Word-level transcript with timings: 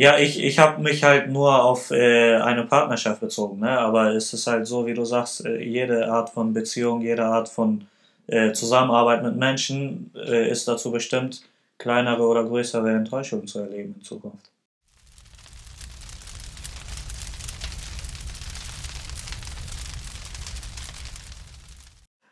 Ja, 0.00 0.16
ich, 0.16 0.42
ich 0.42 0.58
habe 0.58 0.80
mich 0.80 1.04
halt 1.04 1.28
nur 1.28 1.62
auf 1.62 1.90
äh, 1.90 2.36
eine 2.36 2.64
Partnerschaft 2.64 3.20
bezogen, 3.20 3.60
ne? 3.60 3.78
aber 3.78 4.14
es 4.14 4.32
ist 4.32 4.46
halt 4.46 4.66
so, 4.66 4.86
wie 4.86 4.94
du 4.94 5.04
sagst, 5.04 5.44
äh, 5.44 5.62
jede 5.62 6.10
Art 6.10 6.30
von 6.30 6.54
Beziehung, 6.54 7.02
jede 7.02 7.26
Art 7.26 7.50
von 7.50 7.86
äh, 8.26 8.52
Zusammenarbeit 8.52 9.22
mit 9.22 9.36
Menschen 9.36 10.10
äh, 10.16 10.48
ist 10.48 10.66
dazu 10.66 10.90
bestimmt, 10.90 11.42
kleinere 11.76 12.22
oder 12.22 12.44
größere 12.44 12.90
Enttäuschungen 12.92 13.46
zu 13.46 13.58
erleben 13.58 13.96
in 13.98 14.02
Zukunft. 14.02 14.50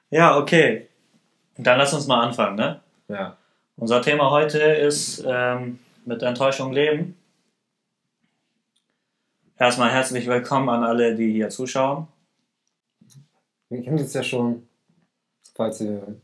Ja, 0.09 0.39
okay. 0.39 0.89
Dann 1.59 1.77
lass 1.77 1.93
uns 1.93 2.07
mal 2.07 2.23
anfangen, 2.23 2.57
ne? 2.57 2.81
Ja. 3.09 3.37
Unser 3.77 4.01
Thema 4.01 4.31
heute 4.31 4.59
ist 4.59 5.23
ähm, 5.29 5.81
mit 6.07 6.23
Enttäuschung 6.23 6.73
leben. 6.73 7.15
Erstmal 9.59 9.91
herzlich 9.91 10.27
willkommen 10.27 10.69
an 10.69 10.85
alle, 10.85 11.15
die 11.15 11.33
hier 11.33 11.49
zuschauen. 11.51 12.07
Wir 13.69 13.83
kennen 13.83 13.99
uns 13.99 14.15
ja 14.15 14.23
schon, 14.23 14.67
falls 15.55 15.81
ihr 15.81 16.17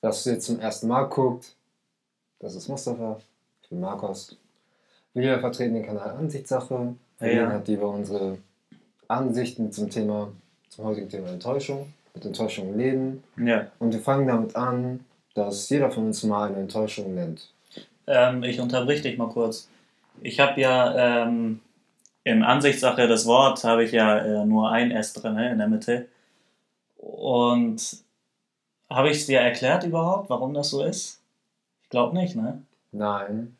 das 0.00 0.24
jetzt 0.24 0.46
zum 0.46 0.58
ersten 0.58 0.88
Mal 0.88 1.04
guckt. 1.04 1.54
Das 2.40 2.54
ist 2.54 2.68
Mustafa, 2.68 3.20
ich 3.62 3.68
bin 3.68 3.80
Markus. 3.80 4.36
Wir 5.14 5.38
vertreten 5.40 5.74
den 5.74 5.84
Kanal 5.84 6.10
Ansichtssache. 6.10 6.94
Wir 7.18 7.32
Ja. 7.32 7.52
hat 7.52 7.68
über 7.68 7.88
unsere 7.90 8.38
Ansichten 9.08 9.72
zum 9.72 9.90
Thema, 9.90 10.32
zum 10.68 10.84
heutigen 10.84 11.08
Thema 11.08 11.28
Enttäuschung, 11.28 11.92
mit 12.14 12.24
Enttäuschung 12.24 12.76
leben. 12.76 13.22
Ja. 13.36 13.70
Und 13.78 13.92
wir 13.92 14.00
fangen 14.00 14.26
damit 14.26 14.54
an, 14.56 15.04
dass 15.34 15.68
jeder 15.68 15.90
von 15.90 16.06
uns 16.06 16.22
mal 16.22 16.48
eine 16.48 16.58
Enttäuschung 16.58 17.14
nennt. 17.14 17.52
Ähm, 18.06 18.42
ich 18.42 18.60
unterbrich 18.60 19.02
dich 19.02 19.18
mal 19.18 19.28
kurz. 19.28 19.68
Ich 20.22 20.40
habe 20.40 20.60
ja 20.60 21.24
ähm, 21.26 21.60
in 22.28 22.42
Ansichtssache 22.42 23.08
das 23.08 23.26
Wort 23.26 23.64
habe 23.64 23.84
ich 23.84 23.92
ja 23.92 24.18
äh, 24.18 24.44
nur 24.44 24.70
ein 24.70 24.90
S 24.90 25.12
drin 25.14 25.34
ne, 25.34 25.50
in 25.50 25.58
der 25.58 25.68
Mitte. 25.68 26.08
Und 26.96 28.04
habe 28.90 29.10
ich 29.10 29.18
es 29.18 29.26
dir 29.26 29.40
erklärt 29.40 29.84
überhaupt, 29.84 30.30
warum 30.30 30.54
das 30.54 30.70
so 30.70 30.84
ist? 30.84 31.22
Ich 31.82 31.88
glaube 31.88 32.16
nicht, 32.16 32.36
ne? 32.36 32.62
Nein. 32.92 33.56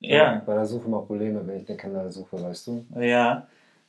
Ja. 0.00 0.42
Bei 0.46 0.54
der 0.54 0.66
Suche 0.66 0.88
mal 0.88 1.02
Probleme, 1.02 1.46
wenn 1.46 1.58
ich 1.58 1.66
den 1.66 1.76
Kanal 1.76 2.10
suche, 2.10 2.42
weißt 2.42 2.66
du? 2.66 2.86
Ja, 3.00 3.46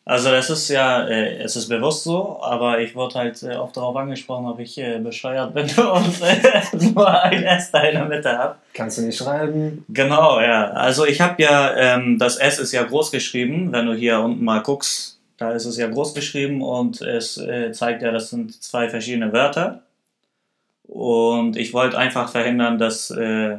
also 0.10 0.32
das 0.32 0.50
ist 0.50 0.70
ja, 0.70 1.08
äh, 1.08 1.38
es 1.44 1.56
ist 1.56 1.70
bewusst 1.70 2.04
so, 2.04 2.40
aber 2.42 2.80
ich 2.82 2.96
wurde 2.96 3.14
halt 3.14 3.44
äh, 3.44 3.54
oft 3.54 3.78
darauf 3.78 3.96
angesprochen, 3.96 4.48
ob 4.48 4.58
ich 4.58 4.76
äh, 4.80 4.98
bescheuert 4.98 5.54
bin 5.54 5.66
und 5.78 6.22
äh, 6.24 6.92
nur 6.94 7.08
ein 7.08 7.44
S 7.44 7.70
da 7.70 7.82
in 7.82 7.94
der 7.94 8.06
Mitte 8.06 8.36
habe. 8.36 8.56
Kannst 8.74 8.98
du 8.98 9.04
nicht 9.04 9.20
schreiben? 9.20 9.86
Genau, 9.88 10.42
ja. 10.42 10.72
Also 10.72 11.06
ich 11.06 11.22
habe 11.22 11.40
ja, 11.44 11.76
ähm, 11.76 12.18
das 12.18 12.38
S 12.38 12.58
ist 12.58 12.72
ja 12.72 12.82
groß 12.82 13.12
geschrieben, 13.12 13.72
wenn 13.72 13.86
du 13.86 13.94
hier 13.94 14.20
unten 14.20 14.44
mal 14.44 14.64
guckst, 14.64 15.20
da 15.38 15.52
ist 15.52 15.66
es 15.66 15.78
ja 15.78 15.88
groß 15.88 16.16
geschrieben 16.16 16.64
und 16.64 17.02
es 17.02 17.38
äh, 17.38 17.72
zeigt 17.72 18.02
ja, 18.02 18.12
das 18.12 18.32
sind 18.32 18.64
zwei 18.64 18.90
verschiedene 18.90 19.32
Wörter. 19.32 19.84
Und 20.88 21.56
ich 21.56 21.72
wollte 21.76 22.00
einfach 22.00 22.32
verhindern, 22.32 22.80
dass, 22.80 23.12
äh, 23.12 23.58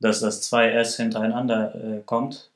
dass 0.00 0.20
das 0.20 0.50
2S 0.50 0.96
hintereinander 0.96 1.74
äh, 1.74 2.00
kommt, 2.06 2.48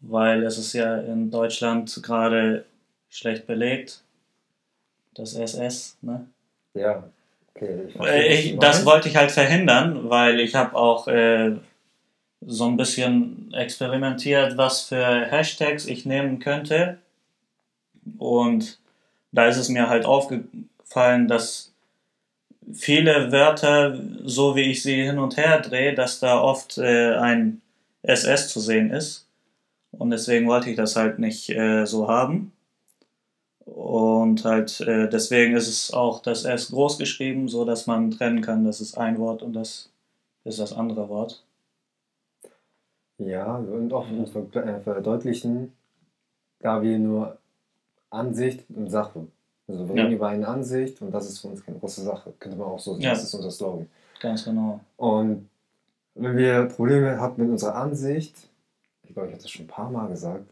weil 0.00 0.42
es 0.44 0.58
ist 0.58 0.72
ja 0.72 0.98
in 0.98 1.30
Deutschland 1.30 2.00
gerade 2.02 2.64
schlecht 3.10 3.46
belegt, 3.46 4.02
das 5.14 5.34
SS, 5.34 5.96
ne? 6.02 6.26
Ja. 6.74 7.04
Okay, 7.54 7.84
ich 7.88 7.94
Äh, 7.94 7.98
verstehe, 7.98 8.34
Ich, 8.34 8.58
das 8.58 8.84
wollte 8.86 9.08
ich 9.08 9.16
halt 9.16 9.30
verhindern, 9.30 10.08
weil 10.08 10.40
ich 10.40 10.54
habe 10.54 10.74
auch 10.76 11.06
äh, 11.08 11.52
so 12.40 12.66
ein 12.66 12.76
bisschen 12.76 13.52
experimentiert, 13.54 14.56
was 14.56 14.82
für 14.82 15.26
Hashtags 15.26 15.86
ich 15.86 16.06
nehmen 16.06 16.38
könnte. 16.38 16.98
Und 18.18 18.78
da 19.32 19.46
ist 19.46 19.58
es 19.58 19.68
mir 19.68 19.88
halt 19.88 20.04
aufgefallen, 20.06 21.28
dass 21.28 21.72
viele 22.72 23.30
Wörter, 23.32 23.98
so 24.24 24.56
wie 24.56 24.70
ich 24.70 24.82
sie 24.82 25.02
hin 25.04 25.18
und 25.18 25.36
her 25.36 25.60
drehe, 25.60 25.94
dass 25.94 26.20
da 26.20 26.40
oft 26.40 26.78
äh, 26.78 27.14
ein 27.16 27.60
SS 28.02 28.48
zu 28.48 28.60
sehen 28.60 28.90
ist. 28.90 29.26
Und 29.92 30.10
deswegen 30.10 30.48
wollte 30.48 30.70
ich 30.70 30.76
das 30.76 30.96
halt 30.96 31.18
nicht 31.18 31.50
äh, 31.50 31.84
so 31.86 32.08
haben. 32.08 32.52
Und 33.64 34.44
halt 34.44 34.80
äh, 34.80 35.08
deswegen 35.08 35.54
ist 35.54 35.68
es 35.68 35.92
auch 35.92 36.20
das 36.20 36.44
S 36.44 36.70
groß 36.70 36.98
geschrieben, 36.98 37.48
so 37.48 37.64
dass 37.64 37.86
man 37.86 38.10
trennen 38.10 38.40
kann, 38.40 38.64
das 38.64 38.80
ist 38.80 38.98
ein 38.98 39.18
Wort 39.18 39.42
und 39.42 39.52
das 39.52 39.90
ist 40.44 40.58
das 40.58 40.72
andere 40.72 41.08
Wort. 41.08 41.44
Ja, 43.18 43.56
und 43.56 43.92
auch 43.92 44.10
um 44.10 44.26
zu 44.26 44.48
äh, 44.58 44.80
verdeutlichen, 44.80 45.72
da 46.58 46.82
wir 46.82 46.98
nur 46.98 47.38
Ansicht 48.10 48.64
und 48.70 48.90
Sache. 48.90 49.26
Also 49.68 49.88
wir 49.88 49.94
Ja. 49.96 50.02
reden 50.04 50.16
über 50.16 50.28
eine 50.28 50.48
Ansicht 50.48 51.00
und 51.02 51.12
das 51.12 51.28
ist 51.28 51.38
für 51.38 51.48
uns 51.48 51.64
keine 51.64 51.78
große 51.78 52.02
Sache. 52.02 52.32
Könnte 52.40 52.58
man 52.58 52.66
auch 52.68 52.80
so 52.80 52.92
sagen. 52.92 53.02
Ja. 53.04 53.10
Das 53.10 53.22
ist 53.22 53.34
unser 53.34 53.50
Slogan. 53.50 53.88
Ganz 54.20 54.44
genau. 54.44 54.80
Und 54.96 55.48
wenn 56.14 56.36
wir 56.36 56.64
Probleme 56.64 57.18
haben 57.20 57.40
mit 57.40 57.50
unserer 57.50 57.76
Ansicht, 57.76 58.34
ich 59.12 59.14
glaube, 59.14 59.28
ich 59.28 59.34
hatte 59.34 59.42
das 59.42 59.50
schon 59.50 59.66
ein 59.66 59.68
paar 59.68 59.90
Mal 59.90 60.08
gesagt, 60.08 60.46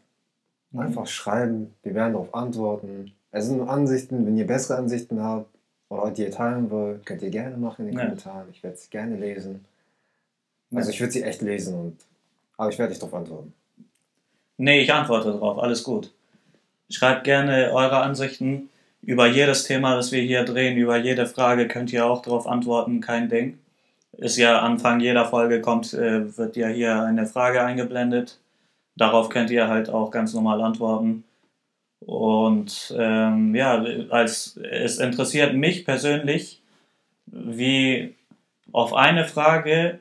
einfach 0.77 1.07
schreiben, 1.07 1.73
wir 1.81 1.95
werden 1.95 2.13
darauf 2.13 2.35
antworten. 2.35 3.11
Es 3.31 3.47
sind 3.47 3.57
nur 3.57 3.71
Ansichten, 3.71 4.23
wenn 4.27 4.37
ihr 4.37 4.45
bessere 4.45 4.77
Ansichten 4.77 5.19
habt 5.23 5.47
oder 5.89 6.11
die 6.11 6.21
ihr 6.21 6.31
teilen 6.31 6.69
wollt, 6.69 7.03
könnt 7.03 7.23
ihr 7.23 7.31
gerne 7.31 7.57
machen 7.57 7.87
in 7.87 7.87
den 7.87 7.97
Ja. 7.97 8.05
Kommentaren. 8.05 8.47
Ich 8.51 8.61
werde 8.61 8.77
sie 8.77 8.91
gerne 8.91 9.15
lesen. 9.15 9.65
Also 10.75 10.91
ich 10.91 10.99
würde 10.99 11.11
sie 11.11 11.23
echt 11.23 11.41
lesen 11.41 11.73
und 11.73 11.97
aber 12.55 12.69
ich 12.69 12.77
werde 12.77 12.91
nicht 12.91 13.01
darauf 13.01 13.15
antworten. 13.15 13.51
Nee, 14.57 14.81
ich 14.81 14.93
antworte 14.93 15.31
drauf, 15.31 15.57
alles 15.57 15.83
gut. 15.83 16.11
Schreibt 16.91 17.23
gerne 17.23 17.71
eure 17.73 17.97
Ansichten 17.97 18.69
über 19.01 19.25
jedes 19.25 19.63
Thema, 19.63 19.95
das 19.95 20.11
wir 20.11 20.21
hier 20.21 20.45
drehen, 20.45 20.77
über 20.77 20.97
jede 20.97 21.25
Frage 21.25 21.67
könnt 21.67 21.91
ihr 21.91 22.05
auch 22.05 22.21
darauf 22.21 22.45
antworten, 22.45 23.01
kein 23.01 23.27
Ding. 23.27 23.57
Ist 24.19 24.37
ja 24.37 24.59
Anfang 24.59 24.99
jeder 24.99 25.25
Folge 25.25 25.61
kommt, 25.61 25.95
äh, 25.95 26.37
wird 26.37 26.55
ja 26.57 26.67
hier 26.67 27.01
eine 27.01 27.25
Frage 27.25 27.63
eingeblendet. 27.63 28.37
Darauf 29.01 29.29
könnt 29.29 29.49
ihr 29.49 29.67
halt 29.67 29.89
auch 29.89 30.11
ganz 30.11 30.31
normal 30.35 30.61
antworten. 30.61 31.23
Und 32.01 32.93
ähm, 32.95 33.55
ja, 33.55 33.83
als 34.11 34.57
es 34.57 34.99
interessiert 34.99 35.55
mich 35.55 35.85
persönlich, 35.85 36.61
wie 37.25 38.15
auf 38.71 38.93
eine 38.93 39.25
Frage 39.25 39.97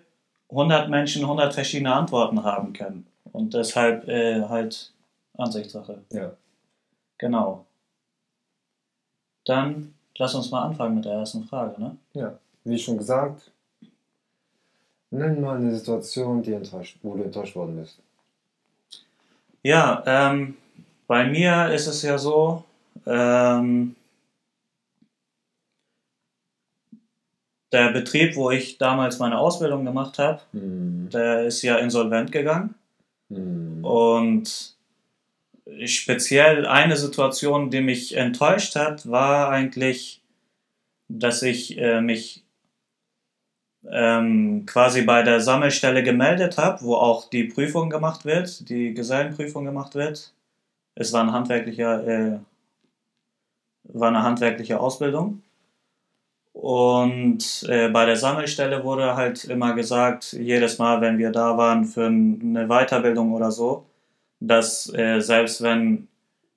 100 0.50 0.90
Menschen 0.90 1.22
100 1.22 1.54
verschiedene 1.54 1.94
Antworten 1.94 2.44
haben 2.44 2.74
können. 2.74 3.06
Und 3.32 3.54
deshalb 3.54 4.06
äh, 4.06 4.42
halt 4.42 4.92
Ansichtssache. 5.38 6.02
Ja. 6.12 6.32
Genau. 7.16 7.64
Dann 9.46 9.94
lass 10.18 10.34
uns 10.34 10.50
mal 10.50 10.64
anfangen 10.64 10.96
mit 10.96 11.06
der 11.06 11.14
ersten 11.14 11.44
Frage, 11.44 11.80
ne? 11.80 11.96
Ja. 12.12 12.38
Wie 12.64 12.78
schon 12.78 12.98
gesagt, 12.98 13.50
nenn 15.08 15.40
mal 15.40 15.56
eine 15.56 15.74
Situation, 15.74 16.42
die 16.42 16.52
enttäuscht, 16.52 16.98
wo 17.02 17.14
du 17.16 17.22
enttäuscht 17.22 17.56
worden 17.56 17.76
bist. 17.76 17.98
Ja, 19.62 20.02
ähm, 20.06 20.56
bei 21.06 21.26
mir 21.26 21.72
ist 21.72 21.86
es 21.86 22.02
ja 22.02 22.16
so, 22.18 22.64
ähm, 23.06 23.94
der 27.72 27.92
Betrieb, 27.92 28.36
wo 28.36 28.50
ich 28.50 28.78
damals 28.78 29.18
meine 29.18 29.38
Ausbildung 29.38 29.84
gemacht 29.84 30.18
habe, 30.18 30.40
Hm. 30.52 31.08
der 31.12 31.44
ist 31.46 31.62
ja 31.62 31.76
insolvent 31.76 32.32
gegangen. 32.32 32.74
Hm. 33.28 33.84
Und 33.84 34.74
speziell 35.86 36.66
eine 36.66 36.96
Situation, 36.96 37.70
die 37.70 37.80
mich 37.80 38.16
enttäuscht 38.16 38.74
hat, 38.76 39.08
war 39.10 39.50
eigentlich, 39.50 40.20
dass 41.08 41.42
ich 41.42 41.78
äh, 41.78 42.00
mich 42.00 42.42
ähm, 43.88 44.64
quasi 44.66 45.02
bei 45.02 45.22
der 45.22 45.40
Sammelstelle 45.40 46.02
gemeldet 46.02 46.58
habe, 46.58 46.82
wo 46.82 46.94
auch 46.94 47.30
die 47.30 47.44
Prüfung 47.44 47.90
gemacht 47.90 48.24
wird, 48.24 48.68
die 48.68 48.94
Gesellenprüfung 48.94 49.64
gemacht 49.64 49.94
wird. 49.94 50.32
Es 50.94 51.12
war 51.12 51.22
ein 51.22 51.32
handwerklicher, 51.32 52.06
äh, 52.06 52.38
war 53.84 54.08
eine 54.08 54.22
handwerkliche 54.22 54.80
Ausbildung. 54.80 55.42
Und 56.52 57.64
äh, 57.68 57.88
bei 57.88 58.04
der 58.06 58.16
Sammelstelle 58.16 58.84
wurde 58.84 59.16
halt 59.16 59.44
immer 59.44 59.74
gesagt, 59.74 60.32
jedes 60.32 60.78
Mal, 60.78 61.00
wenn 61.00 61.16
wir 61.18 61.30
da 61.30 61.56
waren 61.56 61.84
für 61.84 62.06
eine 62.06 62.66
Weiterbildung 62.66 63.32
oder 63.32 63.50
so, 63.50 63.86
dass 64.40 64.92
äh, 64.94 65.20
selbst 65.20 65.62
wenn 65.62 66.08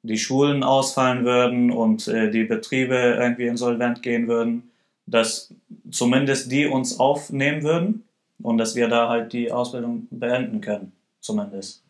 die 0.03 0.17
Schulen 0.17 0.63
ausfallen 0.63 1.23
würden 1.25 1.71
und 1.71 2.07
äh, 2.07 2.29
die 2.31 2.43
Betriebe 2.43 2.95
irgendwie 2.95 3.47
insolvent 3.47 4.01
gehen 4.03 4.27
würden, 4.27 4.72
dass 5.05 5.53
zumindest 5.91 6.51
die 6.51 6.65
uns 6.65 6.99
aufnehmen 6.99 7.63
würden 7.63 8.03
und 8.41 8.57
dass 8.57 8.75
wir 8.75 8.87
da 8.87 9.09
halt 9.09 9.33
die 9.33 9.51
Ausbildung 9.51 10.07
beenden 10.11 10.61
können, 10.61 10.93
zumindest. 11.19 11.83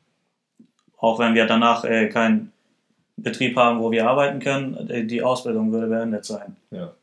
Auch 0.98 1.20
wenn 1.20 1.34
wir 1.34 1.46
danach 1.46 1.84
äh, 1.84 2.08
keinen 2.10 2.52
Betrieb 3.18 3.56
haben, 3.58 3.80
wo 3.80 3.92
wir 3.92 4.08
arbeiten 4.08 4.40
können, 4.40 4.90
äh, 4.90 5.06
die 5.06 5.22
Ausbildung 5.22 5.72
würde 5.72 5.88
beendet 5.88 6.26
sein. 6.26 6.56
Ja. 6.72 6.94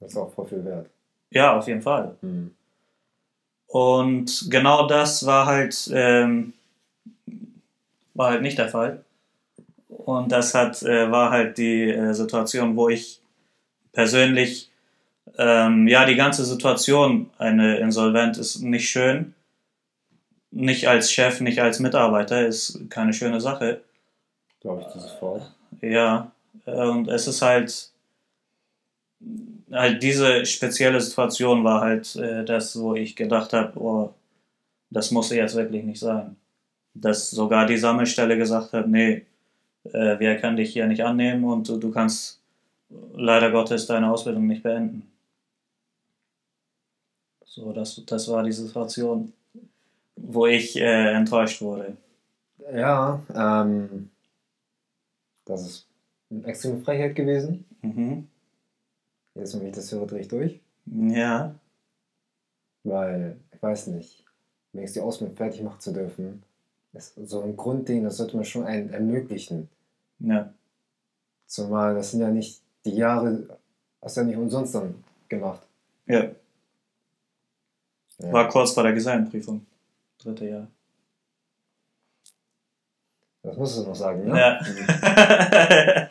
Das 0.00 0.12
ist 0.12 0.16
auch 0.16 0.32
voll 0.32 0.46
viel 0.46 0.64
wert. 0.64 0.88
Ja, 1.30 1.56
auf 1.58 1.66
jeden 1.66 1.82
Fall. 1.82 2.16
Hm. 2.20 2.54
Und 3.66 4.46
genau 4.50 4.86
das 4.86 5.26
war 5.26 5.46
halt 5.46 5.90
ähm, 5.92 6.54
war 8.18 8.30
halt 8.30 8.42
nicht 8.42 8.58
der 8.58 8.68
Fall. 8.68 9.04
Und 9.88 10.32
das 10.32 10.52
hat, 10.52 10.82
äh, 10.82 11.10
war 11.10 11.30
halt 11.30 11.56
die 11.56 11.88
äh, 11.88 12.12
Situation, 12.12 12.76
wo 12.76 12.88
ich 12.88 13.20
persönlich, 13.92 14.70
ähm, 15.36 15.88
ja, 15.88 16.04
die 16.04 16.16
ganze 16.16 16.44
Situation, 16.44 17.30
eine 17.38 17.78
Insolvent 17.78 18.38
ist 18.38 18.60
nicht 18.60 18.88
schön. 18.88 19.34
Nicht 20.50 20.88
als 20.88 21.12
Chef, 21.12 21.40
nicht 21.40 21.60
als 21.60 21.78
Mitarbeiter, 21.78 22.46
ist 22.46 22.88
keine 22.88 23.12
schöne 23.12 23.40
Sache. 23.40 23.80
Glaube 24.60 24.82
ich, 24.82 24.86
das 24.88 25.02
sofort. 25.02 25.52
Ja, 25.80 26.32
und 26.64 27.08
es 27.08 27.26
ist 27.26 27.42
halt, 27.42 27.90
halt 29.70 30.02
diese 30.02 30.46
spezielle 30.46 31.00
Situation 31.00 31.64
war 31.64 31.80
halt 31.82 32.16
äh, 32.16 32.44
das, 32.44 32.78
wo 32.78 32.94
ich 32.94 33.14
gedacht 33.14 33.52
habe, 33.52 33.78
oh, 33.78 34.14
das 34.90 35.10
muss 35.10 35.30
jetzt 35.30 35.54
wirklich 35.54 35.84
nicht 35.84 36.00
sein. 36.00 36.36
Dass 36.94 37.30
sogar 37.30 37.66
die 37.66 37.76
Sammelstelle 37.76 38.36
gesagt 38.36 38.72
hat, 38.72 38.88
nee, 38.88 39.26
äh, 39.84 40.18
wir 40.18 40.36
können 40.36 40.56
dich 40.56 40.72
hier 40.72 40.86
nicht 40.86 41.04
annehmen 41.04 41.44
und 41.44 41.68
du, 41.68 41.76
du 41.76 41.90
kannst 41.90 42.40
leider 43.14 43.50
Gottes 43.50 43.86
deine 43.86 44.10
Ausbildung 44.10 44.46
nicht 44.46 44.62
beenden. 44.62 45.10
So, 47.58 47.72
das, 47.72 48.00
das 48.06 48.28
war 48.28 48.44
die 48.44 48.52
Situation, 48.52 49.32
wo 50.14 50.46
ich 50.46 50.76
äh, 50.76 51.12
enttäuscht 51.12 51.60
wurde. 51.60 51.96
Ja, 52.72 53.20
ähm, 53.34 54.10
das 55.44 55.66
ist 55.66 55.86
eine 56.30 56.44
extreme 56.46 56.78
Frechheit 56.78 57.16
gewesen. 57.16 57.64
Mhm. 57.82 58.28
Jetzt, 59.34 59.58
wenn 59.58 59.66
ich 59.66 59.74
das 59.74 59.90
höre, 59.90 60.06
drehe 60.06 60.20
ich 60.20 60.28
durch. 60.28 60.60
Ja, 60.86 61.54
Weil, 62.84 63.38
ich 63.52 63.60
weiß 63.60 63.88
nicht, 63.88 64.24
ich 64.72 64.92
die 64.92 65.00
Ausbildung 65.00 65.36
fertig 65.36 65.62
machen 65.62 65.80
zu 65.80 65.92
dürfen, 65.92 66.44
ist 66.92 67.14
so 67.24 67.42
ein 67.42 67.56
Grundding, 67.56 68.04
das 68.04 68.18
sollte 68.18 68.36
man 68.36 68.44
schon 68.44 68.64
einen 68.64 68.90
ermöglichen. 68.90 69.68
ja, 70.20 70.52
Zumal 71.46 71.94
das 71.96 72.12
sind 72.12 72.20
ja 72.20 72.30
nicht 72.30 72.62
die 72.84 72.94
Jahre, 72.94 73.58
hast 74.00 74.16
du 74.16 74.20
ja 74.20 74.26
nicht 74.28 74.36
umsonst 74.36 74.76
dann 74.76 75.02
gemacht. 75.28 75.66
ja. 76.06 76.30
Ja. 78.18 78.32
War 78.32 78.48
kurz 78.48 78.72
vor 78.72 78.82
der 78.82 78.92
Gesellenprüfung. 78.92 79.64
Dritte 80.22 80.44
Jahr. 80.48 80.66
Das 83.42 83.56
musst 83.56 83.78
du 83.78 83.82
noch 83.84 83.94
sagen, 83.94 84.26
ne? 84.26 84.38
Ja. 84.38 86.08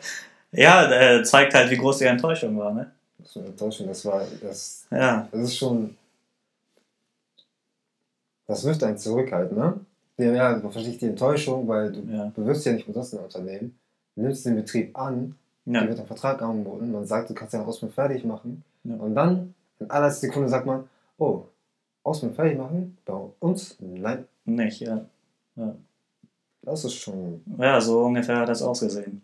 ja, 0.52 0.90
äh, 1.18 1.22
zeigt 1.22 1.54
halt, 1.54 1.70
wie 1.70 1.76
groß 1.76 1.98
die 1.98 2.04
Enttäuschung 2.04 2.56
war, 2.58 2.72
ne? 2.72 2.90
Das 3.18 3.36
war 3.36 3.44
enttäuschend. 3.44 3.90
Das 3.90 4.04
war, 4.06 4.22
das, 4.42 4.86
Ja, 4.90 5.28
das 5.30 5.40
ist 5.42 5.56
schon, 5.58 5.96
das 8.46 8.64
wirft 8.64 8.82
einen 8.82 8.98
zurück 8.98 9.30
halt, 9.30 9.52
ne? 9.52 9.78
Ja, 10.16 10.32
ja, 10.32 10.58
du 10.58 10.68
verstehst 10.70 11.00
die 11.02 11.06
Enttäuschung, 11.06 11.68
weil 11.68 11.92
du 11.92 12.00
ja, 12.10 12.32
bewirbst 12.34 12.64
ja 12.66 12.72
nicht 12.72 12.88
umsonst 12.88 13.14
ein 13.14 13.20
Unternehmen, 13.20 13.78
du 14.16 14.22
nimmst 14.22 14.44
den 14.46 14.56
Betrieb 14.56 14.98
an, 14.98 15.36
dir 15.64 15.82
ja, 15.82 15.86
wird 15.88 16.00
ein 16.00 16.06
Vertrag 16.06 16.42
angeboten, 16.42 16.90
man 16.90 17.06
sagt, 17.06 17.30
du 17.30 17.34
kannst 17.34 17.54
deine 17.54 17.64
Ausbildung 17.66 17.94
fertig 17.94 18.24
machen 18.24 18.64
Ja. 18.82 18.96
und 18.96 19.14
dann 19.14 19.54
in 19.78 19.90
aller 19.90 20.10
Sekunde 20.10 20.48
sagt 20.48 20.66
man, 20.66 20.88
oh, 21.18 21.44
Ausbildung 22.08 22.36
fertig 22.36 22.58
machen? 22.58 22.98
Bei 23.04 23.14
uns? 23.40 23.76
Nein, 23.80 24.26
nicht, 24.44 24.80
ja. 24.80 25.04
das 26.62 26.84
ist 26.84 26.94
schon, 26.94 27.42
Ja, 27.58 27.80
so 27.80 28.02
ungefähr 28.04 28.38
hat 28.38 28.48
das 28.48 28.62
ausgesehen. 28.62 29.22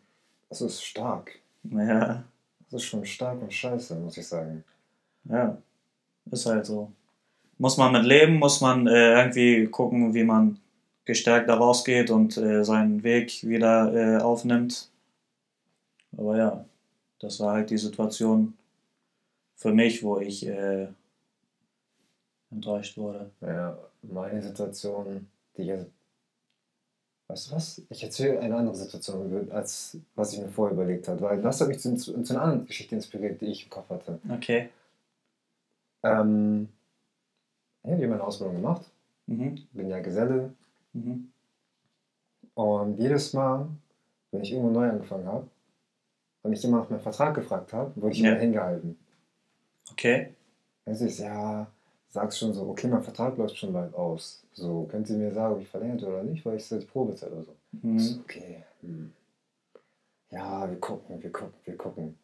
das 0.48 0.60
ist 0.60 0.82
stark. 0.82 1.38
Ja, 1.64 2.24
Das 2.70 2.82
ist 2.82 2.84
schon 2.88 3.04
stark 3.04 3.40
und 3.42 3.52
scheiße, 3.52 3.94
muss 3.96 4.16
ich 4.16 4.26
sagen. 4.26 4.64
ja, 5.24 5.56
ist 6.30 6.46
halt 6.46 6.66
so. 6.66 6.90
Muss 7.58 7.76
man 7.76 7.92
mit 7.92 8.04
leben, 8.04 8.38
muss 8.38 8.60
man 8.60 8.86
äh, 8.86 9.20
irgendwie 9.20 9.66
gucken, 9.66 10.12
wie 10.14 10.24
man 10.24 10.58
gestärkt 11.04 11.48
da 11.48 11.54
rausgeht 11.54 12.10
und 12.10 12.36
äh, 12.36 12.64
seinen 12.64 13.02
Weg 13.02 13.44
wieder 13.44 13.92
äh, 13.94 14.20
aufnimmt. 14.22 14.90
Aber 16.16 16.36
ja, 16.36 16.64
das 17.20 17.38
war 17.40 17.54
halt 17.54 17.70
die 17.70 17.78
Situation 17.78 18.54
für 19.56 19.72
mich, 19.72 20.02
wo 20.02 20.18
ich 20.18 20.46
äh, 20.46 20.88
enttäuscht 22.54 22.96
wurde. 22.96 23.30
Ja, 23.40 23.76
meine 24.02 24.42
Situation, 24.42 25.28
die 25.56 25.62
ich 25.62 25.68
jetzt. 25.68 25.90
Weißt 27.28 27.50
du 27.50 27.54
was? 27.56 27.82
Ich 27.88 28.02
erzähle 28.04 28.38
eine 28.40 28.56
andere 28.56 28.74
Situation, 28.76 29.50
als 29.50 29.96
was 30.14 30.32
ich 30.34 30.40
mir 30.40 30.48
vorher 30.48 30.74
überlegt 30.74 31.08
habe, 31.08 31.20
weil 31.22 31.40
das 31.40 31.60
hat 31.60 31.68
mich 31.68 31.80
zu, 31.80 31.96
zu, 31.96 32.22
zu 32.22 32.34
einer 32.34 32.42
anderen 32.42 32.66
Geschichte 32.66 32.94
inspiriert, 32.94 33.40
die 33.40 33.46
ich 33.46 33.64
im 33.64 33.70
Kopf 33.70 33.88
hatte. 33.88 34.20
Okay. 34.30 34.68
Ähm, 36.02 36.68
ich 37.82 37.90
habe 37.92 38.08
meine 38.08 38.22
Ausbildung 38.24 38.56
gemacht, 38.56 38.90
Mhm. 39.26 39.66
bin 39.72 39.88
ja 39.88 40.00
Geselle 40.00 40.52
Mhm. 40.92 41.32
und 42.54 42.98
jedes 42.98 43.32
Mal, 43.32 43.68
wenn 44.30 44.42
ich 44.42 44.52
irgendwo 44.52 44.70
neu 44.70 44.88
angefangen 44.90 45.26
habe 45.26 45.48
und 46.42 46.52
ich 46.52 46.62
immer 46.62 46.80
nach 46.80 46.90
meinem 46.90 47.00
Vertrag 47.00 47.34
gefragt 47.34 47.72
habe, 47.72 47.90
wurde 48.00 48.12
ich 48.12 48.20
Ja. 48.20 48.32
immer 48.32 48.40
hingehalten. 48.40 48.98
Okay. 49.90 50.34
Dann 50.84 50.94
ist 50.94 51.18
ja, 51.18 51.66
sagst 52.14 52.38
schon 52.38 52.52
so, 52.54 52.68
okay, 52.68 52.86
mein 52.86 53.02
Vertrag 53.02 53.36
läuft 53.36 53.56
schon 53.56 53.72
bald 53.72 53.92
aus. 53.94 54.44
So, 54.52 54.84
könnt 54.88 55.10
ihr 55.10 55.16
mir 55.16 55.32
sagen, 55.32 55.54
ob 55.54 55.60
ich 55.60 55.68
verlängert 55.68 56.04
oder 56.04 56.22
nicht, 56.22 56.46
weil 56.46 56.56
ich 56.56 56.64
seit 56.64 56.86
Probezeit 56.86 57.32
oder 57.32 57.42
so. 57.42 57.54
Mhm. 57.82 57.98
So, 57.98 58.20
Okay. 58.20 58.62
Hm. 58.82 59.12
Ja, 60.30 60.68
wir 60.70 60.78
gucken, 60.78 61.20
wir 61.22 61.30
gucken, 61.32 61.54
wir 61.64 61.76
gucken. 61.76 62.16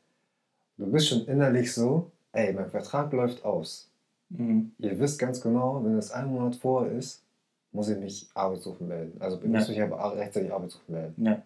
Du 0.77 0.87
bist 0.91 1.09
schon 1.09 1.25
innerlich 1.27 1.73
so, 1.75 2.11
ey, 2.33 2.53
mein 2.53 2.71
Vertrag 2.71 3.13
läuft 3.13 3.45
aus. 3.45 3.91
Mhm. 4.29 4.73
Ihr 4.79 4.99
wisst 5.01 5.19
ganz 5.19 5.41
genau, 5.41 5.85
wenn 5.85 5.99
es 5.99 6.13
einen 6.13 6.31
Monat 6.33 6.55
vor 6.57 6.87
ist, 6.87 7.25
muss 7.73 7.89
ich 7.89 7.99
mich 7.99 8.29
Arbeitssuchen 8.35 8.87
melden. 8.87 9.21
Also 9.21 9.39
Ja. 9.41 9.49
muss 9.49 9.69
ich 9.69 9.83
aber 9.83 10.17
rechtzeitig 10.17 10.53
Arbeitssuchen 10.53 10.95
melden. 10.95 11.25
Ja. 11.25 11.43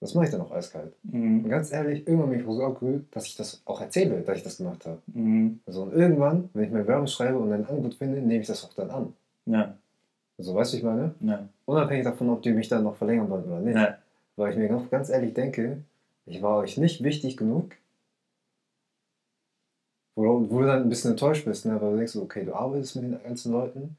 Das 0.00 0.14
mache 0.14 0.26
ich 0.26 0.30
dann 0.30 0.40
auch 0.42 0.52
eiskalt. 0.52 0.94
Und 1.12 1.42
Mhm. 1.42 1.48
ganz 1.48 1.72
ehrlich, 1.72 2.06
irgendwann 2.06 2.30
bin 2.30 2.38
ich 2.40 2.46
so 2.46 2.62
abgerührt, 2.64 3.04
dass 3.10 3.26
ich 3.26 3.36
das 3.36 3.60
auch 3.64 3.80
erzähle, 3.80 4.20
dass 4.22 4.36
ich 4.38 4.44
das 4.44 4.58
gemacht 4.58 4.86
habe. 4.86 5.00
Mhm. 5.08 5.60
Also 5.66 5.82
und 5.82 5.92
irgendwann, 5.92 6.50
wenn 6.54 6.64
ich 6.64 6.70
mir 6.70 6.86
Werbung 6.86 7.08
schreibe 7.08 7.38
und 7.38 7.52
ein 7.52 7.66
Angebot 7.66 7.94
finde, 7.94 8.20
nehme 8.20 8.40
ich 8.40 8.46
das 8.46 8.64
auch 8.64 8.72
dann 8.74 8.90
an. 8.90 9.12
Ja. 9.46 9.76
Also 10.38 10.54
weißt 10.54 10.72
du, 10.72 10.76
ich 10.76 10.82
meine? 10.84 11.14
Ja. 11.20 11.48
Unabhängig 11.64 12.04
davon, 12.04 12.30
ob 12.30 12.42
die 12.42 12.52
mich 12.52 12.68
dann 12.68 12.84
noch 12.84 12.94
verlängern 12.94 13.28
wollen 13.28 13.44
oder 13.44 13.60
nicht. 13.60 13.74
Ja. 13.76 13.98
Weil 14.36 14.52
ich 14.52 14.56
mir 14.58 14.68
ganz, 14.68 14.88
ganz 14.88 15.08
ehrlich 15.08 15.34
denke, 15.34 15.82
ich 16.26 16.40
war 16.42 16.58
euch 16.58 16.78
nicht 16.78 17.02
wichtig 17.02 17.36
genug, 17.36 17.74
wo, 20.14 20.38
du- 20.40 20.62
dann 20.66 20.82
ein 20.82 20.88
bisschen 20.88 21.12
enttäuscht 21.12 21.44
bist, 21.44 21.66
ne? 21.66 21.80
weil 21.80 21.90
du 21.92 21.96
denkst, 21.96 22.16
okay, 22.16 22.44
du 22.44 22.54
arbeitest 22.54 22.96
mit 22.96 23.04
den 23.04 23.22
ganzen 23.22 23.52
Leuten 23.52 23.96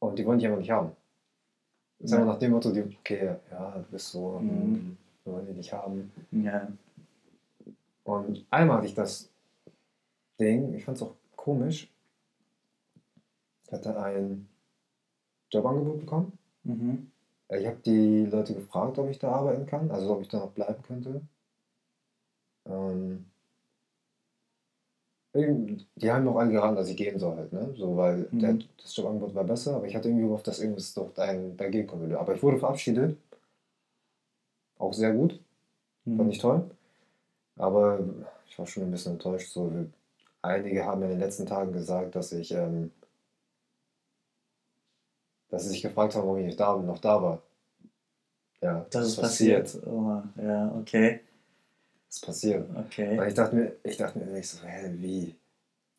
und 0.00 0.18
die 0.18 0.24
wollen 0.26 0.38
dich 0.38 0.46
einfach 0.46 0.60
nicht 0.60 0.70
haben. 0.70 0.92
Das 2.02 2.10
ist 2.10 2.16
Ja. 2.16 2.18
einfach 2.18 2.32
nach 2.34 2.38
dem 2.40 2.50
Motto, 2.50 2.72
die, 2.72 2.82
okay, 2.82 3.36
ja, 3.50 3.78
du 3.78 3.84
bist 3.92 4.08
so, 4.10 4.40
Mhm. 4.40 4.48
hm, 4.74 4.96
wir 5.24 5.32
wollen 5.32 5.46
dich 5.46 5.56
nicht 5.56 5.72
haben. 5.72 6.10
Ja. 6.32 6.66
Und 8.02 8.44
einmal 8.50 8.78
hatte 8.78 8.88
ich 8.88 8.94
das 8.94 9.30
Ding, 10.40 10.74
ich 10.74 10.84
fand 10.84 10.96
es 10.96 11.02
auch 11.04 11.14
komisch, 11.36 11.88
ich 13.66 13.72
hatte 13.72 13.96
ein 14.02 14.48
Jobangebot 15.52 16.00
bekommen. 16.00 16.36
Mhm. 16.64 17.12
Ich 17.50 17.66
habe 17.66 17.76
die 17.84 18.24
Leute 18.26 18.54
gefragt, 18.54 18.98
ob 18.98 19.08
ich 19.08 19.18
da 19.20 19.30
arbeiten 19.30 19.66
kann, 19.66 19.90
also 19.92 20.14
ob 20.14 20.22
ich 20.22 20.28
da 20.28 20.38
noch 20.38 20.50
bleiben 20.50 20.82
könnte. 20.82 21.20
Ähm, 22.66 23.26
die 25.34 26.10
haben 26.10 26.24
mir 26.24 26.30
auch 26.30 26.36
alle 26.36 26.50
geraten, 26.52 26.76
dass 26.76 26.88
ich 26.88 26.96
gehen 26.96 27.18
soll 27.18 27.36
halt, 27.36 27.52
ne? 27.52 27.74
So, 27.76 27.96
weil 27.96 28.28
Mhm. 28.32 28.40
der, 28.40 28.58
das 28.82 28.94
Jobangebot 28.96 29.34
war 29.34 29.44
besser, 29.44 29.76
aber 29.76 29.86
ich 29.86 29.94
hatte 29.94 30.08
irgendwie 30.08 30.26
gehofft, 30.26 30.46
dass 30.46 30.60
irgendwas 30.60 30.92
doch 30.94 31.16
ein, 31.16 31.56
dagegen 31.56 31.86
kommen 31.86 32.02
würde. 32.02 32.18
Aber 32.20 32.34
ich 32.34 32.42
wurde 32.42 32.58
verabschiedet. 32.58 33.16
Auch 34.78 34.92
sehr 34.92 35.12
gut, 35.14 35.40
fand 36.04 36.20
Mhm. 36.20 36.30
ich 36.30 36.38
toll. 36.38 36.70
Aber 37.56 38.00
ich 38.48 38.58
war 38.58 38.66
schon 38.66 38.84
ein 38.84 38.90
bisschen 38.92 39.14
enttäuscht. 39.14 39.52
So, 39.52 39.72
einige 40.42 40.84
haben 40.86 41.00
mir 41.00 41.06
in 41.06 41.12
den 41.12 41.20
letzten 41.20 41.46
Tagen 41.46 41.72
gesagt, 41.72 42.16
dass 42.16 42.32
ich, 42.32 42.52
ähm, 42.52 42.92
dass 45.50 45.62
sie 45.62 45.68
sich 45.68 45.82
gefragt 45.82 46.16
haben, 46.16 46.24
warum 46.24 46.38
ich 46.38 46.46
nicht 46.46 46.58
da, 46.58 46.76
noch 46.76 46.98
da 46.98 47.22
war. 47.22 47.42
Ja, 48.62 48.86
Das 48.90 49.08
ist 49.08 49.16
passiert. 49.20 49.76
Oh, 49.86 50.22
ja, 50.40 50.72
okay. 50.80 51.20
Ist 52.12 52.26
passiert. 52.26 52.68
Okay. 52.76 53.18
Und 53.18 53.26
ich 53.26 53.32
dachte 53.34 53.56
mir, 53.56 53.72
ich 53.84 53.96
dachte 53.96 54.18
mir 54.18 54.26
nicht 54.26 54.46
so, 54.46 54.58
hä, 54.66 54.92
wie? 54.96 55.34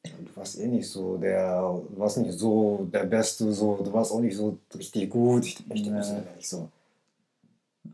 Du 0.04 0.36
warst 0.36 0.60
eh 0.60 0.68
nicht 0.68 0.88
so 0.88 1.18
der, 1.18 1.60
du 1.62 1.98
warst 1.98 2.18
nicht 2.18 2.38
so 2.38 2.88
der 2.94 3.06
Beste, 3.06 3.52
so, 3.52 3.78
du 3.78 3.92
warst 3.92 4.12
auch 4.12 4.20
nicht 4.20 4.36
so 4.38 4.60
richtig 4.78 5.10
gut. 5.10 5.44
Ich, 5.46 5.56
dachte 5.68 5.90
mir 5.90 6.04
so, 6.04 6.14
Ja. 6.14 6.24
nicht 6.36 6.50
so. 6.50 6.70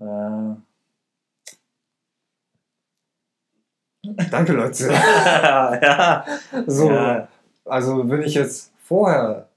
Äh, 0.02 0.56
Danke, 4.32 4.54
Leute. 4.54 4.88
ja. 4.92 6.26
So, 6.68 6.92
Ja. 6.92 7.28
also 7.64 8.10
wenn 8.10 8.24
ich 8.24 8.34
jetzt 8.34 8.74
vorher 8.84 9.48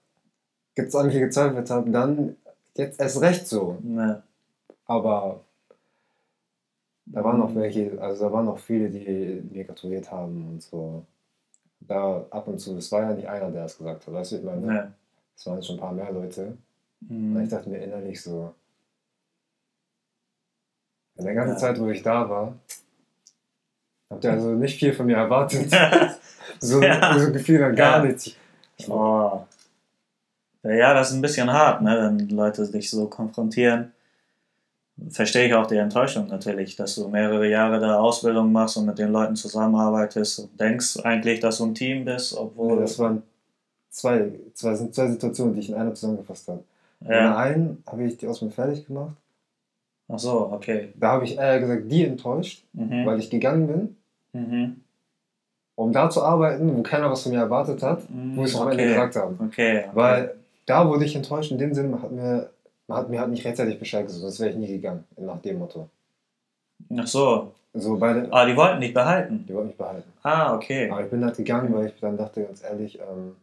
an 0.77 1.11
gezweifelt 1.11 1.69
habe, 1.71 1.91
dann 1.91 2.37
jetzt 2.77 3.01
erst 3.01 3.21
recht 3.23 3.49
so. 3.49 3.79
Ne. 3.83 4.23
Aber 4.87 5.41
da 7.07 7.25
waren 7.25 7.39
noch 7.39 7.55
welche, 7.55 8.01
also 8.01 8.25
da 8.27 8.33
waren 8.33 8.45
noch 8.47 8.59
viele, 8.59 8.89
die 8.91 9.43
mir 9.51 9.65
gratuliert 9.65 10.11
haben 10.11 10.49
und 10.49 10.63
so. 10.63 11.05
Da 11.81 12.25
ab 12.31 12.47
und 12.47 12.59
zu, 12.61 12.77
es 12.77 12.91
war 12.93 13.03
ja 13.03 13.13
nicht 13.13 13.29
einer, 13.29 13.51
der 13.51 13.65
es 13.65 13.77
gesagt 13.77 14.07
hat, 14.07 14.15
weißt 14.15 14.33
du, 14.33 14.37
ich 14.37 14.43
meine, 14.45 14.61
Ne. 14.67 14.93
es 15.37 15.47
waren 15.47 15.63
schon 15.63 15.77
ein 15.77 15.81
paar 15.81 15.93
mehr 15.93 16.13
Leute. 16.13 16.57
Mhm. 17.01 17.35
Und 17.37 17.43
ich 17.43 17.49
dachte 17.51 17.69
mir 17.69 17.79
innerlich 17.79 18.23
so, 18.23 18.55
in 21.17 21.25
der 21.25 21.35
ganzen 21.35 21.55
Ja. 21.55 21.59
Zeit, 21.59 21.81
wo 21.81 21.89
ich 21.89 22.03
da 22.03 22.29
war, 22.31 22.55
habt 24.11 24.25
ihr 24.25 24.33
also 24.33 24.51
nicht 24.55 24.79
viel 24.79 24.93
von 24.93 25.07
mir 25.07 25.17
erwartet. 25.17 25.71
so, 26.61 26.81
Ja. 26.83 27.19
so 27.19 27.33
Gefühl 27.33 27.59
dann 27.59 27.75
gar 27.77 27.99
Ja. 27.99 28.05
nichts. 28.05 28.27
Ich, 28.77 28.89
Oh. 28.89 29.45
Ja, 30.65 30.95
das 30.95 31.11
ist 31.11 31.17
ein 31.17 31.23
bisschen 31.23 31.53
hart, 31.53 31.83
ne, 31.83 32.15
wenn 32.17 32.29
Leute 32.29 32.71
dich 32.71 32.89
so 32.89 33.09
konfrontieren. 33.09 33.93
Verstehe 35.09 35.47
ich 35.47 35.55
auch 35.55 35.67
die 35.67 35.77
Enttäuschung 35.77 36.29
natürlich, 36.29 36.77
dass 36.77 36.95
du 36.95 37.09
mehrere 37.09 37.49
Jahre 37.49 37.81
da 37.81 37.99
Ausbildung 37.99 38.53
machst 38.53 38.77
und 38.77 38.87
mit 38.87 38.99
den 38.99 39.11
Leuten 39.11 39.35
zusammenarbeitest 39.37 40.41
und 40.41 40.61
denkst 40.61 40.99
eigentlich, 41.03 41.41
dass 41.41 41.59
du 41.59 41.65
ein 41.67 41.75
Team 41.75 42.05
bist, 42.05 42.37
obwohl. 42.37 42.81
das 42.81 42.99
waren 42.99 43.23
zwei, 43.91 44.33
zwei, 44.55 44.75
zwei 44.75 45.09
Situationen, 45.09 45.55
die 45.55 45.61
ich 45.61 45.71
in 45.71 45.75
einer 45.77 45.95
zusammengefasst 45.95 46.47
habe. 46.49 46.63
In 47.01 47.09
der 47.09 47.23
ja. 47.23 47.37
einen 47.37 47.83
habe 47.87 48.05
ich 48.05 48.17
die 48.19 48.29
Ausbildung 48.29 48.55
fertig 48.55 48.87
gemacht. 48.87 49.17
Ach 50.09 50.19
so, 50.19 50.53
okay. 50.53 50.93
Da 50.97 51.13
habe 51.13 51.25
ich 51.25 51.39
eher 51.39 51.59
gesagt, 51.59 51.91
die 51.91 52.05
enttäuscht, 52.05 52.65
Mhm. 52.75 53.07
weil 53.07 53.19
ich 53.19 53.31
gegangen 53.31 53.67
bin, 53.67 53.97
Mhm. 54.35 54.77
um 55.75 55.93
da 55.93 56.11
zu 56.11 56.23
arbeiten, 56.23 56.77
wo 56.77 56.83
keiner 56.83 57.11
was 57.11 57.23
von 57.23 57.33
mir 57.33 57.39
erwartet 57.41 57.83
hat, 57.83 58.03
wo 58.35 58.45
ich 58.45 58.51
es 58.53 58.61
am 58.61 58.69
Ende 58.71 58.83
okay. 58.85 58.93
gesagt 58.93 59.17
habe. 59.17 59.35
Okay. 59.35 59.79
okay. 59.79 59.89
Weil 59.95 60.35
da 60.67 60.87
wurde 60.89 61.05
ich 61.07 61.17
enttäuscht 61.17 61.51
in 61.51 61.59
dem 61.59 61.75
Sinne, 61.75 62.01
hat 62.01 62.13
mir, 62.13 62.51
man 62.89 62.99
hat 62.99 63.09
mir 63.11 63.21
halt 63.21 63.31
nicht 63.31 63.45
rechtzeitig 63.45 63.79
Bescheid 63.79 64.05
gesagt, 64.07 64.23
sonst 64.23 64.41
wäre 64.41 64.51
ich 64.51 64.57
nie 64.57 64.67
gegangen, 64.69 65.05
nach 65.17 65.41
dem 65.41 65.59
Motto. 65.59 65.89
Ach 66.97 67.07
so. 67.07 67.53
So 67.75 67.97
beide, 67.97 68.31
Ah, 68.33 68.45
die 68.45 68.55
wollten 68.57 68.81
dich 68.83 68.93
behalten. 68.93 69.47
die 69.49 69.55
wollten 69.55 69.69
mich 69.69 69.79
behalten. 69.79 70.13
Ah, 70.23 70.55
okay. 70.55 70.91
Aber 70.91 71.03
ich 71.05 71.11
bin 71.11 71.25
halt 71.25 71.37
gegangen, 71.37 71.73
weil 71.73 71.87
ich 71.87 71.99
dann 72.01 72.17
dachte, 72.19 72.45
ganz 72.45 72.63
ehrlich, 72.63 72.99
ähm, 73.01 73.37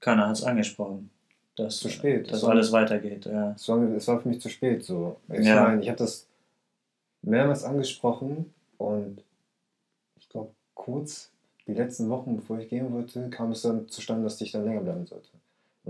Keiner 0.00 0.28
hat 0.28 0.36
es 0.36 0.44
angesprochen. 0.44 1.10
Dass, 1.56 1.78
Zu 1.78 1.88
spät. 1.90 2.26
Dass 2.26 2.32
Das 2.32 2.42
war- 2.44 2.50
alles 2.50 2.72
weitergeht, 2.72 3.26
ja. 3.26 3.52
es, 3.52 3.68
war, 3.68 3.82
es 3.82 4.06
war 4.08 4.20
für 4.20 4.28
mich 4.28 4.40
zu 4.40 4.48
spät. 4.48 4.82
So. 4.84 5.16
Ich 5.32 5.46
Ja. 5.46 5.62
meine, 5.64 5.82
ich 5.82 5.88
habe 5.88 5.98
das 5.98 6.26
mehrmals 7.22 7.64
angesprochen 7.64 8.52
und 8.78 9.22
ich 10.18 10.28
glaube, 10.28 10.52
kurz 10.74 11.30
die 11.66 11.74
letzten 11.74 12.08
Wochen, 12.08 12.36
bevor 12.36 12.58
ich 12.58 12.68
gehen 12.68 12.92
wollte, 12.92 13.28
kam 13.30 13.52
es 13.52 13.62
dann 13.62 13.88
zustande, 13.88 14.24
dass 14.24 14.40
ich 14.40 14.52
dann 14.52 14.64
länger 14.64 14.80
bleiben 14.80 15.06
sollte. 15.06 15.28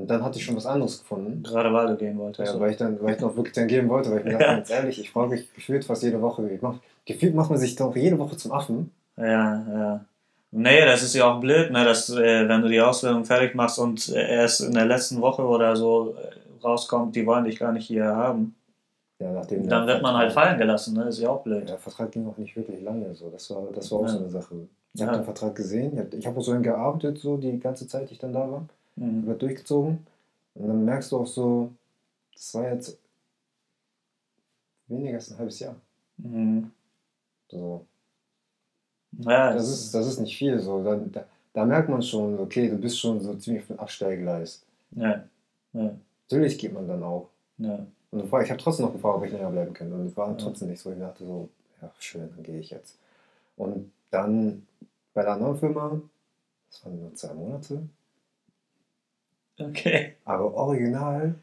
Und 0.00 0.08
dann 0.10 0.24
hatte 0.24 0.38
ich 0.38 0.44
schon 0.44 0.56
was 0.56 0.66
anderes 0.66 1.00
gefunden. 1.00 1.42
Gerade 1.42 1.72
weil 1.72 1.86
du 1.88 1.96
gehen 1.96 2.18
wolltest. 2.18 2.54
Ja, 2.54 2.60
weil 2.60 2.70
ich 2.70 2.76
dann, 2.76 3.00
weil 3.02 3.14
ich 3.14 3.20
noch 3.20 3.36
wirklich 3.36 3.54
dann 3.54 3.68
gehen 3.68 3.88
wollte, 3.88 4.10
weil 4.10 4.18
ich 4.20 4.24
mir 4.24 4.32
dachte, 4.38 4.44
Ja. 4.44 4.54
ganz 4.54 4.70
ehrlich, 4.70 4.98
ich 5.00 5.10
frage 5.10 5.30
mich 5.30 5.52
gefühlt 5.54 5.84
fast 5.84 6.02
jede 6.02 6.20
Woche, 6.22 6.42
mach, 6.62 6.76
gefühlt 7.04 7.34
macht 7.34 7.50
man 7.50 7.58
sich 7.58 7.76
doch 7.76 7.94
jede 7.94 8.18
Woche 8.18 8.36
zum 8.36 8.52
Affen. 8.52 8.90
Ja, 9.16 9.24
ja. 9.26 10.04
Nee, 10.52 10.84
das 10.84 11.02
ist 11.02 11.14
ja 11.14 11.30
auch 11.30 11.38
blöd, 11.40 11.70
ne, 11.70 11.84
dass 11.84 12.10
äh, 12.10 12.48
wenn 12.48 12.62
du 12.62 12.68
die 12.68 12.80
Ausbildung 12.80 13.24
fertig 13.24 13.54
machst 13.54 13.78
und 13.78 14.08
äh, 14.08 14.28
erst 14.36 14.62
in 14.62 14.72
der 14.72 14.86
letzten 14.86 15.20
Woche 15.20 15.42
oder 15.42 15.76
so 15.76 16.16
äh, 16.16 16.62
rauskommt, 16.64 17.14
die 17.14 17.24
wollen 17.26 17.44
dich 17.44 17.58
gar 17.58 17.70
nicht 17.72 17.86
hier 17.86 18.04
haben, 18.06 18.56
Ja, 19.20 19.30
nachdem 19.32 19.68
dann 19.68 19.86
wird 19.86 20.02
man 20.02 20.16
halt 20.16 20.32
fallen 20.32 20.58
gelassen, 20.58 20.94
ne? 20.96 21.04
Ist 21.04 21.20
ja 21.20 21.28
auch 21.28 21.42
blöd. 21.42 21.68
Der 21.68 21.78
Vertrag 21.78 22.10
ging 22.10 22.26
auch 22.26 22.36
nicht 22.38 22.56
wirklich 22.56 22.82
lange, 22.82 23.14
so. 23.14 23.30
Das 23.30 23.48
war, 23.50 23.62
das 23.72 23.92
war 23.92 23.98
auch 24.00 24.02
Ja. 24.04 24.08
so 24.08 24.18
eine 24.18 24.30
Sache. 24.30 24.54
Ich 24.94 25.00
Ja. 25.00 25.06
habe 25.06 25.18
den 25.18 25.24
Vertrag 25.24 25.54
gesehen, 25.54 26.08
ich 26.18 26.26
habe 26.26 26.38
auch 26.40 26.42
so 26.42 26.58
gearbeitet, 26.60 27.18
so 27.18 27.36
die 27.36 27.60
ganze 27.60 27.86
Zeit, 27.86 28.08
die 28.08 28.14
ich 28.14 28.18
dann 28.18 28.32
da 28.32 28.50
war. 28.50 28.66
Mhm. 28.96 29.26
wird 29.26 29.42
durchgezogen. 29.42 30.06
Und 30.54 30.68
dann 30.68 30.84
merkst 30.84 31.12
du 31.12 31.18
auch 31.18 31.26
so, 31.26 31.70
das 32.34 32.54
war 32.54 32.72
jetzt 32.72 32.98
weniger 34.88 35.14
als 35.16 35.30
ein 35.30 35.38
halbes 35.38 35.58
Jahr. 35.60 35.76
Mhm. 36.18 36.70
So, 37.48 37.86
Ja, 39.18 39.52
das, 39.54 39.68
ist, 39.68 39.94
das 39.94 40.06
ist 40.06 40.20
nicht 40.20 40.36
viel. 40.36 40.58
So. 40.60 40.82
Da, 40.84 40.96
da, 40.96 41.24
da 41.52 41.64
merkt 41.64 41.88
man 41.88 42.02
schon, 42.02 42.38
okay, 42.38 42.68
du 42.68 42.76
bist 42.76 42.98
schon 42.98 43.20
so 43.20 43.34
ziemlich 43.36 43.62
auf 43.62 43.68
dem 43.68 43.78
Abstellgleis. 43.80 44.62
ja, 44.92 45.24
ja, 45.72 45.94
Natürlich 46.28 46.58
geht 46.58 46.72
man 46.72 46.86
dann 46.88 47.02
auch. 47.02 47.28
ja. 47.58 47.84
Und 48.12 48.24
ich 48.24 48.32
habe 48.32 48.56
trotzdem 48.56 48.86
noch 48.86 48.92
gefragt, 48.92 49.18
ob 49.18 49.24
ich 49.24 49.30
länger 49.32 49.50
bleiben 49.50 49.72
könnte. 49.72 49.94
Und 49.94 50.06
es 50.06 50.16
war 50.16 50.30
Ja. 50.30 50.34
trotzdem 50.34 50.68
nicht 50.68 50.80
so. 50.80 50.90
Ich 50.90 50.98
dachte 50.98 51.24
so, 51.24 51.48
ja, 51.80 51.92
schön, 52.00 52.28
dann 52.34 52.42
gehe 52.42 52.58
ich 52.58 52.70
jetzt. 52.70 52.98
Und 53.56 53.92
dann 54.10 54.66
bei 55.14 55.22
der 55.22 55.34
anderen 55.34 55.56
Firma, 55.56 56.00
das 56.68 56.84
waren 56.84 57.00
nur 57.00 57.14
zwei 57.14 57.32
Monate, 57.34 57.82
Okay. 59.60 60.14
Aber 60.24 60.54
original, 60.54 61.34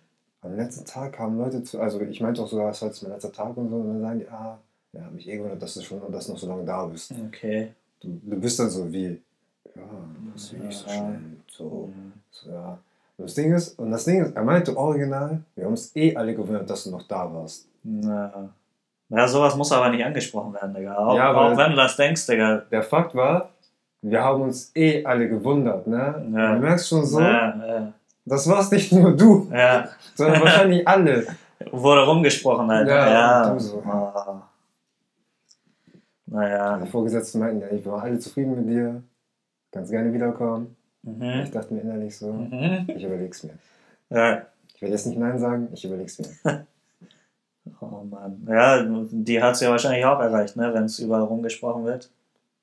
am 0.42 0.56
letzten 0.56 0.86
Tag 0.86 1.14
kamen 1.14 1.38
Leute 1.38 1.64
zu, 1.64 1.80
also 1.80 2.00
ich 2.02 2.22
meinte 2.22 2.42
auch 2.42 2.48
sogar, 2.48 2.70
es 2.72 2.82
war 2.82 2.90
jetzt 2.90 3.02
mein 3.04 3.12
letzter 3.12 3.32
Tag 3.32 3.56
und 3.58 3.70
so, 3.70 3.76
und 3.78 3.88
dann 3.88 4.02
sagen 4.02 4.20
die, 4.20 4.28
ah, 4.30 4.58
ja, 4.94 5.02
mich 5.14 5.28
eh 5.28 5.38
gewundert, 5.38 5.62
dass 5.62 5.74
du 5.76 5.82
schon 5.82 6.00
und 6.02 6.12
das 6.14 6.28
noch 6.30 6.38
so 6.38 6.48
lange 6.48 6.64
da 6.66 6.86
bist. 6.86 7.14
Okay. 7.28 7.74
Du, 8.02 8.20
du 8.24 8.40
bist 8.40 8.60
dann 8.60 8.70
so 8.70 8.92
wie, 8.92 9.20
ja, 9.76 9.82
das 10.34 10.44
ist 10.44 10.54
nicht 10.54 10.78
so 10.78 10.86
Ja. 10.88 10.94
schlimm, 10.94 11.40
so, 11.50 11.90
Mhm. 11.94 12.14
so, 12.32 12.50
ja. 12.52 12.78
Und 13.18 13.24
das 13.26 13.34
Ding 13.34 13.54
ist, 13.54 13.80
und 13.80 13.92
das 13.92 14.06
Ding 14.06 14.24
ist, 14.24 14.36
er 14.36 14.44
meinte 14.44 14.78
original, 14.78 15.40
wir 15.56 15.64
haben 15.66 15.72
uns 15.72 15.96
eh 15.96 16.16
alle 16.16 16.36
gewundert, 16.36 16.70
dass 16.70 16.84
du 16.84 16.92
noch 16.92 17.04
da 17.08 17.32
warst. 17.34 17.68
Na. 17.84 18.50
Ja, 19.10 19.28
sowas 19.28 19.56
muss 19.56 19.72
aber 19.72 19.90
nicht 19.90 20.04
angesprochen 20.06 20.54
werden, 20.54 20.74
Digga. 20.74 20.96
Auch, 20.98 21.16
Ja, 21.16 21.30
aber- 21.30 21.52
auch 21.54 21.58
wenn 21.58 21.72
du 21.72 21.78
das 21.78 21.96
denkst, 21.96 22.28
Digga. 22.28 22.58
Der 22.72 22.84
Fakt 22.84 23.16
war, 23.16 23.50
wir 24.02 24.24
haben 24.24 24.42
uns 24.44 24.72
eh 24.76 25.04
alle 25.06 25.28
gewundert, 25.28 25.88
ne? 25.88 26.30
Ja. 26.36 26.56
Du 26.56 26.62
merkst 26.62 26.88
schon 26.90 27.06
so, 27.06 27.20
Ja, 27.22 27.92
das 28.28 28.48
warst 28.50 28.72
nicht 28.72 28.92
nur 28.92 29.16
du, 29.16 29.50
ja, 29.52 29.90
sondern 30.16 30.42
wahrscheinlich 30.42 30.88
alle. 30.88 31.26
Wurde 31.72 32.06
rumgesprochen, 32.06 32.70
Alter. 32.70 32.92
Ja, 32.96 33.10
Ja. 33.46 33.50
du 33.54 33.60
so. 33.60 33.82
Ah. 33.84 34.48
Naja. 36.28 36.78
Die 36.84 36.90
Vorgesetzten 36.90 37.40
meinten, 37.40 37.62
ja, 37.62 37.70
ich 37.72 37.86
war 37.86 38.04
alle 38.04 38.20
zufrieden 38.20 38.56
mit 38.56 38.68
dir, 38.70 39.02
kannst 39.72 39.92
gerne 39.92 40.14
wiederkommen. 40.14 40.76
Ich 41.04 41.10
Mhm. 41.12 41.52
dachte 41.52 41.74
mir 41.74 41.82
innerlich 41.82 42.18
so, 42.18 42.34
Mhm. 42.34 42.86
ich 42.88 43.04
überleg's 43.04 43.44
mir. 43.44 43.58
Ja. 44.10 44.42
Ich 44.76 44.82
werde 44.82 44.94
jetzt 44.94 45.08
nicht 45.08 45.18
Nein 45.18 45.40
sagen, 45.40 45.70
ich 45.74 45.84
überleg's 45.86 46.20
mir. 46.20 46.28
Oh 47.82 48.02
Mann. 48.10 48.48
Ja, 48.50 48.82
die 49.12 49.44
hat 49.44 49.56
es 49.56 49.60
ja 49.62 49.70
wahrscheinlich 49.70 50.06
auch 50.06 50.22
erreicht, 50.22 50.56
ne, 50.56 50.74
wenn 50.74 50.86
es 50.86 51.00
überall 51.00 51.24
rumgesprochen 51.24 51.84
wird. 51.84 52.10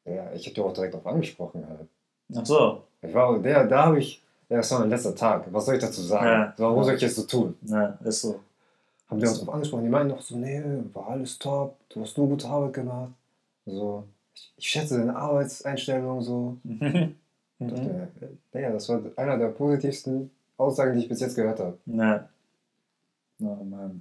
Ja, 0.07 0.33
ich 0.33 0.47
habe 0.47 0.55
dir 0.55 0.65
auch 0.65 0.73
direkt 0.73 0.95
darauf 0.95 1.07
angesprochen. 1.07 1.67
Halt. 1.69 1.89
Ach 2.35 2.47
so. 2.47 2.85
Ich 3.03 3.13
war, 3.13 3.39
der, 3.39 3.67
da 3.67 3.85
habe 3.85 3.99
ich, 3.99 4.23
ja, 4.49 4.57
das 4.59 4.71
war 4.71 4.81
mein 4.81 4.91
letzter 4.91 5.15
Tag. 5.15 5.47
Was 5.53 5.67
soll 5.67 5.75
ich 5.77 5.81
dazu 5.81 6.01
sagen? 6.03 6.27
Ja. 6.27 6.55
Warum 6.57 6.85
soll 6.85 6.95
ich 6.95 7.01
jetzt 7.03 7.17
so 7.17 7.23
tun? 7.23 7.57
Ja, 7.63 7.99
ist 8.05 8.23
so. 8.23 8.41
Haben 9.09 9.21
die 9.21 9.27
uns 9.27 9.39
darauf 9.39 9.55
angesprochen? 9.55 9.85
Die 9.85 9.91
meinten 9.91 10.09
noch 10.15 10.23
so, 10.23 10.37
nee, 10.37 10.63
war 10.93 11.09
alles 11.11 11.39
top, 11.39 11.77
du 11.91 12.01
hast 12.03 12.17
nur 12.19 12.29
gute 12.29 12.49
Arbeit 12.49 12.73
gemacht. 12.75 13.13
So, 13.67 14.05
ich, 14.35 14.53
ich 14.57 14.69
schätze 14.69 14.99
deine 14.99 15.17
Arbeitseinstellung 15.17 16.23
so. 16.23 16.57
Mhm. 17.61 17.69
Dachte 17.69 17.83
Mhm. 17.83 18.09
mir, 18.53 18.61
ja, 18.61 18.73
das 18.73 18.89
war 18.89 19.01
einer 19.15 19.39
der 19.39 19.47
positivsten 19.47 20.29
Aussagen, 20.57 20.95
die 20.95 21.03
ich 21.05 21.09
bis 21.09 21.21
jetzt 21.21 21.37
gehört 21.37 21.61
habe. 21.61 21.79
Ja. 21.87 22.29
Oh 23.41 23.63
Mann. 23.63 24.01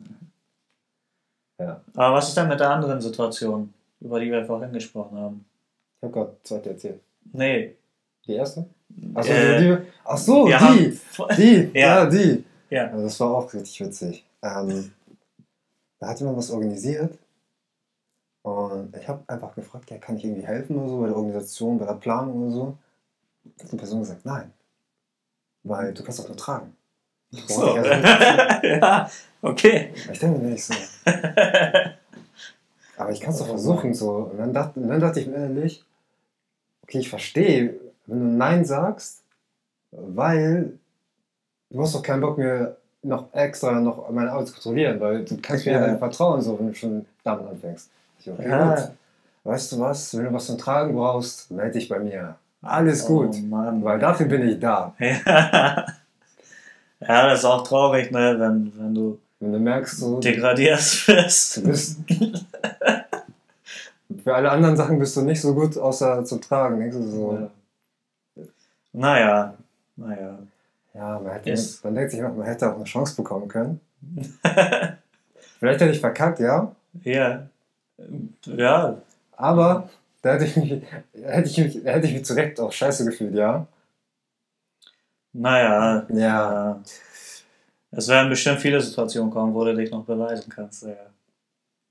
Ja. 1.60 1.80
Aber 1.96 2.16
was 2.16 2.30
ist 2.30 2.36
denn 2.38 2.48
mit 2.48 2.60
der 2.60 2.72
anderen 2.72 3.00
Situation, 3.00 3.72
über 4.02 4.20
die 4.20 4.32
wir 4.32 4.44
vorhin 4.44 4.74
gesprochen 4.74 5.20
haben? 5.20 5.46
Ich 5.98 6.04
habe 6.04 6.14
gerade 6.14 6.36
zweite 6.42 6.70
erzählt. 6.72 7.00
Nee. 7.32 7.76
Die 8.26 8.34
erste? 8.34 8.66
Achso, 9.16 9.32
Äh, 9.32 9.60
die, 9.60 9.78
ach 10.04 10.18
so, 10.18 10.46
die, 10.48 10.56
haben- 10.56 11.00
die, 11.38 11.72
ja, 11.74 12.04
Ja. 12.04 12.06
die. 12.10 12.44
Ja. 12.70 12.88
Also 12.88 13.04
das 13.04 13.20
war 13.20 13.32
auch 13.36 13.54
richtig 13.54 13.80
witzig. 13.82 14.26
Ähm, 14.42 14.92
da 16.00 16.08
hat 16.10 16.20
jemand 16.20 16.38
was 16.38 16.52
organisiert 16.52 17.18
und 18.42 18.96
ich 18.98 19.08
habe 19.08 19.24
einfach 19.28 19.56
gefragt, 19.56 19.90
ja, 19.92 19.98
kann 19.98 20.18
ich 20.18 20.26
irgendwie 20.26 20.46
helfen 20.46 20.76
oder 20.78 20.90
so 20.90 21.00
bei 21.00 21.08
der 21.08 21.16
Organisation, 21.16 21.78
bei 21.78 21.86
der 21.86 21.94
Planung 21.94 22.44
oder 22.44 22.52
so? 22.52 22.78
Da 23.58 23.64
hat 23.64 23.72
die 23.72 23.78
Person 23.78 24.00
gesagt, 24.02 24.26
nein, 24.26 24.52
weil 25.64 25.94
du 25.94 26.04
kannst 26.04 26.20
doch 26.20 26.28
nur 26.28 26.36
tragen. 26.38 26.76
So. 27.32 27.74
Ich, 27.74 27.80
also, 27.80 27.90
ja, 28.68 29.10
okay. 29.42 29.94
ich 30.12 30.20
denke 30.20 30.40
mir 30.40 30.50
nicht 30.50 30.66
so, 30.66 30.74
aber 32.98 33.12
ich 33.12 33.20
kann 33.22 33.34
es 33.34 33.40
doch 33.40 33.48
versuchen 33.48 33.94
so. 33.94 34.12
Und 34.32 34.38
dann 34.38 34.54
dachte, 34.54 34.80
und 34.80 34.88
dann 34.90 35.00
dachte 35.00 35.20
ich 35.20 35.28
mir 35.28 35.38
ehrlich, 35.38 35.84
okay, 36.84 37.00
ich 37.00 37.10
verstehe, 37.10 37.80
wenn 38.08 38.20
du 38.20 38.26
Nein 38.38 38.66
sagst, 38.66 39.20
weil 39.92 40.74
du 41.70 41.82
hast 41.82 41.96
doch 41.96 42.04
keinen 42.04 42.22
Bock 42.22 42.38
mehr 42.38 42.78
noch 43.02 43.34
extra 43.34 43.72
noch 43.80 44.10
meine 44.12 44.32
Arbeit 44.32 44.48
zu 44.48 44.54
kontrollieren, 44.54 45.00
weil 45.00 45.26
du 45.26 45.38
kannst 45.42 45.66
mir 45.66 45.74
Ja. 45.74 45.88
dann 45.88 45.98
vertrauen, 46.00 46.42
so 46.42 46.58
wenn 46.58 46.68
du 46.68 46.76
schon 46.76 47.06
damit 47.24 47.48
anfängst. 47.50 47.90
Ich, 48.20 48.30
okay, 48.30 48.50
Ja. 48.50 48.76
gut. 48.76 48.90
Weißt 49.46 49.74
du 49.74 49.80
was, 49.80 50.16
wenn 50.18 50.26
du 50.26 50.34
was 50.34 50.46
zum 50.46 50.58
Tragen 50.58 50.96
brauchst, 50.96 51.52
melde 51.52 51.74
dich 51.74 51.90
bei 51.90 52.00
mir. 52.00 52.36
Alles 52.62 53.06
gut, 53.06 53.32
Oh 53.34 53.38
Mann. 53.46 53.84
weil 53.84 54.00
dafür 54.00 54.26
bin 54.28 54.48
ich 54.48 54.58
da. 54.60 54.94
Ja. 55.00 55.18
ja, 57.02 57.28
das 57.30 57.40
ist 57.40 57.46
auch 57.46 57.64
traurig, 57.68 58.10
ne, 58.12 58.36
wenn, 58.40 58.72
wenn 58.78 58.96
du 58.96 59.20
Wenn 59.42 59.52
du 59.52 59.60
merkst, 59.60 59.98
so, 59.98 60.16
du 60.16 60.22
degradiert 60.22 60.80
wirst. 61.08 61.62
bist. 61.66 61.98
Für 64.24 64.36
alle 64.36 64.50
anderen 64.52 64.78
Sachen 64.78 65.00
bist 65.00 65.18
du 65.18 65.22
nicht 65.24 65.42
so 65.42 65.54
gut, 65.54 65.78
außer 65.78 66.24
zum 66.24 66.40
Tragen. 66.40 66.80
Denkst 66.80 66.96
du 66.96 67.04
so, 67.04 67.34
Ja. 67.42 67.50
Naja, 68.94 69.56
naja. 69.96 70.40
Ja, 70.94 71.20
man, 71.20 71.34
hätte, 71.34 71.50
Yes. 71.50 71.84
man 71.84 71.96
denkt 71.96 72.12
sich 72.12 72.22
man 72.22 72.44
hätte 72.44 72.70
auch 72.72 72.76
eine 72.76 72.84
Chance 72.84 73.16
bekommen 73.16 73.48
können. 73.48 73.80
Vielleicht 75.60 75.82
hätte 75.82 75.92
ich 75.92 76.00
verkackt, 76.00 76.40
ja. 76.40 76.76
Ja. 77.04 77.48
Ja, 78.46 78.98
Aber 79.36 79.90
da 80.22 80.34
hätte 80.34 80.46
ich 80.46 80.56
mich, 80.56 80.84
hätte 81.14 81.50
ich 81.50 81.58
mich, 81.58 81.84
hätte 81.84 82.08
ich 82.08 82.14
mich 82.14 82.26
zu 82.26 82.34
Recht 82.36 82.60
auch 82.60 82.72
scheiße 82.72 83.06
gefühlt, 83.06 83.34
ja. 83.34 83.66
naja. 85.34 86.06
Ja. 86.10 86.16
Ja. 86.18 86.82
Es 87.92 88.08
werden 88.08 88.30
bestimmt 88.30 88.60
viele 88.60 88.82
Situationen 88.82 89.32
kommen, 89.32 89.54
wo 89.54 89.64
du 89.66 89.76
dich 89.76 89.92
noch 89.92 90.06
beweisen 90.06 90.50
kannst. 90.50 90.84
Ja. 90.84 90.96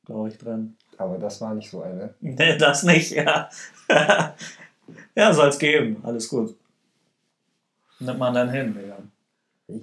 Glaube 0.05 0.29
ich 0.29 0.39
dran. 0.39 0.77
Aber 0.99 1.19
das 1.19 1.41
war 1.41 1.55
nicht 1.55 1.71
so 1.71 1.83
eine. 1.83 2.15
Nee, 2.21 2.57
das 2.57 2.83
nicht, 2.83 3.13
ja. 3.13 3.49
ja, 5.15 5.33
soll 5.33 5.49
es 5.49 5.59
geben. 5.59 6.01
Alles 6.05 6.29
gut. 6.29 6.57
Nimmt 8.07 8.19
man 8.19 8.35
dann 8.35 8.51
hin. 8.51 8.77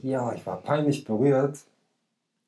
Ja, 0.03 0.33
ich 0.33 0.45
war 0.45 0.61
peinlich 0.61 1.03
berührt. 1.03 1.57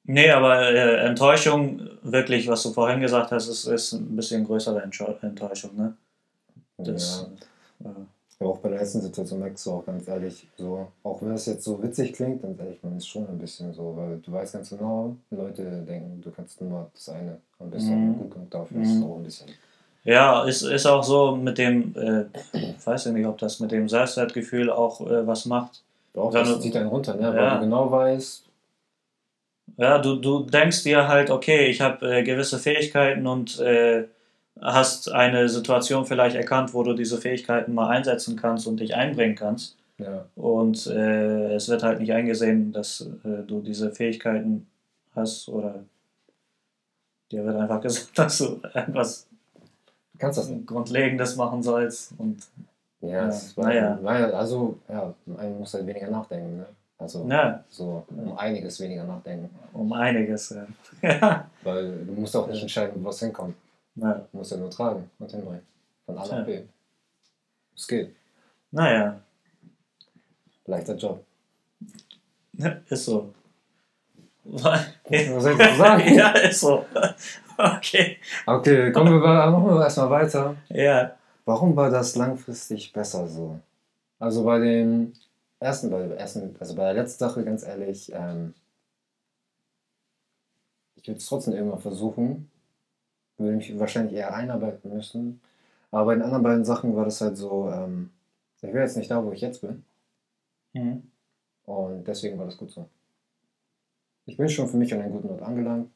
Nee, 0.03 0.29
aber 0.31 0.69
äh, 0.71 1.05
Enttäuschung, 1.05 1.81
wirklich, 2.01 2.47
was 2.47 2.63
du 2.63 2.71
vorhin 2.71 3.01
gesagt 3.01 3.31
hast, 3.31 3.47
ist, 3.47 3.65
ist 3.65 3.93
ein 3.93 4.15
bisschen 4.15 4.43
größere 4.45 4.81
Enttäuschung, 4.81 5.75
ne? 5.75 5.93
Das, 6.77 7.27
ja. 7.83 7.89
äh, 7.89 7.93
Ja, 8.39 8.47
auch 8.47 8.57
bei 8.57 8.69
der 8.69 8.79
letzten 8.79 9.01
Situation 9.01 9.39
merkst 9.39 9.63
du 9.67 9.71
auch 9.71 9.85
ganz 9.85 10.07
ehrlich, 10.07 10.47
so, 10.57 10.87
auch 11.03 11.21
wenn 11.21 11.31
es 11.33 11.45
jetzt 11.45 11.63
so 11.63 11.81
witzig 11.83 12.13
klingt, 12.13 12.41
ganz 12.41 12.59
ehrlich, 12.59 12.81
man 12.81 12.97
ist 12.97 13.07
schon 13.07 13.27
ein 13.27 13.37
bisschen 13.37 13.71
so, 13.73 13.95
weil 13.95 14.17
du 14.17 14.31
weißt 14.31 14.53
ganz 14.53 14.69
genau, 14.71 15.15
Leute 15.29 15.63
denken, 15.83 16.19
du 16.21 16.31
kannst 16.31 16.59
nur 16.61 16.89
das 16.93 17.09
eine 17.09 17.37
und 17.59 17.69
bist 17.69 17.87
Mhm. 17.87 18.15
auch 18.15 18.17
gut 18.23 18.31
genug 18.33 18.49
dafür, 18.49 18.81
ist 18.81 18.95
Mhm. 18.97 19.03
auch 19.03 19.17
ein 19.17 19.23
bisschen. 19.23 19.49
Ja, 20.03 20.43
ist, 20.45 20.63
ist 20.63 20.85
auch 20.87 21.03
so 21.03 21.35
mit 21.35 21.57
dem, 21.57 21.95
äh, 21.95 22.25
weiß 22.85 23.05
ich 23.07 23.13
nicht, 23.13 23.27
ob 23.27 23.37
das 23.37 23.59
mit 23.59 23.71
dem 23.71 23.87
Selbstwertgefühl 23.87 24.71
auch 24.71 25.01
äh, 25.01 25.25
was 25.27 25.45
macht. 25.45 25.83
Auch 26.15 26.33
Wenn 26.33 26.43
das 26.43 26.55
du- 26.55 26.59
zieht 26.61 26.75
einen 26.75 26.87
runter, 26.89 27.15
ne? 27.15 27.27
weil 27.27 27.35
Ja. 27.35 27.55
du 27.55 27.61
genau 27.61 27.91
weißt, 27.91 28.45
Ja, 29.77 29.99
du, 29.99 30.15
du 30.17 30.41
denkst 30.43 30.83
dir 30.83 31.07
halt, 31.07 31.29
okay, 31.29 31.67
ich 31.67 31.81
habe 31.81 32.17
äh, 32.19 32.23
gewisse 32.23 32.59
Fähigkeiten 32.59 33.25
und 33.25 33.59
äh, 33.59 34.05
hast 34.59 35.09
eine 35.11 35.47
Situation 35.49 36.05
vielleicht 36.05 36.35
erkannt, 36.35 36.73
wo 36.73 36.83
du 36.83 36.93
diese 36.93 37.19
Fähigkeiten 37.19 37.73
mal 37.73 37.87
einsetzen 37.87 38.35
kannst 38.35 38.67
und 38.67 38.79
dich 38.79 38.95
einbringen 38.95 39.35
kannst. 39.35 39.77
ja, 39.97 40.25
Und 40.35 40.87
äh, 40.87 41.53
es 41.55 41.69
wird 41.69 41.83
halt 41.83 41.99
nicht 41.99 42.11
eingesehen, 42.11 42.73
dass 42.73 43.01
äh, 43.23 43.43
du 43.47 43.61
diese 43.61 43.91
Fähigkeiten 43.91 44.67
hast 45.15 45.47
oder 45.47 45.85
dir 47.31 47.45
wird 47.45 47.55
einfach 47.55 47.81
gesagt, 47.81 48.09
dass 48.19 48.37
du 48.39 48.59
etwas 48.73 49.27
kannst 50.21 50.37
das 50.39 50.47
nicht. 50.49 50.65
Grundlegendes 50.67 51.35
machen 51.35 51.61
sollst. 51.63 52.13
Und 52.17 52.41
Ja, 53.01 53.27
Ja, 53.27 53.33
war, 53.55 53.65
naja. 53.65 53.99
weil, 54.01 54.33
also, 54.33 54.77
ja, 54.87 55.13
man 55.25 55.59
muss 55.59 55.73
halt 55.73 55.85
weniger 55.87 56.09
nachdenken, 56.09 56.57
ne? 56.57 56.65
Also, 56.97 57.25
ja, 57.27 57.63
so 57.67 58.05
um 58.15 58.37
einiges 58.37 58.79
weniger 58.79 59.03
nachdenken. 59.03 59.49
um 59.73 59.91
einiges. 59.91 60.55
Ja. 61.01 61.49
Weil 61.63 62.05
du 62.05 62.11
musst 62.13 62.35
auch 62.35 62.47
nicht 62.47 62.61
entscheiden, 62.61 63.03
wo 63.03 63.09
es 63.09 63.19
hinkommt. 63.19 63.55
Ja. 63.95 64.13
Du 64.31 64.37
musst 64.37 64.51
ja 64.51 64.57
nur 64.57 64.69
tragen 64.69 65.09
und 65.17 65.31
hinbringen. 65.31 65.61
Von 66.05 66.17
A 66.19 66.25
nach 66.27 66.45
B. 66.45 66.61
Es 67.75 67.87
geht. 67.87 68.15
Naja, 68.69 69.19
Leichter 70.67 70.95
Job. 70.95 71.23
ist 72.87 73.05
so. 73.05 73.33
Was 74.43 74.85
soll 75.43 75.59
ich 75.59 75.77
sagen? 75.77 76.13
ja, 76.13 76.29
ist 76.31 76.59
so. 76.59 76.85
Okay. 77.61 78.17
Okay, 78.45 78.91
kommen 78.91 79.13
wir 79.13 79.19
machen 79.19 79.65
wir 79.65 79.83
erstmal 79.83 80.09
weiter. 80.09 80.55
Ja. 80.69 81.15
Warum 81.45 81.75
war 81.75 81.89
das 81.89 82.15
langfristig 82.15 82.93
besser 82.93 83.27
so? 83.27 83.59
Also 84.19 84.43
bei 84.43 84.59
dem 84.59 85.13
ersten, 85.59 85.89
bei 85.89 86.07
der 86.07 86.17
ersten, 86.17 86.55
also 86.59 86.75
bei 86.75 86.93
der 86.93 87.03
letzten 87.03 87.19
Sache, 87.19 87.43
ganz 87.43 87.63
ehrlich, 87.63 88.11
ähm, 88.13 88.53
ich 90.95 91.07
würde 91.07 91.17
es 91.17 91.25
trotzdem 91.25 91.53
irgendwann 91.53 91.79
versuchen. 91.79 92.49
Würde 93.37 93.55
mich 93.55 93.77
wahrscheinlich 93.79 94.13
eher 94.15 94.33
einarbeiten 94.33 94.93
müssen. 94.93 95.41
Aber 95.89 96.05
bei 96.05 96.13
den 96.15 96.23
anderen 96.23 96.43
beiden 96.43 96.65
Sachen 96.65 96.95
war 96.95 97.05
das 97.05 97.21
halt 97.21 97.37
so, 97.37 97.69
ähm, 97.69 98.11
ich 98.61 98.73
wäre 98.73 98.83
jetzt 98.83 98.97
nicht 98.97 99.09
da, 99.09 99.23
wo 99.23 99.31
ich 99.31 99.41
jetzt 99.41 99.61
bin. 99.61 99.83
Mhm. 100.73 101.11
Und 101.65 102.07
deswegen 102.07 102.37
war 102.37 102.45
das 102.45 102.57
gut 102.57 102.71
so. 102.71 102.87
Ich 104.25 104.37
bin 104.37 104.47
schon 104.49 104.67
für 104.67 104.77
mich 104.77 104.93
an 104.93 105.01
einem 105.01 105.13
guten 105.13 105.29
Ort 105.29 105.41
angelangt. 105.41 105.91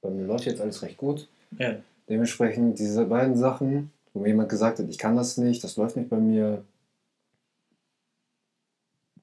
Bei 0.00 0.10
mir 0.10 0.24
läuft 0.24 0.44
jetzt 0.44 0.60
alles 0.60 0.82
recht 0.82 0.96
gut. 0.96 1.28
Ja. 1.58 1.76
Dementsprechend 2.08 2.78
diese 2.78 3.04
beiden 3.04 3.36
Sachen, 3.36 3.92
wo 4.12 4.20
mir 4.20 4.28
jemand 4.28 4.48
gesagt 4.48 4.78
hat, 4.78 4.88
ich 4.88 4.98
kann 4.98 5.16
das 5.16 5.36
nicht, 5.36 5.62
das 5.62 5.76
läuft 5.76 5.96
nicht 5.96 6.08
bei 6.08 6.18
mir, 6.18 6.64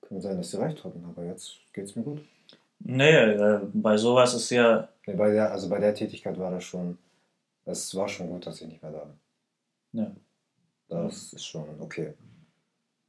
kann 0.08 0.22
sein, 0.22 0.38
dass 0.38 0.52
sie 0.52 0.62
recht 0.62 0.84
hatten, 0.84 1.04
aber 1.06 1.26
jetzt 1.26 1.58
geht 1.74 1.86
es 1.86 1.96
mir 1.96 2.04
gut. 2.04 2.22
Nee, 2.80 3.12
äh, 3.12 3.62
bei 3.74 3.98
sowas 3.98 4.34
ist 4.34 4.50
ja. 4.50 4.88
Nee, 5.08 5.14
bei 5.16 5.32
der, 5.32 5.52
also 5.52 5.70
bei 5.70 5.80
der 5.80 5.96
Tätigkeit 5.96 6.38
war 6.38 6.52
das 6.52 6.64
schon, 6.64 6.98
es 7.66 7.96
war 7.96 8.08
schon 8.08 8.30
gut, 8.30 8.46
dass 8.46 8.62
ich 8.62 8.68
nicht 8.68 8.84
mehr 8.84 8.92
da 8.92 9.06
bin. 9.06 10.02
Ja. 10.02 10.12
Das 10.88 11.34
ist 11.34 11.46
schon 11.46 11.66
okay. 11.80 12.14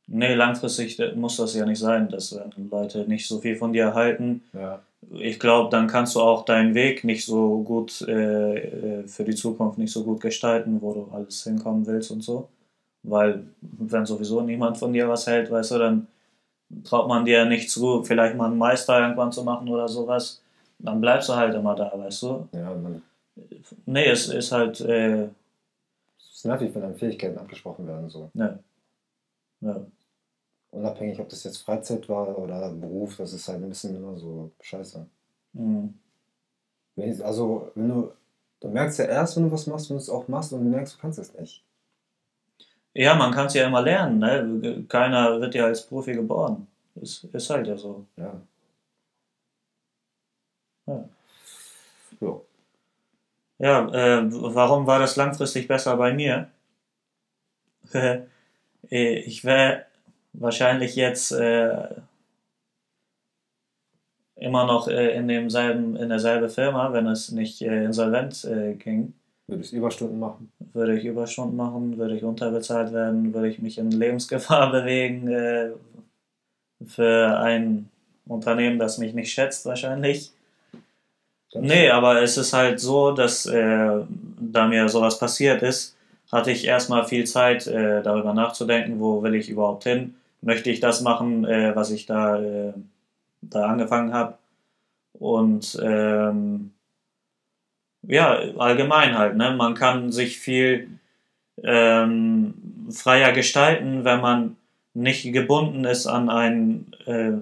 Nee, 0.06 0.34
langfristig 0.34 0.98
äh, 0.98 1.12
muss 1.12 1.36
das 1.36 1.54
ja 1.54 1.66
nicht 1.66 1.80
sein, 1.80 2.08
dass 2.08 2.34
wenn 2.34 2.70
Leute 2.70 3.06
nicht 3.06 3.26
so 3.26 3.40
viel 3.40 3.56
von 3.56 3.72
dir 3.72 3.92
halten. 3.94 4.42
Ja. 4.52 4.82
Ich 5.12 5.38
glaube, 5.38 5.70
dann 5.70 5.86
kannst 5.86 6.16
du 6.16 6.20
auch 6.20 6.44
deinen 6.44 6.74
Weg 6.74 7.04
nicht 7.04 7.24
so 7.24 7.62
gut 7.62 8.02
äh, 8.02 8.56
äh, 9.00 9.08
für 9.08 9.24
die 9.24 9.34
Zukunft 9.34 9.78
nicht 9.78 9.92
so 9.92 10.04
gut 10.04 10.20
gestalten, 10.20 10.80
wo 10.82 10.92
du 10.92 11.08
alles 11.12 11.44
hinkommen 11.44 11.86
willst 11.86 12.10
und 12.10 12.22
so. 12.22 12.48
Weil, 13.02 13.44
wenn 13.60 14.04
sowieso 14.04 14.40
niemand 14.40 14.78
von 14.78 14.92
dir 14.92 15.08
was 15.08 15.26
hält, 15.26 15.50
weißt 15.50 15.72
du, 15.72 15.78
dann 15.78 16.06
traut 16.84 17.08
man 17.08 17.24
dir 17.24 17.44
nicht 17.44 17.70
zu, 17.70 18.02
vielleicht 18.02 18.36
mal 18.36 18.46
einen 18.46 18.58
Meister 18.58 19.00
irgendwann 19.00 19.32
zu 19.32 19.44
machen 19.44 19.68
oder 19.68 19.88
sowas. 19.88 20.42
Dann 20.78 21.00
bleibst 21.00 21.28
du 21.28 21.34
halt 21.34 21.54
immer 21.54 21.74
da, 21.74 21.92
weißt 21.96 22.22
du. 22.22 22.48
Ja, 22.52 22.74
man, 22.74 23.02
Nee, 23.84 24.06
es 24.06 24.28
ist 24.28 24.52
halt, 24.52 24.80
äh, 24.80 25.24
es 26.18 26.30
ist 26.32 26.44
nervig, 26.46 26.74
wenn 26.74 26.82
dann 26.82 26.96
Fähigkeiten 26.96 27.38
abgesprochen 27.38 27.86
werden, 27.86 28.08
so. 28.08 28.30
ne. 28.34 28.58
Ja. 29.60 29.86
Unabhängig, 30.76 31.18
ob 31.20 31.30
das 31.30 31.42
jetzt 31.44 31.62
Freizeit 31.62 32.06
war 32.06 32.36
oder 32.36 32.70
Beruf, 32.70 33.16
das 33.16 33.32
ist 33.32 33.48
halt 33.48 33.62
ein 33.62 33.68
bisschen 33.70 33.96
immer 33.96 34.14
so 34.18 34.50
scheiße. 34.60 35.06
Mhm. 35.54 35.94
Wenn 36.96 37.22
also, 37.22 37.70
wenn 37.74 37.88
du, 37.88 38.12
du 38.60 38.68
merkst 38.68 38.98
ja 38.98 39.06
erst, 39.06 39.36
wenn 39.36 39.44
du 39.44 39.52
was 39.52 39.66
machst, 39.66 39.88
wenn 39.88 39.96
du 39.96 40.02
es 40.02 40.10
auch 40.10 40.28
machst 40.28 40.52
und 40.52 40.64
du 40.64 40.70
merkst, 40.70 40.94
du 40.96 40.98
kannst 41.00 41.18
es 41.18 41.32
nicht. 41.32 41.64
Ja, 42.92 43.14
man 43.14 43.32
kann 43.32 43.46
es 43.46 43.54
ja 43.54 43.66
immer 43.66 43.80
lernen, 43.80 44.18
ne? 44.18 44.84
Keiner 44.86 45.40
wird 45.40 45.54
ja 45.54 45.64
als 45.64 45.86
Profi 45.86 46.12
geboren. 46.12 46.66
Ist, 46.96 47.24
ist 47.24 47.48
halt 47.48 47.66
ja 47.68 47.76
so. 47.78 48.04
Ja. 48.16 48.40
Ja. 50.86 51.08
Jo. 52.20 52.44
Ja, 53.58 53.88
äh, 53.88 54.26
warum 54.30 54.86
war 54.86 54.98
das 54.98 55.16
langfristig 55.16 55.68
besser 55.68 55.96
bei 55.96 56.12
mir? 56.12 56.50
Ich 58.88 59.44
wäre 59.44 59.85
wahrscheinlich 60.38 60.96
jetzt 60.96 61.32
äh, 61.32 61.88
immer 64.36 64.66
noch 64.66 64.88
äh, 64.88 65.16
in 65.16 65.28
demselben, 65.28 65.96
in 65.96 66.08
derselben 66.08 66.48
Firma, 66.48 66.92
wenn 66.92 67.06
es 67.06 67.30
nicht 67.32 67.62
äh, 67.62 67.84
insolvent 67.84 68.44
äh, 68.44 68.74
ging. 68.74 69.14
Würdest 69.48 69.72
Überstunden 69.72 70.18
machen? 70.18 70.50
Würde 70.72 70.98
ich 70.98 71.04
Überstunden 71.04 71.56
machen, 71.56 71.96
würde 71.98 72.16
ich 72.16 72.24
unterbezahlt 72.24 72.92
werden, 72.92 73.32
würde 73.32 73.48
ich 73.48 73.60
mich 73.60 73.78
in 73.78 73.90
Lebensgefahr 73.90 74.70
bewegen 74.72 75.28
äh, 75.28 75.70
für 76.84 77.38
ein 77.38 77.88
Unternehmen, 78.26 78.78
das 78.78 78.98
mich 78.98 79.14
nicht 79.14 79.32
schätzt 79.32 79.64
wahrscheinlich. 79.66 80.32
Dann- 81.52 81.62
Nee, 81.64 81.88
aber 81.90 82.20
es 82.22 82.36
ist 82.36 82.52
halt 82.52 82.80
so, 82.80 83.12
dass 83.12 83.46
äh, 83.46 84.00
da 84.40 84.66
mir 84.66 84.88
sowas 84.88 85.18
passiert 85.18 85.62
ist, 85.62 85.96
hatte 86.30 86.50
ich 86.50 86.64
erstmal 86.66 87.06
viel 87.06 87.24
Zeit 87.24 87.66
äh, 87.68 88.02
darüber 88.02 88.34
nachzudenken, 88.34 88.98
wo 89.00 89.22
will 89.22 89.34
ich 89.36 89.48
überhaupt 89.48 89.84
hin? 89.84 90.16
Möchte 90.42 90.70
ich 90.70 90.80
das 90.80 91.00
machen, 91.00 91.44
äh, 91.44 91.74
was 91.74 91.90
ich 91.90 92.06
da, 92.06 92.40
äh, 92.40 92.72
da 93.42 93.66
angefangen 93.66 94.12
habe? 94.12 94.38
Und 95.18 95.78
ähm, 95.82 96.72
ja, 98.02 98.34
allgemein 98.58 99.18
halt, 99.18 99.36
ne? 99.36 99.52
Man 99.52 99.74
kann 99.74 100.12
sich 100.12 100.38
viel 100.38 100.88
ähm, 101.62 102.54
freier 102.90 103.32
gestalten, 103.32 104.04
wenn 104.04 104.20
man 104.20 104.56
nicht 104.94 105.30
gebunden 105.32 105.84
ist 105.84 106.06
an 106.06 106.30
ein, 106.30 106.92
äh, 107.06 107.32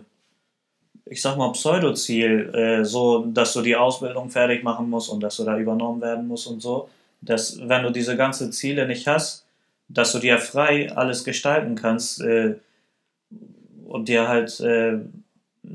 ich 1.06 1.22
sag 1.22 1.36
mal, 1.36 1.52
Pseudoziel, 1.52 2.54
äh, 2.54 2.84
so, 2.84 3.26
dass 3.26 3.52
du 3.52 3.62
die 3.62 3.76
Ausbildung 3.76 4.30
fertig 4.30 4.64
machen 4.64 4.90
musst 4.90 5.10
und 5.10 5.22
dass 5.22 5.36
du 5.36 5.44
da 5.44 5.58
übernommen 5.58 6.00
werden 6.00 6.26
musst 6.26 6.46
und 6.46 6.60
so. 6.60 6.88
Dass, 7.20 7.58
wenn 7.68 7.82
du 7.82 7.90
diese 7.90 8.16
ganzen 8.16 8.52
Ziele 8.52 8.86
nicht 8.86 9.06
hast, 9.06 9.44
dass 9.88 10.12
du 10.12 10.18
dir 10.18 10.38
frei 10.38 10.90
alles 10.94 11.24
gestalten 11.24 11.74
kannst 11.74 12.20
äh, 12.22 12.54
und 13.94 14.08
dir 14.08 14.26
halt 14.26 14.58
äh, 14.58 14.98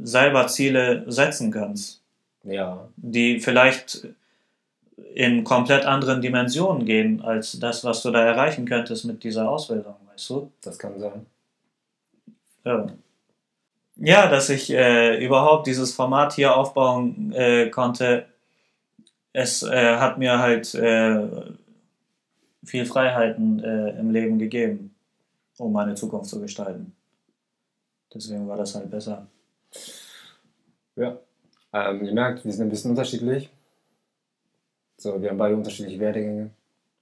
selber 0.04 0.48
Ziele 0.48 1.06
setzen 1.08 1.52
kannst 1.52 2.02
Ja. 2.44 2.90
die 2.98 3.40
vielleicht 3.40 4.10
in 5.16 5.46
komplett 5.46 5.86
anderen 5.86 6.22
Dimensionen 6.22 6.86
gehen 6.86 7.22
als 7.22 7.58
das, 7.60 7.86
was 7.86 8.02
du 8.04 8.12
da 8.12 8.22
erreichen 8.26 8.66
könntest 8.66 9.06
mit 9.06 9.24
dieser 9.24 9.50
Ausbildung, 9.50 9.96
weißt 10.12 10.30
du? 10.32 10.52
Das 10.62 10.78
kann 10.78 11.00
sein. 11.00 11.26
Ja, 12.66 12.88
ja 13.96 14.28
dass 14.30 14.50
ich 14.50 14.70
äh, 14.70 15.24
überhaupt 15.26 15.68
dieses 15.68 15.94
Format 15.94 16.34
hier 16.34 16.58
aufbauen 16.58 17.32
äh, 17.32 17.70
konnte, 17.70 18.26
es 19.32 19.64
äh, 19.64 19.96
hat 19.96 20.18
mir 20.18 20.40
halt 20.40 20.76
äh, 20.76 21.22
viel 22.66 22.86
Freiheiten 22.86 23.64
äh, 23.64 23.98
im 23.98 24.12
Leben 24.12 24.38
gegeben, 24.40 24.94
um 25.58 25.72
meine 25.72 25.96
Zukunft 25.96 26.30
zu 26.30 26.42
gestalten. 26.42 26.94
Deswegen 28.14 28.48
war 28.48 28.58
das 28.58 28.76
halt 28.76 28.90
besser. 28.90 29.28
Ja. 30.96 31.18
Ähm, 31.74 32.04
ihr 32.04 32.14
merkt, 32.14 32.44
wir 32.44 32.52
sind 32.52 32.68
ein 32.68 32.70
bisschen 32.70 32.92
unterschiedlich. 32.92 33.50
So, 34.98 35.22
wir 35.22 35.30
haben 35.30 35.38
beide 35.38 35.56
unterschiedliche 35.56 36.00
Werdegänge. 36.00 36.50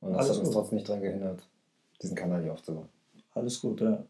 Und 0.02 0.14
das 0.14 0.20
Alles 0.20 0.30
hat 0.30 0.38
uns 0.40 0.48
gut. 0.50 0.54
trotzdem 0.56 0.76
nicht 0.78 0.90
daran 0.90 1.02
gehindert, 1.02 1.48
diesen 2.02 2.16
Kanal 2.16 2.44
hier 2.44 2.54
aufzubauen. 2.54 2.90
Alles 3.34 3.60
gut, 3.62 3.82
ja. 3.82 4.04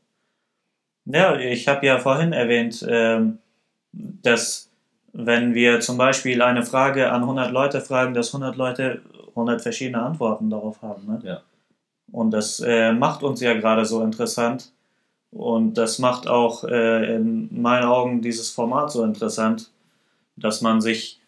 Ja, 1.05 1.39
ich 1.39 1.67
habe 1.67 1.85
ja 1.85 1.99
vorhin 1.99 2.33
erwähnt, 2.33 2.85
ähm, 2.87 3.39
dass 3.93 4.69
wenn 5.13 5.53
wir 5.53 5.79
zum 5.79 5.97
Beispiel 5.97 6.41
eine 6.41 6.63
Frage 6.63 7.11
an 7.11 7.21
100 7.21 7.51
Leute 7.51 7.81
fragen, 7.81 8.13
dass 8.13 8.33
100 8.33 8.57
Leute 8.57 9.01
100 9.29 9.61
verschiedene 9.61 10.01
Antworten 10.01 10.49
darauf 10.49 10.81
haben. 10.81 11.05
Ne? 11.07 11.21
Ja. 11.23 11.41
Und 12.11 12.31
das 12.31 12.59
äh, 12.59 12.91
macht 12.91 13.23
uns 13.23 13.41
ja 13.41 13.53
gerade 13.53 13.85
so 13.85 14.03
interessant. 14.03 14.71
Und 15.37 15.75
das 15.75 15.99
macht 15.99 16.27
auch 16.27 16.63
äh, 16.63 17.15
in 17.15 17.61
meinen 17.61 17.85
Augen 17.85 18.21
dieses 18.23 18.49
Format 18.49 18.91
so 18.91 19.03
interessant, 19.03 19.69
dass 20.35 20.61
man 20.61 20.81
sich, 20.81 21.19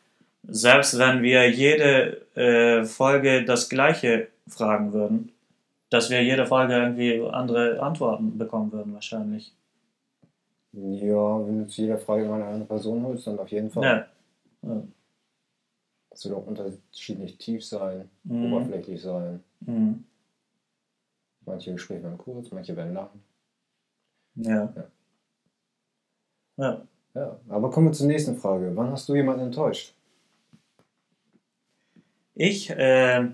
selbst 0.47 0.97
wenn 0.97 1.21
wir 1.21 1.47
jede 1.51 2.25
äh, 2.35 2.85
Folge 2.85 3.45
das 3.45 3.69
gleiche 3.69 4.29
fragen 4.47 4.93
würden, 4.93 5.31
dass 5.91 6.09
wir 6.09 6.23
jede 6.23 6.47
Folge 6.47 6.73
irgendwie 6.73 7.21
andere 7.31 7.79
Antworten 7.83 8.35
bekommen 8.35 8.71
würden, 8.71 8.95
wahrscheinlich. 8.95 9.53
Ja, 10.71 11.45
wenn 11.45 11.59
du 11.59 11.67
zu 11.67 11.83
jeder 11.83 11.99
Frage 11.99 12.25
immer 12.25 12.35
eine 12.35 12.45
andere 12.45 12.65
Person 12.65 13.03
holst, 13.03 13.27
dann 13.27 13.37
auf 13.37 13.49
jeden 13.49 13.69
Fall. 13.69 13.83
Ja. 13.83 14.69
ja. 14.69 14.83
Das 16.09 16.25
wird 16.25 16.35
auch 16.35 16.47
unterschiedlich 16.47 17.37
tief 17.37 17.63
sein, 17.63 18.09
Mhm. 18.23 18.53
oberflächlich 18.53 19.01
sein. 19.03 19.43
Mhm. 19.61 20.03
Manche 21.45 21.73
Gespräche 21.73 22.03
werden 22.03 22.17
kurz, 22.17 22.51
manche 22.51 22.75
werden 22.75 22.95
lang. 22.95 23.09
Ja. 24.41 24.73
Ja. 26.57 26.87
Ja. 27.13 27.39
Aber 27.49 27.69
kommen 27.71 27.87
wir 27.87 27.93
zur 27.93 28.07
nächsten 28.07 28.37
Frage. 28.37 28.75
Wann 28.75 28.91
hast 28.91 29.09
du 29.09 29.15
jemanden 29.15 29.45
enttäuscht? 29.45 29.95
Ich, 32.35 32.69
äh, 32.69 33.31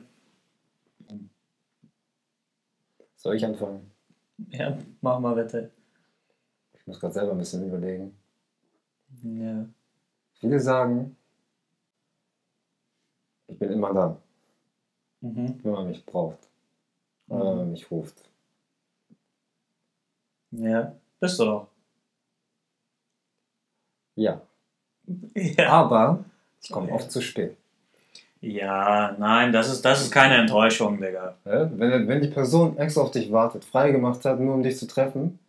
Soll 3.15 3.35
ich 3.35 3.45
anfangen? 3.45 3.91
ja, 4.49 4.77
mach 5.01 5.19
mal 5.19 5.35
bitte. 5.35 5.71
Ich 6.73 6.85
muss 6.87 6.99
gerade 6.99 7.13
selber 7.13 7.31
ein 7.31 7.37
bisschen 7.37 7.65
überlegen. 7.67 8.15
Ja. 9.23 9.65
Viele 10.33 10.59
sagen, 10.59 11.15
ich 13.47 13.57
bin 13.57 13.71
immer 13.71 13.93
da, 13.93 14.21
Mhm. 15.21 15.59
wenn 15.63 15.71
man 15.71 15.87
mich 15.87 16.05
braucht, 16.05 16.49
wenn 17.27 17.39
man 17.39 17.71
mich 17.71 17.89
ruft. 17.89 18.29
Ja. 20.57 20.93
Bist 21.19 21.39
du 21.39 21.45
doch. 21.45 21.67
Ja, 24.15 24.41
Ja. 25.35 25.69
aber 25.69 26.23
ich 26.61 26.71
komme 26.71 26.91
oft 26.91 27.11
zu 27.11 27.21
spät. 27.21 27.55
Ja, 28.41 29.15
nein, 29.17 29.51
das 29.51 29.71
ist, 29.71 29.83
das 29.83 30.01
ist 30.03 30.11
keine 30.11 30.35
Enttäuschung, 30.35 30.99
Digga. 31.01 31.35
Ja? 31.45 31.69
Wenn, 31.77 32.07
wenn 32.07 32.21
die 32.21 32.27
Person 32.27 32.77
extra 32.77 33.01
auf 33.01 33.11
dich 33.11 33.31
wartet, 33.31 33.65
freigemacht 33.65 34.23
hat, 34.23 34.39
nur 34.39 34.53
um 34.53 34.63
dich 34.63 34.77
zu 34.77 34.87
treffen, 34.87 35.39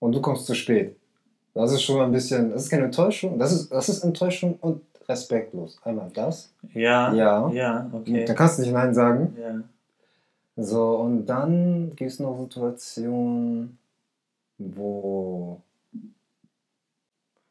und 0.00 0.12
du 0.12 0.20
kommst 0.20 0.46
zu 0.46 0.54
spät, 0.54 0.96
das 1.54 1.72
ist 1.72 1.82
schon 1.82 1.98
mal 1.98 2.06
ein 2.06 2.12
bisschen, 2.12 2.50
das 2.50 2.64
ist 2.64 2.70
keine 2.70 2.84
Enttäuschung, 2.84 3.38
das 3.38 3.52
ist, 3.52 3.70
das 3.70 3.88
ist 3.88 4.02
Enttäuschung 4.02 4.56
und 4.60 4.82
respektlos. 5.08 5.78
Einmal 5.84 6.10
das. 6.12 6.52
Ja. 6.72 7.12
Ja. 7.14 7.50
Ja, 7.50 7.90
okay. 7.92 8.24
Dann 8.24 8.36
kannst 8.36 8.58
du 8.58 8.62
nicht 8.62 8.72
Nein 8.72 8.94
sagen. 8.94 9.36
Ja. 9.40 9.60
So, 10.56 10.96
und 10.96 11.26
dann 11.26 11.94
gibt 11.96 12.10
es 12.10 12.18
noch 12.18 12.38
Situationen, 12.40 13.78
wo. 14.60 15.60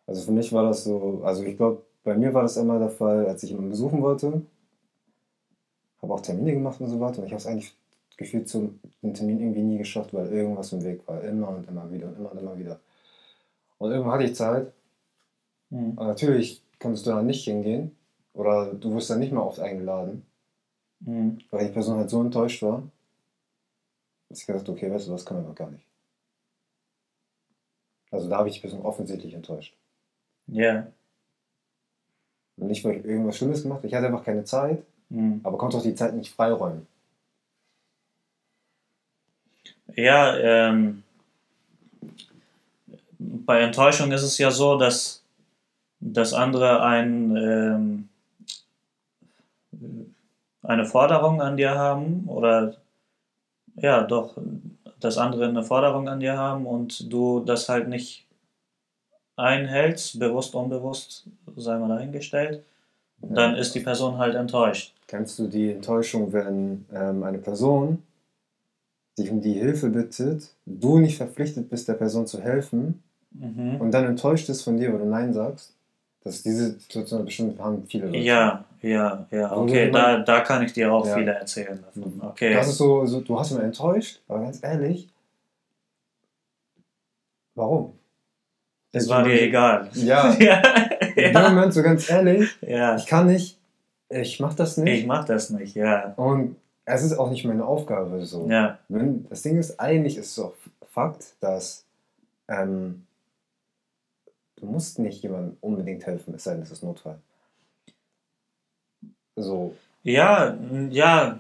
Also 0.08 0.24
für 0.24 0.32
mich 0.32 0.52
war 0.54 0.64
das 0.64 0.84
so, 0.84 1.22
also 1.24 1.44
ich 1.44 1.58
glaube, 1.58 1.84
bei 2.04 2.16
mir 2.16 2.34
war 2.34 2.44
das 2.44 2.58
immer 2.58 2.80
der 2.80 2.90
Fall, 2.90 3.28
als 3.28 3.44
ich 3.44 3.50
jemanden 3.52 3.72
besuchen 3.72 4.02
wollte, 4.02 4.42
habe 6.02 6.14
auch 6.14 6.22
Termine 6.22 6.54
gemacht 6.54 6.80
und 6.82 6.88
so 6.88 7.00
weiter 7.00 7.20
und 7.20 7.26
ich 7.26 7.32
habe 7.32 7.40
es 7.42 7.48
eigentlich 7.48 7.76
gefühlt 8.18 8.50
zum 8.50 8.80
den 9.02 9.14
Termin 9.14 9.40
irgendwie 9.40 9.62
nie 9.62 9.78
geschafft, 9.78 10.14
weil 10.14 10.32
irgendwas 10.32 10.74
im 10.74 10.84
Weg 10.84 11.08
war. 11.08 11.22
Immer 11.24 11.50
und 11.50 11.68
immer 11.68 11.92
wieder 11.92 12.08
und 12.08 12.18
immer 12.18 12.32
und 12.32 12.38
immer 12.40 12.58
wieder. 12.58 12.80
Und 13.78 13.92
irgendwann 13.92 14.14
hatte 14.14 14.26
ich 14.26 14.36
Zeit, 14.36 14.74
Mhm. 15.72 15.94
aber 15.98 16.08
natürlich 16.08 16.64
konntest 16.80 17.06
du 17.06 17.12
da 17.12 17.22
nicht 17.22 17.44
hingehen 17.44 17.96
oder 18.34 18.74
du 18.74 18.96
wirst 18.96 19.10
dann 19.12 19.20
nicht 19.20 19.32
mehr 19.32 19.46
oft 19.46 19.60
eingeladen. 19.60 20.26
Mhm. 21.02 21.38
weil 21.52 21.68
die 21.68 21.74
Person 21.74 21.98
halt 21.98 22.10
so 22.10 22.20
enttäuscht 22.22 22.62
war, 22.62 22.84
dass 24.28 24.42
ich 24.42 24.48
gesagt 24.48 24.68
habe, 24.68 24.78
okay, 24.78 24.92
weißt 24.92 25.08
du, 25.08 25.12
das 25.12 25.26
kann 25.26 25.38
man 25.38 25.46
doch 25.46 25.56
gar 25.56 25.70
nicht. 25.72 25.86
Also 28.12 28.30
da 28.30 28.38
habe 28.38 28.50
ich 28.50 28.62
Person 28.62 28.82
offensichtlich 28.82 29.34
enttäuscht. 29.34 29.76
Ja. 30.48 30.88
Und 32.58 32.68
nicht, 32.68 32.84
weil 32.84 32.98
ich 32.98 33.06
irgendwas 33.06 33.38
Schlimmes 33.38 33.62
gemacht 33.64 33.78
habe, 33.80 33.88
ich 33.88 33.94
hatte 33.94 34.08
einfach 34.08 34.24
keine 34.24 34.44
Zeit, 34.44 34.84
Mhm. 35.10 35.42
aber 35.44 35.58
konnte 35.58 35.78
auch 35.78 35.82
die 35.82 35.96
Zeit 35.96 36.14
nicht 36.14 36.34
freiräumen. 36.34 36.86
Ja, 39.96 40.38
ähm, 40.38 41.04
bei 43.18 43.60
Enttäuschung 43.62 44.12
ist 44.12 44.22
es 44.22 44.38
ja 44.38 44.52
so, 44.52 44.78
dass, 44.78 45.24
dass 46.00 46.34
andere 46.34 46.84
ein, 46.84 47.36
ähm, 47.36 48.10
eine 50.62 50.86
Forderung 50.86 51.42
an 51.42 51.58
dir 51.58 51.72
haben 51.72 52.26
oder 52.28 52.76
ja, 53.76 54.04
doch, 54.04 54.38
dass 55.00 55.18
andere 55.18 55.48
eine 55.48 55.64
Forderung 55.64 56.08
an 56.08 56.20
dir 56.20 56.38
haben 56.38 56.66
und 56.66 57.12
du 57.12 57.40
das 57.42 57.70
halt 57.70 57.88
nicht 57.88 58.26
einhältst, 59.36 60.20
bewusst, 60.20 60.54
unbewusst, 60.56 61.26
sei 61.56 61.78
mal 61.78 61.88
dahingestellt, 61.90 62.64
dann 63.22 63.56
ist 63.56 63.74
die 63.76 63.80
Person 63.80 64.18
halt 64.18 64.36
enttäuscht. 64.36 64.94
Kennst 65.08 65.40
du 65.40 65.48
die 65.48 65.72
Enttäuschung, 65.72 66.32
wenn 66.34 66.86
ähm, 66.94 67.24
eine 67.24 67.38
Person 67.38 68.04
dich 69.18 69.32
um 69.32 69.42
die 69.42 69.54
Hilfe 69.54 69.90
bittet, 69.90 70.50
du 70.66 71.00
nicht 71.00 71.18
verpflichtet 71.18 71.70
bist, 71.70 71.88
der 71.88 71.94
Person 71.94 72.28
zu 72.28 72.42
helfen 72.42 73.04
Mhm. 73.32 73.80
und 73.80 73.92
dann 73.92 74.06
enttäuscht 74.06 74.50
ist 74.50 74.64
von 74.64 74.78
dir, 74.78 74.92
weil 74.92 75.00
du 75.00 75.06
Nein 75.06 75.34
sagst? 75.34 75.76
Das 76.24 76.42
diese 76.42 76.72
Situation 76.80 77.26
bestimmt 77.26 77.60
haben 77.60 77.86
viele 77.88 78.08
Leute. 78.08 78.18
Ja, 78.18 78.66
ja, 78.82 79.28
ja, 79.32 79.52
Wo 79.56 79.62
okay, 79.62 79.88
du 79.88 79.92
da, 79.92 80.20
da 80.20 80.42
kann 80.42 80.64
ich 80.64 80.74
dir 80.74 80.92
auch 80.94 81.06
Ja. 81.06 81.16
viele 81.16 81.32
erzählen 81.34 81.82
davon. 81.84 82.22
Okay. 82.30 82.54
Das 82.54 82.68
ist 82.70 82.78
so, 82.78 83.06
so, 83.06 83.22
du 83.22 83.40
hast 83.40 83.52
ihn 83.52 83.60
enttäuscht, 83.60 84.22
aber 84.28 84.42
ganz 84.42 84.64
ehrlich, 84.64 85.10
warum? 87.56 87.94
Es 88.92 89.04
Ich 89.06 89.10
war 89.10 89.24
dir 89.24 89.42
egal. 89.42 89.90
Ja, 89.94 90.34
ja. 90.40 90.62
in 91.16 91.34
dem. 91.34 91.44
Moment 91.44 91.74
so 91.74 91.84
ganz 91.84 92.10
ehrlich, 92.10 92.58
ja. 92.62 92.96
ich 92.96 93.06
kann 93.06 93.28
nicht, 93.28 93.60
ich 94.10 94.40
mach 94.40 94.54
das 94.56 94.78
Ich 94.78 94.84
nicht. 94.84 95.08
mach 95.08 95.26
das 95.26 95.50
nicht, 95.52 95.76
ja. 95.76 96.14
Und 96.16 96.56
es 96.86 97.04
ist 97.04 97.18
auch 97.18 97.30
nicht 97.30 97.46
meine 97.46 97.66
Aufgabe 97.66 98.26
so. 98.26 98.48
Ja. 98.50 98.80
Wenn, 98.88 99.28
das 99.30 99.44
Ding 99.44 99.58
ist, 99.60 99.80
eigentlich 99.80 100.18
ist 100.18 100.34
so 100.34 100.54
Fakt, 100.92 101.36
dass 101.40 101.86
ähm, 102.48 103.06
du 104.56 104.66
musst 104.66 104.98
nicht 104.98 105.22
jemandem 105.22 105.56
unbedingt 105.62 106.06
helfen, 106.08 106.34
es 106.34 106.46
sei 106.46 106.54
denn, 106.54 106.64
es 106.64 106.72
ist 106.72 106.82
Notfall. 106.84 107.20
So, 109.42 109.76
Ja, 110.04 110.56
ja. 110.90 111.40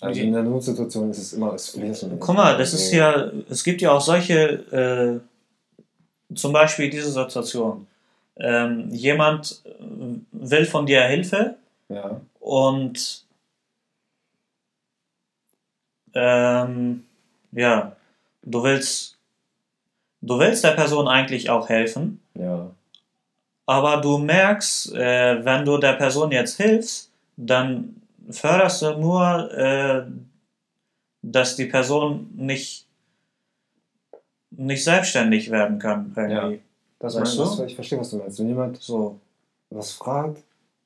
also 0.00 0.20
in 0.20 0.32
der 0.32 0.42
Notsituation 0.42 1.10
ist 1.10 1.18
es 1.18 1.32
immer, 1.32 1.54
es 1.54 1.70
fließt. 1.70 2.06
Guck 2.18 2.34
mal, 2.34 2.56
das 2.56 2.72
ist 2.74 2.92
ja, 2.92 3.30
es 3.48 3.62
gibt 3.62 3.80
ja 3.80 3.92
auch 3.92 4.00
solche, 4.00 5.20
äh, 6.30 6.34
zum 6.34 6.52
Beispiel 6.52 6.90
diese 6.90 7.10
Situation. 7.10 7.86
Ähm, 8.36 8.88
jemand 8.90 9.62
äh, 9.64 9.70
will 10.32 10.64
von 10.64 10.86
dir 10.86 11.02
Hilfe 11.02 11.56
Ja, 11.90 12.18
und 12.40 13.24
ähm, 16.14 17.04
ja, 17.52 17.94
du 18.42 18.62
willst, 18.62 19.18
du 20.22 20.38
willst 20.38 20.64
der 20.64 20.72
Person 20.72 21.08
eigentlich 21.08 21.50
auch 21.50 21.68
helfen, 21.68 22.20
ja. 22.34 22.70
aber 23.66 23.98
du 23.98 24.18
merkst, 24.18 24.94
äh, 24.94 25.44
wenn 25.44 25.64
du 25.64 25.78
der 25.78 25.92
Person 25.94 26.32
jetzt 26.32 26.56
hilfst, 26.56 27.11
dann 27.36 27.96
förderst 28.30 28.82
du 28.82 28.98
nur, 28.98 29.50
äh, 29.52 30.04
dass 31.22 31.56
die 31.56 31.66
Person 31.66 32.30
nicht, 32.36 32.86
nicht 34.50 34.84
selbstständig 34.84 35.50
werden 35.50 35.78
kann. 35.78 36.12
Irgendwie. 36.16 36.60
Das 36.98 37.14
Weißt 37.16 37.36
meinst, 37.38 37.58
du? 37.58 37.64
ich 37.64 37.74
verstehe, 37.74 37.98
was 37.98 38.10
du 38.10 38.16
meinst. 38.18 38.38
Wenn 38.38 38.48
jemand 38.48 38.76
So. 38.80 39.18
was 39.70 39.92
fragt, 39.92 40.42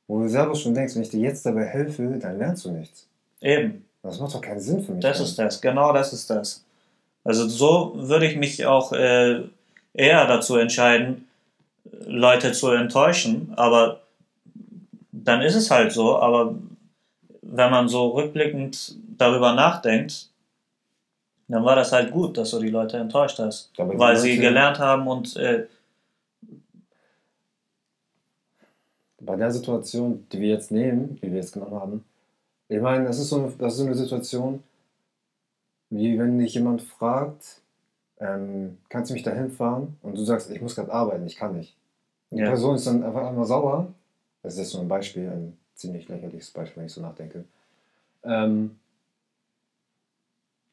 wo 0.06 0.20
du 0.22 0.28
selber 0.28 0.54
schon 0.54 0.74
denkst, 0.74 0.94
wenn 0.94 1.02
ich 1.02 1.10
dir 1.10 1.20
jetzt 1.20 1.44
dabei 1.44 1.64
helfe, 1.64 2.18
dann 2.20 2.38
lernst 2.38 2.64
du 2.64 2.70
nichts. 2.70 3.06
Eben, 3.40 3.84
Das 4.02 4.18
macht 4.20 4.34
doch 4.34 4.40
keinen 4.40 4.60
Sinn 4.60 4.82
für 4.82 4.92
mich. 4.92 5.02
das 5.02 5.18
dann. 5.18 5.26
ist 5.26 5.38
das, 5.38 5.60
genau 5.60 5.92
das 5.92 6.12
ist 6.12 6.30
das. 6.30 6.64
Also 7.24 7.48
so 7.48 7.92
würde 7.96 8.26
ich 8.26 8.36
mich 8.36 8.64
auch 8.64 8.92
äh, 8.92 9.42
eher 9.92 10.26
dazu 10.26 10.56
entscheiden, 10.56 11.26
Leute 12.04 12.52
zu 12.52 12.70
enttäuschen, 12.70 13.52
aber 13.56 14.00
dann 15.26 15.42
ist 15.42 15.54
es 15.54 15.70
halt 15.70 15.92
so, 15.92 16.18
aber 16.18 16.54
wenn 17.42 17.70
man 17.70 17.88
so 17.88 18.08
rückblickend 18.08 18.96
darüber 19.16 19.54
nachdenkt, 19.54 20.30
dann 21.48 21.64
war 21.64 21.76
das 21.76 21.92
halt 21.92 22.10
gut, 22.10 22.36
dass 22.36 22.50
du 22.50 22.60
die 22.60 22.70
Leute 22.70 22.96
enttäuscht 22.96 23.38
hast, 23.38 23.72
die 23.76 23.82
weil 23.82 24.16
sie 24.16 24.36
gelernt 24.36 24.78
haben 24.78 25.06
und 25.06 25.36
äh, 25.36 25.66
bei 29.20 29.36
der 29.36 29.50
Situation, 29.50 30.26
die 30.32 30.40
wir 30.40 30.48
jetzt 30.48 30.70
nehmen, 30.70 31.18
die 31.22 31.30
wir 31.30 31.38
jetzt 31.38 31.52
genommen 31.52 31.74
haben, 31.74 32.04
ich 32.68 32.80
meine, 32.80 33.04
das 33.04 33.18
ist 33.18 33.28
so 33.28 33.36
eine, 33.36 33.52
das 33.58 33.74
ist 33.74 33.78
so 33.78 33.86
eine 33.86 33.94
Situation, 33.94 34.62
wie 35.90 36.18
wenn 36.18 36.38
dich 36.38 36.54
jemand 36.54 36.82
fragt, 36.82 37.60
ähm, 38.18 38.78
kannst 38.88 39.10
du 39.10 39.14
mich 39.14 39.22
dahin 39.22 39.50
fahren? 39.50 39.96
Und 40.02 40.16
du 40.16 40.24
sagst, 40.24 40.50
ich 40.50 40.60
muss 40.60 40.74
gerade 40.74 40.92
arbeiten, 40.92 41.26
ich 41.26 41.36
kann 41.36 41.56
nicht. 41.56 41.76
Und 42.30 42.38
die 42.38 42.42
Ja. 42.42 42.48
Person 42.50 42.74
ist 42.74 42.86
dann 42.86 43.04
einfach 43.04 43.26
einmal 43.26 43.44
sauer. 43.44 43.92
Das 44.46 44.54
ist 44.54 44.60
jetzt 44.60 44.74
nur 44.74 44.82
ein 44.82 44.88
Beispiel, 44.88 45.28
ein 45.28 45.58
ziemlich 45.74 46.06
lächerliches 46.08 46.52
Beispiel, 46.52 46.76
wenn 46.82 46.86
ich 46.86 46.92
so 46.92 47.00
nachdenke. 47.00 47.44
Ähm, 48.22 48.78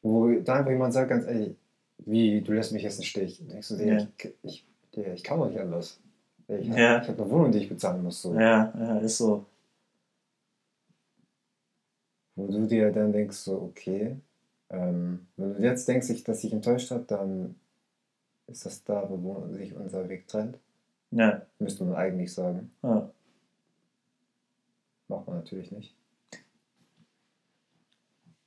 wo 0.00 0.30
da 0.32 0.54
einfach 0.54 0.70
jemand 0.70 0.92
sagt, 0.92 1.08
ganz 1.08 1.26
ehrlich, 1.26 1.56
wie, 1.98 2.40
du 2.40 2.52
lässt 2.52 2.70
mich 2.70 2.84
jetzt 2.84 2.98
im 2.98 3.04
Stich. 3.04 3.40
Und 3.40 3.50
denkst 3.50 3.66
du 3.66 3.76
dir, 3.76 3.86
Ja. 3.94 4.08
ich, 4.44 4.64
ich, 4.92 4.98
ich 5.08 5.24
kann 5.24 5.40
doch 5.40 5.48
nicht 5.48 5.58
anders. 5.58 5.98
Ich 6.46 6.70
habe 6.70 6.80
Ja. 6.80 7.00
hab 7.00 7.08
eine 7.18 7.30
Wohnung, 7.30 7.50
die 7.50 7.58
ich 7.58 7.68
bezahlen 7.68 8.04
muss. 8.04 8.22
So. 8.22 8.32
Ja, 8.34 8.72
ja, 8.78 8.98
ist 8.98 9.18
so. 9.18 9.44
Wo 12.36 12.46
du 12.46 12.68
dir 12.68 12.92
dann 12.92 13.12
denkst, 13.12 13.38
so, 13.38 13.60
okay, 13.60 14.14
ähm, 14.70 15.26
wenn 15.36 15.54
du 15.54 15.60
jetzt 15.60 15.88
denkst, 15.88 16.10
ich, 16.10 16.22
dass 16.22 16.44
ich 16.44 16.52
enttäuscht 16.52 16.92
habe, 16.92 17.02
dann 17.08 17.56
ist 18.46 18.66
das 18.66 18.84
da, 18.84 19.04
wo 19.10 19.48
sich 19.48 19.74
unser 19.74 20.08
Weg 20.08 20.28
trennt. 20.28 20.60
Ja, 21.10 21.42
Müsste 21.58 21.82
man 21.84 21.96
eigentlich 21.96 22.32
sagen. 22.32 22.70
ja. 22.84 23.10
Macht 25.08 25.26
man 25.26 25.36
natürlich 25.38 25.70
nicht. 25.70 25.94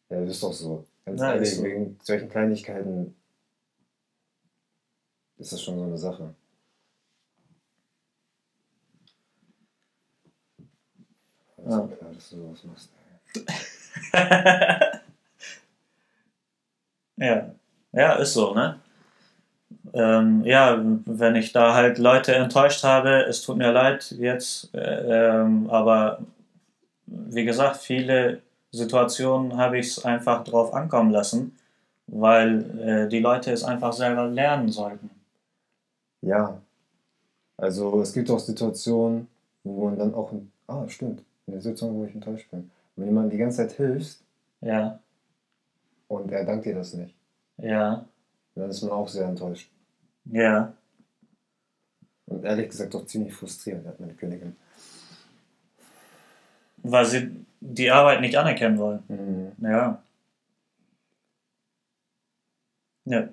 Ja, 0.09 0.21
das 0.21 0.29
ist 0.31 0.43
doch 0.43 0.53
so. 0.53 0.85
Ganz 1.05 1.21
Ja, 1.21 1.33
ehrlich, 1.33 1.55
so. 1.55 1.63
wegen 1.63 1.97
solchen 2.01 2.29
Kleinigkeiten 2.29 3.15
ist 5.37 5.53
das 5.53 5.61
schon 5.61 5.77
so 5.77 5.83
eine 5.83 5.97
Sache. 5.97 6.33
Das 11.57 11.73
Ja. 11.73 11.83
ist 11.85 11.97
klar, 11.97 12.11
dass 12.13 12.29
du 12.29 12.35
sowas 12.37 12.63
machst. 12.63 12.89
Ja, 17.19 17.51
ja, 17.93 18.13
ist 18.13 18.33
so, 18.35 18.53
ne? 18.53 18.79
Ähm, 19.93 20.43
ja, 20.45 20.79
wenn 21.05 21.35
ich 21.35 21.51
da 21.51 21.73
halt 21.73 21.97
Leute 21.97 22.35
enttäuscht 22.35 22.83
habe, 22.83 23.25
es 23.27 23.41
tut 23.41 23.57
mir 23.57 23.71
leid 23.71 24.11
jetzt, 24.19 24.73
äh, 24.75 25.39
ähm, 25.41 25.67
aber 25.69 26.19
wie 27.07 27.45
gesagt, 27.45 27.77
viele 27.77 28.41
Situationen 28.71 29.57
habe 29.57 29.79
ich 29.79 29.87
es 29.87 30.05
einfach 30.05 30.43
drauf 30.43 30.73
ankommen 30.73 31.11
lassen, 31.11 31.57
weil 32.07 32.79
äh, 32.79 33.09
die 33.09 33.19
Leute 33.19 33.51
es 33.51 33.63
einfach 33.63 33.93
selber 33.93 34.27
lernen 34.27 34.69
sollten. 34.71 35.09
Ja. 36.21 36.61
Also 37.57 38.01
es 38.01 38.13
gibt 38.13 38.29
auch 38.31 38.39
Situationen, 38.39 39.27
wo 39.63 39.85
man 39.85 39.97
dann 39.97 40.13
auch, 40.13 40.31
ah, 40.67 40.87
stimmt, 40.89 41.23
in 41.47 41.53
der 41.53 41.61
Situation, 41.61 41.95
wo 41.95 42.05
ich 42.05 42.13
enttäuscht 42.15 42.49
bin. 42.51 42.71
Wenn 42.95 43.07
jemand 43.07 43.33
die 43.33 43.37
ganze 43.37 43.57
Zeit 43.57 43.73
hilft 43.73 44.19
Ja, 44.61 44.99
und 46.07 46.31
er 46.31 46.45
dankt 46.45 46.65
dir 46.65 46.75
das 46.75 46.93
nicht, 46.93 47.13
ja, 47.57 48.05
dann 48.55 48.69
ist 48.69 48.81
man 48.81 48.91
auch 48.91 49.07
sehr 49.07 49.27
enttäuscht. 49.27 49.71
ja, 50.25 50.73
Und 52.25 52.43
ehrlich 52.45 52.69
gesagt 52.69 52.95
auch 52.95 53.05
ziemlich 53.05 53.33
frustrierend, 53.33 53.87
hat 53.87 53.99
meine 53.99 54.13
Königin. 54.13 54.55
Weil 56.91 57.05
sie 57.05 57.45
die 57.59 57.91
Arbeit 57.91 58.21
nicht 58.21 58.37
anerkennen 58.37 58.77
wollen. 58.77 59.03
Mhm. 59.07 59.65
Ja. 59.65 60.03
Ja, 63.05 63.29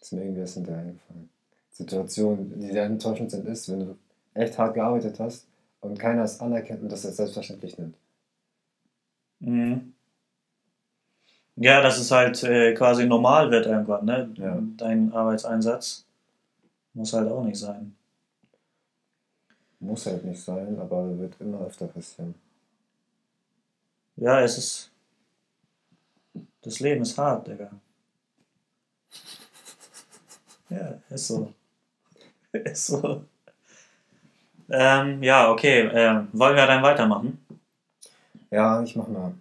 Ist 0.00 0.12
mir 0.12 0.22
irgendwie 0.22 0.40
erst 0.40 0.54
hinterher 0.54 0.82
eingefallen. 0.82 1.30
Situationen, 1.70 2.60
die 2.60 2.72
sehr 2.72 2.84
enttäuschend 2.84 3.30
sind, 3.30 3.46
ist, 3.46 3.68
wenn 3.70 3.80
du 3.80 3.98
echt 4.34 4.58
hart 4.58 4.74
gearbeitet 4.74 5.18
hast 5.20 5.46
und 5.80 5.98
keiner 5.98 6.24
es 6.24 6.40
anerkennt 6.40 6.82
und 6.82 6.90
das 6.90 7.06
als 7.06 7.16
selbstverständlich 7.16 7.78
nimmt. 7.78 7.96
Mhm. 9.40 9.94
Ja, 11.56 11.82
dass 11.82 11.98
es 11.98 12.10
halt 12.10 12.42
äh, 12.44 12.72
quasi 12.74 13.06
normal 13.06 13.50
wird 13.50 13.66
irgendwann, 13.66 14.04
ne? 14.04 14.30
Ja. 14.36 14.58
Dein 14.76 15.12
Arbeitseinsatz 15.12 16.06
muss 16.94 17.12
halt 17.12 17.30
auch 17.30 17.44
nicht 17.44 17.58
sein. 17.58 17.96
Muss 19.80 20.06
halt 20.06 20.24
nicht 20.24 20.40
sein, 20.40 20.78
aber 20.78 21.18
wird 21.18 21.40
immer 21.40 21.60
öfter 21.66 21.88
passieren. 21.88 22.34
Ja, 24.16 24.40
es 24.42 24.58
ist. 24.58 24.90
Das 26.62 26.78
Leben 26.80 27.02
ist 27.02 27.18
hart, 27.18 27.48
Digga. 27.48 27.70
Ja, 30.70 31.00
ist 31.10 31.28
so. 31.28 31.52
Ist 32.52 32.86
so. 32.86 33.24
Ähm, 34.70 35.22
ja, 35.22 35.50
okay. 35.50 35.88
Ähm, 35.92 36.28
wollen 36.32 36.56
wir 36.56 36.66
dann 36.66 36.82
weitermachen? 36.82 37.38
Ja, 38.50 38.82
ich 38.82 38.94
mach 38.96 39.08
mal. 39.08 39.32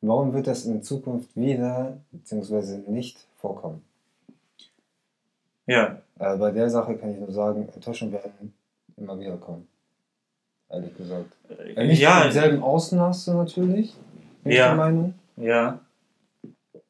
Warum 0.00 0.32
wird 0.32 0.46
das 0.46 0.64
in 0.66 0.82
Zukunft 0.82 1.36
wieder 1.36 1.98
bzw. 2.12 2.78
nicht 2.90 3.26
vorkommen? 3.36 3.84
Ja, 5.66 6.02
Äh, 6.18 6.36
bei 6.38 6.50
der 6.50 6.70
Sache 6.70 6.96
kann 6.96 7.10
ich 7.12 7.18
nur 7.20 7.30
sagen, 7.30 7.68
Enttäuschungen 7.68 8.12
werden 8.14 8.54
immer 8.96 9.18
wieder 9.18 9.36
kommen. 9.36 9.66
Ehrlich 10.68 10.96
gesagt. 10.96 11.32
Äh, 11.76 11.86
nicht 11.86 12.00
ja, 12.00 12.24
im 12.24 12.32
selben 12.32 12.62
Ausmaße 12.62 13.34
natürlich, 13.34 13.94
bin 14.42 14.52
ich 14.52 14.58
Ja. 14.58 14.68
der 14.68 14.76
Meinung. 14.76 15.14
ja, 15.36 15.78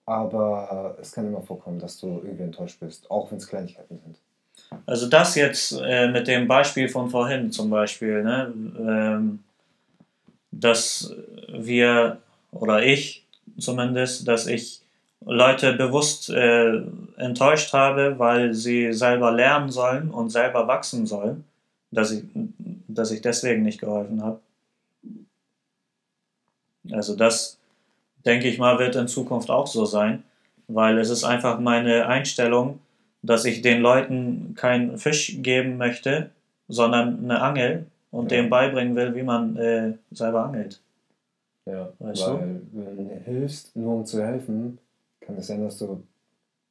Aber 0.07 0.97
es 1.01 1.13
kann 1.13 1.27
immer 1.27 1.43
vorkommen, 1.43 1.79
dass 1.79 1.99
du 1.99 2.21
irgendwie 2.25 2.45
enttäuscht 2.45 2.79
bist, 2.81 3.11
auch 3.11 3.31
wenn 3.31 3.39
es 3.39 3.49
Kleinigkeiten 3.49 3.99
sind. 3.99 4.17
Also 4.87 5.09
das 5.09 5.35
jetzt 5.35 5.73
äh, 5.85 6.09
mit 6.09 6.29
dem 6.29 6.49
Beispiel 6.49 6.89
von 6.89 7.11
vorhin 7.11 7.51
zum 7.53 7.69
Beispiel, 7.71 8.23
ne, 8.23 8.53
ähm, 8.79 9.45
dass 10.51 11.13
wir 11.49 12.19
oder 12.53 12.83
ich 12.83 13.27
zumindest, 13.59 14.27
dass 14.27 14.47
ich 14.47 14.81
Leute 15.25 15.73
bewusst 15.75 16.31
äh, 16.31 16.83
enttäuscht 17.17 17.73
habe, 17.73 18.19
weil 18.19 18.55
sie 18.55 18.93
selber 18.93 19.33
lernen 19.33 19.71
sollen 19.71 20.11
und 20.11 20.31
selber 20.31 20.67
wachsen 20.69 21.07
sollen, 21.07 21.45
dass 21.91 22.11
ich, 22.11 22.25
dass 22.89 23.11
ich 23.11 23.23
deswegen 23.23 23.63
nicht 23.63 23.81
geholfen 23.81 24.23
habe. 24.23 24.41
Also 26.93 27.17
das, 27.17 27.59
denke 28.25 28.49
ich 28.49 28.59
mal, 28.59 28.79
wird 28.79 28.97
in 28.97 29.09
Zukunft 29.09 29.51
auch 29.51 29.67
so 29.67 29.85
sein, 29.85 30.23
weil 30.69 30.99
es 30.99 31.11
ist 31.11 31.25
einfach 31.25 31.59
meine 31.59 32.07
Einstellung, 32.07 32.81
dass 33.23 33.45
ich 33.45 33.63
den 33.63 33.81
Leuten 33.81 34.55
keinen 34.55 34.99
Fisch 34.99 35.37
geben 35.43 35.79
möchte, 35.79 36.31
sondern 36.69 37.25
eine 37.25 37.41
Angel 37.41 37.87
und 38.11 38.31
Ja. 38.31 38.39
denen 38.39 38.51
beibringen 38.51 38.95
will, 38.95 39.15
wie 39.15 39.23
man 39.23 39.57
äh, 39.57 39.95
selber 40.13 40.45
angelt. 40.45 40.81
Ja, 41.67 41.93
Weißt 41.99 42.27
weil 42.29 42.61
wenn 42.73 43.09
du 43.09 43.15
hilfst, 43.25 43.75
nur 43.75 43.97
um 43.97 44.07
zu 44.07 44.25
helfen, 44.25 44.79
kann 45.21 45.37
es 45.37 45.49
sein, 45.49 45.63
dass 45.63 45.79
du 45.79 46.03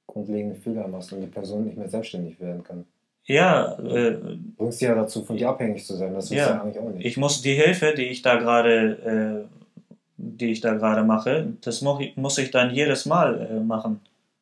grundlegende 0.08 0.56
Fehler 0.56 0.88
machst 0.88 1.12
und 1.12 1.22
die 1.22 1.28
Person 1.28 1.66
nicht 1.66 1.78
mehr 1.78 1.90
selbstständig 1.90 2.40
werden 2.40 2.64
kann. 2.64 2.86
Ja, 3.28 3.74
äh, 3.80 4.12
Du 4.22 4.38
bringst 4.58 4.80
sie 4.80 4.86
ja 4.86 4.96
dazu, 4.96 5.24
von 5.24 5.36
dir 5.38 5.50
abhängig 5.50 5.86
zu 5.86 5.96
sein. 5.96 6.14
Das 6.14 6.30
Ja. 6.30 6.48
du 6.48 6.54
ja 6.54 6.62
eigentlich 6.62 6.80
auch 6.80 6.90
nicht. 6.92 7.06
ich 7.06 7.18
muss 7.18 7.42
die 7.42 7.54
Hilfe, 7.56 7.94
die 7.98 8.04
ich 8.06 8.22
da 8.22 8.36
gerade, 8.36 9.48
äh, 9.50 9.96
die 10.18 10.52
ich 10.52 10.62
da 10.62 10.76
gerade 10.76 11.04
mache, 11.04 11.54
das 11.62 11.82
mu 11.82 12.00
muss 12.16 12.38
ich 12.38 12.52
dann 12.52 12.74
jedes 12.74 13.06
Mal 13.06 13.42
äh, 13.50 13.60
machen, 13.60 14.00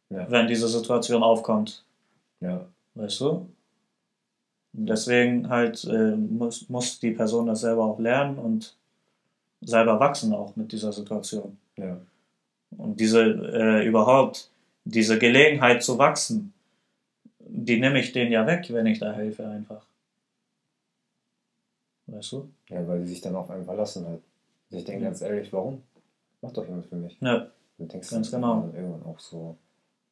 Ja. 0.10 0.30
wenn 0.30 0.48
diese 0.48 0.68
Situation 0.68 1.24
aufkommt. 1.24 1.84
ja. 2.42 2.66
Weißt 2.96 3.22
du? 3.22 3.48
Deswegen 4.74 5.50
halt 5.50 5.84
äh, 5.86 6.16
muss, 6.16 6.68
muss 6.70 7.00
die 7.00 7.12
Person 7.12 7.48
das 7.48 7.62
selber 7.62 7.86
auch 7.86 8.00
lernen 8.00 8.38
und 8.38 8.76
selber 9.62 10.00
wachsen 10.00 10.34
auch 10.34 10.56
mit 10.56 10.72
dieser 10.72 10.92
Situation. 10.92 11.58
Ja. 11.78 11.98
Und 12.78 13.00
diese 13.00 13.22
äh, 13.24 13.86
überhaupt, 13.88 14.50
diese 14.84 15.18
Gelegenheit 15.20 15.84
zu 15.84 15.98
wachsen, 15.98 16.54
die 17.56 17.80
nehme 17.80 18.00
ich 18.00 18.12
denen 18.12 18.32
ja 18.32 18.46
weg, 18.48 18.66
wenn 18.72 18.86
ich 18.88 19.00
da 19.00 19.14
helfe 19.14 19.48
einfach. 19.48 19.86
Weißt 22.08 22.32
du? 22.34 22.50
ja, 22.70 22.86
weil 22.88 23.00
die 23.02 23.08
sich 23.08 23.22
dann 23.22 23.36
auf 23.36 23.50
einen 23.50 23.64
verlassen 23.66 24.06
hat. 24.08 24.20
Und 24.72 24.78
ich 24.78 24.84
denke 24.84 25.04
Ja. 25.04 25.10
ganz 25.10 25.22
ehrlich, 25.22 25.52
warum? 25.54 25.84
Macht 26.42 26.58
doch 26.58 26.66
jemand 26.66 26.86
für 26.88 26.96
mich. 26.96 27.18
Ja, 27.22 27.48
Du 27.78 27.86
denkst 27.86 28.10
Ganz 28.12 28.30
dann 28.32 28.42
genau. 28.42 28.70
irgendwann 28.76 29.04
auch 29.04 29.20
so, 29.20 29.58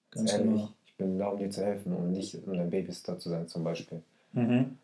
ganz 0.10 0.32
ehrlich, 0.34 0.50
genau. 0.50 0.70
ich 0.86 0.96
bin 0.96 1.20
da, 1.20 1.28
um 1.28 1.38
dir 1.38 1.50
zu 1.50 1.64
helfen 1.64 1.94
und 1.96 2.12
nicht 2.12 2.36
um 2.48 2.54
dein 2.58 2.70
Babysitter 2.70 3.20
zu 3.20 3.30
sein 3.30 3.48
zum 3.48 3.64
Beispiel. 3.64 4.02
Mhm. 4.34 4.78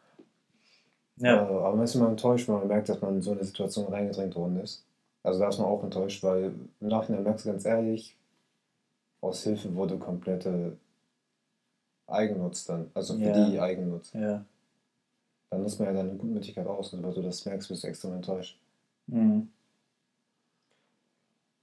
Ja. 1.18 1.36
Ja, 1.36 1.42
aber 1.48 1.76
man 1.76 1.84
ist 1.86 1.96
immer 1.96 2.10
enttäuscht, 2.10 2.48
wenn 2.48 2.56
man 2.56 2.68
merkt, 2.68 2.90
dass 2.90 3.02
man 3.02 3.16
in 3.16 3.22
so 3.22 3.32
eine 3.32 3.44
Situation 3.44 3.88
reingedrängt 3.92 4.36
worden 4.36 4.60
ist. 4.60 4.86
Also 5.24 5.40
da 5.40 5.50
ist 5.50 5.58
man 5.58 5.68
auch 5.68 5.84
enttäuscht, 5.84 6.24
weil 6.24 6.54
im 6.80 6.88
Nachhinein 6.88 7.24
merkst 7.24 7.46
du 7.46 7.50
ganz 7.50 7.66
ehrlich, 7.66 8.16
aus 9.22 9.44
Hilfe 9.44 9.74
wurde 9.76 9.98
komplette 9.98 10.78
Eigennutz 12.08 12.66
dann. 12.66 12.90
Also 12.94 13.16
für 13.18 13.24
Ja. 13.24 13.50
die 13.50 13.60
Eigennutz. 13.60 14.12
ja. 14.14 14.44
Dann 15.50 15.62
nutzt 15.62 15.80
man 15.80 15.88
ja 15.88 15.94
deine 16.04 16.16
Gutmütigkeit 16.16 16.68
aus 16.68 16.92
und 16.94 17.04
weil 17.04 17.14
du 17.14 17.22
das 17.22 17.46
merkst, 17.46 17.70
bist 17.70 17.84
du 17.84 17.88
extrem 17.88 18.14
enttäuscht. 18.14 18.60
Mhm. 19.08 19.48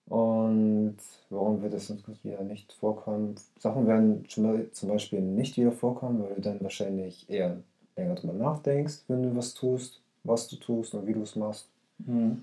Und 0.07 0.97
warum 1.31 1.63
wird 1.63 1.75
es 1.75 1.89
in 1.91 1.99
Zukunft 1.99 2.25
wieder 2.25 2.43
nicht 2.43 2.73
vorkommen? 2.75 3.35
Sachen 3.59 3.87
werden 3.87 4.27
zum 4.29 4.89
Beispiel 4.89 5.21
nicht 5.21 5.57
wieder 5.57 5.73
vorkommen, 5.73 6.23
weil 6.23 6.35
du 6.37 6.41
dann 6.43 6.61
wahrscheinlich 6.63 7.29
eher 7.29 7.57
länger 7.97 8.15
drüber 8.15 8.35
nachdenkst, 8.35 9.03
wenn 9.09 9.23
du 9.23 9.37
was 9.37 9.55
tust, 9.55 10.01
was 10.25 10.49
du 10.49 10.57
tust 10.57 10.95
und 10.95 11.07
wie 11.07 11.13
du 11.15 11.23
es 11.23 11.37
machst. 11.37 11.67
Mhm. 11.99 12.43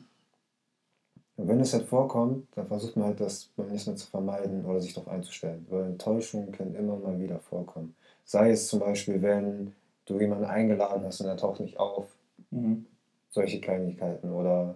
Und 1.37 1.47
wenn 1.47 1.59
es 1.59 1.73
halt 1.73 1.85
vorkommt, 1.85 2.47
dann 2.55 2.67
versucht 2.67 2.95
man 2.97 3.07
halt 3.07 3.19
das 3.19 3.49
beim 3.55 3.69
nächsten 3.69 3.91
Mal 3.91 3.97
zu 3.97 4.07
vermeiden 4.07 4.65
oder 4.65 4.79
sich 4.81 4.93
darauf 4.93 5.11
einzustellen. 5.11 5.65
Weil 5.69 5.85
Enttäuschungen 5.85 6.51
können 6.51 6.75
immer 6.75 6.97
mal 6.97 7.19
wieder 7.19 7.39
vorkommen. 7.39 7.95
Sei 8.25 8.51
es 8.51 8.67
zum 8.67 8.79
Beispiel, 8.79 9.21
wenn 9.21 9.73
du 10.05 10.19
jemanden 10.19 10.45
eingeladen 10.45 11.03
hast 11.05 11.21
und 11.21 11.27
er 11.27 11.37
taucht 11.37 11.59
nicht 11.59 11.79
auf. 11.79 12.05
Mhm. 12.51 12.85
Solche 13.29 13.61
Kleinigkeiten. 13.61 14.31
Oder 14.31 14.75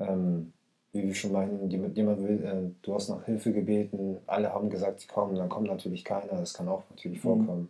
ähm, 0.00 0.52
wie 0.92 1.02
wir 1.04 1.14
schon 1.14 1.32
meinen, 1.32 1.70
jemand, 1.70 2.22
will, 2.22 2.42
äh, 2.44 2.70
du 2.82 2.94
hast 2.94 3.08
nach 3.10 3.24
Hilfe 3.24 3.52
gebeten, 3.52 4.18
alle 4.26 4.52
haben 4.52 4.70
gesagt, 4.70 5.00
sie 5.00 5.06
kommen, 5.06 5.36
dann 5.36 5.48
kommt 5.48 5.68
natürlich 5.68 6.04
keiner. 6.04 6.32
Das 6.40 6.54
kann 6.54 6.68
auch 6.68 6.82
natürlich 6.90 7.18
Mhm. 7.18 7.22
vorkommen. 7.22 7.68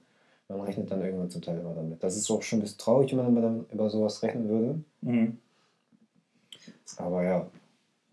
Man 0.48 0.60
rechnet 0.62 0.90
dann 0.90 1.02
irgendwann 1.02 1.30
zum 1.30 1.42
Teil 1.42 1.58
immer 1.58 1.74
damit. 1.74 2.02
Das 2.02 2.16
ist 2.16 2.30
auch 2.30 2.42
schon 2.42 2.60
ein 2.60 2.62
bisschen 2.62 2.78
traurig, 2.78 3.14
wenn 3.14 3.34
man 3.34 3.42
dann 3.42 3.66
über 3.70 3.90
sowas 3.90 4.22
rechnen 4.22 4.48
würde. 4.48 4.80
Mhm. 5.02 5.38
Aber 6.96 7.22
ja, 7.22 7.46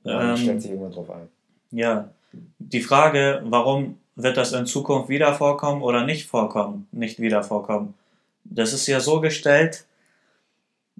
man 0.06 0.32
Ähm, 0.32 0.38
stellt 0.38 0.62
sich 0.62 0.72
irgendwann 0.72 0.92
drauf 0.94 1.10
ein. 1.10 1.30
Ja, 1.72 2.10
die 2.60 2.82
Frage, 2.82 3.42
warum 3.46 3.98
wird 4.16 4.38
das 4.38 4.54
in 4.54 4.66
Zukunft 4.66 5.10
wieder 5.10 5.34
vorkommen 5.34 5.82
oder 5.82 6.06
nicht 6.06 6.28
vorkommen, 6.28 6.88
nicht 6.92 7.20
wieder 7.20 7.44
vorkommen, 7.44 7.94
das 8.44 8.74
ist 8.74 8.88
ja 8.88 9.00
so 9.00 9.22
gestellt, 9.22 9.86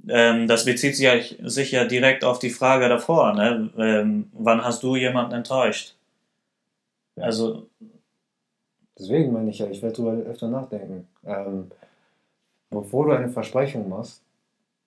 ähm, 0.08 0.48
das 0.48 0.66
bezieht 0.66 0.96
sich 0.96 1.06
ja, 1.06 1.50
sich 1.50 1.72
ja 1.72 1.86
direkt 1.86 2.24
auf 2.24 2.40
die 2.40 2.50
Frage 2.50 2.90
davor, 2.90 3.34
ne? 3.34 3.70
ähm, 3.78 4.30
wann 4.34 4.64
hast 4.64 4.84
du 4.84 4.96
jemanden 4.96 5.34
enttäuscht? 5.34 5.96
Ja. 7.16 7.24
Also, 7.26 7.68
Deswegen 8.98 9.34
meine 9.34 9.50
ich 9.50 9.60
ja, 9.60 9.68
ich 9.70 9.82
werde 9.82 9.96
darüber 9.96 10.30
öfter 10.30 10.48
nachdenken. 10.48 11.08
Ähm, 11.26 11.72
bevor 12.70 13.06
du 13.06 13.12
eine 13.14 13.30
Versprechung 13.30 13.90
machst, 13.90 14.22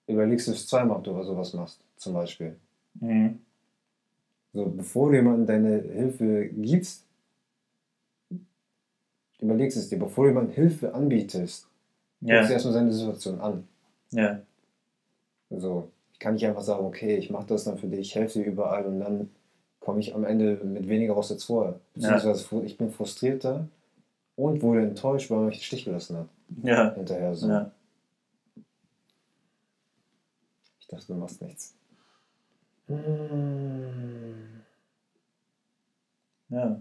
überlegst 0.07 0.49
du 0.49 0.53
es 0.53 0.67
zweimal, 0.67 0.99
ob 0.99 1.05
du 1.05 1.23
sowas 1.23 1.53
machst, 1.55 1.81
zum 1.97 2.15
Beispiel. 2.15 2.57
mh, 3.01 3.39
So, 4.53 4.67
bevor 4.67 5.11
du 5.11 5.17
jemandem 5.17 5.47
deine 5.47 5.81
Hilfe 5.83 6.49
gibst, 6.49 7.07
überlegst 9.41 9.77
es 9.77 9.89
dir. 9.89 9.99
Bevor 9.99 10.25
du 10.25 10.31
jemandem 10.31 10.55
Hilfe 10.55 10.95
anbietest, 10.95 11.69
guckst 12.21 12.31
du 12.31 12.35
ja, 12.35 12.49
erstmal 12.51 12.75
seine 12.75 12.93
Situation 12.93 13.41
an. 13.41 13.69
ja, 14.11 14.43
So, 15.51 15.91
ich 16.13 16.19
kann 16.19 16.35
nicht 16.35 16.47
einfach 16.47 16.63
sagen, 16.63 16.85
okay, 16.85 17.17
ich 17.17 17.31
mache 17.31 17.47
das 17.47 17.65
dann 17.65 17.79
für 17.79 17.87
dich, 17.89 18.01
ich 18.01 18.15
helfe 18.15 18.41
dir 18.41 18.47
überall 18.47 18.85
und 18.87 19.01
dann 19.01 19.31
komme 19.81 20.01
ich 20.01 20.15
am 20.15 20.25
Ende 20.25 20.57
mit 20.65 20.89
weniger 20.89 21.15
raus 21.15 21.31
als 21.33 21.45
vorher. 21.45 21.81
Beziehungsweise 21.95 22.45
fu- 22.45 22.63
ich 22.63 22.77
bin 22.77 22.91
frustrierter 22.91 23.69
und 24.37 24.63
wurde 24.63 24.83
enttäuscht, 24.83 25.31
weil 25.31 25.39
man 25.39 25.47
mich 25.49 25.59
im 25.59 25.63
Stich 25.63 25.85
gelassen 25.87 26.17
hat. 26.19 26.29
ja, 26.63 26.95
Hinterher 26.95 27.35
so. 27.35 27.49
ja, 27.49 27.73
Ich 30.81 30.89
dachte, 30.89 31.07
du 31.07 31.15
machst 31.15 31.41
nichts. 31.43 31.75
Hm. 32.89 34.63
ja, 36.49 36.81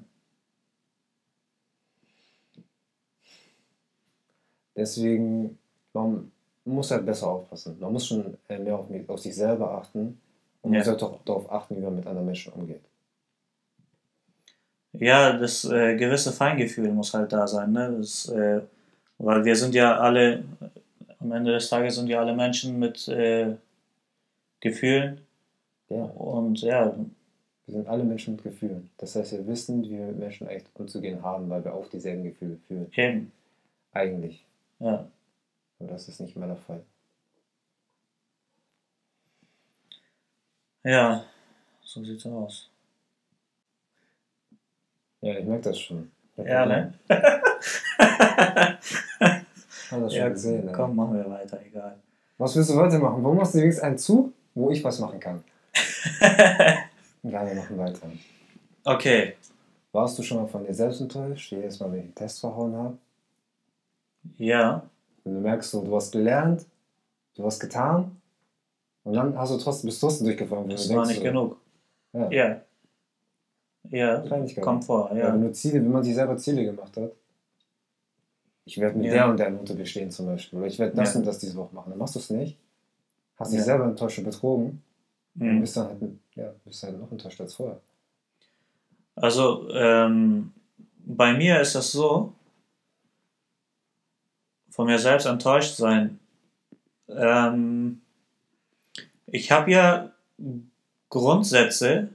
Deswegen, 4.76 5.58
man 5.94 6.32
muss 6.66 6.92
halt 6.92 7.06
besser 7.06 7.28
aufpassen. 7.28 7.78
Man 7.80 7.92
muss 7.94 8.08
schon 8.08 8.38
äh, 8.48 8.60
mehr 8.60 8.78
auf, 8.78 8.88
auf 9.08 9.20
sich 9.20 9.36
selber 9.36 9.72
achten 9.72 10.20
und 10.62 10.72
Ja. 10.74 10.80
man 10.80 10.86
sollte 10.86 11.06
auch 11.06 11.24
darauf 11.26 11.52
achten, 11.52 11.76
wie 11.78 11.82
man 11.82 11.96
mit 11.96 12.06
anderen 12.08 12.26
Menschen 12.28 12.54
umgeht. 12.54 12.82
Ja, 14.94 15.34
das 15.38 15.64
äh, 15.66 15.96
gewisse 15.96 16.32
Feingefühl 16.34 16.92
muss 16.92 17.14
halt 17.14 17.32
da 17.32 17.48
sein, 17.48 17.72
ne? 17.72 17.96
Das, 17.98 18.28
äh, 18.30 18.62
weil 19.20 19.46
wir 19.46 19.56
sind 19.56 19.76
ja 19.76 19.98
alle, 19.98 20.44
am 21.20 21.32
Ende 21.32 21.54
des 21.54 21.70
Tages 21.70 21.96
sind 21.96 22.08
ja 22.10 22.20
alle 22.20 22.36
Menschen 22.36 22.80
mit 22.80 23.08
äh, 23.08 23.56
Gefühlen 24.60 25.27
Ja, 25.90 26.04
und 26.04 26.62
ja, 26.62 26.96
wir 27.66 27.74
sind 27.74 27.88
alle 27.88 28.04
Menschen 28.04 28.36
mit 28.36 28.44
Gefühlen. 28.44 28.90
Das 28.98 29.16
heißt, 29.16 29.32
wir 29.34 29.48
wissen, 29.48 29.84
wie 29.84 29.92
wir 29.92 30.06
mit 30.08 30.20
Menschen 30.20 30.48
echt 30.48 30.68
umzugehen 30.76 31.22
haben, 31.24 31.50
weil 31.50 31.64
wir 31.64 31.74
auch 31.74 31.88
dieselben 31.90 32.24
Gefühle 32.24 32.58
fühlen. 32.68 32.92
eben, 32.96 33.32
Eigentlich. 33.94 34.46
ja. 34.80 35.08
Aber 35.80 35.90
das 35.90 36.08
ist 36.08 36.20
nicht 36.20 36.36
immer 36.36 36.48
der 36.48 36.56
Fall. 36.58 36.82
Ja, 40.84 41.24
so 41.82 42.04
sieht's 42.04 42.26
aus. 42.26 42.70
Ja, 45.22 45.38
ich 45.38 45.46
merke 45.46 45.64
das 45.70 45.80
schon. 45.80 46.12
Ja, 46.38 46.66
ne? 46.66 46.94
Hab 49.90 50.02
das 50.02 50.14
schon 50.14 50.22
Ja, 50.22 50.30
gesehen. 50.30 50.66
ne? 50.66 50.72
komm, 50.72 50.96
machen 50.96 51.16
wir 51.18 51.30
weiter, 51.30 51.60
egal. 51.66 51.98
Was 52.38 52.56
willst 52.56 52.70
du 52.70 52.76
heute 52.76 53.00
machen? 53.00 53.24
Wo 53.24 53.34
machst 53.34 53.56
du 53.56 53.60
wenigstens 53.60 53.84
einen 53.84 53.98
Zug, 53.98 54.34
wo 54.54 54.70
ich 54.70 54.84
was 54.84 55.00
machen 55.00 55.20
kann? 55.20 55.44
Ja, 57.24 57.46
wir 57.46 57.56
machen 57.56 57.78
weiter. 57.78 58.08
Okay, 58.86 59.36
Warst 59.92 60.18
du 60.20 60.24
schon 60.24 60.38
mal 60.38 60.48
von 60.48 60.64
dir 60.66 60.74
selbst 60.74 61.02
enttäuscht? 61.02 61.52
Jedes 61.52 61.80
Mal, 61.80 61.92
wenn 61.92 62.00
ich 62.00 62.06
einen 62.06 62.16
Test 62.16 62.40
verhauen 62.40 62.76
habe? 62.76 62.98
ja, 64.38 64.88
Und 65.24 65.34
du 65.34 65.40
merkst 65.40 65.72
so, 65.72 65.84
du 65.84 65.96
hast 65.96 66.12
gelernt, 66.12 66.66
du 67.36 67.46
hast 67.46 67.60
getan 67.60 68.16
und 69.04 69.14
dann 69.14 69.38
hast 69.38 69.52
du 69.54 69.58
trotzdem, 69.58 69.88
bist 69.88 70.02
du 70.02 70.08
trotzdem 70.08 70.28
durchgefallen. 70.28 70.70
das 70.70 70.88
du 70.88 70.96
war 70.96 71.06
nicht 71.08 71.18
so, 71.18 71.24
genug. 71.24 71.58
Ja, 72.14 72.32
Ja, 72.32 72.62
ja, 73.90 74.24
kommt 74.62 74.84
vor, 74.86 75.12
Ja. 75.16 75.34
Wenn 75.34 75.42
du 75.42 75.52
Ziele, 75.54 75.76
wenn 75.82 75.92
man 75.92 76.04
sich 76.04 76.14
selber 76.16 76.38
Ziele 76.38 76.64
gemacht 76.66 76.96
hat, 76.98 77.12
ich 78.66 78.78
werde 78.78 78.98
mit 78.98 79.08
Ja. 79.08 79.14
der 79.14 79.30
und 79.30 79.38
der 79.38 79.50
Note 79.50 79.76
bestehen 79.76 80.12
zum 80.12 80.26
Beispiel, 80.28 80.60
oder 80.60 80.68
ich 80.68 80.78
werde 80.78 80.96
das 80.96 81.14
Ja. 81.14 81.20
und 81.20 81.26
das 81.26 81.40
diese 81.40 81.56
Woche 81.56 81.74
machen, 81.74 81.90
dann 81.90 82.00
machst 82.00 82.16
du 82.16 82.20
es 82.20 82.30
nicht, 82.30 82.58
hast 83.38 83.54
dich 83.54 83.64
selber 83.64 83.86
enttäuscht 83.86 84.20
und 84.20 84.26
betrogen 84.26 84.84
Mhm. 85.38 85.62
bist 85.62 85.78
dann 85.78 85.88
halt, 85.88 86.02
ja, 86.36 86.54
bist 86.66 86.84
halt 86.84 87.00
noch 87.00 87.12
enttäuscht 87.12 87.40
als 87.40 87.54
vorher. 87.54 87.80
Also, 89.16 89.70
ähm, 89.72 90.52
bei 91.06 91.34
mir 91.34 91.62
ist 91.62 91.76
das 91.76 91.92
so, 91.92 92.34
von 94.70 94.86
mir 94.86 95.00
selbst 95.00 95.26
enttäuscht 95.26 95.76
sein. 95.76 96.20
Ähm, 97.10 98.02
ich 99.26 99.52
habe 99.52 99.72
ja 99.72 100.12
Grundsätze, 101.10 102.10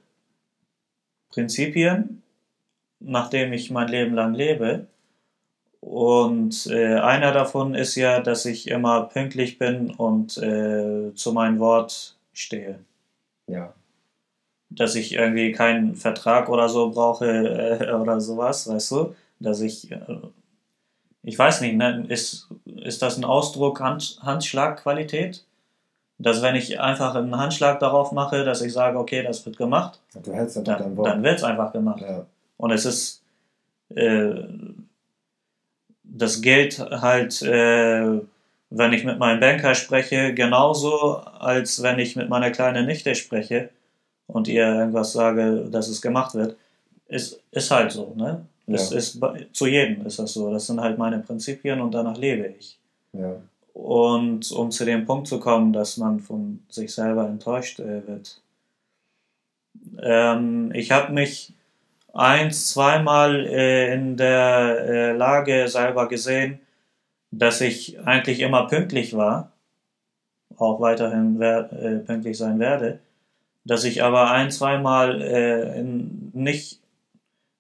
Prinzipien, 1.31 2.23
nach 3.01 3.31
denen 3.31 3.53
ich 3.53 3.71
mein 3.71 3.89
Leben 3.89 4.15
lang 4.15 4.35
lebe. 4.35 4.87
Und 5.81 6.67
äh, 6.69 6.99
einer 7.01 7.33
davon 7.33 7.75
ist 7.75 7.97
ja, 7.97 8.21
dass 8.21 8.45
ich 8.45 8.69
immer 8.69 9.07
pünktlich 9.07 9.59
bin 9.59 9.91
und 9.91 10.39
äh, 10.39 11.13
zu 11.15 11.33
meinem 11.33 11.59
Wort 11.59 12.17
stehe 12.33 12.79
Ja, 13.47 13.75
dass 14.77 14.95
ich 14.95 15.13
irgendwie 15.15 15.53
keinen 15.53 15.95
Vertrag 15.95 16.49
oder 16.49 16.69
so 16.69 16.91
brauche 16.91 17.27
äh, 17.27 17.93
oder 17.93 18.21
sowas, 18.21 18.69
weißt 18.69 18.91
du? 18.93 19.15
Dass 19.41 19.61
ich, 19.61 19.91
äh, 19.91 19.99
ich 21.23 21.39
weiß 21.39 21.61
nicht, 21.61 21.77
ne? 21.77 22.05
ist, 22.09 22.49
ist 22.65 23.03
das 23.03 23.17
ein 23.17 23.25
Ausdruck 23.25 23.81
Hand, 23.81 24.19
Handschlagqualität? 24.23 25.45
Dass 26.19 26.43
wenn 26.43 26.55
ich 26.55 26.79
einfach 26.79 27.15
einen 27.15 27.37
Handschlag 27.37 27.81
darauf 27.81 28.13
mache, 28.13 28.45
dass 28.45 28.63
ich 28.63 28.73
sage, 28.73 28.99
okay, 28.99 29.23
das 29.23 29.45
wird 29.45 29.57
gemacht, 29.57 29.99
du 30.23 30.33
hältst 30.33 30.57
einfach 30.57 30.77
dein 30.77 30.89
dann, 30.91 30.97
Wort. 30.97 31.09
dann 31.09 31.23
wird 31.23 31.39
es 31.39 31.45
einfach 31.45 31.73
gemacht. 31.73 32.01
ja, 32.01 32.27
Und 32.59 32.71
es 32.71 32.85
ist, 32.85 33.23
äh, 33.95 34.35
das 36.05 36.41
gilt 36.41 36.79
halt, 36.79 37.43
äh, 37.43 38.21
wenn 38.75 38.93
ich 38.93 39.05
mit 39.05 39.19
meinem 39.19 39.41
Banker 39.41 39.75
spreche, 39.75 40.35
genauso, 40.35 41.17
als 41.39 41.83
wenn 41.83 41.99
ich 41.99 42.17
mit 42.17 42.29
meiner 42.29 42.51
kleinen 42.51 42.87
Nichte 42.87 43.15
spreche 43.15 43.69
und 44.27 44.49
ihr 44.49 44.67
irgendwas 44.67 45.13
sage, 45.13 45.69
dass 45.71 45.89
es 45.89 46.01
gemacht 46.01 46.35
wird. 46.35 46.57
Ist, 47.09 47.41
ist 47.51 47.71
halt 47.71 47.93
so, 47.93 48.15
ne? 48.17 48.47
Es 48.67 48.91
Ja. 48.91 48.97
ist, 48.99 49.21
zu 49.53 49.67
jedem 49.67 50.07
ist 50.07 50.19
das 50.19 50.33
so. 50.33 50.51
Das 50.53 50.67
sind 50.67 50.81
halt 50.81 50.97
meine 50.97 51.19
Prinzipien 51.19 51.81
und 51.81 51.93
danach 51.93 52.17
lebe 52.17 52.55
ich. 52.59 52.79
ja, 53.13 53.37
Und 53.75 54.51
um 54.53 54.71
zu 54.71 54.85
dem 54.87 55.05
Punkt 55.05 55.29
zu 55.29 55.39
kommen, 55.41 55.73
dass 55.73 55.97
man 55.99 56.21
von 56.21 56.61
sich 56.71 56.95
selber 56.95 57.27
enttäuscht 57.29 57.81
äh, 57.81 58.07
wird. 58.07 58.41
Ähm, 60.01 60.71
ich 60.75 60.91
habe 60.91 61.13
mich 61.13 61.53
eins, 62.15 62.69
zweimal 62.69 63.47
äh, 63.47 63.93
in 63.95 64.17
der 64.17 64.79
äh, 64.87 65.13
Lage 65.13 65.69
selber 65.69 66.09
gesehen, 66.09 66.61
dass 67.33 67.61
ich 67.63 67.99
eigentlich 68.07 68.41
immer 68.41 68.69
pünktlich 68.69 69.17
war, 69.17 69.51
auch 70.57 70.81
weiterhin 70.81 71.39
wer 71.39 71.73
äh, 71.73 71.99
pünktlich 71.99 72.37
sein 72.37 72.61
werde, 72.61 73.01
dass 73.65 73.85
ich 73.85 74.03
aber 74.03 74.31
ein, 74.31 74.51
zweimal 74.51 75.21
äh, 75.23 75.83
nicht 75.83 76.81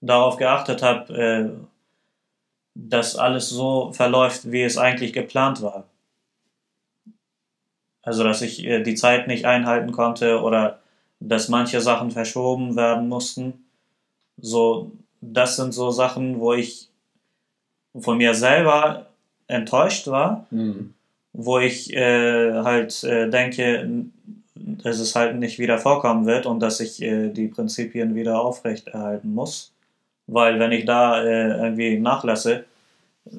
darauf 0.00 0.36
geachtet 0.36 0.82
habe, 0.82 1.14
äh, 1.14 1.50
dass 2.74 3.16
alles 3.16 3.48
so 3.48 3.92
verläuft, 3.92 4.52
wie 4.52 4.62
es 4.62 4.76
eigentlich 4.76 5.12
geplant 5.12 5.62
war. 5.62 5.84
Also, 8.02 8.24
dass 8.24 8.42
ich 8.42 8.64
äh, 8.64 8.82
die 8.82 8.94
Zeit 8.94 9.26
nicht 9.26 9.46
einhalten 9.46 9.92
konnte 9.92 10.42
oder 10.42 10.80
dass 11.18 11.48
manche 11.48 11.80
Sachen 11.80 12.10
verschoben 12.10 12.76
werden 12.76 13.08
mussten. 13.08 13.64
So, 14.36 14.92
das 15.20 15.56
sind 15.56 15.72
so 15.72 15.90
Sachen, 15.90 16.40
wo 16.40 16.52
ich 16.52 16.90
von 17.98 18.18
mir 18.18 18.34
selber 18.34 19.11
enttäuscht 19.48 20.06
war 20.08 20.46
mhm. 20.50 20.94
wo 21.32 21.58
ich 21.58 21.92
äh, 21.94 22.52
halt 22.62 23.02
äh, 23.04 23.28
denke, 23.30 23.88
dass 24.54 24.98
es 24.98 25.14
halt 25.16 25.36
nicht 25.36 25.58
wieder 25.58 25.78
vorkommen 25.78 26.26
wird 26.26 26.46
und 26.46 26.60
dass 26.60 26.80
ich 26.80 27.00
äh, 27.02 27.30
die 27.30 27.48
Prinzipien 27.48 28.14
wieder 28.14 28.40
aufrechterhalten 28.40 29.32
muss. 29.34 29.72
Weil 30.26 30.58
wenn 30.60 30.72
ich 30.72 30.84
da 30.84 31.22
äh, 31.22 31.48
irgendwie 31.64 31.98
nachlasse, 31.98 32.64
äh, 33.26 33.30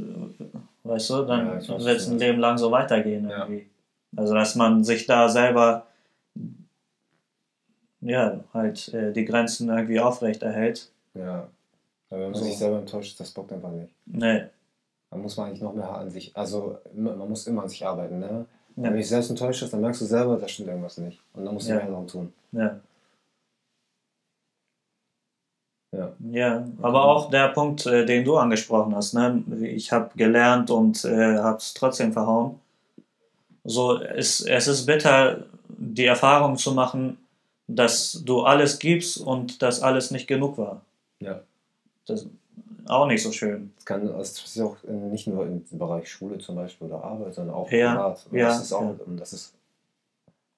weißt 0.83 1.09
du, 1.11 1.21
dann 1.23 1.61
Ja, 1.61 1.67
wird 1.85 1.97
es 1.97 2.07
ein 2.07 2.19
ja. 2.19 2.27
Leben 2.27 2.39
lang 2.39 2.57
so 2.57 2.71
weitergehen 2.71 3.29
Ja. 3.29 3.39
irgendwie. 3.45 3.67
Also 4.15 4.33
dass 4.33 4.55
man 4.55 4.83
sich 4.83 5.05
da 5.05 5.29
selber 5.29 5.85
ja, 8.01 8.39
halt 8.53 8.93
äh, 8.93 9.13
die 9.13 9.25
Grenzen 9.25 9.69
irgendwie 9.69 9.99
aufrechterhält. 9.99 10.89
Ja. 11.13 11.47
Aber 12.09 12.19
wenn 12.21 12.31
man 12.31 12.35
So. 12.39 12.43
sich 12.45 12.57
selber 12.57 12.79
enttäuscht, 12.79 13.19
das 13.19 13.31
bockt 13.31 13.53
einfach 13.53 13.71
nicht. 13.71 13.93
Nee. 14.05 14.43
Da 15.13 15.19
muss 15.19 15.37
man 15.37 15.47
eigentlich 15.47 15.61
noch 15.61 15.75
mehr 15.75 15.87
an 15.93 16.09
sich, 16.09 16.35
also 16.35 16.79
man 16.95 17.17
muss 17.29 17.45
immer 17.45 17.61
an 17.63 17.69
sich 17.69 17.85
arbeiten, 17.85 18.17
ne? 18.19 18.45
Ja. 18.75 18.83
Wenn 18.83 18.91
du 18.93 18.97
dich 18.97 19.07
selbst 19.09 19.29
enttäuscht 19.29 19.61
hast, 19.61 19.71
dann 19.71 19.81
merkst 19.81 20.01
du 20.01 20.05
selber, 20.05 20.37
da 20.37 20.47
stimmt 20.47 20.69
irgendwas 20.69 20.97
nicht. 20.97 21.21
Und 21.33 21.45
dann 21.45 21.53
musst 21.53 21.67
du 21.67 21.73
Ja. 21.73 21.77
mehr 21.77 21.87
daran 21.87 22.07
tun. 22.07 22.33
Ja. 22.51 22.79
Ja. 25.91 26.13
Ja, 26.31 26.67
aber 26.81 27.05
auch 27.05 27.29
der 27.29 27.49
Punkt, 27.49 27.85
äh, 27.85 28.07
den 28.07 28.25
du 28.25 28.37
angesprochen 28.37 28.95
hast, 28.95 29.13
ne? 29.13 29.43
Ich 29.61 29.91
habe 29.91 30.09
gelernt 30.15 30.71
und 30.71 31.05
äh, 31.05 31.37
habe 31.37 31.57
es 31.57 31.75
trotzdem 31.75 32.11
verhauen. 32.11 32.59
So, 33.63 34.01
es, 34.01 34.41
es 34.41 34.67
ist 34.67 34.87
bitter, 34.87 35.45
die 35.69 36.05
Erfahrung 36.05 36.57
zu 36.57 36.71
machen, 36.73 37.17
dass 37.67 38.23
du 38.25 38.41
alles 38.41 38.79
gibst 38.79 39.17
und 39.19 39.61
dass 39.61 39.81
alles 39.83 40.09
nicht 40.09 40.27
genug 40.27 40.57
war. 40.57 40.81
Ja. 41.19 41.41
Das 42.07 42.25
auch 42.87 43.07
nicht 43.07 43.23
so 43.23 43.31
schön. 43.31 43.71
Das 43.75 43.85
kann 43.85 44.07
das 44.07 44.39
passiert 44.39 44.65
auch 44.65 44.83
in, 44.83 45.11
nicht 45.11 45.27
nur 45.27 45.45
im 45.45 45.63
Bereich 45.71 46.09
Schule 46.09 46.37
zum 46.39 46.55
Beispiel 46.55 46.87
oder 46.87 47.03
Arbeit, 47.03 47.33
sondern 47.35 47.55
auch 47.55 47.71
Ja, 47.71 47.93
privat. 47.93 48.27
Und 48.31 48.37
ja, 48.37 48.47
das 48.47 48.61
ist 48.61 48.73
auch, 48.73 48.81
ja. 48.81 48.95
und 49.05 49.17
das 49.17 49.33
ist 49.33 49.53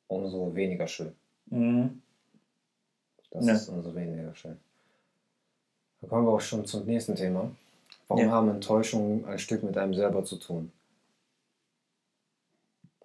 umso 0.07 0.53
weniger 0.55 0.88
schön. 0.88 1.13
Mhm. 1.47 2.01
Das 3.32 3.45
Ja. 3.45 3.53
ist 3.53 3.69
umso 3.69 3.93
weniger 3.95 4.34
schön. 4.36 4.57
Da 6.01 6.07
kommen 6.07 6.26
wir 6.26 6.32
auch 6.34 6.41
schon 6.41 6.65
zum 6.65 6.86
nächsten 6.86 7.15
Thema. 7.15 7.51
Warum 8.07 8.23
Ja. 8.26 8.32
haben 8.32 8.49
Enttäuschungen 8.49 9.26
ein 9.26 9.39
Stück 9.39 9.63
mit 9.63 9.78
einem 9.78 9.93
selber 9.93 10.23
zu 10.23 10.38
tun? 10.38 10.71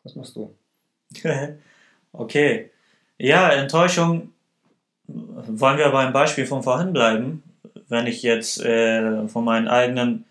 Was 0.02 0.14
machst 0.14 0.36
du? 0.36 0.54
okay. 2.12 2.70
Ja, 3.18 3.50
Enttäuschung. 3.50 4.32
Wollen 5.06 5.78
wir 5.78 5.90
beim 5.90 6.12
Beispiel 6.12 6.46
von 6.46 6.62
vorhin 6.62 6.92
bleiben? 6.92 7.42
Wenn 7.91 8.07
ich 8.07 8.22
jetzt 8.22 8.61
äh, 8.64 9.28
von 9.28 9.45
meinen 9.45 9.68
eigenen, 9.68 10.24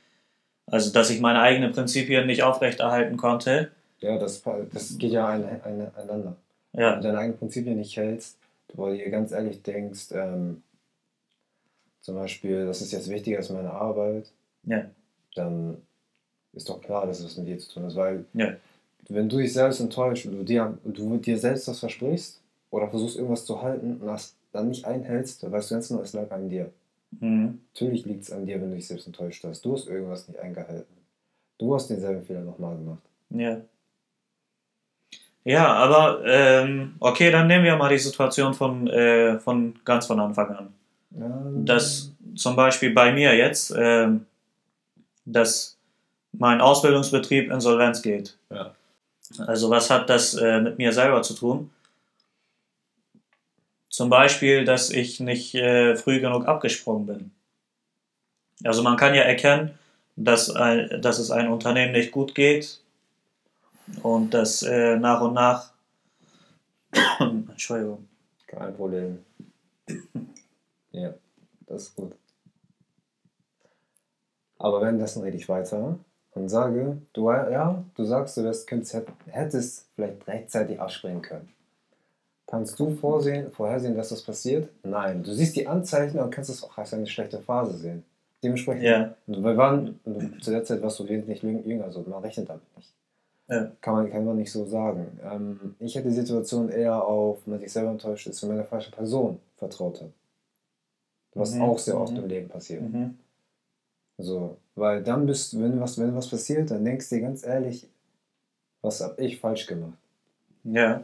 also 0.67 0.91
dass 0.91 1.09
ich 1.09 1.19
meine 1.21 1.41
eigenen 1.41 1.71
Prinzipien 1.73 2.27
nicht 2.27 2.43
aufrechterhalten 2.43 3.17
konnte, 3.17 3.71
Ja, 3.99 4.17
das, 4.17 4.41
das 4.71 4.97
geht 4.97 5.11
ja 5.11 5.27
ein, 5.27 5.43
ein, 5.63 5.95
einander. 5.95 6.35
Wenn 6.73 6.81
ja, 6.81 6.95
du 6.95 7.01
deine 7.01 7.19
eigenen 7.19 7.37
Prinzipien 7.39 7.77
nicht 7.77 7.97
hältst, 7.97 8.37
wo 8.73 8.87
du 8.87 8.97
dir 8.97 9.09
ganz 9.09 9.31
ehrlich 9.31 9.61
denkst, 9.63 10.11
ähm, 10.13 10.63
zum 12.01 12.15
Beispiel, 12.15 12.65
das 12.65 12.81
ist 12.81 12.91
jetzt 12.91 13.09
wichtiger 13.09 13.37
als 13.37 13.49
meine 13.49 13.71
Arbeit, 13.71 14.31
ja, 14.63 14.85
dann 15.35 15.77
ist 16.53 16.69
doch 16.69 16.81
klar, 16.81 17.07
dass 17.07 17.19
es 17.19 17.37
mit 17.37 17.47
dir 17.47 17.59
zu 17.59 17.73
tun 17.73 17.85
ist. 17.85 17.95
Weil 17.95 18.25
Ja. 18.33 18.53
wenn 19.09 19.29
du 19.29 19.37
dich 19.37 19.53
selbst 19.53 19.79
enttäuscht 19.81 20.25
und 20.25 20.33
du 20.39 20.43
dir, 20.43 20.77
du 20.83 21.17
dir 21.17 21.37
selbst 21.39 21.67
was 21.67 21.79
versprichst 21.79 22.41
oder 22.71 22.89
versuchst 22.89 23.17
irgendwas 23.17 23.45
zu 23.45 23.61
halten 23.61 23.97
und 24.01 24.07
das 24.07 24.35
dann 24.51 24.69
nicht 24.69 24.85
einhältst, 24.85 25.43
dann 25.43 25.51
weißt 25.51 25.71
du 25.71 25.75
ganz 25.75 25.89
genau, 25.89 26.01
es 26.01 26.13
lag 26.13 26.31
an 26.31 26.49
dir. 26.49 26.71
Mhm. 27.19 27.61
Natürlich 27.73 28.05
liegt 28.05 28.23
es 28.23 28.31
an 28.31 28.45
dir, 28.45 28.61
wenn 28.61 28.69
du 28.69 28.75
dich 28.75 28.87
selbst 28.87 29.07
enttäuscht 29.07 29.43
hast. 29.43 29.63
Du 29.63 29.73
hast 29.73 29.87
irgendwas 29.87 30.27
nicht 30.27 30.39
eingehalten. 30.39 30.93
Du 31.57 31.75
hast 31.75 31.87
denselben 31.89 32.23
Fehler 32.23 32.41
nochmal 32.41 32.77
gemacht. 32.77 33.03
ja. 33.29 33.61
Ja, 35.45 35.73
aber 35.73 36.21
ähm, 36.25 36.95
okay, 36.99 37.31
dann 37.31 37.47
nehmen 37.47 37.63
wir 37.63 37.75
mal 37.77 37.89
die 37.89 37.97
Situation 37.97 38.53
von, 38.53 38.87
äh, 38.87 39.39
von 39.39 39.73
ganz 39.85 40.05
von 40.05 40.19
Anfang 40.19 40.49
an. 40.55 40.73
Ähm, 41.15 41.65
dass 41.65 42.11
zum 42.35 42.55
Beispiel 42.55 42.93
bei 42.93 43.11
mir 43.11 43.35
jetzt, 43.35 43.73
ähm, 43.75 44.25
dass 45.25 45.77
mein 46.33 46.61
Ausbildungsbetrieb 46.61 47.51
insolvenz 47.51 48.01
geht. 48.01 48.37
Ja. 48.51 48.75
Also 49.47 49.69
was 49.69 49.89
hat 49.89 50.09
das 50.09 50.35
äh, 50.35 50.61
mit 50.61 50.77
mir 50.77 50.91
selber 50.91 51.21
zu 51.21 51.33
tun? 51.33 51.71
Zum 53.89 54.09
Beispiel, 54.09 54.65
dass 54.65 54.91
ich 54.91 55.19
nicht 55.19 55.55
äh, 55.55 55.95
früh 55.95 56.19
genug 56.19 56.47
abgesprungen 56.47 57.05
bin. 57.07 57.31
Also 58.63 58.83
man 58.83 58.97
kann 58.97 59.15
ja 59.15 59.23
erkennen, 59.23 59.77
dass, 60.15 60.49
ein, 60.49 61.01
dass 61.01 61.17
es 61.17 61.31
einem 61.31 61.51
Unternehmen 61.51 61.93
nicht 61.93 62.11
gut 62.11 62.35
geht 62.35 62.81
und 64.03 64.33
dass 64.33 64.61
äh, 64.63 64.97
nach 64.97 65.21
und 65.21 65.33
nach 65.33 65.71
Entschuldigung. 67.19 68.07
Kein 68.47 68.75
Problem. 68.75 69.25
ja, 70.91 71.13
das 71.67 71.83
ist 71.83 71.95
gut. 71.95 72.13
Aber 74.57 74.81
währenddessen 74.81 75.23
rede 75.23 75.37
ich 75.37 75.47
weiter 75.47 75.97
und 76.31 76.49
sage, 76.49 77.01
du, 77.13 77.31
ja, 77.31 77.83
du 77.95 78.03
sagst, 78.03 78.37
du 78.37 78.51
könntest, 78.65 78.97
hättest 79.27 79.87
vielleicht 79.95 80.27
rechtzeitig 80.27 80.79
abspringen 80.79 81.21
können. 81.21 81.53
Kannst 82.49 82.79
du 82.79 82.89
vorsehen, 82.95 83.51
vorhersehen, 83.51 83.95
dass 83.95 84.09
das 84.09 84.23
passiert? 84.23 84.69
Nein. 84.83 85.21
Du 85.21 85.31
siehst 85.33 85.55
die 85.55 85.67
Anzeichen 85.67 86.19
und 86.19 86.31
kannst 86.31 86.49
es 86.49 86.63
auch 86.63 86.75
als 86.77 86.93
eine 86.93 87.05
schlechte 87.05 87.39
Phase 87.39 87.77
sehen. 87.77 88.03
Dementsprechend, 88.43 88.83
Ja, 88.83 89.15
wir 89.27 89.55
waren, 89.57 89.99
zu 90.41 90.49
der 90.49 90.63
Zeit 90.63 90.81
warst 90.81 90.99
du 90.99 91.07
wesentlich 91.07 91.43
jünger, 91.43 91.83
also 91.83 92.01
man 92.07 92.23
rechnet 92.23 92.49
damit 92.49 92.63
nicht. 92.75 92.91
Ja. 93.49 93.71
Kann, 93.81 93.93
man, 93.95 94.09
kann 94.11 94.25
man 94.25 94.37
nicht 94.37 94.51
so 94.51 94.65
sagen. 94.65 95.19
Ähm, 95.23 95.75
ich 95.79 95.95
hätte 95.95 96.07
die 96.07 96.13
Situation 96.15 96.69
eher 96.69 97.03
auf, 97.03 97.39
wenn 97.45 97.51
man 97.53 97.59
sich 97.59 97.71
selber 97.71 97.91
enttäuscht 97.91 98.27
ist, 98.27 98.41
wenn 98.41 98.49
man 98.49 98.57
der 98.57 98.65
falschen 98.67 98.93
Person 98.93 99.39
vertraut 99.57 100.01
hat. 100.01 100.09
Was 101.35 101.53
Mhm, 101.53 101.61
auch 101.61 101.77
sehr 101.79 101.99
oft 101.99 102.13
mhm. 102.13 102.19
im 102.19 102.27
Leben 102.27 102.47
passiert. 102.49 102.81
mhm. 102.81 103.17
So, 104.17 104.57
weil 104.75 105.03
dann 105.03 105.25
bist 105.25 105.59
wenn 105.59 105.79
was, 105.79 105.97
wenn 105.97 106.15
was 106.15 106.29
passiert, 106.29 106.71
dann 106.71 106.83
denkst 106.85 107.09
du 107.09 107.15
dir 107.15 107.21
ganz 107.21 107.43
ehrlich, 107.45 107.87
was 108.81 109.01
hab 109.01 109.19
ich 109.19 109.39
falsch 109.39 109.65
gemacht? 109.67 109.97
ja, 110.63 111.03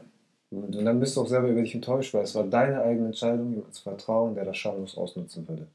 Und, 0.52 0.76
dann 0.76 1.00
bist 1.00 1.18
du 1.18 1.22
auch 1.22 1.28
selber 1.28 1.50
über 1.50 1.62
dich 1.62 1.76
enttäuscht, 1.76 2.14
weil 2.14 2.24
es 2.24 2.36
war 2.36 2.44
deine 2.44 2.82
eigene 2.82 3.08
Entscheidung, 3.08 3.50
jemandem 3.50 3.72
zu 3.72 3.84
vertrauen, 3.84 4.36
der 4.36 4.46
das 4.46 4.58
schamlos 4.58 4.98
ausnutzen 4.98 5.48
würde. 5.48 5.68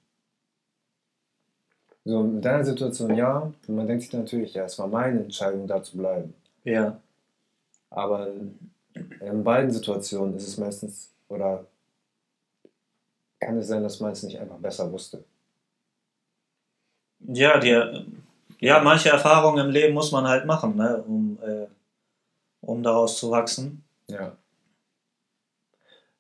So, 2.04 2.20
in 2.20 2.40
deiner 2.40 2.64
Situation 2.64 3.14
ja, 3.14 3.52
und 3.66 3.76
man 3.76 3.86
denkt 3.86 4.04
sich 4.04 4.12
natürlich, 4.12 4.54
ja, 4.54 4.64
es 4.64 4.78
war 4.78 4.86
meine 4.86 5.20
Entscheidung, 5.20 5.66
da 5.66 5.82
zu 5.82 5.96
bleiben. 5.98 6.34
ja. 6.64 6.98
Aber 7.92 8.28
in 8.94 9.44
beiden 9.44 9.70
Situationen 9.70 10.36
ist 10.36 10.46
es 10.46 10.58
meistens, 10.58 11.12
oder 11.28 11.66
kann 13.40 13.58
es 13.58 13.68
sein, 13.68 13.82
dass 13.82 14.00
man 14.00 14.12
es 14.12 14.22
nicht 14.22 14.38
einfach 14.38 14.58
besser 14.58 14.90
wusste. 14.92 15.24
Ja, 17.20 17.58
die, 17.58 18.06
ja, 18.60 18.80
manche 18.82 19.08
Erfahrungen 19.08 19.66
im 19.66 19.72
Leben 19.72 19.94
muss 19.94 20.12
man 20.12 20.26
halt 20.26 20.46
machen, 20.46 20.76
ne, 20.76 21.02
um, 21.02 21.38
äh, 21.42 21.66
um 22.60 22.82
daraus 22.82 23.18
zu 23.18 23.30
wachsen. 23.30 23.82
Ja. 24.06 24.36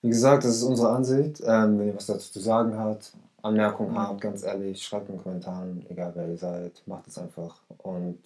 Wie 0.02 0.08
gesagt, 0.08 0.44
das 0.44 0.56
ist 0.56 0.62
unsere 0.62 0.90
Ansicht. 0.90 1.42
Ähm, 1.44 1.78
wenn 1.78 1.88
ihr 1.88 1.96
was 1.96 2.06
dazu 2.06 2.32
zu 2.32 2.40
sagen 2.40 2.76
habt, 2.78 3.12
Anmerkungen 3.42 3.98
habt, 3.98 4.20
ganz 4.20 4.42
ehrlich, 4.42 4.82
schreibt 4.82 5.08
in 5.08 5.16
den 5.16 5.22
Kommentaren, 5.22 5.86
egal 5.88 6.12
wer 6.14 6.28
ihr 6.28 6.36
seid, 6.36 6.82
macht 6.86 7.06
es 7.06 7.18
einfach. 7.18 7.60
Und 7.78 8.18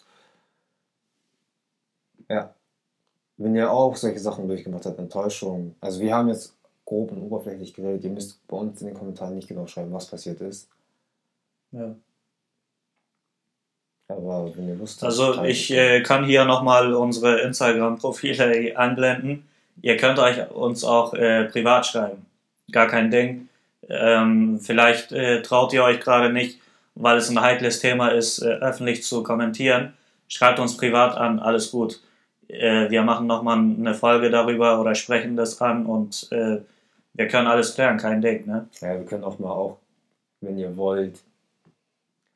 ja, 2.29 2.55
wenn 3.37 3.55
ihr 3.57 3.71
auch 3.71 3.97
solche 3.97 4.21
Sachen 4.21 4.47
durchgemacht 4.47 4.87
habt, 4.87 4.99
Enttäuschung, 4.99 5.75
also 5.81 6.01
wir 6.01 6.15
haben 6.15 6.29
jetzt 6.29 6.55
grob 6.85 7.13
und 7.13 7.23
oberflächlich 7.23 7.75
geredet, 7.75 8.05
ihr 8.05 8.11
müsst 8.11 8.47
bei 8.47 8.57
uns 8.57 8.81
in 8.81 8.89
den 8.89 8.97
Kommentaren 8.97 9.35
nicht 9.35 9.49
genau 9.49 9.67
schreiben, 9.67 9.93
was 9.93 10.07
passiert 10.07 10.41
ist. 10.41 10.69
Ja. 11.73 11.95
Aber 14.09 14.55
wenn 14.55 14.69
ihr 14.69 14.75
Lust 14.77 15.03
habt, 15.03 15.13
Also 15.13 15.43
ich 15.45 15.71
äh, 15.71 16.03
kann 16.03 16.25
hier 16.25 16.45
nochmal 16.45 16.95
unsere 16.95 17.41
Instagram-Profile 17.41 18.77
einblenden. 18.77 19.49
Ihr 19.83 19.97
könnt 19.97 20.19
euch 20.19 20.51
uns 20.51 20.85
auch 20.85 21.15
äh, 21.15 21.45
privat 21.45 21.87
schreiben. 21.87 22.25
Gar 22.73 22.87
kein 22.87 23.11
Ding. 23.11 23.49
Ähm, 23.89 24.59
vielleicht 24.61 25.13
äh, 25.13 25.43
traut 25.43 25.73
ihr 25.73 25.85
euch 25.85 26.01
gerade 26.01 26.33
nicht, 26.33 26.61
weil 26.95 27.19
es 27.19 27.29
ein 27.29 27.41
heikles 27.41 27.81
Thema 27.81 28.09
ist, 28.09 28.39
äh, 28.41 28.47
öffentlich 28.47 29.03
zu 29.05 29.23
kommentieren. 29.23 29.93
Schreibt 30.29 30.59
uns 30.59 30.77
privat 30.77 31.17
an, 31.17 31.39
alles 31.39 31.71
gut. 31.71 32.01
Äh, 32.49 32.89
wir 32.91 33.03
machen 33.03 33.27
nochmal 33.27 33.59
eine 33.59 33.95
Folge 33.95 34.31
darüber 34.31 34.81
oder 34.81 34.95
sprechen 34.95 35.37
das 35.37 35.61
an 35.61 35.85
und 35.87 36.29
äh, 36.33 36.61
wir 37.13 37.29
können 37.29 37.47
alles 37.47 37.75
klären, 37.75 37.99
kein 37.99 38.23
Ding. 38.23 38.47
Ne? 38.47 38.69
Ja, 38.81 38.95
wir 38.99 39.05
können 39.05 39.25
auch 39.25 39.39
mal 39.39 39.51
auch, 39.51 39.79
wenn 40.41 40.59
ihr 40.59 40.77
wollt, 40.77 41.21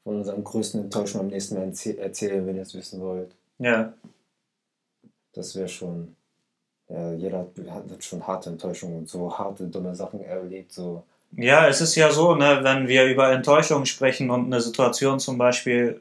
von 0.05 0.17
unserem 0.17 0.45
größten 0.45 0.83
Enttäuschung 0.85 1.23
am 1.23 1.27
nächsten 1.29 1.55
Mal 1.55 1.65
erzäh- 1.69 1.99
erzählen, 1.99 2.47
wenn 2.47 2.57
ihr 2.57 2.63
es 2.63 2.75
wissen 2.75 3.01
wollt. 3.01 3.31
Ja, 3.59 3.93
Das 5.35 5.57
wäre 5.57 5.69
schon. 5.69 6.15
Ja, 6.89 7.13
jeder 7.13 7.39
hat, 7.39 7.91
hat 7.91 8.05
schon 8.05 8.27
harte 8.27 8.51
Enttäuschungen 8.51 8.99
und 8.99 9.09
so 9.09 9.37
harte, 9.37 9.67
dumme 9.67 9.95
Sachen 9.95 10.25
erlebt. 10.25 10.73
So. 10.73 11.03
Ja, 11.37 11.69
es 11.69 11.81
ist 11.81 11.95
ja 11.97 12.11
so, 12.11 12.35
ne, 12.35 12.61
wenn 12.63 12.89
wir 12.89 13.05
über 13.05 13.31
Enttäuschung 13.31 13.85
sprechen 13.85 14.31
und 14.31 14.47
eine 14.47 14.61
Situation 14.61 15.21
zum 15.21 15.37
Beispiel 15.37 16.01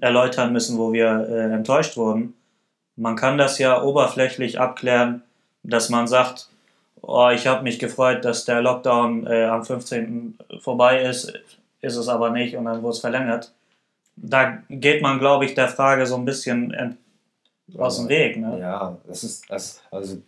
erläutern 0.00 0.52
müssen, 0.52 0.78
wo 0.78 0.92
wir 0.92 1.28
äh, 1.28 1.52
enttäuscht 1.52 1.96
wurden, 1.96 2.34
man 2.96 3.16
kann 3.16 3.38
das 3.38 3.58
ja 3.58 3.82
oberflächlich 3.82 4.58
abklären, 4.58 5.22
dass 5.62 5.88
man 5.88 6.08
sagt, 6.08 6.48
oh, 7.00 7.30
ich 7.30 7.46
habe 7.46 7.62
mich 7.62 7.78
gefreut, 7.78 8.24
dass 8.24 8.44
der 8.44 8.60
Lockdown 8.60 9.26
äh, 9.26 9.44
am 9.44 9.64
15. 9.64 10.38
vorbei 10.60 11.02
ist, 11.02 11.32
ist 11.80 11.96
es 11.96 12.08
aber 12.08 12.30
nicht 12.30 12.56
und 12.56 12.64
dann 12.64 12.82
wurde 12.82 12.94
es 12.94 13.00
verlängert. 13.00 13.52
Da 14.16 14.58
geht 14.68 15.02
man, 15.02 15.18
glaube 15.18 15.44
ich, 15.44 15.54
der 15.54 15.68
Frage 15.68 16.06
so 16.06 16.16
ein 16.16 16.24
bisschen 16.24 16.98
aus 17.78 17.98
dem 17.98 18.08
Weg. 18.08 18.36
Ne? 18.38 18.58
Ja, 18.60 18.98
das 19.06 19.24
ist, 19.24 19.50
das, 19.50 19.80
also, 19.90 20.18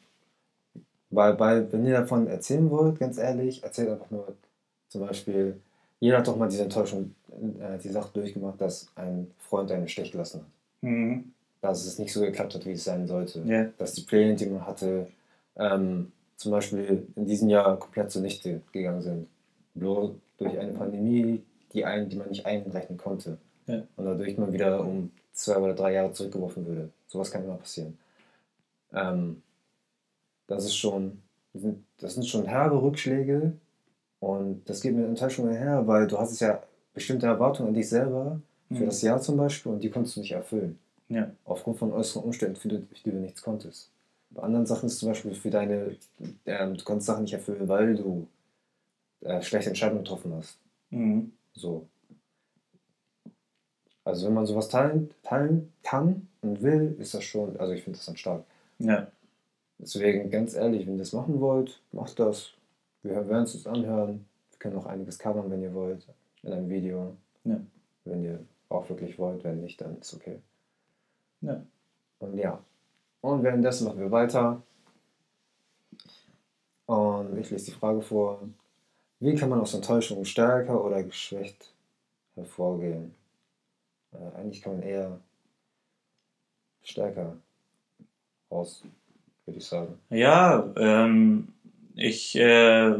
weil, 1.10 1.38
weil, 1.38 1.72
wenn 1.72 1.86
ihr 1.86 1.92
davon 1.92 2.26
erzählen 2.26 2.70
wollt, 2.70 2.98
ganz 2.98 3.18
ehrlich, 3.18 3.62
erzählt 3.62 3.90
einfach 3.90 4.10
nur 4.10 4.34
zum 4.88 5.02
Beispiel, 5.02 5.60
jeder 6.00 6.18
hat 6.18 6.26
doch 6.26 6.36
mal 6.36 6.48
diese 6.48 6.64
Enttäuschung, 6.64 7.14
äh, 7.60 7.78
die 7.78 7.88
Sache 7.88 8.10
durchgemacht, 8.12 8.60
dass 8.60 8.88
ein 8.94 9.30
Freund 9.38 9.70
einen 9.70 9.88
Stich 9.88 10.12
gelassen 10.12 10.40
hat. 10.40 10.48
Mhm. 10.82 11.32
Dass 11.60 11.86
es 11.86 11.98
nicht 11.98 12.12
so 12.12 12.20
geklappt 12.20 12.54
hat, 12.54 12.66
wie 12.66 12.72
es 12.72 12.84
sein 12.84 13.06
sollte. 13.06 13.42
Ja. 13.46 13.66
Dass 13.78 13.92
die 13.92 14.02
Pläne, 14.02 14.34
die 14.34 14.46
man 14.46 14.66
hatte, 14.66 15.06
ähm, 15.56 16.12
zum 16.36 16.50
Beispiel 16.50 17.06
in 17.14 17.26
diesem 17.26 17.48
Jahr 17.48 17.78
komplett 17.78 18.10
zunichte 18.10 18.62
gegangen 18.72 19.00
sind. 19.00 19.28
Nur 19.74 20.16
durch 20.38 20.58
eine 20.58 20.72
Pandemie, 20.72 21.42
die, 21.72 21.84
ein, 21.84 22.08
die 22.08 22.16
man 22.16 22.28
nicht 22.28 22.44
einrechnen 22.46 22.98
konnte. 22.98 23.38
Ja. 23.66 23.82
Und 23.96 24.04
dadurch 24.04 24.36
man 24.36 24.52
wieder 24.52 24.80
um 24.80 25.12
zwei 25.32 25.56
oder 25.56 25.74
drei 25.74 25.92
Jahre 25.92 26.12
zurückgeworfen 26.12 26.66
würde. 26.66 26.90
Sowas 27.12 27.30
kann 27.30 27.44
immer 27.44 27.56
passieren. 27.56 27.98
Ähm, 28.92 29.42
das 30.46 30.64
ist 30.64 30.76
schon, 30.76 31.22
das 31.98 32.14
sind 32.14 32.26
schon 32.26 32.46
herbe 32.46 32.80
Rückschläge 32.80 33.52
und 34.20 34.68
das 34.68 34.80
geht 34.80 34.94
mit 34.94 35.04
Enttäuschung 35.06 35.48
einher, 35.48 35.86
weil 35.86 36.06
du 36.06 36.18
hast 36.18 36.38
ja 36.40 36.62
bestimmte 36.94 37.26
Erwartungen 37.26 37.68
an 37.68 37.74
dich 37.74 37.88
selber 37.88 38.40
für 38.68 38.84
Mhm. 38.84 38.86
das 38.86 39.02
Jahr 39.02 39.20
zum 39.20 39.36
Beispiel 39.36 39.72
und 39.72 39.82
die 39.82 39.90
konntest 39.90 40.16
du 40.16 40.20
nicht 40.20 40.32
erfüllen. 40.32 40.78
Ja. 41.08 41.30
Aufgrund 41.44 41.78
von 41.78 41.92
äußeren 41.92 42.24
Umständen, 42.24 42.56
für 42.56 42.68
die, 42.68 42.78
für 42.78 43.04
die 43.04 43.10
du 43.10 43.18
nichts 43.18 43.42
konntest. 43.42 43.90
Bei 44.30 44.42
anderen 44.42 44.64
Sachen 44.64 44.86
ist 44.86 44.98
zum 44.98 45.10
Beispiel 45.10 45.34
für 45.34 45.50
deine, 45.50 45.96
ähm, 46.46 46.76
du 46.78 46.84
konntest 46.84 47.06
Sachen 47.06 47.24
nicht 47.24 47.34
erfüllen, 47.34 47.68
weil 47.68 47.96
du 47.96 48.26
äh, 49.20 49.42
schlechte 49.42 49.68
Entscheidungen 49.68 50.04
getroffen 50.04 50.32
hast. 50.34 50.58
Mhm. 50.90 51.32
So. 51.52 51.86
Also 54.04 54.26
wenn 54.26 54.34
man 54.34 54.46
sowas 54.46 54.68
teilen, 54.68 55.10
teilen 55.22 55.72
kann 55.82 56.28
und 56.40 56.62
will, 56.62 56.96
ist 56.98 57.14
das 57.14 57.24
schon, 57.24 57.56
also 57.58 57.72
ich 57.72 57.82
finde 57.82 57.98
das 57.98 58.06
dann 58.06 58.16
stark. 58.16 58.44
Ja. 58.78 59.06
Deswegen 59.78 60.30
ganz 60.30 60.54
ehrlich, 60.54 60.86
wenn 60.86 60.94
ihr 60.94 61.00
das 61.00 61.12
machen 61.12 61.40
wollt, 61.40 61.80
macht 61.92 62.18
das. 62.18 62.52
Wir 63.02 63.14
werden 63.28 63.40
uns 63.40 63.52
das 63.52 63.66
anhören. 63.66 64.26
Wir 64.50 64.58
können 64.58 64.76
auch 64.76 64.86
einiges 64.86 65.18
covern, 65.18 65.50
wenn 65.50 65.62
ihr 65.62 65.74
wollt, 65.74 66.06
in 66.42 66.52
einem 66.52 66.68
Video. 66.68 67.16
Ja. 67.44 67.60
Wenn 68.04 68.24
ihr 68.24 68.40
auch 68.68 68.88
wirklich 68.88 69.18
wollt, 69.18 69.44
wenn 69.44 69.60
nicht, 69.60 69.80
dann 69.80 69.98
ist 69.98 70.14
okay. 70.14 70.38
Ja. 71.40 71.62
Und 72.18 72.36
ja. 72.38 72.62
Und 73.20 73.42
währenddessen 73.42 73.86
machen 73.86 74.00
wir 74.00 74.10
weiter. 74.10 74.62
Und 76.86 77.38
ich 77.38 77.50
lese 77.50 77.66
die 77.66 77.70
Frage 77.72 78.02
vor. 78.02 78.40
Wie 79.20 79.34
kann 79.34 79.48
man 79.48 79.60
aus 79.60 79.74
Enttäuschung 79.74 80.24
stärker 80.24 80.84
oder 80.84 81.02
geschwächt 81.02 81.72
hervorgehen? 82.34 83.14
Äh, 84.12 84.38
eigentlich 84.38 84.62
kann 84.62 84.78
man 84.78 84.82
eher 84.82 85.18
stärker 86.82 87.36
raus, 88.50 88.82
würde 89.46 89.58
ich 89.58 89.66
sagen. 89.66 89.98
Ja, 90.10 90.64
ähm, 90.76 91.48
ich, 91.94 92.36
äh, 92.36 92.94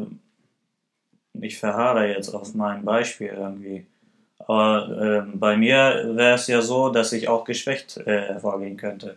ich 1.40 1.58
verharre 1.58 2.08
jetzt 2.08 2.30
auf 2.34 2.54
mein 2.54 2.84
Beispiel 2.84 3.28
irgendwie. 3.28 3.86
Aber 4.38 4.88
ähm, 5.00 5.38
bei 5.38 5.56
mir 5.56 6.12
wäre 6.16 6.34
es 6.34 6.46
ja 6.48 6.60
so, 6.62 6.90
dass 6.90 7.12
ich 7.12 7.28
auch 7.28 7.44
geschwächt 7.44 7.96
äh, 7.98 8.22
hervorgehen 8.28 8.76
könnte. 8.76 9.16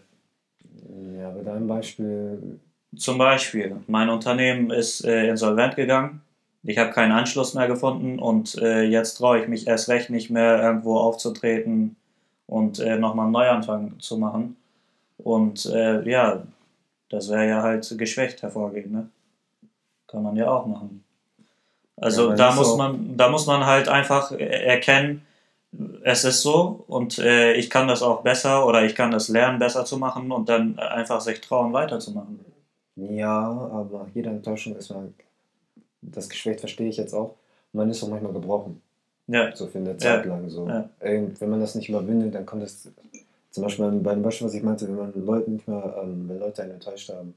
Ja, 1.19 1.29
bei 1.31 1.41
deinem 1.43 1.67
Beispiel, 1.67 2.59
Zum 2.97 3.17
Beispiel, 3.17 3.77
mein 3.87 4.09
Unternehmen 4.09 4.71
ist 4.71 5.03
äh, 5.05 5.27
insolvent 5.29 5.75
gegangen. 5.75 6.21
Ich 6.67 6.77
habe 6.77 6.91
keinen 6.91 7.11
Anschluss 7.11 7.53
mehr 7.53 7.67
gefunden 7.67 8.17
und 8.19 8.55
äh, 8.55 8.83
jetzt 8.83 9.15
traue 9.15 9.39
ich 9.41 9.47
mich 9.47 9.67
erst 9.67 9.87
recht 9.89 10.09
nicht 10.09 10.29
mehr 10.31 10.61
irgendwo 10.61 10.97
aufzutreten 10.97 11.95
und 12.47 12.79
äh, 12.79 12.97
nochmal 12.97 13.25
einen 13.25 13.33
Neuanfang 13.33 13.99
zu 13.99 14.17
machen. 14.17 14.57
Und 15.17 15.65
äh, 15.67 16.01
ja, 16.09 16.43
das 17.09 17.29
wäre 17.29 17.47
ja 17.47 17.61
halt 17.61 17.93
geschwächt 17.97 18.41
hervorgehen, 18.41 18.91
ne? 18.91 19.09
Kann 20.07 20.23
man 20.23 20.35
ja 20.35 20.49
auch 20.49 20.65
machen. 20.65 21.03
Also 21.97 22.29
Ja, 22.31 22.35
da 22.35 22.53
muss 22.55 22.69
auch- 22.71 22.77
man, 22.77 23.15
da 23.15 23.29
muss 23.29 23.45
man 23.45 23.65
halt 23.65 23.87
einfach 23.87 24.31
erkennen, 24.31 25.21
es 26.03 26.23
ist 26.23 26.41
so 26.41 26.83
und 26.87 27.19
äh, 27.19 27.53
ich 27.53 27.69
kann 27.69 27.87
das 27.87 28.01
auch 28.01 28.21
besser 28.21 28.65
oder 28.65 28.83
ich 28.85 28.95
kann 28.95 29.11
das 29.11 29.27
lernen, 29.27 29.59
besser 29.59 29.85
zu 29.85 29.97
machen 29.97 30.31
und 30.31 30.47
dann 30.49 30.79
einfach 30.79 31.21
sich 31.21 31.41
trauen, 31.41 31.73
weiterzumachen. 31.73 32.39
ja, 32.95 33.29
aber 33.49 34.07
jeder 34.13 34.31
Enttäuschung 34.31 34.75
ist 34.75 34.89
man, 34.89 35.13
das 36.11 36.29
Geschwächt 36.29 36.59
verstehe 36.59 36.87
ich 36.89 36.97
jetzt 36.97 37.13
auch, 37.13 37.35
man 37.73 37.89
ist 37.89 38.03
auch 38.03 38.09
manchmal 38.09 38.33
gebrochen. 38.33 38.81
Ja, 39.27 39.55
So 39.55 39.67
für 39.67 39.79
eine 39.79 39.97
Zeit 39.97 40.25
lang 40.25 40.49
so. 40.49 40.67
Ja. 40.67 40.89
Wenn 40.99 41.49
man 41.49 41.59
das 41.59 41.75
nicht 41.75 41.89
überwindet, 41.89 42.35
dann 42.35 42.45
kommt 42.45 42.63
es, 42.63 42.89
zum 43.51 43.63
Beispiel 43.63 43.89
bei 43.99 44.13
dem 44.13 44.21
Beispiel, 44.21 44.47
was 44.47 44.53
ich 44.53 44.63
meinte, 44.63 44.87
wenn 44.87 44.95
man 44.95 45.25
Leute 45.25 45.49
nicht 45.51 45.67
mehr, 45.67 45.99
ähm, 46.03 46.29
wenn 46.29 46.39
Leute 46.39 46.61
einen 46.61 46.73
enttäuscht 46.73 47.09
haben 47.09 47.33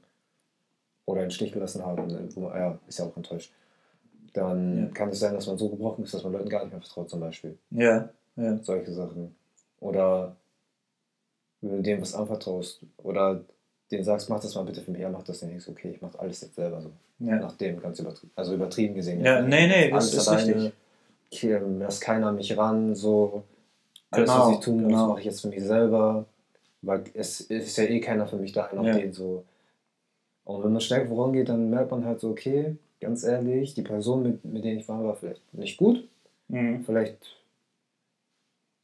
oder 1.05 1.21
einen 1.21 1.31
Stich 1.31 1.51
gelassen 1.51 1.83
haben, 1.85 2.29
wo 2.35 2.41
man, 2.41 2.55
ja, 2.55 2.77
ist 2.87 2.99
ja 2.99 3.05
auch 3.05 3.17
enttäuscht, 3.17 3.51
dann 4.33 4.77
Ja. 4.77 4.85
kann 4.93 5.09
es 5.09 5.19
sein, 5.19 5.33
dass 5.33 5.47
man 5.47 5.57
so 5.57 5.69
gebrochen 5.69 6.03
ist, 6.03 6.13
dass 6.13 6.23
man 6.23 6.33
Leuten 6.33 6.49
gar 6.49 6.63
nicht 6.63 6.71
mehr 6.73 6.81
vertraut 6.81 7.09
zum 7.09 7.19
Beispiel. 7.19 7.57
ja, 7.71 8.09
ja, 8.35 8.57
solche 8.61 8.93
Sachen. 8.93 9.35
Oder 9.79 10.35
wenn 11.61 11.77
du 11.77 11.81
denen 11.81 12.01
was 12.01 12.13
anvertraust 12.13 12.81
oder 12.97 13.43
denen 13.91 14.03
sagst, 14.03 14.29
mach 14.29 14.39
das 14.39 14.55
mal 14.55 14.63
bitte 14.63 14.81
für 14.81 14.91
mich, 14.91 15.01
er 15.01 15.09
macht 15.09 15.27
das 15.27 15.41
nicht, 15.41 15.55
ist 15.55 15.67
okay, 15.67 15.91
ich 15.95 16.01
mach 16.01 16.15
alles 16.19 16.41
jetzt 16.41 16.55
selber 16.55 16.81
so. 16.81 16.91
Ja. 17.19 17.35
Nach 17.37 17.53
dem 17.57 17.79
ganz 17.81 17.99
übertrieben, 17.99 18.31
also 18.35 18.53
übertrieben 18.53 18.95
gesehen. 18.95 19.23
Ja, 19.23 19.41
nee, 19.41 19.67
nee, 19.67 19.89
das 19.91 20.13
ist 20.13 20.27
alleine, 20.27 20.55
richtig. 20.55 20.73
Ich, 21.31 21.43
ähm, 21.43 21.79
lass 21.79 21.99
keiner 22.01 22.31
mich 22.31 22.57
ran, 22.57 22.95
so. 22.95 23.43
Alles, 24.11 24.29
Genau, 24.29 24.47
was 24.47 24.53
ich 24.57 24.59
tun 24.65 24.75
muss, 24.81 24.87
genau. 24.91 25.07
mache 25.09 25.19
ich 25.19 25.25
jetzt 25.25 25.41
für 25.41 25.49
mich 25.49 25.63
selber, 25.63 26.25
weil 26.81 27.03
es 27.13 27.41
ist 27.41 27.77
ja 27.77 27.83
eh 27.83 27.99
keiner 27.99 28.25
für 28.27 28.37
mich 28.37 28.51
da, 28.53 28.69
noch 28.73 28.83
Ja. 28.85 28.93
den 28.97 29.13
so. 29.13 29.43
Und 30.45 30.63
wenn 30.63 30.71
man 30.71 30.81
stärker 30.81 31.09
vorangeht, 31.09 31.49
dann 31.49 31.69
merkt 31.69 31.91
man 31.91 32.05
halt 32.05 32.19
so, 32.19 32.29
okay, 32.31 32.75
ganz 32.99 33.23
ehrlich, 33.23 33.75
die 33.75 33.83
Person, 33.83 34.23
mit, 34.23 34.43
mit 34.45 34.63
der 34.65 34.73
ich 34.73 34.87
war, 34.87 35.03
war 35.03 35.15
vielleicht 35.15 35.53
nicht 35.53 35.77
gut, 35.77 36.07
Mhm. 36.47 36.83
vielleicht 36.83 37.17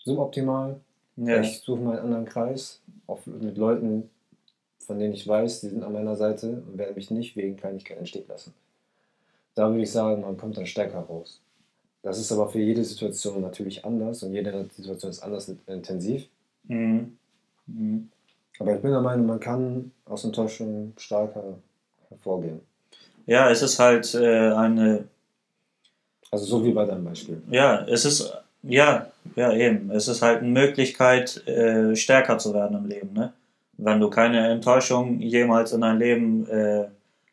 suboptimal, 0.03 0.79
ja. 1.15 1.41
ich 1.41 1.59
suche 1.61 1.79
mal 1.81 1.93
einen 1.97 2.05
anderen 2.05 2.25
Kreis, 2.25 2.81
auch 3.07 3.25
mit 3.25 3.57
Leuten, 3.57 4.09
von 4.85 4.99
denen 4.99 5.13
ich 5.13 5.27
weiß, 5.27 5.61
die 5.61 5.69
sind 5.69 5.83
an 5.83 5.93
meiner 5.93 6.15
Seite 6.15 6.63
und 6.67 6.77
werden 6.77 6.95
mich 6.95 7.11
nicht 7.11 7.35
wegen 7.35 7.57
Kleinigkeiten 7.57 7.99
entstehen 7.99 8.25
lassen. 8.27 8.53
Da 9.55 9.69
würde 9.69 9.83
ich 9.83 9.91
sagen, 9.91 10.21
man 10.21 10.37
kommt 10.37 10.57
dann 10.57 10.65
stärker 10.65 10.99
raus. 10.99 11.41
Das 12.01 12.19
ist 12.19 12.31
aber 12.31 12.49
für 12.49 12.59
jede 12.59 12.83
Situation 12.83 13.41
natürlich 13.41 13.83
anders 13.83 14.21
und 14.23 14.33
jede 14.33 14.67
Situation 14.75 15.09
ist 15.09 15.23
anders 15.23 15.51
intensiv. 15.65 16.27
Mhm. 16.67 17.17
Mhm. 17.67 18.09
Aber 18.59 18.75
ich 18.75 18.81
bin 18.81 18.91
der 18.91 19.01
Meinung, 19.01 19.25
man 19.25 19.39
kann 19.39 19.91
aus 20.05 20.23
Enttäuschung 20.23 20.93
stärker 20.97 21.57
hervorgehen. 22.09 22.61
Ja, 23.25 23.49
es 23.49 23.61
ist 23.61 23.79
halt 23.79 24.13
äh, 24.13 24.51
eine, 24.51 25.07
Also 26.31 26.45
so 26.45 26.63
wie 26.63 26.71
bei 26.71 26.85
deinem 26.85 27.03
Beispiel. 27.05 27.41
ja, 27.49 27.83
es 27.87 28.05
ist, 28.05 28.31
ja, 28.61 29.11
ja 29.35 29.53
eben, 29.53 29.89
es 29.89 30.07
ist 30.07 30.21
halt 30.21 30.39
eine 30.41 30.49
Möglichkeit, 30.51 31.45
äh, 31.47 31.95
stärker 31.95 32.37
zu 32.37 32.53
werden 32.53 32.77
im 32.77 32.85
Leben, 32.85 33.13
ne? 33.13 33.33
Wenn 33.77 33.99
du 33.99 34.09
keine 34.09 34.47
Enttäuschung 34.49 35.19
jemals 35.19 35.73
in 35.73 35.81
deinem 35.81 35.99
Leben 35.99 36.49
äh, 36.49 36.85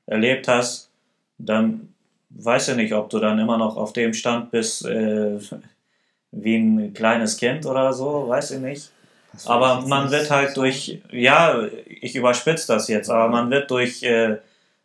erlebt 0.06 0.48
hast, 0.48 0.90
dann 1.38 1.92
weiß 2.30 2.68
ich 2.68 2.76
nicht, 2.76 2.92
ob 2.92 3.10
du 3.10 3.18
dann 3.18 3.38
immer 3.38 3.58
noch 3.58 3.76
auf 3.76 3.92
dem 3.92 4.12
Stand 4.14 4.50
bist, 4.50 4.86
äh, 4.86 5.38
wie 6.32 6.56
ein 6.56 6.94
kleines 6.94 7.36
Kind 7.36 7.66
oder 7.66 7.92
so, 7.92 8.28
weiß 8.28 8.52
ich 8.52 8.60
nicht. 8.60 8.90
Das 9.32 9.46
Aber 9.46 9.82
man 9.82 10.10
wird 10.10 10.30
halt 10.30 10.56
durch, 10.56 11.00
ja, 11.10 11.62
ich 11.86 12.14
überspitze 12.16 12.72
das 12.72 12.88
jetzt, 12.88 13.08
aber 13.08 13.28
man 13.28 13.50
wird 13.50 13.70
durch 13.70 14.02
äh, 14.02 14.36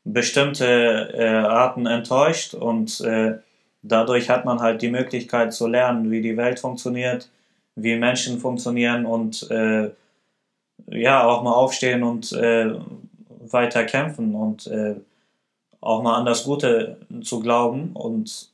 bestimmte 0.05 1.13
äh, 1.13 1.27
Arten 1.27 1.85
enttäuscht 1.85 2.53
und 2.53 3.01
äh, 3.01 3.35
dadurch 3.81 4.29
hat 4.29 4.45
man 4.45 4.59
halt 4.59 4.81
die 4.81 4.89
Möglichkeit 4.89 5.53
zu 5.53 5.67
lernen, 5.67 6.11
wie 6.11 6.21
die 6.21 6.37
Welt 6.37 6.59
funktioniert, 6.59 7.29
wie 7.75 7.97
Menschen 7.97 8.39
funktionieren 8.39 9.05
und 9.05 9.49
äh, 9.51 9.89
ja, 10.87 11.25
auch 11.25 11.43
mal 11.43 11.53
aufstehen 11.53 12.03
und 12.03 12.31
äh, 12.33 12.73
weiter 13.49 13.83
kämpfen 13.85 14.35
und 14.35 14.67
äh, 14.67 14.95
auch 15.81 16.01
mal 16.03 16.15
an 16.15 16.25
das 16.25 16.43
Gute 16.43 16.97
zu 17.21 17.39
glauben 17.39 17.91
und 17.93 18.51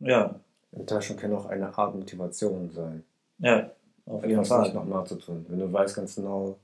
ja, 0.00 0.34
Enttäuschung 0.72 1.16
kann 1.16 1.34
auch 1.34 1.46
eine 1.46 1.76
Art 1.76 1.94
Motivation 1.94 2.70
sein. 2.70 3.02
ja, 3.38 3.70
auf 4.06 4.22
jeden 4.24 4.38
nicht 4.38 4.48
Fall. 4.48 4.72
nochmal 4.72 5.06
zu 5.06 5.16
tun. 5.16 5.44
Wenn 5.48 5.58
du 5.58 5.72
weißt 5.72 5.96
ganz 5.96 6.14
genau, 6.16 6.56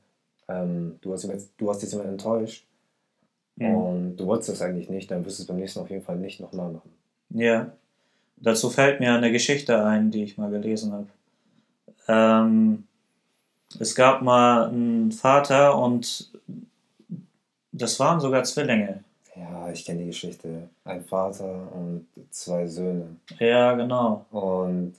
ähm, 0.49 0.99
du, 1.01 1.13
hast 1.13 1.23
jemand, 1.23 1.43
du 1.57 1.71
hast 1.71 1.83
jetzt 1.83 1.93
jemanden 1.93 2.13
enttäuscht 2.13 2.67
Mhm. 3.57 3.75
und 3.75 4.17
du 4.17 4.27
wolltest 4.27 4.49
das 4.49 4.63
eigentlich 4.63 4.89
nicht, 4.89 5.11
dann 5.11 5.25
wirst 5.27 5.39
du 5.39 5.43
es 5.43 5.47
beim 5.47 5.59
nächsten 5.59 5.79
Mal 5.79 5.85
auf 5.85 5.91
jeden 5.91 6.03
Fall 6.03 6.17
nicht 6.17 6.41
nochmal 6.41 6.73
machen. 6.73 6.91
Ja, 7.29 7.71
dazu 8.39 8.71
fällt 8.71 8.99
mir 9.01 9.13
eine 9.13 9.31
Geschichte 9.31 9.85
ein, 9.85 10.11
die 10.11 10.25
ich 10.25 10.39
mal 10.39 10.51
gelesen 10.51 10.93
habe. 10.93 11.07
Ähm, 12.09 12.85
es 13.81 13.95
gab 13.95 14.23
mal 14.23 14.69
einen 14.69 15.13
Vater 15.13 15.77
und 15.79 16.31
das 17.73 17.99
waren 18.01 18.21
sogar 18.21 18.45
Zwillinge. 18.45 19.03
Ja, 19.35 19.71
ich 19.71 19.85
kenne 19.85 20.01
die 20.01 20.07
Geschichte. 20.07 20.69
Ein 20.85 21.05
Vater 21.05 21.69
und 21.73 22.07
zwei 22.31 22.67
Söhne. 22.67 23.17
Ja, 23.39 23.73
genau. 23.75 24.27
Und 24.31 24.95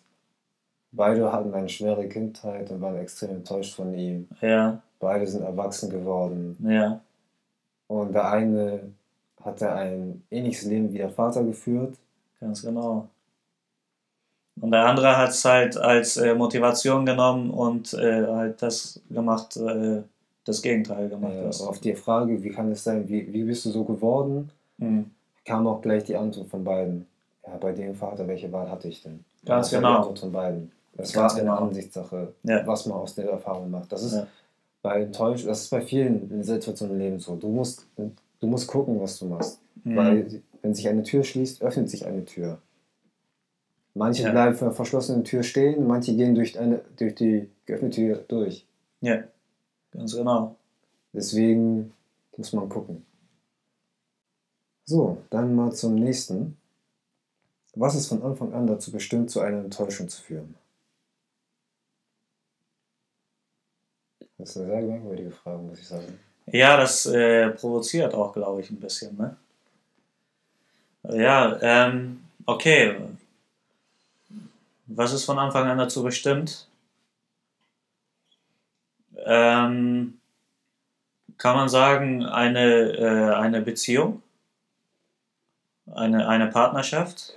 beide 0.91 1.32
hatten 1.32 1.53
eine 1.53 1.69
schwere 1.69 2.07
Kindheit 2.09 2.71
und 2.71 2.82
waren 2.82 2.97
extrem 2.97 3.32
enttäuscht 3.32 3.76
von 3.76 3.93
ihm. 3.93 4.28
Ja, 4.41 4.82
Beide 4.99 5.28
sind 5.28 5.43
erwachsen 5.43 5.89
geworden. 5.89 6.57
ja, 6.67 7.01
Und 7.88 8.13
der 8.13 8.30
eine 8.32 8.80
hatte 9.43 9.69
ein 9.74 10.24
ähnliches 10.32 10.63
Leben 10.65 10.93
wie 10.93 10.97
der 10.99 11.09
Vater 11.09 11.43
geführt. 11.43 11.95
ganz 12.39 12.61
genau. 12.61 13.09
Und 14.62 14.72
der 14.72 14.86
andere 14.86 15.18
hat 15.18 15.30
es 15.32 15.43
halt 15.45 15.78
als 15.78 16.18
äh, 16.18 16.36
Motivation 16.36 17.06
genommen 17.06 17.49
und 17.49 17.93
äh, 17.95 18.26
halt 18.28 18.62
das 18.62 19.01
gemacht, 19.10 19.58
äh, 19.58 20.01
das 20.45 20.62
Gegenteil 20.62 21.10
gemacht. 21.10 21.34
Was- 21.43 21.62
auf 21.62 21.80
die 21.80 21.95
Frage, 21.95 22.41
wie 22.43 22.49
kann 22.49 22.72
es 22.72 22.84
sein, 22.84 23.08
wie, 23.10 23.32
wie 23.34 23.43
bist 23.43 23.66
du 23.66 23.70
so 23.72 23.84
geworden, 23.84 24.49
Hm, 24.80 25.12
kam 25.45 25.68
auch 25.68 25.82
gleich 25.82 26.04
die 26.06 26.16
Antwort 26.16 26.47
von 26.47 26.64
beiden. 26.64 27.06
Ja, 27.45 27.58
bei 27.58 27.74
dem 27.74 27.93
Vater, 27.93 28.28
welche 28.28 28.51
Wahl 28.51 28.70
hatte 28.72 28.88
ich 28.88 29.01
denn? 29.04 29.24
Ganz 29.45 29.70
das 29.70 29.74
war 29.74 29.80
genau. 29.82 29.91
Die 29.91 29.97
Antwort 29.99 30.20
von 30.20 30.32
beiden. 30.32 30.72
Das 30.95 31.14
Ganz 31.14 31.34
war 31.34 31.39
eine 31.41 31.49
genau. 31.49 31.62
Ansichtssache, 31.68 32.34
Ja. 32.43 32.66
was 32.68 32.86
man 32.86 32.97
aus 32.97 33.16
der 33.16 33.30
Erfahrung 33.30 33.70
macht. 33.72 33.91
Das 33.91 34.01
ist 34.04 34.14
Ja. 34.14 34.28
bei 34.82 35.01
enttäuscht, 35.01 35.47
das 35.47 35.62
ist 35.64 35.70
bei 35.70 35.82
vielen 35.82 36.41
Situationen 36.43 36.95
im 36.95 36.99
Leben 37.01 37.20
so. 37.20 37.36
Du 37.36 37.49
musst, 37.49 37.86
du 37.97 38.47
musst 38.47 38.68
gucken, 38.68 38.99
was 39.01 39.20
du 39.20 39.26
machst. 39.26 39.60
hm, 39.84 39.95
Weil 39.95 40.41
wenn 40.62 40.74
sich 40.74 40.88
eine 40.88 41.04
Tür 41.04 41.24
schließt, 41.24 41.62
öffnet 41.62 41.89
sich 41.89 42.06
eine 42.06 42.24
Tür. 42.26 42.58
Manche 43.96 44.24
Ja. 44.24 44.32
bleiben 44.32 44.56
vor 44.56 44.68
einer 44.68 44.76
verschlossenen 44.76 45.24
Tür 45.24 45.44
stehen, 45.44 45.86
manche 45.88 46.16
gehen 46.16 46.34
durch, 46.36 46.58
eine, 46.60 46.82
durch 46.98 47.14
die 47.16 47.50
geöffnete 47.66 47.96
Tür 47.96 48.16
durch. 48.28 48.66
ja, 49.02 49.24
ganz 49.91 50.16
genau. 50.16 50.56
Deswegen 51.14 51.94
muss 52.36 52.54
man 52.54 52.68
gucken. 52.70 53.06
So, 54.86 55.20
dann 55.30 55.56
mal 55.56 55.72
zum 55.72 55.96
nächsten. 55.96 56.58
Was 57.76 57.96
ist 57.96 58.08
von 58.08 58.24
Anfang 58.24 58.52
an 58.54 58.66
dazu 58.68 58.91
bestimmt, 58.91 59.30
zu 59.30 59.39
einer 59.41 59.60
Enttäuschung 59.60 60.10
zu 60.10 60.22
führen? 60.22 60.56
Das 64.38 64.50
ist 64.50 64.58
eine 64.58 64.66
sehr 64.68 64.82
merkwürdige 64.82 65.32
Frage, 65.32 65.60
muss 65.60 65.80
ich 65.80 65.88
sagen. 65.88 66.20
Ja, 66.48 66.76
das 66.78 67.06
äh, 67.06 67.52
provoziert 67.52 68.14
auch, 68.14 68.34
glaube 68.34 68.62
ich, 68.62 68.70
ein 68.72 68.80
bisschen, 68.80 69.16
ne? 69.18 69.38
Ja, 71.10 71.58
ähm, 71.62 72.24
okay. 72.46 72.96
Was 74.96 75.14
ist 75.14 75.26
von 75.26 75.39
Anfang 75.39 75.68
an 75.68 75.78
dazu 75.78 76.04
bestimmt? 76.04 76.68
Ähm, 79.26 80.20
kann 81.38 81.56
man 81.56 81.70
sagen, 81.70 82.26
eine, 82.26 82.91
äh, 82.98 83.34
eine 83.36 83.62
Beziehung? 83.62 84.22
Eine, 85.94 86.28
eine 86.28 86.48
Partnerschaft? 86.48 87.34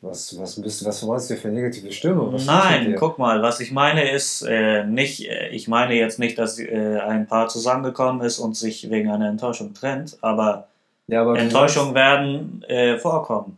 Was, 0.00 0.38
was, 0.38 0.60
bist, 0.60 0.84
was 0.84 1.06
wolltest 1.06 1.30
du 1.30 1.36
für 1.36 1.48
negative 1.48 1.92
Stimmung? 1.92 2.32
Was 2.32 2.44
Nein, 2.44 2.94
guck 2.98 3.18
mal, 3.18 3.42
was 3.42 3.60
ich 3.60 3.72
meine 3.72 4.10
ist 4.10 4.42
äh, 4.42 4.84
nicht, 4.84 5.28
äh, 5.28 5.48
ich 5.48 5.68
meine 5.68 5.94
jetzt 5.94 6.18
nicht, 6.18 6.38
dass 6.38 6.58
äh, 6.58 6.98
ein 7.00 7.26
Paar 7.26 7.48
zusammengekommen 7.48 8.20
ist 8.22 8.38
und 8.38 8.56
sich 8.56 8.90
wegen 8.90 9.10
einer 9.10 9.28
Enttäuschung 9.28 9.72
trennt, 9.72 10.18
aber 10.20 10.68
Ja, 11.06 11.22
aber 11.22 11.34
du 11.34 11.40
Enttäuschungen 11.40 11.94
werden 11.94 12.62
äh, 12.64 12.98
vorkommen. 12.98 13.56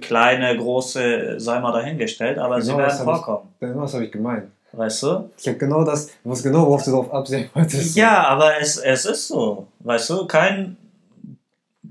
Kleine, 0.00 0.56
große, 0.56 1.40
sei 1.40 1.60
mal 1.60 1.72
dahingestellt, 1.72 2.38
aber 2.38 2.60
sie 2.60 2.70
Genau, 2.72 2.84
das 2.84 2.98
werden 2.98 3.08
ich- 3.08 3.14
vorkommen. 3.16 3.48
sagst- 3.48 3.60
Genau 3.60 3.80
das 3.82 3.94
habe 3.94 4.04
ich 4.04 4.12
gemeint. 4.12 4.50
Weißt 4.72 5.02
du? 5.02 5.30
Ich 5.36 5.48
habe 5.48 5.58
genau 5.58 5.82
das, 5.84 6.08
ich 6.08 6.14
wusste 6.24 6.48
genau, 6.50 6.66
worauf 6.66 6.84
du 6.84 6.90
darauf 6.92 7.12
absehen 7.12 7.50
wolltest. 7.54 7.96
Ja, 7.96 8.24
aber 8.28 8.60
es, 8.60 8.76
es 8.78 9.04
ist 9.04 9.26
so. 9.28 9.66
Weißt 9.80 10.10
du, 10.10 10.26
kein, 10.26 10.76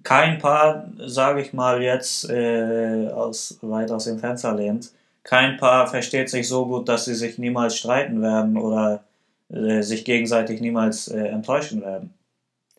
kein 0.04 0.40
Paar, 0.40 0.88
sage 1.06 1.42
ich 1.42 1.52
mal 1.52 1.82
jetzt 1.82 2.30
äh, 2.30 3.10
aus, 3.14 3.58
weit 3.62 3.92
aus 3.92 4.06
dem 4.06 4.18
Fenster 4.20 4.54
lehnt, 4.56 4.92
kein 5.24 5.58
Paar 5.58 5.88
versteht 5.88 6.30
sich 6.30 6.48
so 6.48 6.66
gut, 6.66 6.88
dass 6.88 7.04
sie 7.06 7.16
sich 7.16 7.38
niemals 7.38 7.76
streiten 7.76 8.22
werden 8.22 8.58
oder 8.58 9.04
äh, 9.52 9.82
sich 9.82 10.06
gegenseitig 10.06 10.62
niemals 10.62 11.10
äh, 11.10 11.20
enttäuschen 11.28 11.82
werden. 11.82 12.14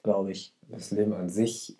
Glaube 0.02 0.30
ich. 0.32 0.50
Das 0.68 0.92
Leben 0.92 1.12
an 1.12 1.28
sich, 1.28 1.76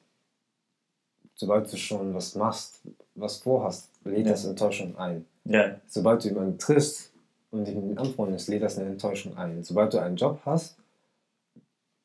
sobald 1.36 1.72
du 1.72 1.76
schon 1.78 2.12
was 2.14 2.34
machst, 2.34 2.80
was 3.14 3.38
vorhast, 3.38 3.90
lädt 4.04 4.26
Ja. 4.26 4.32
das 4.32 4.44
Enttäuschung 4.44 4.96
ein. 4.98 5.24
Ja, 5.44 5.76
Sobald 5.86 6.24
du 6.24 6.28
jemanden 6.28 6.58
triffst 6.58 7.12
und 7.50 7.66
dich 7.66 7.74
mit 7.74 7.84
ihm 7.84 7.98
anfreundest, 7.98 8.48
lädt 8.48 8.62
das 8.62 8.78
eine 8.78 8.90
Enttäuschung 8.90 9.36
ein. 9.36 9.62
Sobald 9.64 9.92
du 9.92 9.98
einen 9.98 10.16
Job 10.16 10.40
hast 10.44 10.76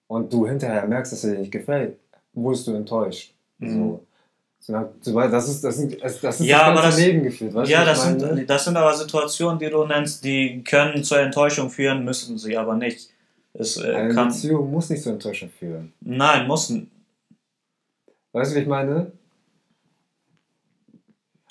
und 0.07 0.31
du 0.31 0.47
hinterher 0.47 0.87
merkst, 0.87 1.11
dass 1.13 1.23
er 1.23 1.33
dir 1.33 1.39
nicht 1.39 1.51
gefällt, 1.51 1.97
wurdest 2.33 2.67
du 2.67 2.73
enttäuscht. 2.73 3.33
Mhm. 3.59 3.69
So. 3.79 4.05
Das 4.67 5.47
ist, 5.47 5.63
das 5.63 5.77
ist, 5.77 6.23
das 6.23 6.39
ist 6.39 6.47
Ja, 6.47 6.57
das 6.59 6.67
aber 6.69 6.81
das- 6.87 6.97
Leben 6.97 7.21
gefühlt. 7.21 7.53
Weißt 7.53 7.69
ja 7.69 7.85
das, 7.85 8.03
meine? 8.05 8.19
sind, 8.35 8.49
das 8.49 8.65
sind 8.65 8.75
aber 8.75 8.93
Situationen, 8.95 9.59
die 9.59 9.69
du 9.69 9.85
nennst, 9.85 10.23
die 10.23 10.63
können 10.63 11.03
zur 11.03 11.19
Enttäuschung 11.19 11.69
führen, 11.69 12.03
müssen 12.03 12.37
sie 12.39 12.57
aber 12.57 12.75
nicht. 12.75 13.11
Es 13.53 13.77
äh, 13.77 13.93
Eine 13.93 14.13
kann. 14.15 14.29
Beziehung 14.29 14.71
muss 14.71 14.89
nicht 14.89 15.03
zur 15.03 15.13
Enttäuschung 15.13 15.49
führen. 15.49 15.93
Nein, 16.01 16.47
muss. 16.47 16.73
Weißt 18.31 18.51
du, 18.51 18.55
wie 18.55 18.59
ich 18.61 18.67
meine? 18.67 19.11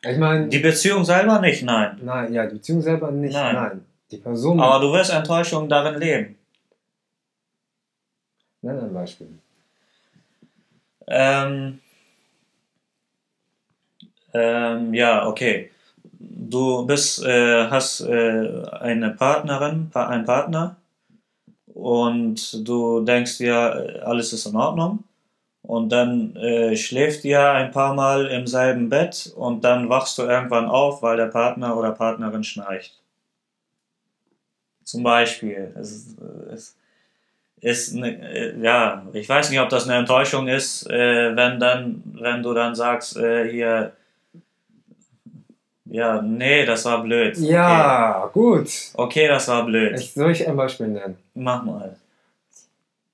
Ich 0.06 0.18
meine, 0.18 0.48
Die 0.48 0.58
Beziehung 0.58 1.04
selber 1.04 1.40
nicht, 1.40 1.62
nein. 1.62 1.98
nein, 2.02 2.32
ja, 2.32 2.46
die 2.46 2.56
Beziehung 2.56 2.82
selber 2.82 3.10
nicht, 3.10 3.32
Nein. 3.32 3.54
nein. 3.54 3.84
Die 4.10 4.18
Person, 4.18 4.60
Aber 4.60 4.84
du 4.84 4.92
wirst 4.92 5.10
Enttäuschung 5.12 5.68
darin 5.68 5.98
leben. 5.98 6.36
nenn 8.62 8.78
ein 8.80 8.92
Beispiel. 8.94 9.28
Ähm, 11.06 11.80
ähm, 14.32 14.94
ja, 14.94 15.26
okay. 15.26 15.70
Du 16.18 16.86
bist, 16.86 17.22
äh, 17.24 17.66
hast 17.68 18.00
äh, 18.02 18.62
eine 18.80 19.10
Partnerin, 19.10 19.90
pa 19.90 20.08
einen 20.08 20.24
Partner 20.24 20.76
und 21.74 22.66
du 22.66 23.00
denkst 23.04 23.38
dir, 23.38 23.54
äh, 23.96 24.00
alles 24.00 24.32
ist 24.32 24.46
in 24.46 24.56
Ordnung. 24.56 25.04
Und 25.66 25.88
dann 25.90 26.36
äh, 26.36 26.76
schläft 26.76 27.24
ihr 27.24 27.42
ein 27.50 27.70
paar 27.70 27.94
Mal 27.94 28.26
im 28.26 28.46
selben 28.46 28.90
Bett 28.90 29.32
und 29.34 29.64
dann 29.64 29.88
wachst 29.88 30.18
du 30.18 30.22
irgendwann 30.22 30.66
auf, 30.66 31.02
weil 31.02 31.16
der 31.16 31.26
Partner 31.26 31.76
oder 31.76 31.92
Partnerin 31.92 32.44
schnarcht. 32.44 33.00
Zum 34.84 35.02
Beispiel. 35.02 35.72
Es, 35.80 35.90
ist- 35.90 36.18
es 36.52 36.76
ist 37.62 37.94
ne, 37.94 38.20
äh, 38.20 38.60
ja, 38.60 39.06
ich 39.14 39.26
weiß 39.26 39.48
nicht, 39.48 39.60
ob 39.60 39.70
das 39.70 39.84
eine 39.88 39.96
Enttäuschung 39.98 40.48
ist, 40.48 40.86
äh, 40.90 41.34
wenn 41.34 41.58
dann, 41.58 42.02
wenn 42.20 42.42
du 42.42 42.52
dann 42.52 42.74
sagst, 42.74 43.16
äh, 43.16 43.50
hier, 43.50 43.92
ja, 45.86 46.20
nee, 46.20 46.66
das 46.66 46.84
war 46.84 47.02
blöd. 47.02 47.36
Ja, 47.38 48.28
gut. 48.32 48.66
Okay, 48.94 49.02
okay 49.24 49.28
das 49.28 49.48
war 49.48 49.64
blöd. 49.64 49.98
Ich, 49.98 50.12
soll 50.12 50.30
ich 50.32 50.46
ein 50.46 50.56
Beispiel 50.56 50.88
nennen? 50.88 51.16
Mach 51.34 51.62
mal. 51.62 51.96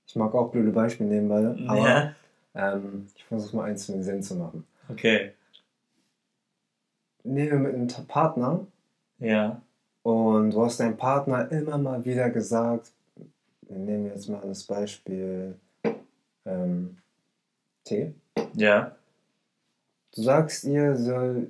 Ich 0.07 0.17
mag 0.17 0.35
auch 0.35 0.51
blöde 0.51 0.71
Beispiele 0.73 1.09
nehmen, 1.11 1.29
beide, 1.29 1.57
aber 1.69 1.89
Ja, 1.89 2.13
ähm, 2.55 3.07
ich 3.17 3.25
versuche 3.25 3.57
mal 3.57 3.65
eins 3.71 3.89
mit 3.89 4.05
Sinn 4.05 4.23
zu 4.23 4.35
machen. 4.37 4.67
okay. 4.89 5.33
Nehmen 7.23 7.51
wir 7.65 7.73
mit 7.73 7.75
einem 7.97 8.07
Partner 8.07 8.67
Ja, 9.19 9.61
und 10.03 10.53
du 10.53 10.65
hast 10.65 10.81
deinem 10.81 10.97
Partner 10.97 11.51
immer 11.53 11.77
mal 11.77 12.03
wieder 12.05 12.31
gesagt, 12.31 12.93
wir 13.63 13.77
nehmen 13.77 14.07
jetzt 14.07 14.29
mal 14.29 14.41
das 14.47 14.65
Beispiel 14.65 15.55
ähm, 16.47 16.97
Tee. 17.85 18.15
ja, 18.55 18.97
Du 20.17 20.23
sagst 20.23 20.65
ihr, 20.65 20.97
soll 20.97 21.47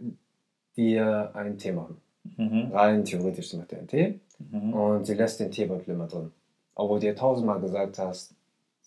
dir 0.76 1.30
einen 1.34 1.56
Tee 1.56 1.72
machen. 1.72 2.00
mhm, 2.36 2.70
Rein 2.72 3.04
theoretisch, 3.04 3.54
macht 3.54 3.70
dir 3.70 3.78
einen 3.78 3.88
Tee 3.88 4.20
mhm. 4.50 4.74
und 4.74 5.04
sie 5.06 5.14
lässt 5.14 5.38
den 5.40 5.50
Teebeutel 5.52 5.94
immer 5.94 6.08
drin. 6.08 6.32
Obwohl 6.74 6.98
du 7.00 7.06
dir 7.06 7.14
tausendmal 7.16 7.60
gesagt 7.60 7.98
hast, 7.98 8.34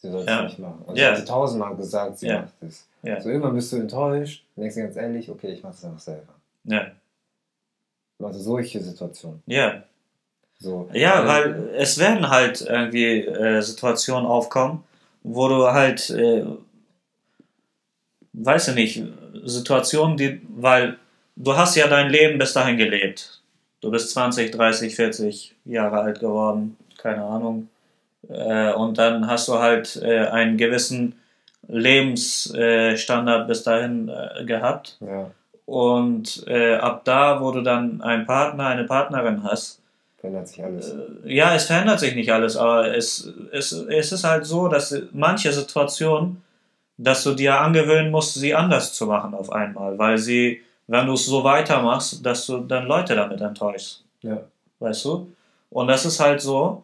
sie 0.04 0.12
soll 0.12 0.22
es 0.22 0.28
Ja. 0.28 0.44
nicht 0.44 0.60
machen. 0.60 0.84
Und 0.86 0.96
Ja. 0.96 1.16
sie 1.16 1.22
hat 1.22 1.28
dir 1.28 1.32
tausendmal 1.32 1.76
gesagt, 1.76 2.20
sie 2.20 2.28
Ja. 2.28 2.42
macht 2.42 2.54
es. 2.62 2.88
Ja. 3.02 3.20
So 3.20 3.30
irgendwann 3.30 3.56
bist 3.56 3.72
du 3.72 3.78
enttäuscht, 3.78 4.44
denkst 4.56 4.76
dir 4.76 4.84
ganz 4.84 4.96
ehrlich, 4.98 5.30
okay, 5.32 5.48
ich 5.54 5.64
mache 5.64 5.74
es 5.74 5.84
einfach 5.84 6.00
selber. 6.00 6.34
ja, 6.66 6.92
Also 8.22 8.40
solche 8.40 8.80
Situationen. 8.82 9.42
ja. 9.48 9.84
So. 10.60 10.88
Ja, 10.94 11.24
Äh, 11.24 11.28
weil 11.28 11.70
es 11.76 11.98
werden 11.98 12.30
halt 12.30 12.62
irgendwie 12.62 13.20
äh, 13.26 13.60
Situationen 13.62 14.26
aufkommen, 14.26 14.84
wo 15.24 15.50
du 15.50 15.68
halt, 15.68 16.10
äh, 16.12 16.46
weiß 18.34 18.70
ich 18.70 18.76
nicht, 18.76 19.04
Situationen, 19.44 20.16
die, 20.16 20.42
weil 20.56 20.98
du 21.36 21.58
hast 21.58 21.76
ja 21.76 21.88
dein 21.88 22.10
Leben 22.10 22.38
bis 22.40 22.54
dahin 22.54 22.78
gelebt. 22.78 23.42
Du 23.82 23.92
bist 23.92 24.12
20, 24.12 24.52
30, 24.52 24.96
40 24.96 25.54
Jahre 25.66 26.00
alt 26.00 26.20
geworden, 26.22 26.78
keine 26.98 27.24
Ahnung. 27.26 27.68
Äh, 28.30 28.74
und 28.74 28.98
dann 28.98 29.28
hast 29.28 29.48
du 29.48 29.60
halt 29.60 30.02
äh, 30.02 30.28
einen 30.28 30.58
gewissen 30.58 31.16
Lebensstandard 31.68 33.48
bis 33.48 33.64
dahin 33.64 34.10
äh, 34.10 34.46
gehabt. 34.46 34.98
Ja. 35.02 35.32
Und 35.66 36.46
äh, 36.48 36.76
ab 36.76 37.06
da, 37.06 37.42
wo 37.42 37.52
du 37.52 37.62
dann 37.62 38.02
einen 38.02 38.26
Partner, 38.26 38.68
eine 38.68 38.84
Partnerin 38.84 39.44
hast, 39.44 39.80
verändert 40.24 40.48
sich 40.48 40.64
alles. 40.64 40.96
Ja, 41.26 41.56
es 41.56 41.66
verändert 41.66 42.00
sich 42.00 42.16
nicht 42.16 42.32
alles, 42.32 42.56
aber 42.56 42.96
es, 42.96 43.30
es, 43.52 43.72
es 43.72 44.12
ist 44.12 44.24
halt 44.24 44.46
so, 44.46 44.68
dass 44.68 44.96
manche 45.12 45.52
Situationen, 45.52 46.42
dass 46.98 47.24
du 47.24 47.34
dir 47.34 47.60
angewöhnen 47.60 48.12
musst, 48.12 48.36
sie 48.36 48.54
anders 48.54 48.94
zu 48.94 49.06
machen 49.06 49.34
auf 49.34 49.52
einmal, 49.52 49.98
weil 49.98 50.18
sie, 50.18 50.62
wenn 50.88 51.08
du 51.08 51.14
es 51.14 51.26
so 51.26 51.44
weitermachst, 51.44 52.26
dass 52.26 52.46
du 52.46 52.60
dann 52.60 52.86
Leute 52.88 53.16
damit 53.16 53.42
enttäuschst. 53.42 54.04
Ja. 54.22 54.38
Weißt 54.80 55.04
du? 55.06 55.28
Und 55.70 55.88
das 55.88 56.06
ist 56.06 56.20
halt 56.20 56.40
so, 56.40 56.84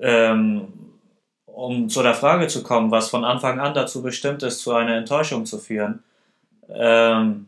ähm, 0.00 0.68
um 1.46 1.88
zu 1.88 2.02
der 2.02 2.14
Frage 2.14 2.46
zu 2.48 2.62
kommen, 2.62 2.90
was 2.90 3.10
von 3.10 3.24
Anfang 3.24 3.60
an 3.60 3.74
dazu 3.74 4.02
bestimmt 4.02 4.42
ist, 4.42 4.60
zu 4.60 4.72
einer 4.72 4.96
Enttäuschung 4.96 5.44
zu 5.46 5.58
führen. 5.58 6.02
Ähm, 6.68 7.46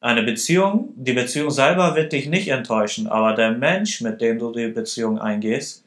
eine 0.00 0.22
Beziehung, 0.22 0.92
die 0.94 1.14
Beziehung 1.14 1.50
selber 1.50 1.96
wird 1.96 2.12
dich 2.12 2.28
nicht 2.28 2.48
enttäuschen, 2.48 3.06
aber 3.06 3.32
der 3.32 3.52
Mensch, 3.52 4.02
mit 4.02 4.20
dem 4.20 4.38
du 4.38 4.52
die 4.52 4.68
Beziehung 4.68 5.18
eingehst, 5.18 5.84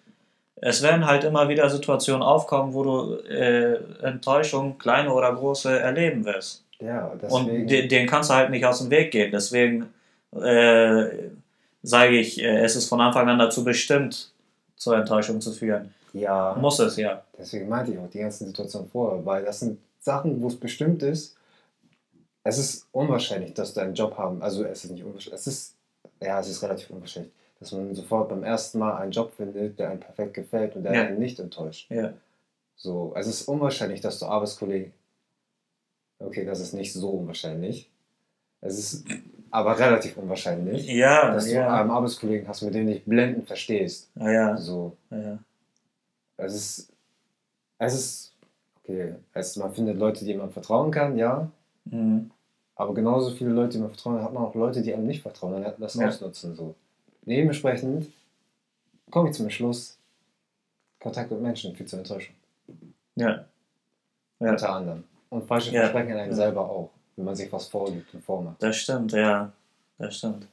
es 0.62 0.82
werden 0.82 1.06
halt 1.06 1.24
immer 1.24 1.48
wieder 1.48 1.70
Situationen 1.70 2.22
aufkommen, 2.22 2.74
wo 2.74 2.84
du 2.84 3.16
äh, 3.30 3.80
Enttäuschung, 4.02 4.78
kleine 4.78 5.14
oder 5.14 5.34
große, 5.34 5.80
erleben 5.80 6.26
wirst. 6.26 6.66
Ja, 6.82 7.08
Und 7.08 7.22
deswegen. 7.22 7.68
den, 7.68 7.90
den 7.90 8.08
kannst 8.08 8.30
du 8.30 8.34
halt 8.34 8.50
nicht 8.50 8.66
aus 8.66 8.80
dem 8.80 8.90
Weg 8.90 9.12
gehen. 9.12 9.32
Deswegen 9.32 9.94
äh, 10.34 11.06
sage 11.82 12.18
ich, 12.18 12.42
äh, 12.42 12.60
es 12.60 12.76
ist 12.76 12.90
von 12.90 13.00
Anfang 13.00 13.30
an 13.30 13.40
dazu 13.40 13.64
bestimmt, 13.64 14.32
zur 14.76 14.98
Enttäuschung 14.98 15.40
zu 15.40 15.52
führen. 15.52 15.94
Ja, 16.14 16.56
Muss 16.60 16.80
es 16.80 16.98
ja. 16.98 17.24
deswegen 17.38 17.70
meinte 17.70 17.92
ich 17.92 17.98
auch 18.00 18.10
die 18.10 18.20
ganzen 18.20 18.48
Situationen 18.48 18.90
vorher, 18.90 19.26
weil 19.26 19.44
das 19.46 19.60
sind 19.60 19.80
Sachen, 20.00 20.42
wo 20.42 20.48
es 20.48 20.60
bestimmt 20.60 21.04
ist. 21.04 21.36
Es 22.44 22.58
ist 22.58 22.88
unwahrscheinlich, 22.92 23.54
dass 23.54 23.74
du 23.74 23.82
einen 23.82 23.94
Job 23.94 24.18
haben. 24.18 24.42
Also 24.42 24.64
es 24.64 24.86
ist 24.86 24.92
nicht 24.92 25.04
unwahrscheinlich. 25.04 25.40
Es 25.40 25.48
ist, 25.48 25.76
ja, 26.22 26.40
es 26.40 26.48
ist 26.50 26.64
relativ 26.64 26.90
unwahrscheinlich, 26.90 27.32
dass 27.60 27.72
man 27.74 27.94
sofort 27.94 28.30
beim 28.30 28.44
ersten 28.44 28.80
Mal 28.80 28.96
einen 28.98 29.12
Job 29.12 29.34
findet, 29.36 29.78
der 29.78 29.90
einem 29.92 30.00
perfekt 30.00 30.34
gefällt 30.34 30.76
und 30.76 30.84
der 30.84 30.94
Ja. 30.94 31.02
einen 31.04 31.20
nicht 31.20 31.40
enttäuscht. 31.40 31.92
Ja, 31.92 32.14
So, 32.76 33.14
es 33.16 33.28
ist 33.28 33.48
unwahrscheinlich, 33.48 34.00
dass 34.02 34.20
du 34.20 34.26
Arbeitskollegen. 34.26 34.94
Okay, 36.20 36.46
das 36.46 36.60
ist 36.60 36.74
nicht 36.74 36.94
so 36.94 37.10
unwahrscheinlich. 37.10 37.90
Es 38.62 38.78
ist 38.78 39.06
aber 39.52 39.78
relativ 39.80 40.18
unwahrscheinlich, 40.18 40.88
ja, 40.88 41.34
dass 41.34 41.46
du 41.46 41.54
ja. 41.54 41.82
einen 41.82 41.92
Arbeitskollegen 41.92 42.48
hast, 42.48 42.62
mit 42.62 42.74
dem 42.74 42.88
du 42.88 42.94
dich 42.94 43.06
blendend 43.06 43.48
verstehst. 43.48 44.10
ja, 44.16 44.32
ja, 44.32 44.58
So, 44.58 44.96
ja. 45.12 45.40
Es 46.40 46.54
ist, 46.56 46.94
es 47.78 47.94
ist, 47.94 48.34
okay, 48.84 49.16
es, 49.34 49.56
man 49.58 49.74
findet 49.74 49.98
Leute, 49.98 50.26
die 50.26 50.34
man 50.34 50.52
vertrauen 50.52 50.92
kann, 50.92 51.18
ja, 51.18 51.50
Mhm. 51.86 52.30
aber 52.76 52.94
genauso 52.94 53.32
viele 53.32 53.50
Leute, 53.52 53.74
die 53.74 53.78
man 53.80 53.90
vertrauen, 53.90 54.22
hat 54.22 54.34
man 54.34 54.44
auch 54.44 54.54
Leute, 54.56 54.82
die 54.82 54.94
einem 54.94 55.08
nicht 55.08 55.22
vertrauen, 55.22 55.62
dann 55.62 55.74
das 55.80 55.96
Ja. 55.96 56.08
ausnutzen, 56.08 56.56
so. 56.56 56.76
Dementsprechend 57.24 58.08
komme 59.12 59.30
ich 59.30 59.36
zum 59.36 59.50
Schluss, 59.50 59.98
Kontakt 61.00 61.32
mit 61.32 61.42
Menschen 61.42 61.76
führt 61.76 61.90
zur 61.90 62.00
Enttäuschung, 62.00 62.36
ja. 63.16 63.46
Ja, 64.40 64.52
unter 64.52 64.70
anderem. 64.74 65.04
Und 65.30 65.46
falsche 65.48 65.72
Ja. 65.72 65.82
Versprechen 65.82 66.12
an 66.14 66.20
einem 66.20 66.32
Ja. 66.32 66.36
selber 66.36 66.62
auch, 66.70 66.90
wenn 67.16 67.26
man 67.26 67.36
sich 67.36 67.52
was 67.52 67.68
vorgibt 67.68 68.14
und 68.14 68.24
vormacht. 68.24 68.62
das 68.62 68.78
stimmt, 68.78 69.12
ja. 69.14 69.52
Das 69.98 70.16
stimmt. 70.18 70.48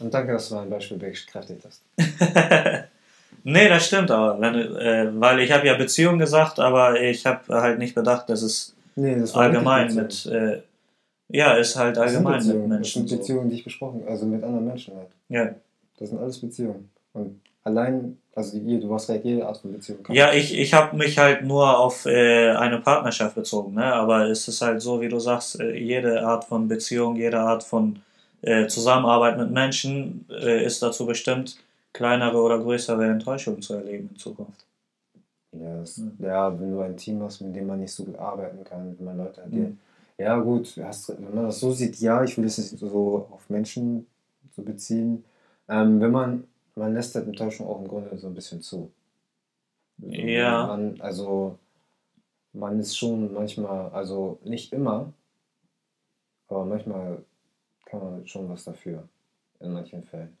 Und 0.00 0.14
danke, 0.14 0.32
dass 0.32 0.48
du 0.48 0.54
mein 0.54 0.70
Beispiel 0.70 0.96
bekräftigt 0.98 1.64
hast. 1.64 1.82
nee, 3.44 3.68
das 3.68 3.86
stimmt 3.86 4.10
aber. 4.10 4.40
Wenn, 4.40 4.54
äh, 4.76 5.10
weil 5.20 5.40
ich 5.40 5.52
habe 5.52 5.66
ja 5.66 5.74
Beziehung 5.74 6.18
gesagt, 6.18 6.58
aber 6.58 7.00
ich 7.00 7.26
habe 7.26 7.40
halt 7.60 7.78
nicht 7.78 7.94
bedacht, 7.94 8.28
dass 8.28 8.42
es 8.42 8.74
Nee, 8.96 9.14
das 9.14 9.34
allgemein 9.34 9.94
mit, 9.94 10.26
äh, 10.26 10.60
ja, 11.28 11.54
ist 11.54 11.76
halt 11.76 11.96
Das 11.96 12.12
sind 12.12 12.26
allgemein 12.26 12.38
mit 12.38 12.46
Beziehungen. 12.46 12.70
Das 12.70 12.78
Menschen 12.78 13.00
sind 13.02 13.08
so. 13.08 13.16
Beziehungen, 13.16 13.48
die 13.48 13.56
ich 13.56 13.64
besprochen 13.64 14.02
also 14.08 14.26
mit 14.26 14.42
anderen 14.42 14.66
Menschen 14.66 14.96
halt. 14.96 15.08
Ja. 15.28 15.54
Das 15.98 16.08
sind 16.08 16.18
alles 16.18 16.38
Beziehungen. 16.38 16.90
Und 17.12 17.40
allein, 17.62 18.18
also 18.34 18.58
die, 18.58 18.80
du 18.80 18.92
hast 18.92 19.08
recht, 19.08 19.24
jede 19.24 19.46
Art 19.46 19.58
von 19.58 19.72
Beziehung. 19.72 20.00
Ja, 20.08 20.32
ich, 20.32 20.56
ich 20.56 20.74
habe 20.74 20.96
mich 20.96 21.16
halt 21.18 21.44
nur 21.44 21.78
auf 21.78 22.06
äh, 22.06 22.50
eine 22.50 22.78
Partnerschaft 22.78 23.36
bezogen, 23.36 23.74
ne? 23.74 23.84
aber 23.84 24.28
es 24.28 24.48
ist 24.48 24.62
halt 24.62 24.80
so, 24.80 25.00
wie 25.00 25.08
du 25.08 25.20
sagst, 25.20 25.60
äh, 25.60 25.76
jede 25.76 26.26
Art 26.26 26.44
von 26.44 26.66
Beziehung, 26.66 27.16
jede 27.16 27.38
Art 27.38 27.62
von 27.62 28.00
äh, 28.42 28.66
Zusammenarbeit 28.66 29.38
mit 29.38 29.50
Menschen 29.50 30.26
äh, 30.30 30.64
ist 30.64 30.82
dazu 30.82 31.06
bestimmt, 31.06 31.56
kleinere 31.98 32.38
oder 32.40 32.58
größere 32.60 33.06
Enttäuschungen 33.10 33.60
zu 33.60 33.74
erleben 33.74 34.08
in 34.12 34.16
Zukunft. 34.16 34.64
Ja, 35.52 35.78
das, 35.80 35.98
Mhm. 35.98 36.16
ja, 36.20 36.60
wenn 36.60 36.70
du 36.72 36.80
ein 36.80 36.96
Team 36.96 37.22
hast, 37.22 37.40
mit 37.40 37.56
dem 37.56 37.66
man 37.66 37.80
nicht 37.80 37.92
so 37.92 38.04
gut 38.04 38.16
arbeiten 38.18 38.62
kann, 38.64 38.96
wenn 38.98 39.04
man 39.06 39.18
Leute 39.18 39.42
hat, 39.42 39.52
die, 39.52 39.58
Mhm. 39.60 39.78
ja 40.18 40.38
gut, 40.38 40.76
hast, 40.82 41.08
wenn 41.10 41.34
man 41.34 41.44
das 41.46 41.60
so 41.60 41.72
sieht, 41.72 41.96
ja, 42.00 42.22
ich 42.22 42.36
will 42.38 42.44
es 42.44 42.58
nicht 42.58 42.78
so 42.78 43.28
auf 43.32 43.50
Menschen 43.50 44.06
so 44.52 44.62
beziehen. 44.62 45.24
Ähm, 45.68 46.00
wenn 46.00 46.12
man, 46.12 46.44
man 46.76 46.94
lässt 46.94 47.14
halt 47.16 47.26
Enttäuschung 47.26 47.66
auch 47.66 47.80
im 47.80 47.88
Grunde 47.88 48.16
so 48.18 48.28
ein 48.28 48.34
bisschen 48.34 48.62
zu. 48.62 48.92
Ja. 49.98 50.66
Man, 50.68 51.00
also, 51.00 51.58
man 52.54 52.80
ist 52.80 52.96
schon 52.98 53.32
manchmal, 53.34 53.90
also 53.90 54.40
nicht 54.44 54.72
immer, 54.72 55.12
aber 56.48 56.64
manchmal 56.64 57.24
kann 57.86 58.00
man 58.00 58.26
schon 58.26 58.48
was 58.48 58.64
dafür, 58.64 59.08
in 59.60 59.72
manchen 59.74 60.04
Fällen. 60.04 60.37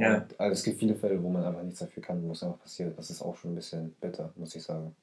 Ja. 0.00 0.14
Und, 0.16 0.40
also 0.40 0.52
es 0.52 0.62
gibt 0.64 0.78
viele 0.78 0.94
Fälle, 0.94 1.22
wo 1.22 1.28
man 1.28 1.44
einfach 1.44 1.62
nichts 1.62 1.80
dafür 1.80 2.02
kann, 2.02 2.26
wo 2.26 2.32
es 2.32 2.42
einfach 2.42 2.58
passiert. 2.60 2.96
Das 2.98 3.10
ist 3.10 3.22
auch 3.22 3.36
schon 3.36 3.52
ein 3.52 3.56
bisschen 3.56 3.92
bitter, 4.00 4.32
muss 4.36 4.54
ich 4.54 4.62
sagen. 4.62 4.94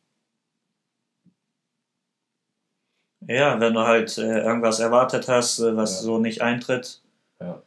Ja, 3.27 3.59
wenn 3.59 3.73
du 3.73 3.81
halt 3.81 4.17
äh, 4.17 4.39
irgendwas 4.41 4.79
erwartet 4.79 5.27
hast, 5.27 5.59
äh, 5.59 5.75
was 5.75 5.97
Ja. 5.97 6.01
so 6.03 6.19
nicht 6.19 6.41
eintritt. 6.41 7.01
Ja. 7.39 7.61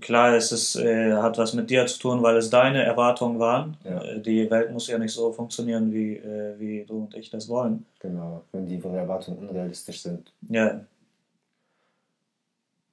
Klar, 0.00 0.34
es 0.34 0.52
ist, 0.52 0.76
äh, 0.76 1.14
hat 1.14 1.38
was 1.38 1.54
mit 1.54 1.70
dir 1.70 1.86
zu 1.86 1.98
tun, 1.98 2.22
weil 2.22 2.36
es 2.36 2.50
deine 2.50 2.82
Erwartungen 2.84 3.38
waren. 3.38 3.76
Ja. 3.84 4.02
Äh, 4.02 4.20
die 4.20 4.48
Welt 4.50 4.70
muss 4.72 4.86
ja 4.86 4.98
nicht 4.98 5.12
so 5.12 5.32
funktionieren, 5.32 5.92
wie, 5.92 6.16
äh, 6.16 6.58
wie 6.58 6.84
du 6.84 7.04
und 7.04 7.14
ich 7.14 7.30
das 7.30 7.48
wollen. 7.48 7.84
Genau, 7.98 8.42
wenn 8.52 8.66
die 8.66 8.80
Erwartungen 8.80 9.38
unrealistisch 9.38 10.02
sind. 10.02 10.32
Ja. 10.48 10.80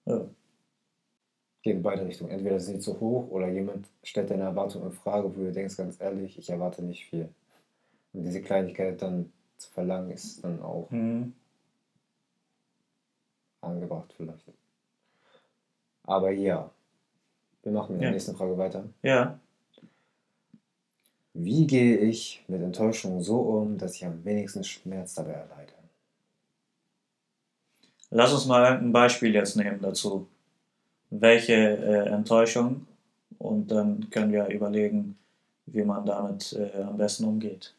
ja. 0.06 0.22
Geht 1.66 1.78
in 1.78 1.82
beide 1.82 2.06
Richtungen. 2.06 2.30
Entweder 2.30 2.60
sind 2.60 2.76
sie 2.76 2.92
zu 2.92 3.00
hoch 3.00 3.28
oder 3.32 3.48
jemand 3.50 3.88
stellt 4.04 4.30
deine 4.30 4.44
Erwartungen 4.44 4.86
in 4.86 4.92
Frage, 4.92 5.36
wo 5.36 5.42
du 5.42 5.52
denkst, 5.52 5.76
ganz 5.76 6.00
ehrlich, 6.00 6.38
ich 6.38 6.48
erwarte 6.48 6.84
nicht 6.84 7.08
viel. 7.08 7.28
Und 8.14 8.24
diese 8.24 8.44
Kleinigkeit 8.44 9.02
dann 9.02 9.34
zu 9.58 9.72
verlangen, 9.72 10.12
ist 10.12 10.44
dann 10.44 10.62
auch 10.62 10.92
Mhm. 10.92 11.34
angebracht 13.62 14.14
vielleicht. 14.16 14.46
Aber 16.04 16.30
ja, 16.30 16.70
wir 17.64 17.72
machen 17.72 17.94
mit 17.94 18.02
der 18.02 18.10
Ja. 18.10 18.14
nächsten 18.14 18.36
Frage 18.36 18.56
weiter. 18.60 18.88
Ja. 19.02 19.40
Wie 21.34 21.66
gehe 21.66 21.98
ich 21.98 22.46
mit 22.48 22.62
Enttäuschung 22.62 23.22
so 23.24 23.40
um, 23.40 23.80
dass 23.80 23.96
ich 23.96 24.06
am 24.06 24.24
wenigsten 24.24 24.64
Schmerz 24.64 25.16
dabei 25.16 25.32
erleide? 25.32 25.74
Lass 28.12 28.32
uns 28.34 28.46
mal 28.46 28.64
ein 28.78 28.92
Beispiel 28.92 29.34
jetzt 29.34 29.56
nehmen 29.56 29.82
dazu. 29.82 30.28
Welche 31.22 31.54
äh, 31.54 32.10
Enttäuschung? 32.10 32.88
Und 33.38 33.70
dann 33.72 34.10
können 34.10 34.32
wir 34.32 34.48
überlegen, 34.48 35.18
wie 35.66 35.84
man 35.84 36.06
damit 36.06 36.54
äh, 36.54 36.82
am 36.82 36.98
besten 36.98 37.26
umgeht. 37.26 37.74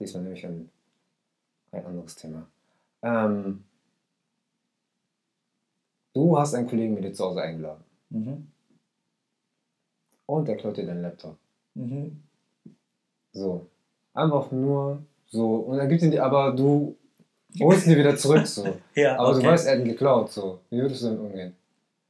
Diesmal 0.00 0.22
nehme 0.24 0.34
ich 0.36 0.44
ein, 0.46 0.70
ein 1.72 1.86
anderes 1.86 2.16
Thema. 2.16 2.46
Ähm, 3.02 3.64
du 6.14 6.38
hast 6.38 6.54
einen 6.54 6.66
Kollegen 6.68 6.94
mit 6.94 7.04
dir 7.04 7.12
zu 7.12 7.24
Hause 7.24 7.42
eingeladen 7.42 7.84
Mhm. 8.10 8.46
und 10.26 10.46
der 10.46 10.56
klaut 10.56 10.76
dir 10.76 10.86
deinen 10.86 11.02
Laptop. 11.02 11.36
Mhm. 11.74 12.22
So. 13.32 13.66
Einfach 14.14 14.50
nur 14.52 15.02
so. 15.26 15.56
Und 15.56 15.78
dann 15.78 15.88
gibt 15.88 16.02
ihn 16.02 16.10
dir, 16.10 16.24
aber 16.24 16.52
du 16.52 16.96
holst 17.64 17.86
ihn 17.86 17.92
dir 17.92 17.98
wieder 17.98 18.16
zurück. 18.16 18.46
So. 18.46 18.64
Ja, 18.94 19.18
Aber 19.18 19.30
okay. 19.30 19.42
du 19.42 19.48
weißt, 19.48 19.66
er 19.66 19.72
hat 19.72 19.78
ihn 19.80 19.88
geklaut. 19.88 20.32
So. 20.32 20.60
Wie 20.70 20.78
würdest 20.78 21.02
du 21.02 21.06
damit 21.06 21.20
umgehen? 21.20 21.56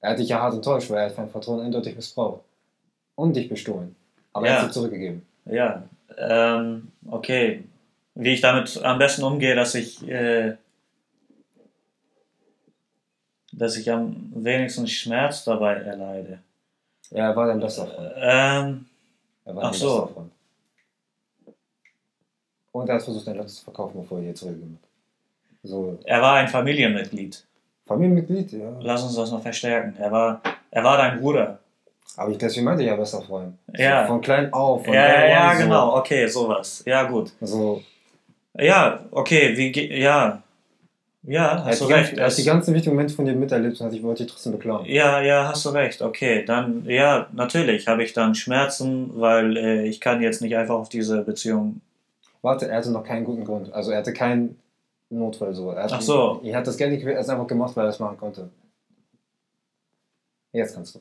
Er 0.00 0.10
hat 0.10 0.18
dich 0.18 0.28
ja 0.28 0.40
hart 0.40 0.54
enttäuscht, 0.54 0.90
weil 0.90 0.98
er 0.98 1.06
hat 1.10 1.18
dein 1.18 1.28
Vertrauen 1.30 1.60
eindeutig 1.60 1.96
missbraucht. 1.96 2.42
Und 3.14 3.34
dich 3.34 3.48
bestohlen. 3.48 3.96
Aber 4.32 4.46
er 4.46 4.52
Ja. 4.54 4.58
hat 4.60 4.66
es 4.68 4.74
dir 4.74 4.80
zurückgegeben. 4.80 5.26
Ja, 5.46 5.82
ähm, 6.18 6.92
okay. 7.08 7.64
Wie 8.14 8.32
ich 8.34 8.40
damit 8.40 8.76
am 8.82 8.98
besten 8.98 9.22
umgehe, 9.24 9.54
dass 9.54 9.74
ich, 9.74 10.06
äh, 10.08 10.56
dass 13.52 13.76
ich 13.76 13.90
am 13.90 14.30
wenigsten 14.34 14.86
Schmerz 14.86 15.44
dabei 15.44 15.74
erleide. 15.76 16.38
Ja, 17.10 17.30
er 17.30 17.36
war 17.36 17.46
dein 17.46 17.60
bester 17.60 17.86
Freund. 17.86 18.12
Ähm, 18.16 18.86
Er 19.44 19.54
war 19.56 19.64
Ach 19.64 19.74
so. 19.74 20.06
Freund. 20.08 20.32
Und 22.72 22.88
er 22.88 22.96
hat 22.96 23.02
versucht, 23.02 23.26
dein 23.26 23.36
Laptop 23.36 23.54
zu 23.54 23.64
verkaufen, 23.64 24.00
bevor 24.02 24.18
er 24.18 24.24
dir 24.24 24.34
zurückgegeben 24.34 24.78
hat. 24.82 24.85
So, 25.66 25.98
er 26.04 26.22
war 26.22 26.34
ein 26.34 26.48
Familienmitglied. 26.48 27.44
Familienmitglied, 27.86 28.52
ja. 28.52 28.72
Lass 28.80 29.02
uns 29.04 29.14
das 29.16 29.30
noch 29.30 29.42
verstärken. 29.42 29.94
Er 29.98 30.10
war, 30.10 30.40
er 30.70 30.84
war 30.84 30.96
dein 30.96 31.20
Bruder. 31.20 31.58
Aber 32.16 32.30
ich, 32.30 32.38
deswegen 32.38 32.64
meinte 32.64 32.82
ich 32.82 32.88
ja 32.88 32.96
bester 32.96 33.20
Freund. 33.22 33.54
Ja. 33.76 34.02
So, 34.02 34.12
von 34.12 34.20
klein 34.20 34.52
auf. 34.52 34.84
Von 34.84 34.94
Ja, 34.94 35.26
ja, 35.28 35.46
one, 35.48 35.56
so. 35.58 35.62
genau. 35.64 35.96
Okay, 35.98 36.26
sowas. 36.28 36.82
Ja, 36.86 37.02
gut. 37.04 37.32
So, 37.40 37.82
Ja, 38.58 39.00
okay, 39.10 39.56
wie 39.56 40.00
ja. 40.00 40.42
Ja, 41.28 41.64
hast 41.64 41.80
du 41.80 41.86
recht. 41.86 41.96
ganzen- 42.10 42.18
er 42.18 42.26
hat 42.26 42.38
die 42.38 42.44
ganzen 42.44 42.72
wichtigen 42.74 42.94
Momente 42.94 43.12
von 43.14 43.24
dir 43.24 43.34
miterlebt 43.34 43.80
und 43.80 43.86
hat 43.86 43.92
sich 43.92 44.02
wollte 44.02 44.22
dich 44.22 44.32
trotzdem 44.32 44.52
beklagen. 44.52 44.84
Ja, 44.86 45.20
ja, 45.20 45.48
hast 45.48 45.64
du 45.66 45.70
recht. 45.70 46.00
Okay, 46.00 46.44
dann, 46.44 46.84
ja, 46.86 47.26
natürlich 47.32 47.88
habe 47.88 48.04
ich 48.04 48.12
dann 48.12 48.34
Schmerzen, 48.36 49.10
weil 49.14 49.56
äh, 49.56 49.82
ich 49.88 50.00
kann 50.00 50.22
jetzt 50.22 50.40
nicht 50.40 50.56
einfach 50.56 50.76
auf 50.76 50.88
diese 50.88 51.22
Beziehung. 51.22 51.80
Warte, 52.42 52.68
er 52.68 52.76
hatte 52.78 52.92
noch 52.92 53.02
keinen 53.02 53.24
guten 53.24 53.44
Grund. 53.44 53.72
Also 53.72 53.90
er 53.90 53.98
hatte 53.98 54.12
keinen 54.12 54.56
Notfall 55.10 55.54
so. 55.54 55.70
Er 55.70 55.84
hat, 55.84 55.92
Ach 55.92 56.00
so. 56.00 56.40
Er 56.42 56.56
hat 56.56 56.66
das 56.66 56.76
Geld 56.76 56.90
nicht 56.90 57.00
gewählt, 57.00 57.16
er 57.16 57.20
hat 57.20 57.24
es 57.24 57.30
einfach 57.30 57.46
gemacht, 57.46 57.76
weil 57.76 57.86
er 57.86 57.90
es 57.90 57.98
machen 57.98 58.18
konnte. 58.18 58.50
Jetzt 60.52 60.74
kannst 60.74 60.94
du. 60.94 61.00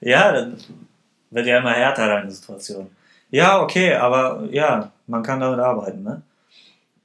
Ja, 0.00 0.32
dann 0.32 0.56
wird 1.30 1.46
ja 1.46 1.58
immer 1.58 1.72
härter 1.72 2.06
deine 2.06 2.30
Situation. 2.30 2.90
Ja, 3.30 3.62
okay, 3.62 3.94
aber 3.94 4.48
ja, 4.50 4.92
man 5.06 5.22
kann 5.22 5.40
damit 5.40 5.60
arbeiten, 5.60 6.02
ne? 6.02 6.22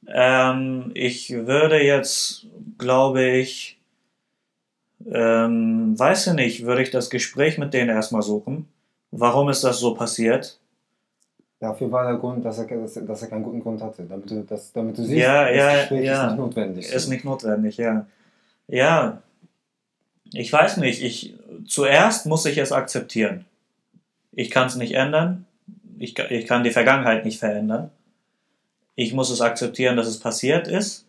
Ähm, 0.07 0.91
ich 0.93 1.31
würde 1.31 1.81
jetzt, 1.83 2.45
glaube 2.77 3.23
ich, 3.23 3.77
ähm, 5.07 5.97
weiß 5.97 6.27
ich 6.27 6.33
nicht, 6.33 6.65
würde 6.65 6.83
ich 6.83 6.91
das 6.91 7.09
Gespräch 7.09 7.57
mit 7.57 7.73
denen 7.73 7.89
erstmal 7.89 8.21
suchen. 8.21 8.67
Warum 9.11 9.49
ist 9.49 9.63
das 9.63 9.79
so 9.79 9.93
passiert? 9.93 10.59
Dafür 11.65 11.91
war 11.91 12.05
der 12.05 12.19
Grund, 12.19 12.45
dass 12.45 12.59
er, 12.59 12.67
dass, 12.67 12.93
dass 12.93 13.23
er 13.23 13.27
keinen 13.27 13.41
guten 13.41 13.59
Grund 13.59 13.81
hatte. 13.81 14.03
Damit 14.03 14.29
du, 14.29 14.43
das, 14.43 14.71
damit 14.71 14.99
du 14.99 15.03
siehst, 15.03 15.17
Ja, 15.17 15.45
das 15.45 15.57
ja, 15.57 15.75
Gespräch 15.79 16.05
ja. 16.05 16.21
ist 16.21 16.29
nicht 16.29 16.37
notwendig. 16.37 16.91
Ist 16.91 17.07
nicht 17.07 17.25
notwendig, 17.25 17.77
ja. 17.77 18.05
Ja, 18.67 19.23
ich 20.31 20.53
weiß 20.53 20.77
nicht. 20.77 21.01
Ich, 21.01 21.33
zuerst 21.67 22.27
muss 22.27 22.45
ich 22.45 22.59
es 22.59 22.71
akzeptieren. 22.71 23.45
Ich 24.31 24.51
kann 24.51 24.67
es 24.67 24.75
nicht 24.75 24.93
ändern. 24.93 25.47
Ich, 25.97 26.19
ich 26.19 26.45
kann 26.45 26.63
die 26.63 26.69
Vergangenheit 26.69 27.25
nicht 27.25 27.39
verändern. 27.39 27.89
Ich 28.93 29.13
muss 29.13 29.31
es 29.31 29.41
akzeptieren, 29.41 29.97
dass 29.97 30.05
es 30.05 30.19
passiert 30.19 30.67
ist. 30.67 31.07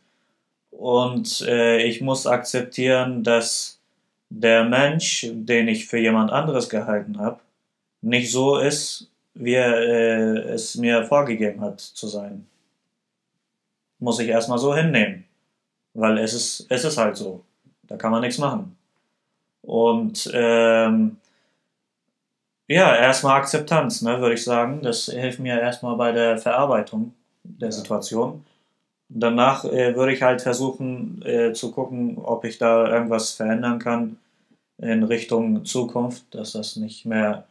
Und 0.71 1.43
äh, 1.43 1.83
ich 1.83 2.01
muss 2.01 2.27
akzeptieren, 2.27 3.25
dass 3.25 3.79
der 4.31 4.65
Mensch, 4.65 5.29
den 5.35 5.69
ich 5.69 5.87
für 5.87 5.99
jemand 5.99 6.33
anderes 6.33 6.71
gehalten 6.71 7.19
habe, 7.19 7.41
nicht 8.01 8.31
so 8.31 8.57
ist, 8.57 9.11
wie 9.37 9.55
er 9.55 9.77
äh, 9.79 10.39
es 10.53 10.77
mir 10.77 11.05
vorgegeben 11.05 11.61
hat 11.61 11.81
zu 11.81 12.09
sein. 12.09 12.47
Muss 13.99 14.19
ich 14.19 14.29
erstmal 14.29 14.59
so 14.59 14.75
hinnehmen. 14.75 15.25
Weil 15.95 16.19
es 16.19 16.35
ist, 16.35 16.67
es 16.69 16.85
ist 16.85 16.99
halt 16.99 17.17
so. 17.17 17.43
Da 17.85 17.97
kann 17.97 18.11
man 18.11 18.21
nichts 18.21 18.39
machen. 18.39 18.77
Und 19.63 20.31
ähm, 20.35 21.17
ja, 22.69 22.97
erstmal 22.97 23.41
Akzeptanz, 23.41 24.03
ne, 24.03 24.21
würde 24.21 24.35
ich 24.35 24.45
sagen. 24.45 24.83
Das 24.83 25.07
hilft 25.07 25.39
mir 25.39 25.61
erstmal 25.61 25.97
bei 25.97 26.13
der 26.13 26.39
Verarbeitung 26.39 27.15
der 27.45 27.69
Ja. 27.69 27.73
Situation. 27.73 28.45
Danach 29.09 29.65
äh, 29.65 29.95
würde 29.95 30.13
ich 30.13 30.23
halt 30.23 30.43
versuchen 30.43 31.23
äh, 31.25 31.53
zu 31.53 31.71
gucken, 31.71 32.19
ob 32.19 32.45
ich 32.45 32.59
da 32.59 32.89
irgendwas 32.89 33.33
verändern 33.33 33.79
kann 33.79 34.19
in 34.79 35.05
Richtung 35.05 35.65
Zukunft, 35.65 36.35
dass 36.35 36.53
das 36.53 36.77
nicht 36.77 37.07
mehr, 37.07 37.47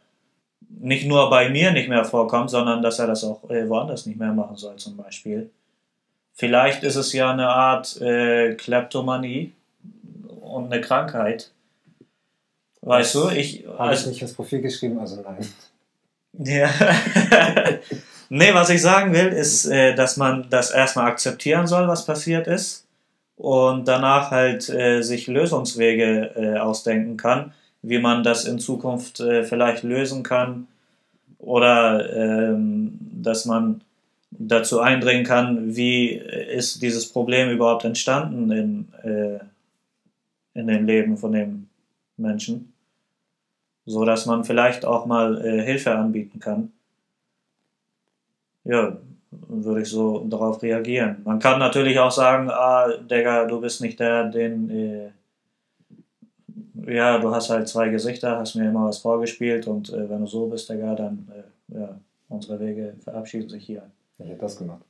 nicht 0.68 1.06
nur 1.06 1.30
bei 1.30 1.48
mir 1.48 1.72
nicht 1.72 1.88
mehr 1.88 2.04
vorkommt, 2.04 2.50
sondern 2.50 2.82
dass 2.82 2.98
er 2.98 3.06
das 3.06 3.24
auch 3.24 3.48
äh, 3.50 3.68
woanders 3.68 4.06
nicht 4.06 4.18
mehr 4.18 4.32
machen 4.32 4.56
soll, 4.56 4.76
zum 4.76 4.96
Beispiel. 4.96 5.50
Vielleicht 6.34 6.82
ist 6.82 6.96
es 6.96 7.12
ja 7.12 7.30
eine 7.30 7.48
Art 7.48 8.00
äh, 8.00 8.54
Kleptomanie 8.54 9.52
und 10.40 10.72
eine 10.72 10.80
Krankheit. 10.80 11.50
Weißt 12.82 13.14
du, 13.14 13.30
ich. 13.30 13.64
Habe 13.66 13.94
ich 13.94 13.98
Also, 13.98 14.10
nicht 14.10 14.22
ins 14.22 14.34
Profil 14.34 14.60
geschrieben, 14.60 14.98
also 14.98 15.20
nein. 15.22 15.46
ja. 16.38 16.68
nee, 18.28 18.54
was 18.54 18.70
ich 18.70 18.82
sagen 18.82 19.12
will, 19.12 19.28
ist, 19.28 19.66
äh, 19.66 19.94
dass 19.94 20.16
man 20.16 20.48
das 20.50 20.70
erstmal 20.70 21.06
akzeptieren 21.06 21.66
soll, 21.66 21.88
was 21.88 22.06
passiert 22.06 22.46
ist. 22.46 22.86
Und 23.36 23.86
danach 23.86 24.30
halt 24.30 24.68
äh, 24.68 25.02
sich 25.02 25.26
Lösungswege 25.26 26.32
äh, 26.36 26.58
ausdenken 26.58 27.16
kann, 27.16 27.52
wie 27.86 27.98
man 28.00 28.24
das 28.24 28.44
in 28.44 28.58
Zukunft 28.58 29.20
äh, 29.20 29.44
vielleicht 29.44 29.84
lösen 29.84 30.24
kann. 30.24 30.66
Oder 31.38 32.12
ähm, 32.16 32.98
dass 33.22 33.44
man 33.44 33.82
dazu 34.30 34.80
eindringen 34.80 35.24
kann, 35.24 35.76
wie 35.76 36.08
ist 36.10 36.82
dieses 36.82 37.12
Problem 37.12 37.50
überhaupt 37.50 37.84
entstanden 37.84 38.50
in, 38.50 38.88
äh, 39.02 39.38
in 40.58 40.66
dem 40.66 40.84
Leben 40.84 41.16
von 41.16 41.30
dem 41.32 41.68
Menschen, 42.16 42.72
so 43.84 44.04
dass 44.04 44.26
man 44.26 44.44
vielleicht 44.44 44.84
auch 44.84 45.06
mal 45.06 45.44
äh, 45.44 45.62
Hilfe 45.62 45.94
anbieten 45.94 46.40
kann. 46.40 46.72
Ja, 48.64 48.96
würde 49.30 49.82
ich 49.82 49.88
so 49.88 50.26
darauf 50.28 50.60
reagieren. 50.60 51.18
Man 51.24 51.38
kann 51.38 51.60
natürlich 51.60 52.00
auch 52.00 52.10
sagen, 52.10 52.50
ah, 52.50 52.88
Digga, 52.98 53.44
du 53.44 53.60
bist 53.60 53.80
nicht 53.80 54.00
der, 54.00 54.24
den, 54.24 54.70
äh, 54.70 55.10
ja, 56.86 57.18
du 57.18 57.34
hast 57.34 57.50
halt 57.50 57.68
zwei 57.68 57.88
Gesichter, 57.88 58.38
hast 58.38 58.54
mir 58.54 58.68
immer 58.68 58.86
was 58.86 58.98
vorgespielt 58.98 59.66
und 59.66 59.92
äh, 59.92 60.08
wenn 60.08 60.20
du 60.20 60.26
so 60.26 60.46
bist, 60.46 60.68
Digga, 60.68 60.94
dann, 60.94 61.28
äh, 61.72 61.78
ja, 61.80 61.98
unsere 62.28 62.58
Wege 62.60 62.94
verabschieden 63.02 63.48
sich 63.48 63.64
hier. 63.64 63.82
Ich 64.18 64.28
hätte 64.28 64.40
das 64.40 64.56
gemacht. 64.56 64.82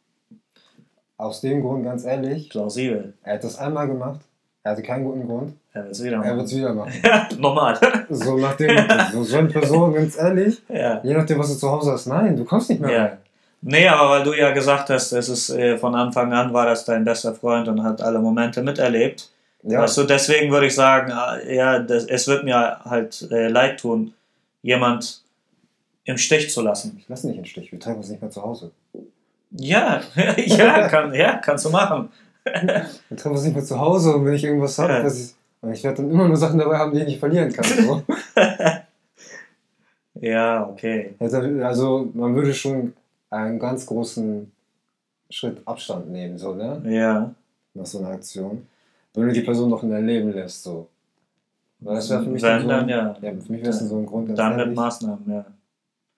Aus 1.19 1.41
dem 1.41 1.63
Grund, 1.63 1.85
ganz 1.85 2.05
ehrlich, 2.05 2.51
Plausibel. 2.51 3.15
er 3.23 3.35
hat 3.35 3.45
das 3.45 3.59
einmal 3.59 3.87
gemacht, 3.87 4.21
er 4.63 4.73
hatte 4.73 4.83
keinen 4.83 5.05
guten 5.05 5.27
Grund, 5.27 5.55
Er 5.73 5.85
wird 5.85 5.93
es 5.93 6.03
wieder 6.05 6.13
er 6.17 6.19
machen. 6.19 6.37
wird 6.37 6.47
es 6.47 6.57
wieder 6.57 6.75
machen. 6.75 6.93
Ja, 7.05 7.29
normal. 7.39 7.79
So 8.11 8.37
nach 8.37 8.55
dem 8.57 8.77
so, 9.13 9.23
so 9.23 9.39
eine 9.39 9.49
Person, 9.49 9.95
ganz 9.95 10.19
ehrlich, 10.19 10.63
ja. 10.69 11.01
je 11.03 11.15
nachdem, 11.15 11.39
was 11.39 11.53
du 11.53 11.59
zu 11.59 11.71
Hause 11.71 11.93
hast, 11.93 12.07
nein, 12.07 12.37
du 12.37 12.45
kommst 12.45 12.69
nicht 12.71 12.81
mehr 12.81 12.91
Ja. 12.91 13.03
rein. 13.05 13.17
Nee, 13.63 13.89
aber 13.89 14.11
weil 14.11 14.23
du 14.23 14.35
ja 14.35 14.51
gesagt 14.53 14.91
hast, 14.91 15.13
es 15.13 15.29
ist 15.31 15.49
äh, 15.51 15.79
von 15.79 15.95
Anfang 15.95 16.33
an 16.33 16.53
war 16.53 16.67
das 16.67 16.85
dein 16.85 17.05
bester 17.05 17.35
Freund 17.35 17.67
und 17.69 17.83
hat 17.83 18.03
alle 18.03 18.19
Momente 18.19 18.63
miterlebt. 18.63 19.31
Ja, 19.69 19.85
du, 19.87 20.05
deswegen 20.05 20.53
würde 20.53 20.67
ich 20.67 20.75
sagen, 20.75 21.13
äh, 21.13 21.57
ja, 21.57 21.79
das, 21.81 22.05
es 22.05 22.29
wird 22.29 22.45
mir 22.45 22.81
halt 22.85 23.29
äh, 23.31 23.49
leid 23.49 23.81
tun, 23.81 24.15
jemand 24.63 25.23
im 26.05 26.19
Stich 26.19 26.51
zu 26.51 26.63
lassen. 26.63 26.97
ich 27.01 27.09
lasse 27.09 27.27
nicht 27.27 27.39
im 27.39 27.45
Stich, 27.45 27.73
wir 27.73 27.81
treffen 27.81 27.99
uns 27.99 28.09
nicht 28.09 28.23
mehr 28.23 28.31
zu 28.31 28.43
Hause. 28.43 28.71
Ja, 29.51 30.01
ja, 30.37 30.89
kann, 30.89 31.13
ja, 31.15 31.37
kannst 31.39 31.65
du 31.65 31.71
machen. 31.71 32.11
Wir 32.45 33.17
treffen 33.17 33.33
uns 33.33 33.43
nicht 33.43 33.55
mehr 33.57 33.65
zu 33.65 33.79
Hause 33.79 34.15
und 34.15 34.25
wenn 34.25 34.35
ich 34.35 34.45
irgendwas 34.45 34.79
habe, 34.79 34.93
Ja. 34.93 35.07
ich, 35.07 35.35
ich 35.73 35.83
werde 35.85 35.97
dann 36.03 36.11
immer 36.11 36.29
nur 36.29 36.37
Sachen 36.37 36.59
dabei 36.61 36.79
haben, 36.79 36.93
die 36.93 37.01
ich 37.01 37.07
nicht 37.07 37.19
verlieren 37.19 37.53
kann. 37.53 37.65
So. 37.65 38.03
Ja, 40.21 40.67
okay. 40.69 41.15
Also, 41.19 41.39
also 41.39 42.11
man 42.15 42.35
würde 42.35 42.55
schon 42.55 42.95
einen 43.31 43.59
ganz 43.59 43.85
großen 43.87 44.51
Schritt 45.31 45.61
Abstand 45.67 46.11
nehmen, 46.11 46.39
so, 46.39 46.55
ne? 46.55 46.83
Ja. 46.87 47.35
Nach 47.75 47.87
so 47.87 47.99
einer 47.99 48.11
Aktion. 48.11 48.67
Wenn 49.17 49.29
du 49.29 49.33
die 49.33 49.41
Person 49.41 49.71
noch 49.71 49.83
in 49.83 49.91
dein 49.91 50.07
Leben 50.07 50.31
lässt, 50.33 50.63
so. 50.63 50.89
Weil 51.81 51.97
das 51.97 52.11
wäre 52.11 52.23
für 52.23 52.31
mich 52.31 52.43
Wenn, 52.43 52.63
so 52.63 52.69
dann 52.69 52.81
ein, 52.85 52.89
ja. 52.89 53.17
ja. 53.21 53.33
Für 53.41 53.53
mich 53.53 53.63
wäre 53.63 53.71
es 53.71 53.81
so 53.81 53.97
ein 53.97 54.07
Grund, 54.07 54.39
Dann 54.39 54.57
mit 54.57 54.75
Maßnahmen, 54.75 55.31
ja. 55.31 55.47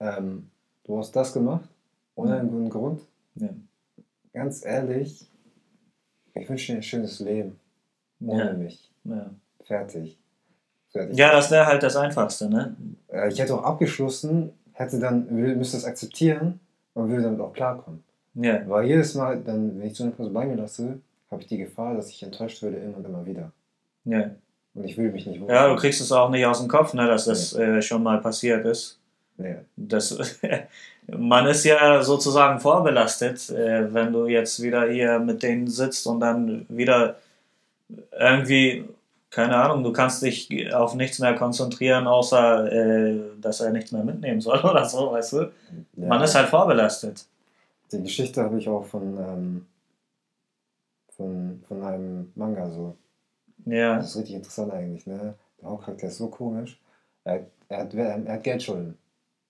ähm, 0.01 0.51
du 0.85 0.99
hast 0.99 1.15
das 1.15 1.33
gemacht, 1.33 1.69
ohne 2.17 2.39
einen 2.39 2.51
guten 2.51 2.69
Grund. 2.71 3.01
Ja. 3.37 3.49
Ganz 4.33 4.65
ehrlich, 4.65 5.27
ich 6.35 6.49
wünsche 6.49 6.73
dir 6.73 6.79
ein 6.79 6.83
schönes 6.83 7.21
Leben. 7.21 7.59
Ohne 8.21 8.55
mich. 8.55 8.91
ja. 9.05 9.31
Fertig. 9.65 10.19
Fertig. 10.91 11.17
ja 11.19 11.31
das 11.33 11.51
wäre 11.51 11.67
halt 11.67 11.83
das 11.83 11.95
Einfachste, 11.97 12.49
ne? 12.49 12.75
Äh, 13.09 13.29
Ich 13.29 13.39
hätte 13.39 13.55
auch 13.55 13.63
abgeschlossen, 13.63 14.51
hätte 14.73 14.99
dann, 14.99 15.27
müsste 15.33 15.77
es 15.77 15.85
akzeptieren 15.85 16.59
und 16.95 17.11
würde 17.11 17.23
damit 17.25 17.41
auch 17.41 17.53
klarkommen. 17.53 18.03
Ja. 18.35 18.67
Weil 18.69 18.87
jedes 18.87 19.15
Mal, 19.15 19.41
dann, 19.41 19.79
wenn 19.79 19.87
ich 19.87 19.95
so 19.95 20.05
eine 20.05 20.13
Person 20.13 20.33
bei 20.33 20.47
mir 20.47 20.57
lasse, 20.57 21.01
habe 21.31 21.43
ich 21.43 21.49
die 21.49 21.59
Gefahr, 21.59 21.95
dass 21.95 22.11
ich 22.11 22.23
enttäuscht 22.23 22.63
werde 22.63 22.79
immer 22.79 22.97
und 22.99 23.07
immer 23.07 23.27
wieder. 23.27 23.53
ja. 24.05 24.31
Und 24.75 24.85
ich 24.85 24.97
will 24.97 25.11
mich 25.11 25.27
nicht 25.27 25.41
Ja, 25.49 25.69
du 25.69 25.77
kriegst 25.77 26.01
es 26.01 26.13
auch 26.13 26.31
nicht 26.31 26.47
aus 26.47 26.61
dem 26.61 26.69
Kopf, 26.69 26.95
ne, 26.95 27.07
dass 27.07 27.25
das 27.25 27.53
äh, 27.55 27.83
schon 27.83 28.03
mal 28.03 28.21
passiert 28.21 28.65
ist. 28.65 28.99
Nee. 29.37 29.57
Das, 29.77 30.17
man 31.07 31.47
ist 31.47 31.65
ja 31.65 32.03
sozusagen 32.03 32.61
vorbelastet, 32.61 33.51
äh, 33.51 33.93
wenn 33.93 34.13
du 34.13 34.27
jetzt 34.27 34.63
wieder 34.63 34.89
hier 34.89 35.19
mit 35.19 35.43
denen 35.43 35.67
sitzt 35.67 36.07
und 36.07 36.21
dann 36.21 36.67
wieder 36.69 37.17
irgendwie, 38.13 38.85
keine 39.31 39.57
Ahnung, 39.57 39.83
du 39.83 39.93
kannst 39.93 40.23
dich 40.23 40.73
auf 40.73 40.95
nichts 40.95 41.19
mehr 41.19 41.35
konzentrieren, 41.35 42.07
außer 42.07 42.71
äh, 42.71 43.21
dass 43.41 43.61
er 43.61 43.71
nichts 43.71 43.93
mehr 43.93 44.05
mitnehmen 44.05 44.41
soll 44.41 44.61
oder 44.65 44.85
so, 44.85 45.13
weißt 45.13 45.33
du? 45.33 45.41
Ja. 45.97 46.07
Man 46.09 46.23
ist 46.23 46.35
halt 46.35 46.49
vorbelastet. 46.49 47.27
Die 47.91 48.03
Geschichte 48.03 48.43
habe 48.43 48.59
ich 48.59 48.69
auch 48.69 48.85
von, 48.85 49.17
ähm, 49.19 49.67
von, 51.19 51.63
von 51.69 51.83
einem 51.83 52.33
Manga 52.35 52.71
so. 52.71 52.97
Ja, 53.67 53.97
Das 53.97 54.07
ist 54.13 54.17
richtig 54.17 54.37
interessant 54.37 54.73
eigentlich, 54.73 55.07
ne? 55.07 55.35
Der 55.61 55.69
Hauptcharakter 55.69 56.07
ist 56.07 56.17
so 56.17 56.29
komisch. 56.29 56.81
Er, 57.25 57.45
er, 57.69 57.79
hat, 57.81 57.93
er 57.93 58.33
hat 58.33 58.43
Geldschulden. 58.45 58.97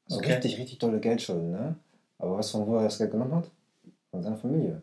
Also 0.09 0.19
Okay. 0.19 0.33
richtig, 0.33 0.59
richtig 0.59 0.79
tolle 0.79 0.99
Geldschulden, 0.99 1.53
ne? 1.53 1.77
Aber 2.19 2.37
was 2.39 2.51
von 2.51 2.67
wo 2.67 2.77
er 2.77 2.85
das 2.85 2.99
Geld 2.99 3.13
genommen 3.13 3.35
hat? 3.37 3.49
Von 4.11 4.23
seiner 4.23 4.37
Familie. 4.37 4.83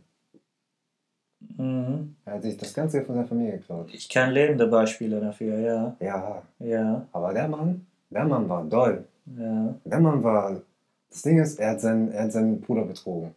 mhm. 1.57 2.15
Er 2.25 2.33
hat 2.36 2.43
sich 2.43 2.57
das 2.57 2.73
ganze 2.73 2.97
Geld 2.97 3.07
von 3.07 3.15
seiner 3.15 3.27
Familie 3.27 3.57
geklaut. 3.57 3.93
ich 3.93 4.07
kenne 4.07 4.31
lebende 4.31 4.67
Beispiele 4.67 5.19
dafür, 5.19 5.57
ja, 5.59 5.95
Ja, 5.99 6.41
ja, 6.59 7.07
aber 7.11 7.33
der 7.33 7.47
Mann, 7.47 7.86
der 8.09 8.25
Mann 8.25 8.47
war 8.47 8.63
doll. 8.63 9.05
ja. 9.25 9.75
Der 9.83 9.99
Mann 9.99 10.23
war. 10.23 10.61
Das 11.09 11.21
Ding 11.21 11.39
ist, 11.39 11.59
er 11.59 11.71
hat 11.71 11.81
seinen, 11.81 12.11
er 12.11 12.23
hat 12.25 12.31
seinen 12.31 12.61
Bruder 12.61 12.83
betrogen. 12.86 13.33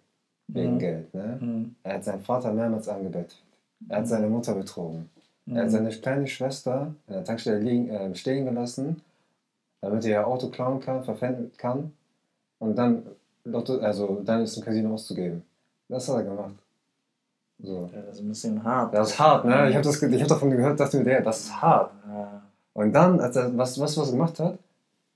Wegen 0.48 0.74
Mhm. 0.74 0.78
Geld, 0.78 1.14
ne? 1.14 1.38
Mhm. 1.40 1.74
Er 1.82 1.94
hat 1.94 2.04
seinen 2.04 2.22
Vater 2.22 2.52
mehrmals 2.52 2.88
angebettet. 2.88 3.36
Er 3.88 3.98
hat 3.98 4.08
seine 4.08 4.26
Mutter 4.28 4.54
betrogen. 4.54 5.08
Er 5.46 5.58
hat 5.58 5.66
Mhm. 5.66 5.70
seine 5.70 5.90
kleine 5.90 6.26
Schwester 6.26 6.94
in 7.06 7.14
der 7.14 7.24
Tankstelle 7.24 7.60
liegen, 7.60 7.88
äh, 7.90 8.14
stehen 8.14 8.44
gelassen, 8.46 9.02
damit 9.80 10.04
er 10.04 10.10
ihr 10.10 10.26
Auto 10.26 10.48
klauen 10.48 10.80
kann, 10.80 11.04
verpfänden 11.04 11.52
kann 11.56 11.92
und 12.58 12.76
dann 12.76 13.02
Lotto, 13.44 13.78
also 13.78 14.20
dann 14.24 14.42
ist 14.42 14.56
im 14.58 14.64
Casino 14.64 14.92
auszugeben. 14.94 15.42
Das 15.88 16.08
hat 16.08 16.16
er 16.16 16.22
gemacht. 16.24 16.54
So. 17.60 17.88
Ja, 17.94 18.02
das 18.02 18.16
ist 18.16 18.20
ein 18.22 18.28
bisschen 18.28 18.62
hart. 18.62 18.94
Das 18.94 19.10
ist 19.10 19.18
hart, 19.18 19.44
ne? 19.44 19.70
Ich 19.70 19.76
habe 19.76 19.88
hab 19.88 20.28
davon 20.28 20.50
gehört, 20.50 20.78
dachte 20.78 20.98
mir, 20.98 21.04
der, 21.04 21.22
das 21.22 21.40
ist 21.40 21.62
hart. 21.62 21.92
Ja. 22.08 22.42
Und 22.74 22.92
dann, 22.92 23.20
als 23.20 23.36
er, 23.36 23.56
was, 23.56 23.80
was, 23.80 23.96
was 23.96 24.08
er 24.08 24.12
gemacht 24.12 24.38
hat, 24.38 24.58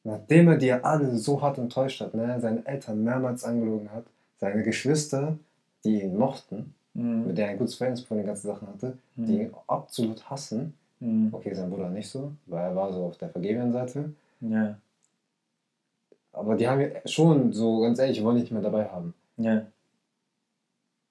nachdem 0.04 0.48
er 0.48 0.56
die 0.56 0.72
alle 0.72 1.16
so 1.16 1.40
hart 1.42 1.58
enttäuscht 1.58 2.00
hat, 2.00 2.14
ne, 2.14 2.40
seine 2.40 2.66
Eltern 2.66 3.04
mehrmals 3.04 3.44
angelogen 3.44 3.92
hat, 3.92 4.04
seine 4.42 4.64
Geschwister, 4.64 5.38
die 5.84 6.02
ihn 6.02 6.16
mochten, 6.16 6.74
Mhm. 6.94 7.26
mit 7.28 7.38
denen 7.38 7.46
er 7.46 7.52
ein 7.52 7.58
gutes 7.58 7.76
Verhältnis 7.76 8.04
von 8.04 8.16
den 8.18 8.26
ganzen 8.26 8.48
Sachen 8.48 8.68
hatte, 8.68 8.98
die 9.16 9.40
ihn 9.42 9.54
absolut 9.68 10.28
hassen. 10.28 10.74
Mhm. 11.00 11.28
Okay, 11.32 11.54
sein 11.54 11.70
Bruder 11.70 11.88
nicht 11.88 12.08
so, 12.10 12.32
weil 12.46 12.64
er 12.64 12.76
war 12.76 12.92
so 12.92 13.04
auf 13.04 13.16
der 13.18 13.30
vergebenen 13.30 13.72
Seite. 13.72 14.12
Ja. 14.40 14.76
Aber 16.32 16.56
die 16.56 16.66
haben 16.68 16.90
schon 17.06 17.52
so, 17.52 17.80
ganz 17.80 17.98
ehrlich, 17.98 18.22
wollen 18.22 18.36
ihn 18.36 18.42
nicht 18.42 18.52
mehr 18.52 18.62
dabei 18.62 18.86
haben. 18.88 19.14
Ja. 19.36 19.64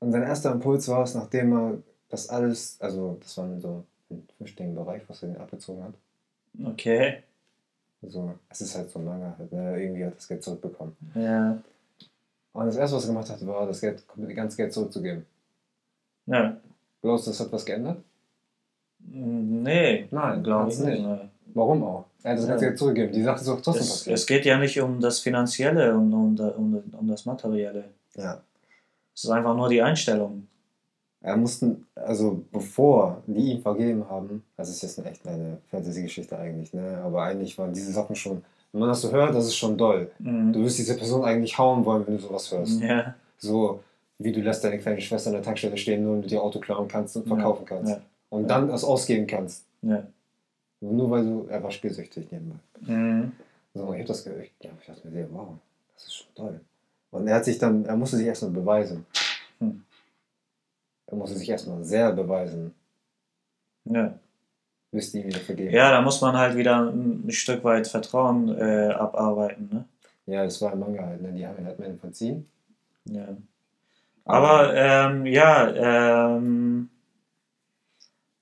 Und 0.01 0.11
sein 0.11 0.23
erster 0.23 0.51
Impuls 0.51 0.88
war 0.89 1.03
es, 1.03 1.15
nachdem 1.15 1.53
er 1.53 1.77
das 2.09 2.29
alles, 2.29 2.77
also 2.82 3.17
das 3.21 3.38
war 3.38 3.47
so 3.59 3.84
ein 4.09 4.27
fünfstelligen 4.38 4.75
Bereich, 4.75 5.01
was 5.07 5.23
er 5.23 5.29
ihn 5.29 5.38
abgezogen 5.38 5.84
hat. 5.84 5.93
Okay. 6.73 7.23
Also, 8.03 8.34
es 8.49 8.61
ist 8.61 8.75
halt 8.75 8.89
so 8.89 8.99
ein 8.99 9.05
langer, 9.05 9.36
halt, 9.38 9.51
ne? 9.51 9.82
irgendwie 9.82 10.03
hat 10.05 10.13
er 10.13 10.15
das 10.15 10.27
Geld 10.27 10.43
zurückbekommen. 10.43 10.95
Ja. 11.15 11.57
Und 12.54 12.66
das 12.66 12.76
erste, 12.76 12.97
was 12.97 13.06
er 13.06 13.08
gemacht 13.10 13.30
hat, 13.30 13.45
war, 13.47 13.66
das 13.68 13.82
Geld, 13.82 14.04
ganze 14.36 14.58
Geld 14.58 14.74
zurückzugeben. 14.74 15.26
Ja. 16.26 16.58
Bloß, 17.02 17.26
das 17.26 17.39
hat 17.39 17.52
was 17.52 17.66
geändert? 17.66 17.97
Nee. 18.99 20.08
Nein, 20.12 20.43
glaube 20.43 20.72
ich 20.72 20.80
nicht. 20.80 21.02
Nee. 21.06 21.30
Warum 21.54 21.84
auch? 21.84 22.06
Er 22.24 22.32
hat 22.32 22.39
das 22.39 22.47
ganze 22.47 22.64
Ja. 22.66 22.70
Geld 22.70 22.80
zurückgegeben. 22.80 23.14
Die 23.16 23.24
Sache 23.24 23.41
ist 23.41 23.49
auch 23.49 23.62
trotzdem 23.62 23.82
Es, 23.84 23.89
passiert. 23.89 24.16
es 24.18 24.26
geht 24.28 24.45
ja 24.45 24.58
nicht 24.58 24.80
um 24.80 24.99
das 24.99 25.20
Finanzielle 25.20 25.93
und 25.95 26.14
um, 26.14 26.39
um, 26.39 26.84
um 26.99 27.08
das 27.08 27.26
Materielle. 27.26 27.86
ja. 28.16 28.41
Es 29.14 29.26
ist 29.26 29.30
einfach 29.30 29.56
nur 29.56 29.68
die 29.68 29.82
Einstellung. 29.82 30.47
Er 31.20 31.36
mussten, 31.36 31.86
also 31.95 32.41
bevor 32.52 33.22
die 33.28 33.52
ihm 33.52 33.62
vergeben 33.62 34.08
haben, 34.10 34.43
das 34.56 34.70
ist 34.70 34.82
jetzt 34.82 34.99
eine 34.99 35.12
echt 35.12 35.28
eine 35.28 35.58
Fantasy-Geschichte 35.70 36.39
eigentlich, 36.39 36.74
ne? 36.74 36.97
aber 37.04 37.24
eigentlich 37.24 37.56
waren 37.58 37.74
diese 37.74 37.91
Sachen 37.91 38.16
schon, 38.16 38.41
wenn 38.72 38.80
man 38.80 38.89
das 38.89 39.01
so 39.01 39.11
hört, 39.11 39.36
das 39.36 39.45
ist 39.45 39.55
schon 39.55 39.78
doll. 39.78 40.11
Mhm. 40.19 40.53
Du 40.53 40.63
wirst 40.63 40.78
diese 40.78 40.95
Person 40.97 41.24
eigentlich 41.24 41.57
hauen 41.57 41.84
wollen, 41.86 42.05
wenn 42.07 42.17
du 42.17 42.24
sowas 42.24 42.51
hörst. 42.51 42.80
Ja. 42.82 43.15
So, 43.38 43.84
wie 44.17 44.32
du 44.32 44.41
lässt 44.41 44.63
deine 44.63 44.80
kleine 44.80 45.01
Schwester 45.01 45.30
an 45.30 45.36
der 45.36 45.43
Tankstelle 45.43 45.78
stehen, 45.78 46.03
nur 46.03 46.15
damit 46.15 46.32
du 46.32 46.36
ihr 46.36 46.43
Auto 46.43 46.59
klauen 46.59 46.88
kannst 46.88 47.15
und 47.17 47.28
verkaufen 47.28 47.65
kannst. 47.65 47.91
Ja. 47.91 48.01
Und 48.30 48.47
dann 48.47 48.67
das 48.67 48.84
ausgeben 48.84 49.28
kannst. 49.28 49.65
Ja. 49.82 50.03
Nur 50.80 51.11
weil 51.11 51.24
du, 51.24 51.47
er 51.49 51.61
war 51.61 51.72
spielsüchtig 51.72 52.32
nebenbei. 52.32 52.59
Mhm. 52.82 53.32
So, 53.74 53.93
ich 53.93 53.99
hab 53.99 54.07
das 54.07 54.24
gehört. 54.24 54.49
Ja, 54.61 54.72
ich 54.80 54.88
dachte 54.88 55.07
mir, 55.07 55.28
wow, 55.32 55.49
das 55.95 56.05
ist 56.05 56.15
schon 56.15 56.36
toll. 56.36 56.59
Und 57.11 57.28
er 57.28 57.36
hat 57.36 57.45
sich 57.45 57.57
dann, 57.57 57.86
er 57.86 57.95
musste 57.95 58.17
sich 58.17 58.26
erstmal 58.26 58.51
beweisen. 58.51 59.05
Hm. 59.59 59.84
Er 61.07 61.17
musste 61.17 61.38
sich 61.38 61.49
erstmal 61.49 61.84
sehr 61.84 62.11
beweisen, 62.13 62.74
Ja. 63.86 64.17
Die 64.92 65.20
ihm 65.20 65.28
wieder 65.28 65.39
vergeben. 65.39 65.74
ja, 65.74 65.92
da 65.92 66.02
muss 66.02 66.22
man 66.22 66.38
halt 66.38 66.56
wieder 66.56 66.89
ein 66.89 67.32
Stück 67.32 67.64
weit 67.64 67.88
Vertrauen 67.88 68.50
äh, 68.50 68.89
abarbeiten. 68.89 69.70
Ne? 69.72 69.86
Ja, 70.26 70.44
das 70.44 70.62
war 70.62 70.74
ein 70.74 70.80
Manga 70.80 71.06
halt, 71.06 71.22
ne? 71.22 71.32
Die 71.32 71.46
haben 71.46 71.58
ihn 71.58 71.66
halt 71.66 71.80
mehr 71.80 71.94
verziehen. 71.96 72.46
Ja. 73.06 73.28
Aber 74.26 74.74
ähm, 74.76 75.26
ja, 75.26 76.36
ähm, 76.36 76.89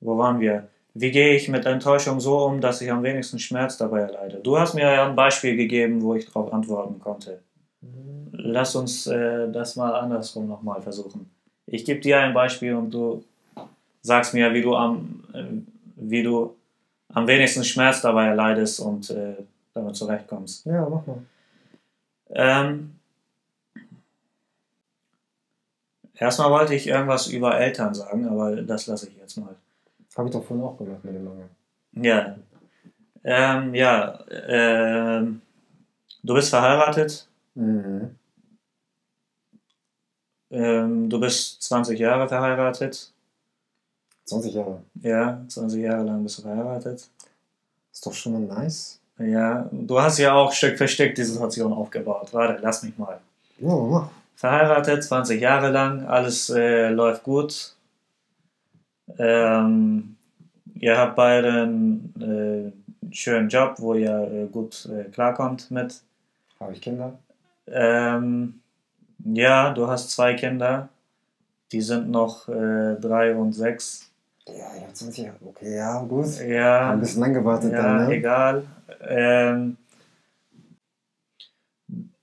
wo 0.01 0.17
waren 0.17 0.39
wir? 0.39 0.67
Wie 0.93 1.11
gehe 1.11 1.35
ich 1.35 1.47
mit 1.49 1.65
Enttäuschung 1.65 2.19
so 2.19 2.45
um, 2.45 2.61
dass 2.61 2.81
ich 2.81 2.91
am 2.91 3.03
wenigsten 3.03 3.39
Schmerz 3.39 3.77
dabei 3.77 4.01
erleide? 4.01 4.39
Du 4.39 4.57
hast 4.57 4.73
mir 4.73 4.91
ja 4.91 5.07
ein 5.07 5.15
Beispiel 5.15 5.55
gegeben, 5.55 6.01
wo 6.01 6.15
ich 6.15 6.25
darauf 6.25 6.51
antworten 6.51 6.99
konnte. 6.99 7.41
Lass 8.31 8.75
uns 8.75 9.07
äh, 9.07 9.49
das 9.51 9.75
mal 9.75 9.93
andersrum 9.93 10.47
nochmal 10.47 10.81
versuchen. 10.81 11.29
Ich 11.65 11.85
gebe 11.85 11.99
dir 11.99 12.19
ein 12.19 12.33
Beispiel 12.33 12.73
und 12.73 12.91
du 12.91 13.23
sagst 14.01 14.33
mir, 14.33 14.53
wie 14.53 14.61
du 14.61 14.75
am, 14.75 15.23
äh, 15.33 15.43
wie 15.99 16.23
du 16.23 16.55
am 17.09 17.27
wenigsten 17.27 17.63
Schmerz 17.63 18.01
dabei 18.01 18.27
erleidest 18.27 18.79
und 18.79 19.09
äh, 19.09 19.35
damit 19.73 19.95
zurechtkommst. 19.95 20.65
Ja, 20.65 20.87
mach 20.87 21.05
mal. 21.05 21.23
Ähm, 22.31 22.95
erstmal 26.13 26.51
wollte 26.51 26.75
ich 26.75 26.87
irgendwas 26.87 27.27
über 27.27 27.59
Eltern 27.59 27.93
sagen, 27.93 28.27
aber 28.27 28.61
das 28.61 28.87
lasse 28.87 29.09
ich 29.09 29.17
jetzt 29.17 29.37
mal. 29.37 29.55
Habe 30.15 30.27
ich 30.27 30.33
doch 30.33 30.43
vorhin 30.43 30.65
auch 30.65 30.77
gemacht 30.77 31.03
mit 31.03 31.15
dem 31.15 31.23
Manga. 31.23 31.49
Ja. 31.93 32.35
Ähm, 33.23 33.73
ja. 33.73 34.19
Ähm, 34.29 35.41
du 36.23 36.33
bist 36.33 36.49
verheiratet. 36.49 37.27
Mhm. 37.55 38.15
Ähm, 40.51 41.09
du 41.09 41.19
bist 41.19 41.61
20 41.63 41.99
Jahre 41.99 42.27
verheiratet. 42.27 43.13
20 44.29 44.53
Jahre. 44.53 44.81
Ja, 45.01 45.43
20 45.47 45.81
Jahre 45.81 46.03
lang 46.03 46.23
bist 46.23 46.37
du 46.37 46.41
verheiratet. 46.43 47.09
Ist 47.91 48.05
doch 48.05 48.13
schon 48.13 48.33
mal 48.33 48.61
nice. 48.61 48.99
Ja, 49.17 49.67
du 49.71 49.99
hast 49.99 50.17
ja 50.17 50.33
auch 50.33 50.51
Stück 50.53 50.77
für 50.77 50.87
Stück 50.87 51.13
die 51.15 51.23
Situation 51.23 51.73
aufgebaut. 51.73 52.29
Warte, 52.31 52.61
lass 52.61 52.83
mich 52.83 52.97
mal. 52.97 53.19
Ja, 53.59 53.75
mach. 53.75 54.09
verheiratet, 54.35 55.03
20 55.03 55.41
Jahre 55.41 55.71
lang, 55.71 56.05
alles 56.05 56.49
äh, 56.49 56.89
läuft 56.89 57.23
gut. 57.23 57.75
Ähm, 59.17 60.15
ihr 60.75 60.97
habt 60.97 61.15
beide 61.17 61.63
einen 61.63 62.73
äh, 63.03 63.13
schönen 63.13 63.49
Job, 63.49 63.75
wo 63.79 63.93
ihr 63.93 64.31
äh, 64.31 64.45
gut 64.45 64.87
äh, 64.87 65.05
klarkommt 65.09 65.69
mit. 65.71 66.01
Habe 66.59 66.73
ich 66.73 66.81
Kinder? 66.81 67.17
Ähm, 67.67 68.61
ja, 69.25 69.73
du 69.73 69.87
hast 69.87 70.11
zwei 70.11 70.33
Kinder, 70.35 70.89
die 71.71 71.81
sind 71.81 72.09
noch 72.09 72.47
äh, 72.47 72.95
drei 72.95 73.35
und 73.35 73.53
sechs. 73.53 74.08
Ja, 74.57 74.71
ich 74.75 74.83
habe 74.83 74.93
20 74.93 75.25
Jahre. 75.25 75.37
Okay, 75.45 75.75
ja, 75.75 76.01
gut. 76.03 76.39
Ja, 76.39 76.91
ein 76.91 76.99
bisschen 76.99 77.21
lang 77.21 77.33
gewartet 77.33 77.71
ja 77.71 77.81
dann, 77.81 78.07
ne? 78.07 78.15
egal. 78.15 78.63
Ähm, 79.07 79.77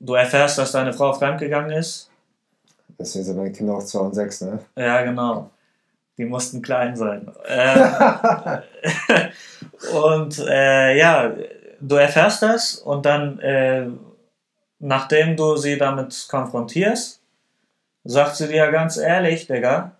du 0.00 0.14
erfährst, 0.14 0.58
dass 0.58 0.72
deine 0.72 0.92
Frau 0.92 1.12
fremdgegangen 1.12 1.70
ist. 1.70 2.10
Deswegen 2.98 3.24
sind 3.24 3.36
meine 3.36 3.52
Kinder 3.52 3.74
auch 3.74 3.84
2 3.84 3.98
und 3.98 4.14
6, 4.14 4.40
ne? 4.42 4.58
Ja, 4.76 5.02
genau. 5.02 5.50
Die 6.18 6.24
mussten 6.24 6.62
klein 6.62 6.96
sein. 6.96 7.30
Ähm, 7.48 8.62
und 9.94 10.38
äh, 10.38 10.96
ja, 10.96 11.32
du 11.80 11.96
erfährst 11.96 12.42
das 12.42 12.76
und 12.76 13.04
dann, 13.06 13.38
äh, 13.40 13.86
nachdem 14.78 15.36
du 15.36 15.56
sie 15.56 15.76
damit 15.76 16.26
konfrontierst, 16.30 17.20
sagt 18.04 18.36
sie 18.36 18.48
dir 18.48 18.70
ganz 18.70 18.96
ehrlich, 18.96 19.46
Digga, 19.46 19.95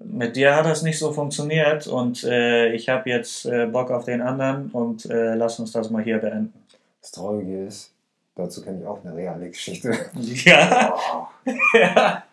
mit 0.00 0.36
dir 0.36 0.54
hat 0.56 0.66
das 0.66 0.82
nicht 0.82 0.98
so 0.98 1.12
funktioniert 1.12 1.86
und 1.86 2.24
äh, 2.24 2.72
ich 2.72 2.88
habe 2.88 3.08
jetzt 3.10 3.46
äh, 3.46 3.66
Bock 3.66 3.90
auf 3.90 4.04
den 4.04 4.20
anderen 4.20 4.70
und 4.70 5.06
äh, 5.06 5.34
lass 5.34 5.58
uns 5.60 5.72
das 5.72 5.90
mal 5.90 6.02
hier 6.02 6.18
beenden. 6.18 6.52
Das 7.00 7.12
Traurige 7.12 7.64
ist, 7.66 7.92
dazu 8.34 8.62
kenne 8.62 8.80
ich 8.80 8.86
auch 8.86 9.04
eine 9.04 9.14
reale 9.14 9.48
Geschichte. 9.48 9.92
Ja, 10.14 10.94
Oh, 10.96 11.26
ja. 11.74 12.24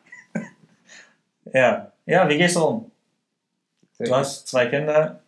Ja, 1.54 1.92
ja, 2.06 2.30
wie 2.30 2.38
gehst 2.38 2.56
du 2.56 2.64
um? 2.64 2.92
sehr 3.94 4.08
Du 4.08 4.16
hast 4.16 4.48
zwei 4.48 4.68
Kinder. 4.68 5.20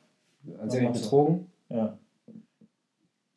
Hat 0.62 0.72
sie 0.72 0.82
mich 0.82 1.02
betrogen? 1.02 1.52
Ja. 1.70 1.98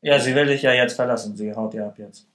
Ja, 0.03 0.21
sie 0.21 0.35
will 0.35 0.47
dich 0.47 0.63
ja 0.63 0.73
jetzt 0.73 0.95
verlassen. 0.95 1.37
Sie 1.37 1.53
haut 1.55 1.75
ja 1.75 1.87
ab 1.87 1.99
jetzt. 1.99 2.27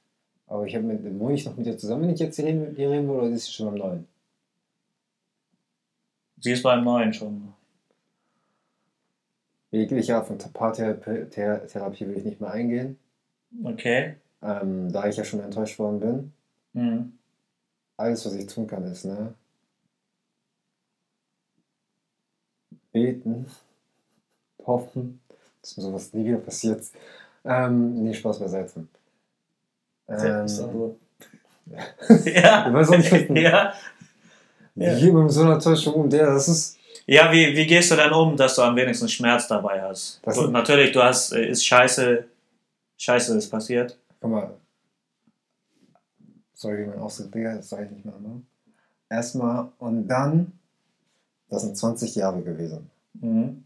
Aber 0.48 0.66
ich 0.66 0.76
habe 0.76 0.86
mit, 0.86 1.20
wohne 1.20 1.36
ich 1.36 1.46
noch 1.46 1.56
mit 1.56 1.68
ihr 1.68 1.78
zusammen, 1.78 2.04
wenn 2.04 2.10
ich 2.14 2.20
jetzt 2.20 2.36
hier 2.36 2.46
reden 2.46 2.76
will, 2.76 3.10
oder 3.10 3.28
ist 3.30 3.46
sie 3.46 3.54
schon 3.54 3.70
am 3.70 3.76
Neuen? 3.76 4.08
Sie 6.42 6.52
ist 6.52 6.64
beim 6.64 6.84
Neuen 6.84 7.14
schon. 7.14 7.54
Jegliche 9.72 10.16
Art 10.18 10.28
von 10.28 10.38
Paartherapie 10.38 12.08
will 12.08 12.18
ich 12.18 12.26
nicht 12.26 12.42
mehr 12.42 12.52
eingehen, 12.52 13.00
Okay. 13.64 14.16
ähm, 14.42 14.92
da 14.92 15.08
ich 15.08 15.16
ja 15.16 15.24
schon 15.24 15.40
enttäuscht 15.40 15.80
worden 15.80 16.00
bin. 16.02 16.34
Mhm. 16.74 17.14
Alles, 17.96 18.26
was 18.26 18.34
ich 18.34 18.48
tun 18.48 18.68
kann, 18.68 18.84
ist, 18.84 19.06
ne? 19.06 19.34
Beten, 22.92 23.46
hoffen, 24.66 25.22
dass 25.62 25.78
mir 25.78 25.84
sowas 25.84 26.12
nie 26.14 26.26
wieder 26.26 26.40
passiert. 26.40 26.84
Ähm, 27.46 28.04
nee, 28.04 28.14
Spaß 28.14 28.40
beiseite. 28.40 28.88
Ähm, 30.10 30.48
so. 30.48 31.00
ja. 31.68 31.80
Ich 32.68 32.74
weiß 32.74 32.90
auch 32.90 32.98
nicht, 32.98 33.12
was- 33.12 33.42
ja. 33.42 33.74
Ja. 34.76 34.98
Wie 35.02 35.12
mit 35.12 35.32
so 35.32 35.42
einer 35.42 35.54
Enttäuschung 35.56 35.94
um 35.96 36.10
der, 36.10 36.28
das 36.28 36.48
ist. 36.48 36.78
Ja, 37.06 37.32
wie, 37.32 37.56
wie 37.56 37.66
gehst 37.68 37.92
du 37.92 37.96
denn 37.96 38.12
um, 38.12 38.38
dass 38.38 38.56
du 38.56 38.62
am 38.62 38.76
wenigsten 38.76 39.10
Schmerz 39.10 39.48
dabei 39.48 39.82
hast? 39.82 40.22
Du, 40.26 40.48
natürlich, 40.48 40.92
du 40.92 41.02
hast, 41.04 41.34
äh, 41.34 41.48
ist 41.50 41.66
scheiße, 41.66 42.24
scheiße 42.98 43.38
ist 43.38 43.50
passiert. 43.50 43.98
Guck 44.22 44.32
mal. 44.32 44.52
Sorry, 46.54 46.86
mein 46.86 47.00
Ausdruck, 47.00 47.32
Digga, 47.32 47.56
das 47.56 47.70
sage 47.70 47.86
ich 47.86 47.92
nicht 47.92 48.06
mehr. 48.06 48.20
Ne? 48.20 48.42
Erstmal 49.10 49.70
und 49.80 50.08
dann 50.08 50.54
Das 51.50 51.64
sind 51.64 51.76
20 51.76 52.16
Jahre 52.16 52.42
gewesen. 52.42 52.90
Mhm. 53.14 53.66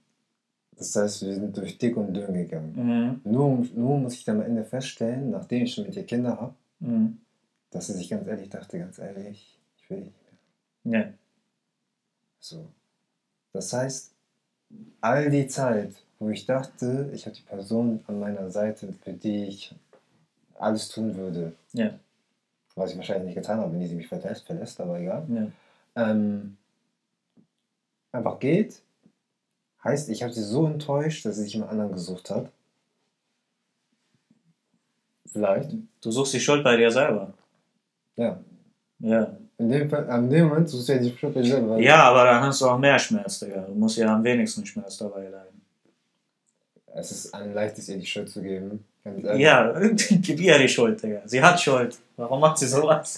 Das 0.78 0.96
heißt, 0.96 1.26
wir 1.26 1.36
sind 1.36 1.56
durch 1.56 1.78
dick 1.78 1.96
und 1.98 2.14
dünn 2.14 2.34
gegangen. 2.34 2.74
Mhm. 3.24 3.32
Nur, 3.32 3.66
nur 3.76 3.98
muss 4.00 4.14
ich 4.16 4.24
dann 4.24 4.38
am 4.40 4.46
Ende 4.46 4.64
feststellen, 4.66 5.30
nachdem 5.30 5.64
ich 5.64 5.74
schon 5.74 5.86
mit 5.86 5.96
ihr 5.96 6.06
Kinder 6.06 6.40
habe, 6.42 6.54
Mhm. 6.80 7.20
dass 7.72 7.88
sie 7.88 7.94
sich 7.94 8.10
ganz 8.10 8.28
ehrlich 8.28 8.50
dachte, 8.50 8.80
ganz 8.80 8.98
ehrlich, 9.00 9.58
ich 9.78 9.90
will 9.90 10.00
nicht 10.00 10.12
mehr. 10.14 10.25
Ja. 10.86 11.12
So. 12.40 12.68
Das 13.54 13.74
heißt, 13.74 14.14
all 15.02 15.30
die 15.30 15.48
Zeit, 15.48 15.96
wo 16.20 16.30
ich 16.30 16.46
dachte, 16.46 17.10
ich 17.14 17.26
habe 17.26 17.36
die 17.36 17.42
Person 17.42 18.04
an 18.08 18.20
meiner 18.20 18.50
Seite, 18.52 18.94
für 18.94 19.14
die 19.14 19.46
ich 19.46 19.76
alles 20.60 20.90
tun 20.90 21.16
würde, 21.16 21.54
Ja. 21.74 22.00
was 22.76 22.92
ich 22.92 22.98
wahrscheinlich 22.98 23.28
nicht 23.28 23.36
getan 23.36 23.60
habe, 23.60 23.74
wenn 23.74 23.80
die 23.82 23.88
sie 23.88 23.96
mich 23.96 24.08
verlässt, 24.08 24.46
verlässt 24.46 24.80
aber 24.80 25.00
egal, 25.00 25.26
Ja. 25.30 25.52
ähm, 26.12 26.58
einfach 28.12 28.40
geht, 28.40 28.82
heißt, 29.84 30.10
ich 30.10 30.24
habe 30.24 30.34
sie 30.34 30.44
so 30.44 30.66
enttäuscht, 30.68 31.26
dass 31.26 31.36
sie 31.36 31.44
sich 31.44 31.54
jemand 31.54 31.72
anderen 31.72 31.92
gesucht 31.94 32.30
hat. 32.30 32.52
Vielleicht. 35.26 35.72
Du 36.02 36.12
suchst 36.12 36.34
die 36.34 36.40
Schuld 36.40 36.64
bei 36.64 36.78
dir 36.78 36.92
selber. 36.92 37.34
Ja. 38.16 38.40
Ja. 39.00 39.38
In 39.58 39.70
dem, 39.70 39.90
Fall, 39.90 40.10
an 40.10 40.30
dem 40.30 40.50
Moment 40.50 40.70
suchst 40.70 40.90
du 40.90 40.94
ja 40.94 41.00
die 41.00 41.12
dir 41.12 41.46
selber. 41.46 41.78
Ja, 41.78 42.04
aber 42.04 42.26
dann 42.26 42.44
hast 42.44 42.60
du 42.62 42.66
auch 42.68 42.78
mehr 42.78 43.00
Schmerz, 43.00 43.40
Digga. 43.40 43.62
Du 43.62 43.74
musst 43.74 43.98
ja 43.98 44.14
am 44.14 44.24
wenigsten 44.24 44.66
Schmerz 44.66 44.98
dabei 44.98 45.24
leiden. 45.30 45.62
Es 46.94 47.12
ist 47.12 47.34
ein 47.34 47.54
leichtes, 47.54 47.88
ihr 47.90 47.98
die 47.98 48.06
Schuld 48.06 48.30
zu 48.30 48.42
geben. 48.42 48.84
Ja, 49.38 49.74
gib 49.80 50.40
ihr 50.40 50.58
die 50.58 50.68
Schuld, 50.68 51.02
Digga. 51.02 51.22
Sie 51.26 51.42
hat 51.42 51.60
Schuld. 51.62 51.98
Warum 52.18 52.40
macht 52.42 52.58
sie 52.58 52.68
sowas? 52.68 53.18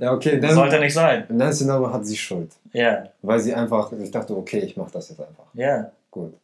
Ja, 0.00 0.12
okay, 0.12 0.40
dann, 0.40 0.54
Sollte 0.54 0.80
nicht 0.80 0.94
sein. 0.94 1.24
in 1.28 1.38
deinem 1.38 1.52
Szenario 1.52 1.92
hat 1.92 2.06
sie 2.06 2.16
Schuld. 2.16 2.52
Ja, 2.72 3.04
Weil 3.22 3.38
sie 3.38 3.54
einfach, 3.54 3.92
ich 3.92 4.10
dachte, 4.10 4.36
okay, 4.36 4.60
ich 4.60 4.76
mache 4.76 4.90
das 4.92 5.10
jetzt 5.10 5.20
einfach. 5.20 5.44
ja. 5.54 5.90
Gut. 6.10 6.34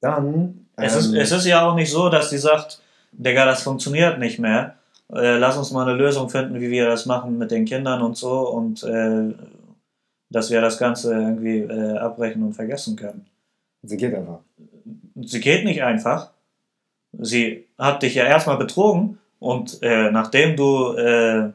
Dann. 0.00 0.66
Es, 0.76 0.96
ist, 0.96 1.12
ähm, 1.12 1.20
es 1.20 1.32
ist 1.32 1.46
ja 1.46 1.66
auch 1.66 1.74
nicht 1.74 1.90
so, 1.90 2.08
dass 2.08 2.28
sie 2.30 2.38
sagt, 2.38 2.80
Digga, 3.12 3.44
das 3.46 3.62
funktioniert 3.62 4.18
nicht 4.18 4.38
mehr. 4.38 4.76
Äh, 5.14 5.38
lass 5.38 5.56
uns 5.56 5.70
mal 5.70 5.86
eine 5.86 5.96
Lösung 5.96 6.30
finden, 6.30 6.60
wie 6.60 6.70
wir 6.70 6.86
das 6.86 7.06
machen 7.06 7.38
mit 7.38 7.50
den 7.50 7.64
Kindern 7.64 8.02
und 8.02 8.16
so 8.16 8.48
und 8.48 8.82
äh, 8.82 9.34
dass 10.30 10.50
wir 10.50 10.60
das 10.60 10.78
Ganze 10.78 11.12
irgendwie 11.12 11.58
äh, 11.60 11.98
abbrechen 11.98 12.42
und 12.42 12.54
vergessen 12.54 12.96
können. 12.96 13.26
Sie 13.82 13.96
geht 13.96 14.14
einfach. 14.14 14.40
Sie 15.16 15.40
geht 15.40 15.64
nicht 15.64 15.82
einfach. 15.82 16.30
Sie 17.18 17.66
hat 17.78 18.02
dich 18.02 18.14
ja 18.14 18.24
erstmal 18.24 18.56
betrogen 18.56 19.18
und 19.38 19.82
äh, 19.82 20.10
nachdem 20.10 20.56
du 20.56 20.94
äh, 20.94 21.50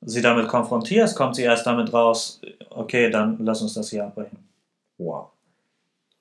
sie 0.00 0.22
damit 0.22 0.48
konfrontierst, 0.48 1.14
kommt 1.14 1.36
sie 1.36 1.42
erst 1.42 1.66
damit 1.66 1.92
raus, 1.92 2.40
okay, 2.70 3.10
dann 3.10 3.36
lass 3.44 3.62
uns 3.62 3.74
das 3.74 3.90
hier 3.90 4.04
abbrechen. 4.04 4.38
Wow. 4.98 5.28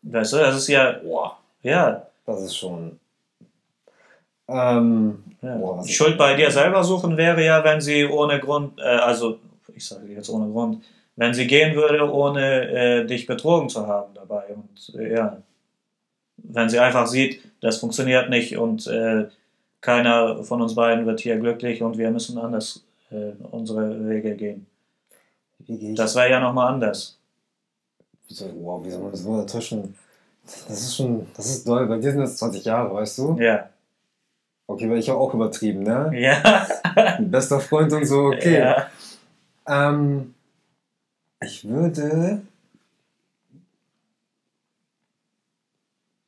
Weißt 0.04 0.34
du, 0.34 0.38
das 0.38 0.56
ist 0.58 0.68
ja, 0.68 1.00
Wow. 1.04 1.34
ja, 1.64 2.06
Das 2.26 2.42
ist 2.44 2.56
schon. 2.56 3.00
Ähm, 4.50 5.24
Ja. 5.42 5.56
Boah, 5.56 5.82
Die 5.84 5.94
Schuld 5.94 6.18
bei 6.18 6.36
dir 6.36 6.52
selber 6.52 6.84
suchen 6.84 7.16
wäre 7.16 7.44
ja, 7.46 7.64
wenn 7.64 7.80
sie 7.80 8.06
ohne 8.06 8.40
Grund, 8.40 8.78
äh, 8.80 8.84
also 8.84 9.40
ich 9.74 9.86
sage 9.86 10.08
jetzt 10.08 10.30
ohne 10.30 10.52
Grund, 10.52 10.84
wenn 11.16 11.34
sie 11.34 11.48
gehen 11.48 11.76
würde, 11.76 12.12
ohne 12.12 12.70
äh, 12.70 13.06
dich 13.06 13.26
betrogen 13.26 13.70
zu 13.70 13.88
haben 13.88 14.14
dabei. 14.14 14.44
Und 14.56 14.96
äh, 15.00 15.14
ja, 15.14 15.38
wenn 16.38 16.70
sie 16.70 16.80
einfach 16.80 17.08
sieht, 17.08 17.42
das 17.62 17.78
funktioniert 17.78 18.30
nicht 18.30 18.58
und 18.58 18.88
äh, 18.88 19.28
keiner 19.82 20.44
von 20.44 20.62
uns 20.62 20.76
beiden 20.76 21.06
wird 21.06 21.22
hier 21.22 21.38
glücklich 21.38 21.82
und 21.82 21.98
wir 21.98 22.12
müssen 22.12 22.38
anders 22.38 22.84
äh, 23.12 23.32
unsere 23.52 24.10
Wege 24.10 24.36
gehen. 24.36 24.66
Das 25.96 26.16
wäre 26.16 26.32
ja 26.32 26.40
nochmal 26.40 26.74
anders. 26.74 27.18
Wow, 28.62 28.84
wie 28.84 28.90
soll 28.92 29.02
man 29.02 29.12
das 29.12 29.22
so 29.22 29.40
enttäuschen? 29.40 29.96
Das 30.44 30.82
ist 30.82 30.96
schon, 30.96 31.28
das 31.36 31.46
ist 31.48 31.68
doll. 31.68 31.86
Bei 31.88 31.98
dir 31.98 32.12
sind 32.12 32.22
das 32.22 32.38
20 32.38 32.66
Jahre, 32.66 32.94
weißt 32.94 33.18
du? 33.20 33.38
Ja. 33.40 33.70
Okay, 34.70 34.88
weil 34.88 35.00
ich 35.00 35.10
habe 35.10 35.20
auch 35.20 35.34
übertrieben, 35.34 35.82
ne? 35.82 36.12
Ja. 36.14 36.68
Bester 37.20 37.60
Freund 37.60 37.92
und 37.92 38.06
so, 38.06 38.28
okay. 38.28 38.60
Ja. 38.60 38.88
Ähm, 39.68 40.36
ich 41.42 41.68
würde. 41.68 42.44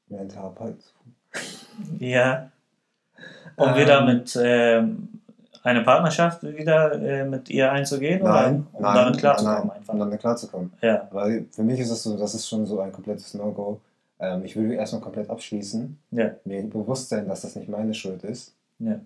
Therapeut 0.09 0.75
suchen. 0.81 1.97
Ja. 1.99 2.49
Um 3.57 3.69
Ähm, 3.69 3.75
wieder 3.75 4.05
mit 4.05 4.35
ähm, 4.41 5.09
eine 5.61 5.83
Partnerschaft 5.83 6.41
wieder 6.41 6.93
äh, 6.99 7.23
mit 7.23 7.47
ihr 7.51 7.71
einzugehen? 7.71 8.23
Nein, 8.23 8.65
oder 8.73 8.77
um 8.77 8.81
nein, 8.81 8.95
damit 8.95 9.17
klarzukommen 9.19 9.67
nein, 9.67 9.77
einfach. 9.77 9.93
um 9.93 9.99
damit 9.99 10.19
klarzukommen. 10.19 10.73
Ja, 10.81 11.07
Weil 11.11 11.45
für 11.51 11.61
mich 11.61 11.79
ist 11.79 11.91
es 11.91 12.01
so, 12.01 12.17
das 12.17 12.33
ist 12.33 12.49
schon 12.49 12.65
so 12.65 12.79
ein 12.79 12.91
komplettes 12.91 13.35
No-Go. 13.35 13.79
Ähm, 14.21 14.45
ich 14.45 14.55
will 14.55 14.71
erstmal 14.71 15.01
komplett 15.01 15.29
abschließen. 15.29 15.97
ja, 16.11 16.35
Mir 16.45 16.61
bewusst 16.69 17.09
sein, 17.09 17.27
dass 17.27 17.41
das 17.41 17.55
nicht 17.55 17.67
meine 17.67 17.93
Schuld 17.93 18.23
ist. 18.23 18.55
ja. 18.79 19.01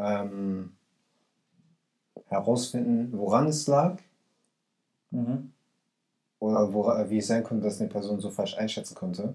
Ähm, 0.00 0.72
herausfinden, 2.26 3.16
woran 3.18 3.46
es 3.46 3.66
lag 3.66 3.98
Mhm. 5.10 5.52
oder 6.40 6.72
wora, 6.74 7.08
wie 7.08 7.18
es 7.18 7.26
sein 7.28 7.42
konnte, 7.42 7.64
dass 7.64 7.80
eine 7.80 7.88
Person 7.88 8.20
so 8.20 8.30
falsch 8.30 8.56
einschätzen 8.58 8.94
konnte 8.94 9.34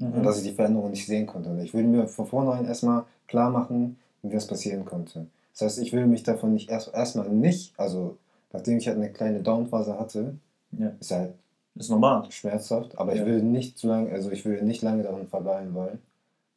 und 0.00 0.18
Mhm. 0.18 0.22
dass 0.22 0.38
ich 0.38 0.44
die 0.48 0.54
Veränderung 0.54 0.90
nicht 0.90 1.06
sehen 1.06 1.26
konnte. 1.26 1.50
Und 1.50 1.60
ich 1.60 1.74
will 1.74 1.84
mir 1.84 2.08
von 2.08 2.26
vornherein 2.26 2.64
erstmal 2.64 3.04
klar 3.28 3.50
machen, 3.50 3.98
wie 4.22 4.30
das 4.30 4.46
passieren 4.46 4.84
konnte. 4.84 5.26
Das 5.52 5.62
heißt, 5.62 5.78
ich 5.80 5.92
will 5.92 6.06
mich 6.06 6.22
davon 6.22 6.54
nicht 6.54 6.70
erst 6.70 6.94
erstmal 6.94 7.28
nicht, 7.28 7.78
also 7.78 8.16
nachdem 8.52 8.78
ich 8.78 8.86
halt 8.88 8.96
eine 8.96 9.12
kleine 9.12 9.42
Downphase 9.42 9.98
hatte, 9.98 10.36
Ja. 10.72 10.92
ist 10.98 11.10
halt 11.10 11.34
Ist 11.74 11.90
normal. 11.90 12.30
schmerzhaft, 12.30 12.98
aber 12.98 13.14
Ja. 13.14 13.22
ich 13.22 13.26
will 13.26 13.42
nicht 13.42 13.78
zu 13.78 13.88
lange, 13.88 14.10
also 14.12 14.30
ich 14.30 14.44
will 14.44 14.62
nicht 14.62 14.82
lange 14.82 15.02
daran 15.02 15.26
verweilen 15.26 15.72
wollen, 15.74 15.98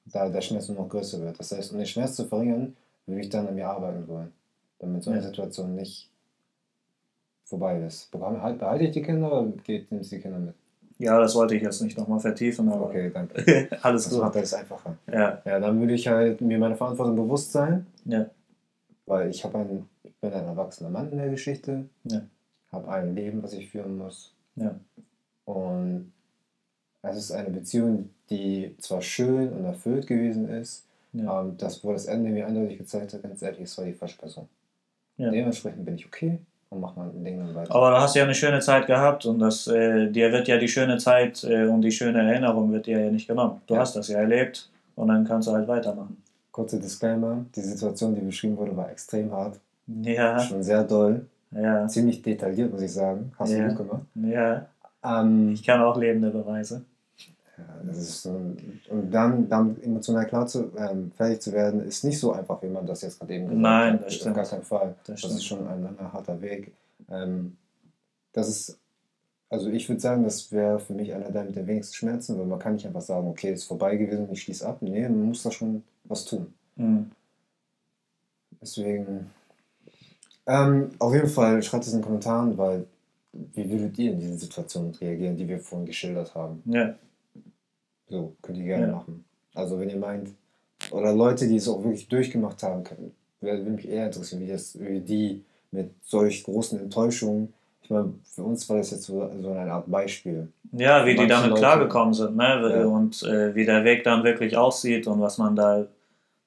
da 0.06 0.28
der 0.30 0.42
Schmerz 0.42 0.68
nur 0.68 0.78
noch 0.78 0.90
größer 0.90 1.22
wird. 1.22 1.40
Das 1.40 1.52
heißt, 1.52 1.72
um 1.72 1.78
den 1.78 1.88
Schmerz 1.88 2.16
zu 2.16 2.26
verringern, 2.26 2.76
will 3.06 3.20
ich 3.20 3.30
dann 3.30 3.48
an 3.48 3.56
mir 3.56 3.70
arbeiten 3.70 4.08
wollen, 4.08 4.32
damit 4.80 5.04
so 5.04 5.12
eine 5.12 5.20
Ja. 5.22 5.26
Situation 5.26 5.76
nicht 5.76 6.10
vorbei 7.46 7.80
ist. 7.82 8.12
Bekomme, 8.12 8.42
halt, 8.42 8.60
behalte 8.60 8.86
ich 8.86 8.92
die 8.92 9.02
Kinder 9.04 9.32
oder 9.32 9.52
geht, 9.64 9.92
nimmst 9.92 10.12
du 10.12 10.16
die 10.18 10.22
Kinder 10.22 10.40
mit? 10.40 10.56
Ja, 10.98 11.20
das 11.20 11.36
wollte 11.36 11.56
ich 11.56 11.62
jetzt 11.62 11.82
nicht 11.82 11.98
nochmal 11.98 12.20
vertiefen, 12.20 12.70
aber 12.72 12.86
Okay, 12.88 13.12
danke. 13.14 13.70
alles 13.82 14.06
Das 14.06 14.14
gut. 14.14 14.22
macht 14.22 14.36
alles 14.38 14.54
einfacher. 14.54 14.98
Ja, 15.12 15.42
Ja, 15.46 15.60
dann 15.60 15.80
würde 15.80 15.94
ich 15.94 16.08
halt 16.08 16.42
mir 16.42 16.58
meine 16.58 16.76
Verantwortung 16.76 17.16
bewusst 17.16 17.52
sein, 17.52 17.86
ja, 18.06 18.30
weil 19.06 19.30
ich 19.30 19.44
habe 19.44 19.60
ein, 19.60 19.88
ich 20.04 20.16
bin 20.16 20.34
ein 20.34 20.46
erwachsener 20.46 20.90
Mann 20.90 21.12
in 21.12 21.18
der 21.20 21.30
Geschichte, 21.30 21.86
Ja. 22.06 22.22
habe 22.72 22.88
ein 22.90 23.16
Leben, 23.16 23.44
was 23.44 23.54
ich 23.54 23.70
führen 23.70 23.98
muss. 23.98 24.34
ja, 24.56 24.74
Und 25.46 26.12
es 27.04 27.18
ist 27.18 27.32
eine 27.32 27.50
Beziehung, 27.50 28.10
die 28.30 28.76
zwar 28.80 29.02
schön 29.02 29.50
und 29.54 29.66
erfüllt 29.66 30.08
gewesen 30.08 30.50
ist, 30.50 30.84
ja. 31.14 31.42
ähm, 31.42 31.56
das, 31.58 31.84
wo 31.84 31.94
das 31.94 32.06
Ende 32.06 32.32
mir 32.32 32.48
eindeutig 32.48 32.78
gezeigt 32.80 33.14
hat, 33.14 33.22
ganz 33.24 33.42
ehrlich, 33.42 33.62
es 33.62 33.78
war 33.78 33.86
die 33.86 33.94
falsche 33.94 34.18
Person. 34.18 34.48
Ja. 35.18 35.30
Dementsprechend 35.30 35.86
bin 35.86 35.96
ich 35.96 36.06
okay 36.06 36.40
und 36.70 36.82
mache 36.82 37.00
mein 37.00 37.24
Ding 37.24 37.38
dann 37.38 37.54
weiter. 37.56 37.74
Aber 37.74 37.92
du 37.92 37.98
hast 37.98 38.16
ja 38.16 38.24
eine 38.24 38.34
schöne 38.34 38.60
Zeit 38.60 38.88
gehabt 38.88 39.26
und 39.26 39.40
das, 39.40 39.68
äh, 39.68 40.10
dir 40.10 40.32
wird 40.32 40.48
ja 40.48 40.58
die 40.58 40.68
schöne 40.68 40.98
Zeit 40.98 41.44
äh, 41.44 41.66
und 41.68 41.82
die 41.82 41.92
schöne 41.92 42.20
Erinnerung 42.28 42.72
wird 42.72 42.88
dir 42.88 43.00
ja 43.06 43.12
nicht 43.12 43.28
genommen. 43.28 43.62
Du 43.68 43.76
Ja. 43.76 43.82
hast 43.82 43.96
das 43.96 44.08
ja 44.08 44.20
erlebt 44.20 44.70
und 44.96 45.08
dann 45.08 45.24
kannst 45.26 45.48
du 45.48 45.52
halt 45.54 45.68
weitermachen. 45.68 46.22
Kurzer 46.52 46.80
Disclaimer, 46.80 47.46
die 47.56 47.62
Situation, 47.62 48.16
die 48.16 48.22
beschrieben 48.22 48.58
wurde, 48.58 48.76
war 48.76 48.90
extrem 48.90 49.32
hart, 49.32 49.60
Ja, 49.88 50.40
schon 50.40 50.64
sehr 50.64 50.84
doll, 50.84 51.26
ja, 51.52 51.88
ziemlich 51.88 52.22
detailliert, 52.22 52.72
muss 52.72 52.82
ich 52.82 52.92
sagen. 52.92 53.32
Hast 53.38 53.54
du 53.54 53.68
gut 53.68 53.78
gemacht. 53.78 54.02
ja. 54.16 54.66
Ähm, 55.06 55.54
Ich 55.54 55.64
kann 55.64 55.82
auch 55.82 55.98
lebende 55.98 56.32
Beweise. 56.32 56.86
Ja, 57.58 57.64
das 57.86 57.98
ist 57.98 58.22
so, 58.24 58.32
und 58.90 59.12
dann, 59.12 59.48
dann 59.48 59.82
emotional 59.82 60.26
klar 60.28 60.46
zu, 60.48 60.72
ähm, 60.78 61.12
fertig 61.12 61.42
zu 61.42 61.54
werden, 61.54 61.82
ist 61.82 62.04
nicht 62.04 62.20
so 62.20 62.34
einfach, 62.34 62.62
wie 62.62 62.68
man 62.68 62.86
das 62.86 63.02
jetzt 63.02 63.20
gerade 63.20 63.34
eben 63.34 63.48
gesagt 63.48 63.62
Nein, 63.62 63.94
hat. 63.94 64.06
das 64.06 64.14
Auf 64.20 64.20
stimmt. 64.20 64.36
gar 64.36 64.46
keinen 64.46 64.64
Fall. 64.64 64.96
Das 65.06 65.22
Das, 65.22 65.32
ist 65.32 65.46
schon 65.46 65.66
ein 65.68 65.84
langer, 65.84 66.12
harter 66.14 66.42
Weg. 66.42 66.74
Ähm, 67.10 67.58
das 68.34 68.50
ist, 68.50 68.80
also 69.50 69.70
ich 69.70 69.90
würde 69.90 70.02
sagen, 70.02 70.24
das 70.24 70.52
wäre 70.52 70.80
für 70.80 70.94
mich 70.94 71.14
einer 71.14 71.32
der 71.32 71.46
mit 71.46 71.56
den 71.56 71.68
wenigsten 71.68 71.96
Schmerzen, 71.96 72.40
weil 72.40 72.48
man 72.48 72.60
kann 72.60 72.76
nicht 72.76 72.88
einfach 72.88 73.02
sagen, 73.02 73.28
okay, 73.28 73.54
ist 73.54 73.66
vorbei 73.66 73.98
gewesen, 73.98 74.30
ich 74.32 74.44
schließe 74.44 74.68
ab. 74.68 74.80
Nee, 74.82 75.04
man 75.10 75.24
muss 75.26 75.44
da 75.44 75.52
schon 75.52 75.84
was 76.06 76.26
tun. 76.26 76.54
Mhm. 76.78 77.12
Deswegen, 78.62 79.32
ähm, 80.48 80.90
auf 81.00 81.14
jeden 81.14 81.28
Fall 81.28 81.62
schreibt 81.64 81.86
es 81.86 81.94
in 81.94 82.00
den 82.00 82.06
Kommentaren, 82.06 82.58
weil 82.58 82.86
wie 83.54 83.70
würdet 83.70 83.98
ihr 84.00 84.12
in 84.12 84.20
diesen 84.20 84.38
Situationen 84.38 84.92
reagieren, 84.96 85.36
die 85.38 85.48
wir 85.48 85.60
vorhin 85.60 85.86
geschildert 85.86 86.34
haben? 86.36 86.62
Ja, 86.66 86.96
So, 88.08 88.36
könnt 88.42 88.58
ihr 88.60 88.66
gerne 88.66 88.88
Ja. 88.88 88.92
machen. 88.94 89.26
Also 89.56 89.80
wenn 89.80 89.90
ihr 89.90 89.98
meint, 89.98 90.30
oder 90.92 91.14
Leute, 91.14 91.48
die 91.48 91.56
es 91.56 91.68
auch 91.68 91.84
wirklich 91.84 92.08
durchgemacht 92.08 92.62
haben, 92.64 92.84
können, 92.84 93.12
würde 93.42 93.64
mich 93.64 93.88
eher 93.88 94.06
interessieren, 94.08 94.42
wie, 94.42 94.48
das, 94.48 94.80
wie 94.80 95.00
die 95.00 95.44
mit 95.72 95.92
solch 96.04 96.44
großen 96.44 96.80
Enttäuschungen, 96.80 97.52
ich 97.82 97.90
meine, 97.90 98.14
für 98.24 98.44
uns 98.44 98.68
war 98.70 98.78
das 98.78 98.92
jetzt 98.92 99.04
so, 99.04 99.30
so 99.42 99.52
eine 99.52 99.72
Art 99.72 99.90
Beispiel. 99.90 100.48
ja 100.72 101.06
wie 101.06 101.12
die 101.12 101.18
Manche 101.18 101.30
damit 101.34 101.50
Leute- 101.52 101.62
klargekommen 101.62 102.14
sind 102.14 102.36
ne? 102.36 102.72
Ja. 102.80 102.86
und 102.86 103.22
äh, 103.24 103.54
wie 103.56 103.66
der 103.66 103.84
Weg 103.84 104.04
dann 104.04 104.24
wirklich 104.24 104.56
aussieht 104.58 105.08
und 105.08 105.20
was 105.22 105.38
man 105.38 105.56
da 105.56 105.86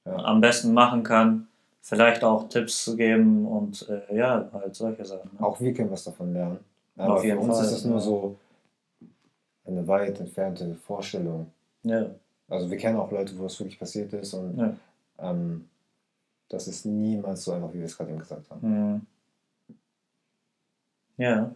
Ja. 0.04 0.16
am 0.16 0.40
besten 0.40 0.72
machen 0.72 1.02
kann. 1.02 1.46
Vielleicht 1.80 2.22
auch 2.24 2.48
Tipps 2.48 2.84
zu 2.84 2.96
geben 2.96 3.46
und 3.46 3.88
äh, 3.88 4.16
ja, 4.16 4.48
halt 4.52 4.74
solche 4.74 5.04
Sachen. 5.04 5.30
Ne? 5.38 5.44
Auch 5.46 5.60
wir 5.60 5.72
können 5.72 5.90
was 5.90 6.04
davon 6.04 6.32
lernen. 6.34 6.58
Aber 6.98 7.20
für 7.20 7.38
uns 7.38 7.56
Fall, 7.56 7.64
ist 7.64 7.72
das 7.72 7.84
nur 7.84 8.00
so 8.00 8.36
eine 9.64 9.86
weit 9.86 10.18
entfernte 10.20 10.74
Vorstellung. 10.74 11.52
Ja, 11.82 12.10
Also 12.48 12.70
wir 12.70 12.76
kennen 12.76 12.96
auch 12.98 13.10
Leute, 13.10 13.38
wo 13.38 13.46
es 13.46 13.58
wirklich 13.60 13.78
passiert 13.78 14.12
ist 14.12 14.34
und 14.34 14.58
ja. 14.58 14.76
ähm, 15.18 15.68
das 16.48 16.66
ist 16.66 16.86
niemals 16.86 17.44
so 17.44 17.52
einfach, 17.52 17.72
wie 17.72 17.78
wir 17.78 17.84
es 17.84 17.96
gerade 17.96 18.10
eben 18.10 18.18
gesagt 18.18 18.50
haben. 18.50 18.68
Mhm. 18.68 19.06
Ja. 21.18 21.54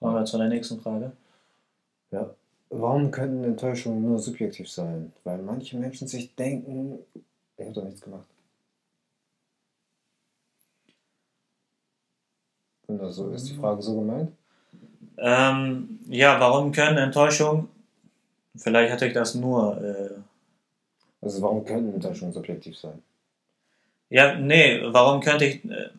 Kommen 0.00 0.14
wir 0.14 0.24
zu 0.24 0.38
der 0.38 0.48
nächsten 0.48 0.80
Frage. 0.80 1.12
Ja. 2.10 2.34
Warum 2.70 3.10
könnten 3.10 3.44
Enttäuschungen 3.44 4.02
nur 4.02 4.18
subjektiv 4.18 4.70
sein? 4.70 5.12
Weil 5.22 5.42
manche 5.42 5.76
Menschen 5.76 6.08
sich 6.08 6.34
denken, 6.34 6.98
ich 7.56 7.64
habe 7.64 7.74
doch 7.74 7.84
nichts 7.84 8.00
gemacht. 8.00 8.26
Das 12.98 13.16
so 13.16 13.30
ist, 13.30 13.48
die 13.48 13.54
Frage 13.54 13.82
so 13.82 13.94
gemeint? 14.00 14.32
Ähm, 15.18 16.00
ja, 16.08 16.38
warum 16.40 16.72
können 16.72 16.98
Enttäuschungen, 16.98 17.68
vielleicht 18.56 18.92
hatte 18.92 19.06
ich 19.06 19.12
das 19.14 19.34
nur, 19.34 19.80
äh, 19.82 20.10
Also 21.22 21.42
warum 21.42 21.64
könnten 21.64 21.94
Enttäuschungen 21.94 22.32
subjektiv 22.32 22.76
sein? 22.78 23.02
ja, 24.10 24.34
nee, 24.36 24.80
warum 24.86 25.20
könnte 25.20 25.44
ich, 25.46 25.64
äh, 25.64 25.90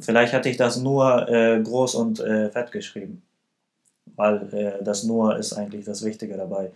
vielleicht 0.00 0.32
hatte 0.32 0.48
ich 0.48 0.56
das 0.56 0.78
nur 0.78 1.28
äh, 1.28 1.60
groß 1.62 1.94
und 1.94 2.20
äh, 2.20 2.50
fett 2.50 2.72
geschrieben. 2.72 3.22
Weil 4.16 4.52
äh, 4.54 4.82
das 4.84 5.04
nur 5.04 5.36
ist 5.36 5.52
eigentlich 5.54 5.84
das 5.84 6.04
Wichtige 6.04 6.36
dabei. 6.36 6.72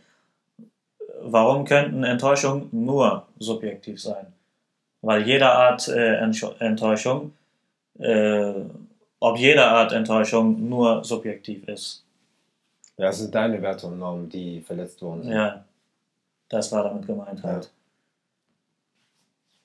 Warum 1.22 1.64
könnten 1.64 2.04
Enttäuschungen 2.04 2.68
nur 2.72 3.26
subjektiv 3.38 4.00
sein? 4.00 4.26
Weil 5.02 5.26
jede 5.26 5.50
Art 5.50 5.88
Enttäuschung, 5.88 7.32
ob 9.26 9.38
jede 9.38 9.64
Art 9.64 9.92
Enttäuschung 9.92 10.68
nur 10.68 11.04
subjektiv 11.04 11.66
ist. 11.66 12.04
Ja, 12.96 13.08
es 13.08 13.18
sind 13.18 13.34
deine 13.34 13.60
Werte 13.60 13.88
und 13.88 13.98
Normen, 13.98 14.28
die 14.28 14.60
verletzt 14.60 15.02
worden 15.02 15.24
sind. 15.24 15.32
Ja, 15.32 15.64
das 16.48 16.70
war 16.70 16.84
damit 16.84 17.06
gemeint 17.06 17.42
halt. 17.42 17.70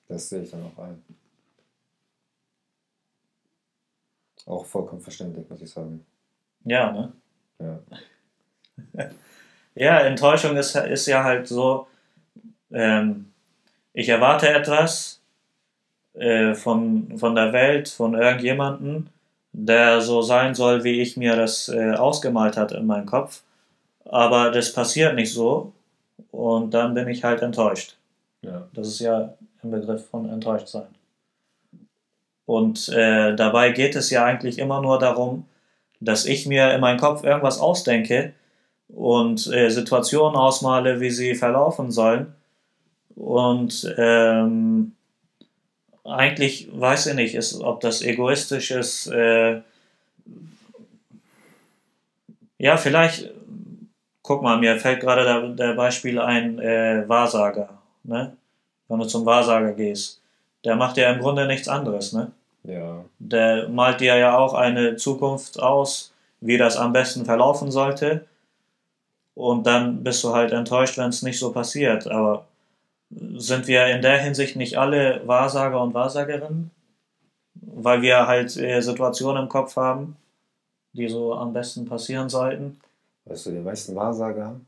Das 0.08 0.28
sehe 0.28 0.42
ich 0.42 0.50
dann 0.50 0.64
auch 0.64 0.82
ein. 0.82 1.02
Auch 4.46 4.66
vollkommen 4.66 5.00
verständlich, 5.00 5.48
muss 5.48 5.62
ich 5.62 5.70
sagen. 5.70 6.04
Ja, 6.64 6.92
ne? 6.92 7.12
Ja. 7.58 7.78
Ja, 9.74 10.00
Enttäuschung 10.00 10.54
ist, 10.58 10.76
ist 10.76 11.06
ja 11.06 11.24
halt 11.24 11.48
so, 11.48 11.86
ähm, 12.70 13.32
ich 13.94 14.06
erwarte 14.10 14.50
etwas 14.50 15.22
äh, 16.12 16.52
von, 16.52 17.16
von 17.16 17.34
der 17.34 17.54
Welt, 17.54 17.88
von 17.88 18.12
irgendjemanden, 18.12 19.08
der 19.52 20.00
so 20.00 20.22
sein 20.22 20.54
soll, 20.54 20.84
wie 20.84 21.00
ich 21.00 21.16
mir 21.16 21.36
das 21.36 21.68
äh, 21.68 21.92
ausgemalt 21.92 22.56
hat 22.56 22.72
in 22.72 22.86
meinem 22.86 23.06
Kopf. 23.06 23.42
Aber 24.04 24.50
das 24.50 24.72
passiert 24.72 25.14
nicht 25.14 25.32
so 25.32 25.72
und 26.30 26.72
dann 26.74 26.94
bin 26.94 27.08
ich 27.08 27.24
halt 27.24 27.42
enttäuscht. 27.42 27.96
Ja. 28.42 28.66
Das 28.74 28.88
ist 28.88 29.00
ja 29.00 29.34
im 29.62 29.70
Begriff 29.70 30.08
von 30.08 30.28
enttäuscht 30.28 30.68
sein. 30.68 30.88
Und 32.46 32.88
äh, 32.88 33.36
dabei 33.36 33.70
geht 33.70 33.94
es 33.94 34.10
ja 34.10 34.24
eigentlich 34.24 34.58
immer 34.58 34.80
nur 34.82 34.98
darum, 34.98 35.46
dass 36.00 36.26
ich 36.26 36.46
mir 36.46 36.72
in 36.74 36.80
meinem 36.80 36.98
Kopf 36.98 37.22
irgendwas 37.22 37.60
ausdenke 37.60 38.32
und 38.88 39.46
äh, 39.46 39.70
Situationen 39.70 40.36
ausmale, 40.36 41.00
wie 41.00 41.10
sie 41.10 41.34
verlaufen 41.34 41.90
sollen. 41.90 42.34
Und 43.14 43.94
ähm, 43.96 44.92
eigentlich 46.04 46.68
weiß 46.72 47.06
ich 47.06 47.14
nicht, 47.14 47.34
ist, 47.34 47.60
ob 47.60 47.80
das 47.80 48.02
egoistisch 48.02 48.70
ist. 48.70 49.06
Äh, 49.08 49.60
ja, 52.58 52.76
vielleicht, 52.76 53.30
guck 54.22 54.42
mal, 54.42 54.58
mir 54.58 54.78
fällt 54.78 55.00
gerade 55.00 55.24
der, 55.24 55.48
der 55.48 55.74
Beispiel 55.74 56.20
ein 56.20 56.58
äh, 56.58 57.08
Wahrsager. 57.08 57.68
Ne? 58.04 58.36
Wenn 58.88 58.98
du 58.98 59.04
zum 59.06 59.24
Wahrsager 59.26 59.72
gehst, 59.72 60.20
der 60.64 60.76
macht 60.76 60.96
ja 60.96 61.10
im 61.12 61.20
Grunde 61.20 61.46
nichts 61.46 61.68
anderes. 61.68 62.12
Ne? 62.12 62.32
Ja. 62.64 63.04
Der 63.18 63.68
malt 63.68 64.00
dir 64.00 64.16
ja 64.16 64.36
auch 64.36 64.54
eine 64.54 64.96
Zukunft 64.96 65.60
aus, 65.60 66.12
wie 66.40 66.58
das 66.58 66.76
am 66.76 66.92
besten 66.92 67.24
verlaufen 67.24 67.70
sollte. 67.70 68.26
Und 69.34 69.66
dann 69.66 70.04
bist 70.04 70.22
du 70.24 70.34
halt 70.34 70.52
enttäuscht, 70.52 70.98
wenn 70.98 71.08
es 71.08 71.22
nicht 71.22 71.38
so 71.38 71.52
passiert. 71.52 72.06
Aber 72.06 72.46
sind 73.36 73.66
wir 73.66 73.86
in 73.86 74.02
der 74.02 74.18
Hinsicht 74.18 74.56
nicht 74.56 74.78
alle 74.78 75.26
Wahrsager 75.26 75.82
und 75.82 75.94
Wahrsagerinnen? 75.94 76.70
Weil 77.54 78.02
wir 78.02 78.26
halt 78.26 78.56
äh, 78.56 78.80
Situationen 78.80 79.44
im 79.44 79.48
Kopf 79.48 79.76
haben, 79.76 80.16
die 80.92 81.08
so 81.08 81.34
am 81.34 81.52
besten 81.52 81.84
passieren 81.84 82.28
sollten. 82.28 82.80
Weißt 83.24 83.46
du, 83.46 83.50
die 83.50 83.58
meisten 83.58 83.94
Wahrsager 83.94 84.60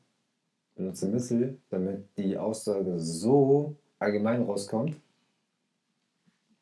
benutzen 0.75 1.13
Mittel, 1.13 1.59
damit 1.71 2.05
die 2.17 2.37
Aussage 2.37 2.99
so 2.99 3.75
allgemein 3.99 4.43
rauskommt. 4.43 4.97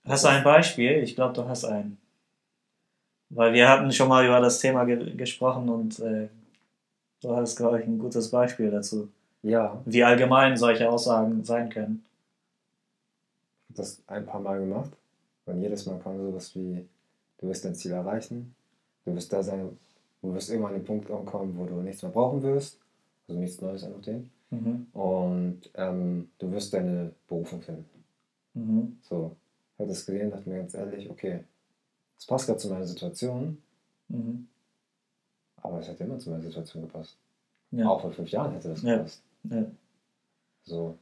Hast 0.04 0.24
du 0.24 0.28
ein 0.28 0.44
Beispiel? 0.44 1.02
Ich 1.02 1.14
glaube, 1.14 1.34
du 1.34 1.48
hast 1.48 1.64
einen. 1.64 1.98
Weil 3.30 3.52
wir 3.54 3.68
hatten 3.68 3.90
schon 3.92 4.08
mal 4.08 4.24
über 4.26 4.40
das 4.40 4.58
Thema 4.58 4.84
ge 4.84 5.14
gesprochen 5.16 5.68
und 5.68 5.98
äh, 6.00 6.28
du 7.22 7.36
hast, 7.36 7.56
glaube 7.56 7.80
ich, 7.80 7.86
ein 7.86 7.98
gutes 7.98 8.30
Beispiel 8.30 8.70
dazu. 8.70 9.08
Ja, 9.42 9.82
wie 9.84 10.04
allgemein 10.04 10.56
solche 10.56 10.88
Aussagen 10.90 11.44
sein 11.44 11.68
können. 11.68 12.04
ich 13.68 13.74
habe 13.74 13.82
das 13.82 14.02
ein 14.06 14.26
paar 14.26 14.40
Mal 14.40 14.60
gemacht. 14.60 14.90
Und 15.46 15.60
jedes 15.60 15.86
Mal 15.86 15.98
kam 15.98 16.18
sowas 16.18 16.54
wie, 16.54 16.86
du 17.38 17.48
wirst 17.48 17.64
dein 17.64 17.74
Ziel 17.74 17.90
erreichen, 17.92 18.54
du 19.04 19.14
wirst 19.14 19.32
da 19.32 19.42
sein, 19.42 19.76
du 20.20 20.32
wirst 20.34 20.50
irgendwann 20.50 20.74
an 20.74 20.80
den 20.80 20.86
Punkt 20.86 21.08
kommen, 21.26 21.56
wo 21.58 21.64
du 21.66 21.74
nichts 21.82 22.02
mehr 22.02 22.12
brauchen 22.12 22.42
wirst. 22.42 22.78
Also 23.28 23.40
nichts 23.40 23.60
Neues 23.60 23.82
an 23.82 24.00
dem. 24.02 24.30
Mhm. 24.50 24.86
Und 24.92 25.60
ähm, 25.74 26.30
du 26.38 26.52
wirst 26.52 26.72
deine 26.74 27.10
Berufung 27.26 27.60
finden. 27.62 28.04
Mhm. 28.54 28.98
So, 29.02 29.34
ich 29.74 29.80
habe 29.80 29.88
das 29.88 30.04
gesehen, 30.06 30.30
dachte 30.30 30.48
mir 30.48 30.58
ganz 30.58 30.74
ehrlich, 30.74 31.10
okay, 31.10 31.42
das 32.16 32.26
passt 32.26 32.46
gerade 32.46 32.58
zu 32.60 32.68
meiner 32.68 32.86
Situation, 32.86 33.58
Mhm. 34.08 34.46
aber 35.62 35.80
es 35.80 35.88
hat 35.88 35.98
immer 36.00 36.18
zu 36.18 36.28
meiner 36.30 36.42
Situation 36.42 36.82
gepasst. 36.82 37.16
Ja. 37.70 37.88
Auch 37.88 38.02
vor 38.02 38.12
fünf 38.12 38.28
Jahren 38.30 38.52
hätte 38.52 38.68
das 38.68 38.82
Ja. 38.82 38.96
gepasst. 38.98 39.22
Ja. 39.44 39.64
So, 40.64 40.96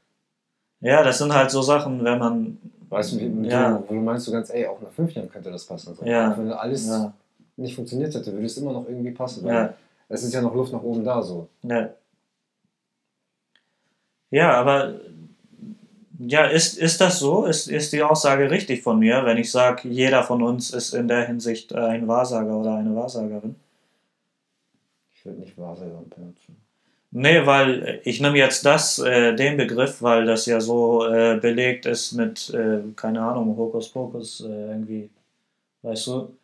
ja, 0.81 1.03
das 1.03 1.19
sind 1.19 1.35
halt 1.35 1.51
so 1.51 1.61
Sachen, 1.61 2.03
wenn 2.05 2.19
man. 2.19 2.59
weißt 2.89 3.12
du, 3.12 3.19
wie, 3.19 3.47
Ja. 3.49 3.79
du, 3.79 3.89
wo 3.89 3.95
du 3.95 4.01
meinst, 4.01 4.27
du 4.27 4.33
ganz, 4.33 4.49
ey, 4.51 4.67
auch 4.67 4.81
nach 4.81 4.91
fünf 4.91 5.12
Jahren 5.12 5.29
könnte 5.31 5.51
das 5.51 5.67
passen. 5.67 5.95
So. 5.95 6.05
Ja. 6.07 6.37
Wenn 6.39 6.51
alles 6.53 6.87
Ja, 6.87 7.12
nicht 7.57 7.75
funktioniert 7.75 8.15
hätte, 8.15 8.33
würde 8.33 8.47
es 8.47 8.57
immer 8.57 8.73
noch 8.73 8.89
irgendwie 8.89 9.11
passen. 9.11 9.45
Weil 9.45 9.53
ja, 9.55 9.75
es 10.09 10.23
ist 10.23 10.33
ja 10.33 10.41
noch 10.41 10.55
Luft 10.55 10.73
nach 10.73 10.83
oben 10.83 11.05
da, 11.05 11.23
so. 11.23 11.49
ja. 11.62 11.91
Ja, 14.31 14.53
aber. 14.55 15.01
Ja, 16.19 16.45
ist, 16.47 16.77
ist 16.79 17.01
das 17.01 17.19
so? 17.19 17.47
Ist, 17.47 17.67
ist 17.69 17.93
die 17.95 18.03
Aussage 18.03 18.51
richtig 18.51 18.83
von 18.83 18.99
mir, 18.99 19.25
wenn 19.25 19.39
ich 19.39 19.51
sage, 19.51 19.89
jeder 19.89 20.23
von 20.23 20.43
uns 20.43 20.71
ist 20.71 20.93
in 20.93 21.09
der 21.09 21.27
Hinsicht 21.27 21.75
ein 21.75 22.07
Wahrsager 22.09 22.57
oder 22.59 22.75
eine 22.77 22.95
Wahrsagerin? 22.95 23.57
Ich 25.15 25.25
würde 25.25 25.41
nicht 25.41 25.57
Wahrsager 25.57 26.03
benutzen. 26.15 26.57
Nee, 27.12 27.45
weil 27.45 28.01
ich 28.05 28.20
nehme 28.20 28.39
jetzt 28.39 28.65
das, 28.65 29.01
äh, 29.01 29.35
den 29.35 29.57
Begriff, 29.57 30.01
weil 30.01 30.27
das 30.27 30.47
ja 30.47 30.61
so 30.61 31.05
äh, 31.07 31.39
belegt 31.41 31.85
ist 31.87 32.12
mit, 32.12 32.51
äh, 32.51 32.82
keine 32.95 33.23
Ahnung, 33.23 33.57
Hokuspokus 33.57 34.43
äh, 34.43 34.47
irgendwie, 34.47 35.11
weißt 35.82 36.07
du, 36.07 36.37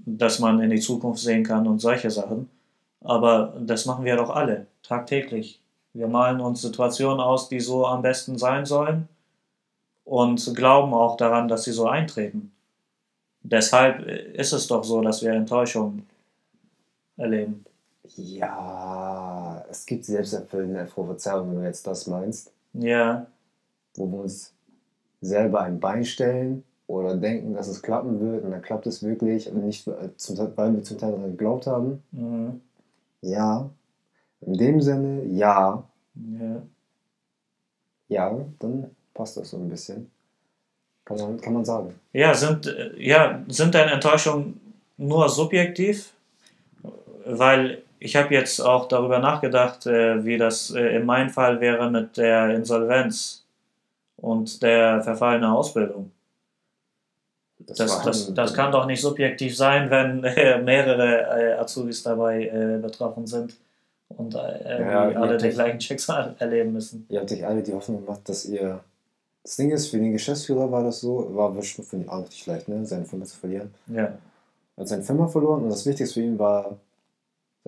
dass 0.00 0.40
man 0.40 0.60
in 0.60 0.70
die 0.70 0.80
Zukunft 0.80 1.20
sehen 1.22 1.44
kann 1.44 1.66
und 1.68 1.80
solche 1.80 2.10
Sachen. 2.10 2.50
Aber 3.02 3.54
das 3.60 3.86
machen 3.86 4.04
wir 4.04 4.16
doch 4.16 4.30
alle, 4.30 4.66
tagtäglich. 4.82 5.60
Wir 5.94 6.08
malen 6.08 6.40
uns 6.40 6.62
Situationen 6.62 7.20
aus, 7.20 7.48
die 7.48 7.60
so 7.60 7.86
am 7.86 8.02
besten 8.02 8.36
sein 8.38 8.66
sollen 8.66 9.08
und 10.04 10.54
glauben 10.56 10.94
auch 10.94 11.16
daran, 11.16 11.48
dass 11.48 11.64
sie 11.64 11.72
so 11.72 11.86
eintreten. 11.86 12.52
Deshalb 13.42 14.06
äh, 14.06 14.32
ist 14.32 14.52
es 14.52 14.66
doch 14.66 14.84
so, 14.84 15.02
dass 15.02 15.22
wir 15.22 15.32
Enttäuschungen 15.32 16.06
erleben. 17.16 17.64
Ja, 18.16 19.64
es 19.70 19.86
gibt 19.86 20.04
selbsterfüllende 20.04 20.84
Prophezeiungen, 20.84 21.52
wenn 21.52 21.60
du 21.60 21.66
jetzt 21.66 21.86
das 21.86 22.06
meinst, 22.06 22.52
Ja, 22.72 23.26
wo 23.94 24.06
wir 24.06 24.20
uns 24.20 24.52
selber 25.20 25.60
ein 25.62 25.80
Bein 25.80 26.04
stellen 26.04 26.64
oder 26.86 27.16
denken, 27.16 27.54
dass 27.54 27.68
es 27.68 27.82
klappen 27.82 28.20
wird 28.20 28.44
und 28.44 28.50
dann 28.50 28.62
klappt 28.62 28.86
es 28.86 29.02
wirklich 29.02 29.50
und 29.50 29.64
nicht, 29.64 29.86
äh, 29.88 30.10
zum 30.16 30.36
Teil, 30.36 30.52
weil 30.56 30.74
wir 30.74 30.82
zum 30.84 30.98
Teil 30.98 31.12
daran 31.12 31.30
geglaubt 31.32 31.66
haben. 31.66 32.02
mhm. 32.12 32.60
Ja, 33.20 33.68
in 34.40 34.52
dem 34.52 34.80
Sinne, 34.80 35.24
ja, 35.24 35.82
ja. 36.14 36.62
ja, 38.08 38.40
dann 38.60 38.90
passt 39.12 39.36
das 39.36 39.50
so 39.50 39.56
ein 39.56 39.68
bisschen. 39.68 40.08
Kann 41.04 41.18
man, 41.18 41.40
kann 41.40 41.52
man 41.52 41.64
sagen. 41.64 41.94
Ja, 42.12 42.32
sind, 42.34 42.66
äh, 42.66 42.92
ja, 42.96 43.42
sind 43.48 43.74
deine 43.74 43.90
Enttäuschungen 43.92 44.60
nur 44.96 45.28
subjektiv? 45.28 46.12
Weil 47.24 47.82
ich 48.00 48.16
habe 48.16 48.34
jetzt 48.34 48.60
auch 48.60 48.88
darüber 48.88 49.18
nachgedacht, 49.18 49.86
äh, 49.86 50.24
wie 50.24 50.38
das 50.38 50.70
äh, 50.70 50.96
in 50.96 51.06
meinem 51.06 51.30
Fall 51.30 51.60
wäre 51.60 51.90
mit 51.90 52.16
der 52.16 52.54
Insolvenz 52.54 53.44
und 54.16 54.62
der 54.62 55.02
verfallenen 55.02 55.50
Ausbildung. 55.50 56.12
Das, 57.60 57.78
das, 57.78 58.02
das, 58.02 58.34
das, 58.34 58.54
kann 58.54 58.72
doch 58.72 58.86
nicht 58.86 59.00
subjektiv 59.00 59.56
sein, 59.56 59.90
wenn 59.90 60.22
äh, 60.24 60.62
mehrere 60.62 61.52
äh, 61.52 61.52
Azubis 61.54 62.02
dabei 62.02 62.46
äh, 62.46 62.78
betroffen 62.80 63.26
sind 63.26 63.56
und 64.08 64.34
äh, 64.34 64.80
ja, 64.80 65.08
alle 65.10 65.36
den 65.36 65.50
gleichen 65.50 65.80
Schicksal 65.80 66.34
erleben 66.38 66.72
müssen. 66.72 67.04
Ihr 67.08 67.20
habt 67.20 67.32
euch 67.32 67.44
alle 67.44 67.62
die 67.62 67.74
Hoffnung 67.74 68.04
gemacht, 68.04 68.20
dass 68.28 68.44
ihr. 68.44 68.80
Das 69.42 69.56
Ding 69.56 69.70
ist, 69.70 69.88
für 69.88 69.98
den 69.98 70.12
Geschäftsführer 70.12 70.70
war 70.70 70.82
das 70.82 71.00
so, 71.00 71.34
war 71.34 71.54
für 71.62 71.96
ihn 71.96 72.08
auch 72.08 72.20
nicht 72.20 72.46
leicht, 72.46 72.68
ne? 72.68 72.84
seine 72.84 73.06
Firma 73.06 73.24
zu 73.24 73.36
verlieren. 73.36 73.72
Ja. 73.86 74.02
Er 74.76 74.80
hat 74.80 74.88
seine 74.88 75.02
Firma 75.02 75.26
verloren 75.26 75.62
und 75.62 75.70
das 75.70 75.86
Wichtigste 75.86 76.20
für 76.20 76.26
ihn 76.26 76.38
war 76.38 76.76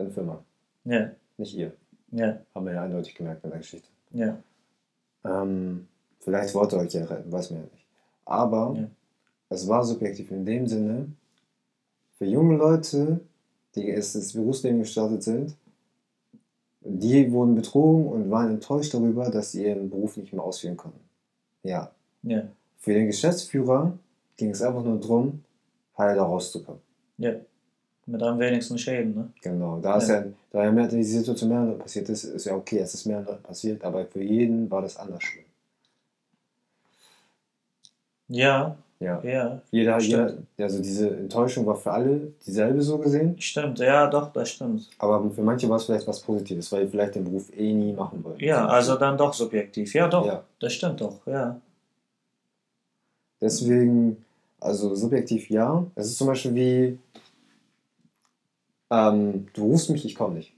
seine 0.00 0.10
Firma. 0.10 0.42
Ja. 0.84 1.10
Nicht 1.36 1.54
ihr. 1.54 1.72
Ja. 2.12 2.40
Haben 2.54 2.66
wir 2.66 2.74
ja 2.74 2.82
eindeutig 2.82 3.14
gemerkt 3.14 3.44
in 3.44 3.50
der 3.50 3.60
Geschichte. 3.60 3.88
Ja. 4.12 4.38
Ähm, 5.24 5.86
vielleicht 6.20 6.54
wollte 6.54 6.76
er 6.76 6.82
euch 6.82 6.92
ja 6.92 7.04
retten, 7.04 7.30
weiß 7.30 7.50
man 7.50 7.60
ja 7.60 7.66
nicht. 7.66 7.86
Aber 8.24 8.74
ja. 8.76 8.88
es 9.48 9.68
war 9.68 9.84
subjektiv 9.84 10.30
in 10.30 10.44
dem 10.44 10.66
Sinne, 10.66 11.06
für 12.18 12.26
junge 12.26 12.56
Leute, 12.56 13.20
die 13.74 13.88
erst 13.88 14.14
ins 14.14 14.32
Berufsleben 14.32 14.80
gestartet 14.80 15.22
sind, 15.22 15.56
die 16.80 17.30
wurden 17.30 17.54
betrogen 17.54 18.08
und 18.08 18.30
waren 18.30 18.50
enttäuscht 18.50 18.94
darüber, 18.94 19.30
dass 19.30 19.52
sie 19.52 19.66
ihren 19.66 19.90
Beruf 19.90 20.16
nicht 20.16 20.32
mehr 20.32 20.42
ausführen 20.42 20.76
konnten. 20.76 21.00
Ja. 21.62 21.90
ja. 22.22 22.42
Für 22.78 22.94
den 22.94 23.06
Geschäftsführer 23.06 23.98
ging 24.36 24.50
es 24.50 24.62
einfach 24.62 24.82
nur 24.82 24.98
darum, 24.98 25.44
heil 25.96 26.16
da 26.16 26.24
rauszukommen. 26.24 26.80
Ja. 27.18 27.34
Mit 28.06 28.22
am 28.22 28.38
wenigsten 28.38 28.78
Schäden, 28.78 29.14
ne? 29.14 29.28
Genau. 29.42 29.78
Da, 29.80 29.90
ja. 29.90 29.96
Ist 29.98 30.08
ja, 30.08 30.24
da 30.50 30.64
ja 30.64 30.72
mehr, 30.72 30.88
die 30.88 31.04
Situation 31.04 31.50
mehr 31.50 31.74
passiert 31.74 32.08
ist, 32.08 32.24
ist 32.24 32.46
ja 32.46 32.54
okay, 32.54 32.78
es 32.78 32.94
ist 32.94 33.06
mehr 33.06 33.20
passiert, 33.20 33.84
aber 33.84 34.04
für 34.06 34.22
jeden 34.22 34.70
war 34.70 34.82
das 34.82 34.96
anders 34.96 35.22
schlimm. 35.22 35.44
Ja. 38.28 38.76
Ja. 39.00 39.18
ja 39.24 39.62
jeder, 39.70 39.98
jeder, 39.98 40.36
also 40.58 40.82
diese 40.82 41.08
Enttäuschung 41.08 41.64
war 41.64 41.76
für 41.76 41.90
alle 41.90 42.32
dieselbe 42.46 42.82
so 42.82 42.98
gesehen. 42.98 43.40
Stimmt, 43.40 43.78
ja, 43.78 44.06
doch, 44.06 44.30
das 44.30 44.50
stimmt. 44.50 44.90
Aber 44.98 45.30
für 45.30 45.40
manche 45.40 45.68
war 45.70 45.76
es 45.76 45.84
vielleicht 45.84 46.06
was 46.06 46.20
Positives, 46.20 46.70
weil 46.70 46.86
vielleicht 46.86 47.14
den 47.14 47.24
Beruf 47.24 47.50
eh 47.56 47.72
nie 47.72 47.94
machen 47.94 48.22
wollten. 48.22 48.44
Ja, 48.44 48.66
also 48.66 48.96
dann 48.96 49.16
doch 49.16 49.32
subjektiv. 49.32 49.94
Ja, 49.94 50.06
doch, 50.06 50.26
ja. 50.26 50.44
das 50.58 50.74
stimmt 50.74 51.00
doch, 51.00 51.26
ja. 51.26 51.58
Deswegen, 53.40 54.22
also 54.60 54.94
subjektiv 54.94 55.48
ja. 55.48 55.82
Es 55.94 56.08
ist 56.08 56.18
zum 56.18 56.26
Beispiel 56.26 56.54
wie, 56.54 56.98
ähm, 58.90 59.46
du 59.52 59.64
rufst 59.64 59.90
mich, 59.90 60.04
ich 60.04 60.14
komme 60.14 60.34
nicht. 60.34 60.52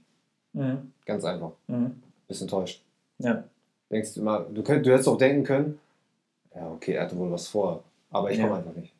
Mhm. 0.53 0.91
Ganz 1.05 1.23
einfach. 1.23 1.51
Mhm. 1.67 2.01
Bist 2.27 2.41
enttäuscht. 2.41 2.83
Ja. 3.19 3.43
Denkst 3.91 4.15
du 4.15 4.21
immer, 4.21 4.41
du, 4.41 4.63
könnt, 4.63 4.85
du 4.85 4.91
hättest 4.91 5.07
auch 5.07 5.17
denken 5.17 5.43
können, 5.43 5.79
ja, 6.55 6.71
okay, 6.71 6.93
er 6.93 7.03
hatte 7.03 7.17
wohl 7.17 7.31
was 7.31 7.47
vor, 7.47 7.83
aber 8.09 8.31
ich 8.31 8.37
ja. 8.37 8.45
komme 8.45 8.57
einfach 8.57 8.75
nicht. 8.75 8.93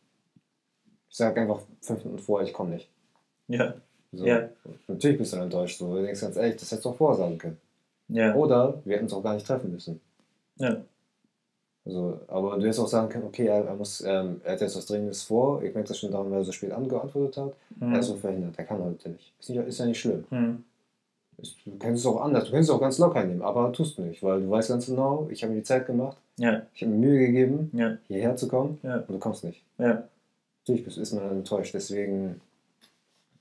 Ich 1.10 1.18
sage 1.18 1.42
einfach 1.42 1.62
fünf 1.82 2.04
Minuten 2.04 2.24
vorher, 2.24 2.48
ich 2.48 2.54
komme 2.54 2.72
nicht. 2.72 2.90
Ja. 3.48 3.76
So. 4.12 4.26
ja. 4.26 4.50
Natürlich 4.88 5.18
bist 5.18 5.34
du 5.34 5.38
dann 5.38 5.46
enttäuscht. 5.46 5.80
So. 5.80 5.96
Du 5.96 6.02
denkst 6.04 6.22
ganz 6.22 6.36
ehrlich, 6.38 6.56
das 6.56 6.72
hättest 6.72 6.86
du 6.86 6.90
auch 6.90 6.96
vorher 6.96 7.18
sagen 7.18 7.38
können. 7.38 7.58
Ja. 8.08 8.36
Oder 8.36 8.82
wir 8.86 8.96
hätten 8.96 9.08
es 9.08 9.14
auch 9.14 9.24
gar 9.24 9.34
nicht 9.34 9.46
treffen 9.46 9.72
müssen. 9.72 10.00
Ja. 10.58 10.78
Also, 11.86 12.20
aber 12.28 12.56
du 12.58 12.64
hättest 12.64 12.80
auch 12.80 12.88
sagen 12.88 13.10
können, 13.10 13.26
okay, 13.26 13.48
er, 13.48 13.66
er 13.66 13.76
muss, 13.76 14.02
ähm, 14.02 14.40
er 14.44 14.54
hat 14.54 14.62
jetzt 14.62 14.78
was 14.78 14.86
Dringendes 14.86 15.24
vor, 15.24 15.62
ich 15.62 15.74
merke 15.74 15.90
das 15.90 15.98
schon 15.98 16.12
daran, 16.12 16.32
weil 16.32 16.40
er 16.40 16.46
so 16.46 16.54
spät 16.54 16.72
angeantwortet 16.72 17.38
hat. 17.38 17.54
Mhm. 17.76 17.94
Er 17.94 18.00
ist 18.00 18.08
so 18.08 18.16
verhindert, 18.16 18.54
er 18.58 18.64
kann 18.64 18.82
heute 18.82 19.10
nicht. 19.10 19.34
Ist, 19.40 19.50
nicht, 19.50 19.68
ist 19.68 19.80
ja 19.80 19.86
nicht 19.86 20.00
schlimm. 20.00 20.24
Mhm. 20.30 20.64
Du 21.38 21.78
könntest 21.78 22.06
es 22.06 22.12
auch 22.12 22.22
anders, 22.22 22.46
du 22.46 22.52
könntest 22.52 22.70
es 22.70 22.76
auch 22.76 22.80
ganz 22.80 22.98
locker 23.00 23.24
nehmen, 23.24 23.42
aber 23.42 23.74
tust 23.74 23.98
du 23.98 24.04
nicht, 24.04 24.24
weil 24.24 24.42
du 24.42 24.50
weißt 24.50 24.70
ganz 24.70 24.86
genau, 24.86 25.28
ich 25.30 25.44
habe 25.44 25.52
mir 25.52 25.60
die 25.60 25.66
Zeit 25.66 25.86
gemacht, 25.88 26.18
ja. 26.38 26.62
ich 26.74 26.84
habe 26.84 26.92
mir 26.92 27.00
Mühe 27.00 27.20
gegeben, 27.20 27.70
ja. 27.74 27.98
hierher 28.08 28.36
zu 28.36 28.48
kommen 28.48 28.80
ja. 28.84 28.98
und 28.98 29.10
du 29.10 29.20
kommst 29.20 29.44
nicht. 29.44 29.62
Ja. 29.78 30.04
Natürlich 30.62 30.86
bist, 30.86 30.98
ist 30.98 31.12
man 31.12 31.24
dann 31.24 31.38
enttäuscht, 31.38 31.74
deswegen 31.74 32.40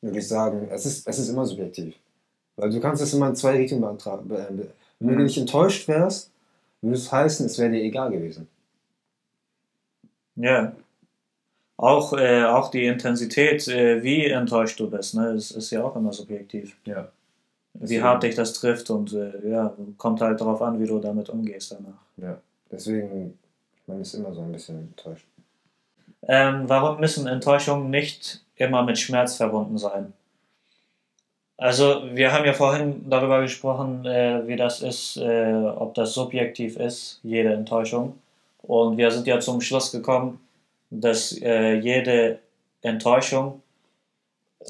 würde 0.01 0.19
ich 0.19 0.27
sagen, 0.27 0.69
es 0.71 0.85
ist, 0.85 1.07
es 1.07 1.19
ist 1.19 1.29
immer 1.29 1.47
subjektiv. 1.47 1.95
Weil 2.57 2.71
du 2.71 2.81
kannst 2.81 3.03
es 3.03 3.15
immer 3.15 3.29
in 3.29 3.37
zwei 3.37 3.57
Richtungen 3.57 3.83
beantragen. 3.83 4.29
Wenn 4.29 4.57
mhm. 4.99 5.19
du 5.19 5.23
nicht 5.23 5.39
enttäuscht 5.39 5.87
wärst, 5.87 6.33
würde 6.83 6.97
es 6.97 7.11
heißen, 7.11 7.47
es 7.47 7.59
wäre 7.59 7.71
dir 7.71 7.83
egal 7.83 8.11
gewesen. 8.11 8.49
Ja. 10.37 10.73
Auch, 11.77 12.13
äh, 12.13 12.45
auch 12.45 12.71
die 12.71 12.87
Intensität, 12.87 13.67
äh, 13.69 14.03
wie 14.03 14.27
enttäuscht 14.27 14.79
du 14.79 14.91
bist, 14.91 15.15
ne, 15.15 15.31
ist, 15.31 15.53
ist 15.53 15.71
ja 15.71 15.83
auch 15.83 15.97
immer 15.97 16.13
subjektiv. 16.13 16.77
Ja. 16.85 17.09
Wie 17.75 18.03
hart 18.03 18.23
dich 18.23 18.35
das 18.35 18.53
trifft 18.53 18.91
und 18.91 19.13
äh, 19.15 19.49
ja, 19.49 19.75
kommt 19.97 20.21
halt 20.21 20.41
darauf 20.41 20.61
an, 20.61 20.79
wie 20.79 20.87
du 20.87 20.99
damit 20.99 21.31
umgehst 21.31 21.73
danach. 21.73 22.03
Ja, 22.19 22.39
deswegen, 22.71 23.39
man 23.87 24.01
ist 24.03 24.15
immer 24.15 24.35
so 24.35 24.43
ein 24.43 24.53
bisschen 24.53 24.79
enttäuscht. 24.79 25.27
Ähm, 26.29 26.69
warum 26.69 27.01
müssen 27.01 27.27
Enttäuschungen 27.27 27.91
nicht 27.91 28.45
immer 28.57 28.85
mit 28.85 28.99
Schmerz 28.99 29.37
verbunden 29.37 29.79
sein? 29.79 30.13
Also, 31.63 32.03
wir 32.13 32.33
haben 32.33 32.45
ja 32.45 32.55
vorhin 32.55 33.09
darüber 33.09 33.41
gesprochen, 33.41 34.05
äh, 34.05 34.45
wie 34.49 34.57
das 34.57 34.83
ist, 34.83 35.17
äh, 35.17 35.55
ob 35.77 35.95
das 35.95 36.13
subjektiv 36.13 36.77
ist, 36.77 37.21
jede 37.23 37.53
Enttäuschung. 37.53 38.19
Und 38.63 38.97
wir 38.97 39.13
sind 39.13 39.29
ja 39.29 39.39
zum 39.39 39.61
Schluss 39.61 39.93
gekommen, 39.93 40.41
dass 40.91 41.41
äh, 41.41 41.75
jede 41.75 42.41
Enttäuschung, 42.83 43.63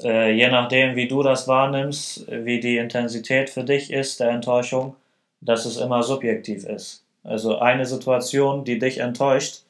äh, 0.03 0.33
je 0.33 0.47
nachdem, 0.49 0.95
wie 0.95 1.07
du 1.07 1.23
das 1.23 1.47
wahrnimmst, 1.47 2.27
wie 2.29 2.59
die 2.59 2.77
Intensität 2.77 3.49
für 3.49 3.63
dich 3.63 3.91
ist, 3.91 4.19
der 4.19 4.29
Enttäuschung, 4.29 4.95
dass 5.41 5.65
es 5.65 5.77
immer 5.77 6.03
subjektiv 6.03 6.63
ist. 6.63 7.03
Also, 7.23 7.57
eine 7.57 7.87
Situation, 7.87 8.65
die 8.65 8.77
dich 8.77 8.99
enttäuscht, 8.99 9.63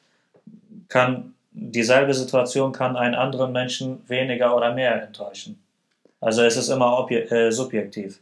kann, 0.89 1.35
dieselbe 1.53 2.13
Situation 2.13 2.73
kann 2.73 2.97
einen 2.97 3.15
anderen 3.15 3.53
Menschen 3.53 4.03
weniger 4.09 4.53
oder 4.57 4.73
mehr 4.73 5.01
enttäuschen. 5.01 5.62
Also 6.23 6.43
es 6.43 6.55
ist 6.55 6.69
immer 6.69 7.05
äh, 7.11 7.51
subjektiv. 7.51 8.21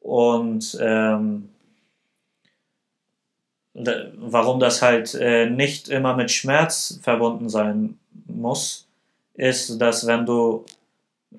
Und 0.00 0.76
ähm, 0.80 1.48
warum 3.74 4.58
das 4.58 4.82
halt 4.82 5.14
äh, 5.14 5.48
nicht 5.48 5.88
immer 5.88 6.16
mit 6.16 6.32
Schmerz 6.32 6.98
verbunden 7.02 7.48
sein 7.48 7.96
muss, 8.26 8.88
ist, 9.34 9.80
dass 9.80 10.06
wenn 10.08 10.26
du 10.26 10.64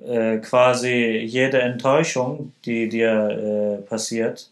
äh, 0.06 0.38
quasi 0.38 1.26
jede 1.26 1.60
Enttäuschung, 1.60 2.54
die 2.64 2.88
dir 2.88 3.82
äh, 3.82 3.82
passiert, 3.82 4.50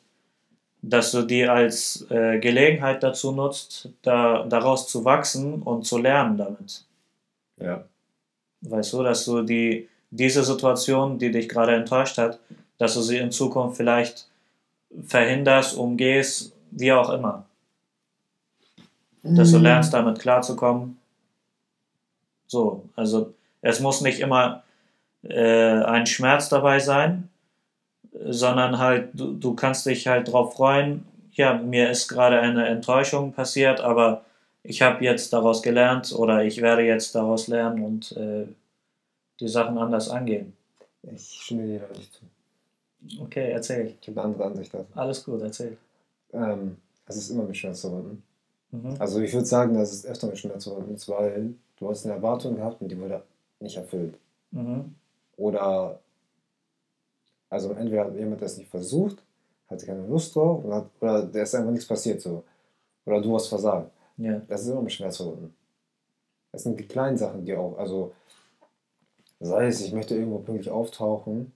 dass 0.82 1.12
du 1.12 1.22
die 1.22 1.48
als 1.48 2.06
äh, 2.10 2.40
Gelegenheit 2.40 3.02
dazu 3.04 3.32
nutzt, 3.32 3.90
da, 4.02 4.44
daraus 4.44 4.90
zu 4.90 5.06
wachsen 5.06 5.62
und 5.62 5.86
zu 5.86 5.98
lernen 5.98 6.38
damit. 6.38 6.84
Ja. 7.58 7.86
Weißt 8.62 8.92
du, 8.92 9.04
dass 9.04 9.24
du 9.24 9.42
die 9.42 9.88
diese 10.16 10.44
Situation, 10.44 11.20
die 11.20 11.32
dich 11.32 11.50
gerade 11.50 11.76
enttäuscht 11.76 12.18
hat, 12.18 12.40
dass 12.78 12.94
du 12.94 13.02
sie 13.02 13.18
in 13.18 13.32
Zukunft 13.32 13.78
vielleicht 13.78 14.28
verhinderst, 15.06 15.78
umgehst, 15.78 16.54
wie 16.72 16.94
auch 16.94 17.10
immer. 17.10 17.46
Dass 19.24 19.52
du 19.52 19.58
mhm. 19.58 19.64
lernst, 19.64 19.94
damit 19.94 20.20
klarzukommen. 20.20 20.98
So, 22.48 22.84
also 22.96 23.34
es 23.62 23.80
muss 23.80 24.02
nicht 24.02 24.20
immer 24.20 24.64
äh, 25.24 25.84
ein 25.84 26.06
Schmerz 26.06 26.50
dabei 26.50 26.80
sein, 26.80 27.30
sondern 28.24 28.78
halt, 28.78 29.10
du, 29.14 29.34
du 29.34 29.56
kannst 29.56 29.86
dich 29.86 30.08
halt 30.08 30.28
darauf 30.28 30.54
freuen, 30.54 31.06
ja, 31.34 31.56
mir 31.56 31.90
ist 31.90 32.08
gerade 32.08 32.40
eine 32.40 32.68
Enttäuschung 32.68 33.34
passiert, 33.34 33.82
aber 33.82 34.24
ich 34.64 34.82
habe 34.82 35.04
jetzt 35.04 35.34
daraus 35.34 35.62
gelernt 35.62 36.14
oder 36.14 36.44
ich 36.44 36.62
werde 36.62 36.84
jetzt 36.84 37.14
daraus 37.14 37.48
lernen 37.48 37.84
und 37.84 38.12
äh, 38.14 38.48
die 39.40 39.48
Sachen 39.48 39.78
anders 39.78 40.10
angehen. 40.10 40.54
Ich 41.04 41.42
stimme 41.42 41.66
dir 41.66 41.80
da 41.80 41.98
nicht 41.98 42.14
zu. 42.14 42.26
Okay, 43.22 43.52
erzähl. 43.52 43.96
Ich 44.02 44.08
habe 44.08 44.22
eine 44.22 44.32
andere 44.32 44.46
Ansicht 44.46 44.74
dazu. 44.74 44.88
Alles 44.96 45.24
gut, 45.24 45.42
erzähl. 45.42 45.78
Ähm, 46.34 46.78
es 47.06 47.18
ist 47.18 47.30
immer 47.30 47.44
mit 47.44 47.56
Schmerz 47.56 47.82
verbunden. 47.82 48.24
Mhm. 48.72 48.96
Also 49.00 49.20
ich 49.22 49.34
würde 49.34 49.46
sagen, 49.46 49.76
dass 49.76 49.92
es 49.92 50.06
öfter 50.06 50.28
mit 50.28 50.38
Schmerz 50.38 50.64
verbunden 50.64 50.96
ist, 50.96 51.08
weil 51.08 51.54
du 51.78 51.90
hast 51.90 52.06
eine 52.06 52.16
Erwartung 52.16 52.56
gehabt 52.56 52.82
und 52.82 52.90
die 52.90 53.00
wurde 53.00 53.22
nicht 53.60 53.78
erfüllt. 53.78 54.18
Mhm. 54.52 54.96
Oder 55.38 56.00
also 57.50 57.72
entweder 57.74 58.06
hat 58.06 58.16
jemand 58.16 58.42
das 58.42 58.58
nicht 58.58 58.70
versucht, 58.70 59.24
hatte 59.68 59.86
keine 59.86 60.06
Lust 60.08 60.36
drauf 60.36 60.64
oder, 60.66 60.90
oder 61.00 61.26
der 61.26 61.44
ist 61.44 61.56
einfach 61.56 61.72
nichts 61.72 61.88
passiert 61.88 62.22
so. 62.22 62.44
Oder 63.06 63.22
du 63.22 63.36
hast 63.36 63.48
versagt. 63.48 63.92
Ja. 64.18 64.42
Das 64.48 64.62
ist 64.62 64.70
immer 64.70 64.82
mit 64.82 64.92
Schmerz 64.92 65.18
verbunden. 65.18 65.56
Das 66.52 66.64
sind 66.64 66.80
die 66.80 66.88
kleinen 66.88 67.18
Sachen, 67.18 67.46
die 67.46 67.56
auch, 67.56 67.78
also 67.78 68.14
Sei 69.46 69.68
es, 69.68 69.82
ich 69.82 69.94
möchte 69.94 70.16
irgendwo 70.16 70.40
pünktlich 70.40 70.72
auftauchen 70.72 71.52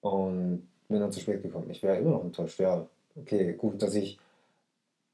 und 0.00 0.68
bin 0.88 1.00
dann 1.00 1.12
zu 1.12 1.20
spät 1.20 1.42
gekommen. 1.42 1.70
Ich 1.70 1.82
wäre 1.82 1.96
immer 1.96 2.10
noch 2.10 2.24
enttäuscht. 2.24 2.60
Ja, 2.60 2.86
okay, 3.16 3.54
gut, 3.54 3.82
dass 3.82 3.94
ich. 3.94 4.18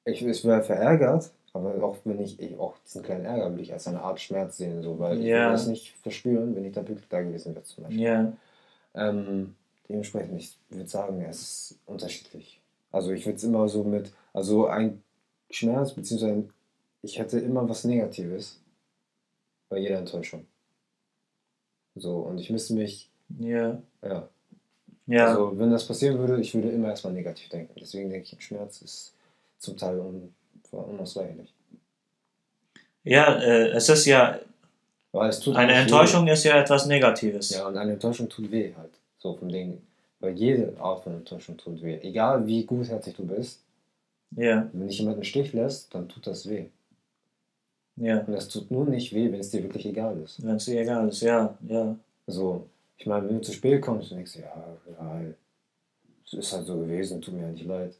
Ich, 0.04 0.24
ich 0.24 0.44
wäre 0.44 0.62
verärgert, 0.62 1.30
aber 1.52 1.84
auch 1.84 1.98
wenn 2.04 2.20
ich, 2.20 2.40
ich, 2.40 2.58
auch 2.58 2.74
diesen 2.86 3.02
kleinen 3.02 3.26
Ärger 3.26 3.50
würde 3.50 3.62
ich 3.62 3.72
als 3.72 3.86
eine 3.86 4.02
Art 4.02 4.18
Schmerz 4.18 4.56
sehen, 4.56 4.82
so, 4.82 4.98
weil 4.98 5.18
ja. 5.18 5.20
ich 5.20 5.32
würde 5.42 5.52
das 5.52 5.66
nicht 5.66 5.92
verspüren, 5.98 6.56
wenn 6.56 6.64
ich 6.64 6.72
dann 6.72 6.86
pünktlich 6.86 7.08
da 7.08 7.20
gewesen 7.20 7.54
wäre 7.54 7.64
zum 7.64 7.84
Beispiel. 7.84 8.02
Ja. 8.02 8.32
Ähm, 8.94 9.54
dementsprechend, 9.88 10.40
ich 10.40 10.56
würde 10.70 10.88
sagen, 10.88 11.20
es 11.20 11.42
ist 11.42 11.78
unterschiedlich. 11.86 12.60
Also 12.90 13.10
ich 13.12 13.26
würde 13.26 13.36
es 13.36 13.44
immer 13.44 13.68
so 13.68 13.84
mit, 13.84 14.10
also 14.32 14.66
ein 14.66 15.02
Schmerz, 15.50 15.92
beziehungsweise 15.92 16.48
ich 17.02 17.18
hätte 17.18 17.38
immer 17.38 17.68
was 17.68 17.84
Negatives 17.84 18.58
bei 19.68 19.78
jeder 19.78 19.98
Enttäuschung. 19.98 20.46
So, 21.96 22.16
und 22.20 22.38
ich 22.38 22.50
müsste 22.50 22.74
mich, 22.74 23.08
Ja. 23.38 23.80
ja, 24.02 24.28
Ja. 25.06 25.26
also 25.28 25.58
wenn 25.58 25.70
das 25.70 25.86
passieren 25.86 26.18
würde, 26.18 26.40
ich 26.40 26.54
würde 26.54 26.70
immer 26.70 26.88
erstmal 26.88 27.12
negativ 27.12 27.48
denken. 27.48 27.74
Deswegen 27.80 28.10
denke 28.10 28.28
ich, 28.36 28.44
Schmerz 28.44 28.80
ist 28.82 29.12
zum 29.58 29.76
Teil 29.76 29.98
un 29.98 30.34
unausweichlich. 30.72 31.52
ja, 33.02 33.34
äh, 33.40 33.68
es 33.70 33.88
ist 33.88 34.06
ja, 34.06 34.38
Weil 35.12 35.30
es 35.30 35.40
tut 35.40 35.56
eine 35.56 35.72
auch 35.72 35.76
weh. 35.76 35.80
Enttäuschung 35.82 36.26
ist 36.28 36.44
ja 36.44 36.56
etwas 36.60 36.86
Negatives. 36.86 37.50
Ja, 37.50 37.66
und 37.66 37.76
eine 37.76 37.92
Enttäuschung 37.94 38.28
tut 38.28 38.50
weh 38.52 38.72
halt. 38.76 38.92
So 39.18 39.34
vom 39.34 39.48
Ding. 39.48 39.82
Weil 40.20 40.34
jede 40.34 40.78
Art 40.80 41.02
von 41.02 41.14
Enttäuschung 41.14 41.56
tut 41.56 41.82
weh. 41.82 41.98
Egal 42.02 42.46
wie 42.46 42.64
gutherzig 42.64 43.16
du 43.16 43.26
bist, 43.26 43.60
Ja, 44.36 44.68
wenn 44.72 44.86
dich 44.86 44.98
jemand 44.98 45.16
einen 45.16 45.24
Stich 45.24 45.52
lässt, 45.52 45.92
dann 45.94 46.08
tut 46.08 46.26
das 46.26 46.48
weh. 46.48 46.66
Ja. 48.00 48.20
Und 48.20 48.32
das 48.32 48.48
tut 48.48 48.70
nur 48.70 48.84
nicht 48.86 49.12
weh, 49.14 49.30
wenn 49.30 49.40
es 49.40 49.50
dir 49.50 49.62
wirklich 49.62 49.86
egal 49.86 50.18
ist. 50.22 50.42
Wenn 50.44 50.56
es 50.56 50.64
dir 50.64 50.80
egal 50.80 51.08
ist, 51.08 51.20
ja, 51.22 51.56
ja. 51.68 51.96
So, 52.26 52.68
ich 52.96 53.06
meine, 53.06 53.28
wenn 53.28 53.36
du 53.36 53.42
zu 53.42 53.52
spät 53.52 53.80
kommst, 53.82 54.10
dann 54.10 54.18
denkst 54.18 54.34
du, 54.34 54.40
ja, 54.40 54.76
ja, 54.98 55.20
es 56.24 56.32
ist 56.32 56.52
halt 56.52 56.66
so 56.66 56.76
gewesen, 56.78 57.20
tut 57.20 57.34
mir 57.34 57.42
ja 57.42 57.48
nicht 57.52 57.66
leid. 57.66 57.94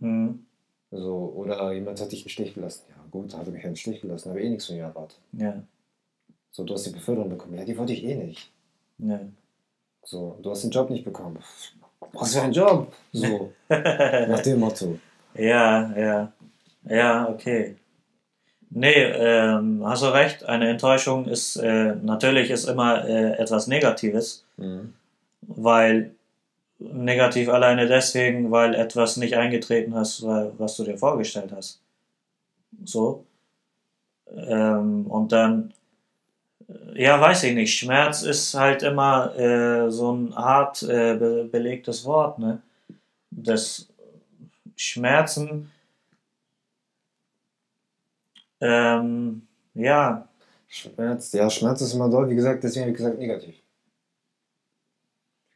Hm. 0.00 0.44
So, 0.90 1.32
oder 1.36 1.72
jemand 1.72 2.00
hat 2.00 2.12
dich 2.12 2.22
einen 2.22 2.30
Stich 2.30 2.54
gelassen. 2.54 2.84
Ja, 2.90 3.04
gut, 3.10 3.34
hat 3.36 3.46
er 3.46 3.52
mich 3.52 3.64
einen 3.64 3.76
Stich 3.76 4.00
gelassen, 4.00 4.30
habe 4.30 4.40
eh 4.42 4.48
nichts 4.48 4.66
von 4.66 4.76
mir 4.76 4.84
erwartet. 4.84 5.18
Ja, 5.32 5.62
So, 6.50 6.64
du 6.64 6.74
hast 6.74 6.86
die 6.86 6.90
Beförderung 6.90 7.30
bekommen. 7.30 7.58
Ja, 7.58 7.64
die 7.64 7.76
wollte 7.76 7.92
ich 7.92 8.04
eh 8.04 8.14
nicht. 8.16 8.50
ja. 8.98 9.20
So, 10.04 10.38
du 10.42 10.50
hast 10.50 10.62
den 10.64 10.70
Job 10.70 10.88
nicht 10.90 11.04
bekommen. 11.04 11.38
Was 12.12 12.34
für 12.34 12.42
ein 12.42 12.52
Job? 12.52 12.92
So, 13.12 13.52
nach 13.68 14.40
dem 14.42 14.60
Motto. 14.60 14.98
Ja, 15.34 15.94
ja. 15.98 16.32
Ja, 16.84 17.28
okay. 17.28 17.76
Nee, 18.70 19.02
ähm, 19.02 19.82
hast 19.84 20.02
du 20.02 20.06
recht. 20.08 20.44
Eine 20.44 20.68
Enttäuschung 20.68 21.26
ist 21.26 21.56
äh, 21.56 21.94
natürlich 21.96 22.50
ist 22.50 22.66
immer 22.68 23.06
äh, 23.08 23.32
etwas 23.38 23.66
Negatives, 23.66 24.44
Mhm. 24.56 24.92
weil 25.42 26.10
negativ 26.78 27.48
alleine 27.48 27.86
deswegen, 27.86 28.50
weil 28.50 28.74
etwas 28.74 29.16
nicht 29.16 29.36
eingetreten 29.36 29.94
hast, 29.94 30.22
was 30.22 30.76
du 30.76 30.84
dir 30.84 30.98
vorgestellt 30.98 31.50
hast. 31.56 31.80
So. 32.84 33.24
Ähm, 34.36 35.06
und 35.06 35.32
dann, 35.32 35.72
äh, 36.68 37.02
ja, 37.04 37.20
weiß 37.20 37.44
ich 37.44 37.54
nicht. 37.54 37.76
Schmerz 37.76 38.22
ist 38.22 38.54
halt 38.54 38.82
immer 38.82 39.34
äh, 39.36 39.90
so 39.90 40.12
ein 40.12 40.34
hart 40.36 40.82
äh, 40.82 41.14
be 41.16 41.48
belegtes 41.50 42.04
Wort, 42.04 42.38
ne? 42.38 42.60
Das 43.30 43.88
Schmerzen, 44.76 45.70
ähm, 48.60 49.46
ja, 49.74 50.28
Schmerz, 50.66 51.32
ja, 51.32 51.48
Schmerz 51.48 51.80
ist 51.80 51.94
immer 51.94 52.10
doll. 52.10 52.28
Wie 52.28 52.34
gesagt, 52.34 52.62
deswegen 52.64 52.82
habe 52.82 52.90
ich 52.92 52.96
gesagt 52.98 53.18
negativ. 53.18 53.54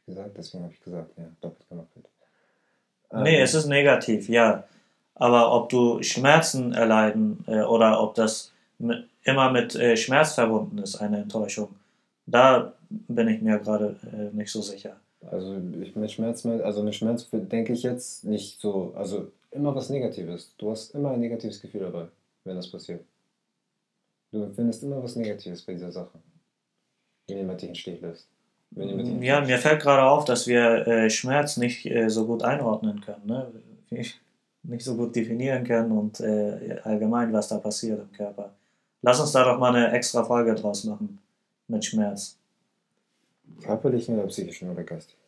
Wie 0.05 0.11
gesagt, 0.13 0.37
deswegen 0.37 0.63
habe 0.63 0.73
ich 0.73 0.81
gesagt, 0.81 1.11
ja, 1.17 1.25
doppelt 1.41 1.69
gemoppelt. 1.69 2.09
Nee, 3.11 3.41
es 3.41 3.53
ist 3.53 3.67
negativ, 3.67 4.27
ja. 4.27 4.63
Aber 5.15 5.53
ob 5.53 5.69
du 5.69 6.01
Schmerzen 6.01 6.73
erleiden 6.73 7.43
äh, 7.47 7.61
oder 7.61 8.01
ob 8.01 8.15
das 8.15 8.51
mit, 8.79 9.07
immer 9.23 9.51
mit 9.51 9.75
äh, 9.75 9.95
Schmerz 9.95 10.33
verbunden 10.33 10.79
ist, 10.79 10.95
eine 10.95 11.19
Enttäuschung, 11.19 11.75
da 12.25 12.73
bin 12.89 13.27
ich 13.27 13.41
mir 13.41 13.59
gerade 13.59 13.95
äh, 14.11 14.35
nicht 14.35 14.51
so 14.51 14.61
sicher. 14.61 14.97
Also 15.31 15.55
ich 15.81 15.95
mit 15.95 16.11
Schmerz, 16.11 16.45
also 16.45 16.83
mit 16.83 16.95
Schmerz 16.95 17.29
denke 17.31 17.73
ich 17.73 17.83
jetzt 17.83 18.25
nicht 18.25 18.59
so, 18.59 18.93
also 18.97 19.31
immer 19.51 19.73
was 19.75 19.89
Negatives. 19.89 20.53
Du 20.57 20.71
hast 20.71 20.93
immer 20.95 21.11
ein 21.11 21.19
negatives 21.19 21.61
Gefühl 21.61 21.81
dabei, 21.81 22.07
wenn 22.43 22.55
das 22.55 22.69
passiert. 22.69 23.03
Du 24.31 24.51
findest 24.53 24.83
immer 24.83 25.01
was 25.03 25.15
Negatives 25.15 25.61
bei 25.61 25.73
dieser 25.73 25.91
Sache. 25.91 26.19
Wenn 27.27 27.37
jemand 27.37 27.61
dich 27.61 27.69
in 27.69 27.75
Stich 27.75 28.01
lässt. 28.01 28.27
Ja, 28.75 29.41
mir 29.41 29.59
fällt 29.59 29.81
gerade 29.81 30.03
auf, 30.03 30.25
dass 30.25 30.47
wir 30.47 30.87
äh, 30.87 31.09
Schmerz 31.09 31.57
nicht 31.57 31.85
äh, 31.85 32.09
so 32.09 32.25
gut 32.25 32.43
einordnen 32.43 33.01
können, 33.01 33.25
ne? 33.25 33.51
nicht 34.63 34.83
so 34.83 34.95
gut 34.95 35.15
definieren 35.15 35.63
können 35.63 35.91
und 35.91 36.19
äh, 36.21 36.79
allgemein, 36.83 37.31
was 37.33 37.49
da 37.49 37.57
passiert 37.57 37.99
im 37.99 38.11
Körper. 38.11 38.51
Lass 39.01 39.19
uns 39.19 39.33
da 39.33 39.43
doch 39.43 39.59
mal 39.59 39.75
eine 39.75 39.91
extra 39.91 40.23
Folge 40.23 40.55
draus 40.55 40.85
machen 40.85 41.19
mit 41.67 41.83
Schmerz. 41.85 42.37
Körperlichen 43.61 44.17
oder 44.17 44.27
psychischen 44.27 44.69
oder 44.71 44.83
geistigen? 44.83 45.19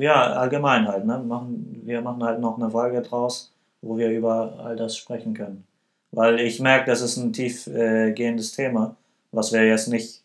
Ja, 0.00 0.34
allgemein 0.34 0.86
halt. 0.86 1.04
Ne? 1.04 1.18
Machen, 1.18 1.82
wir 1.84 2.00
machen 2.00 2.22
halt 2.22 2.40
noch 2.40 2.56
eine 2.56 2.70
Folge 2.70 3.02
draus, 3.02 3.52
wo 3.82 3.98
wir 3.98 4.10
über 4.10 4.60
all 4.60 4.76
das 4.76 4.96
sprechen 4.96 5.34
können. 5.34 5.66
Weil 6.14 6.38
ich 6.40 6.60
merke, 6.60 6.90
das 6.90 7.00
ist 7.00 7.16
ein 7.16 7.32
tief 7.32 7.66
äh, 7.66 8.12
Thema, 8.14 8.96
was 9.32 9.52
wir 9.52 9.66
jetzt 9.66 9.88
nicht 9.88 10.22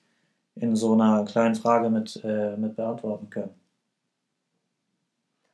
in 0.56 0.76
so 0.76 0.94
einer 0.94 1.26
kleinen 1.26 1.56
Frage 1.56 1.90
mit, 1.90 2.22
äh, 2.24 2.56
mit 2.58 2.76
beantworten 2.76 3.30
können. 3.30 3.56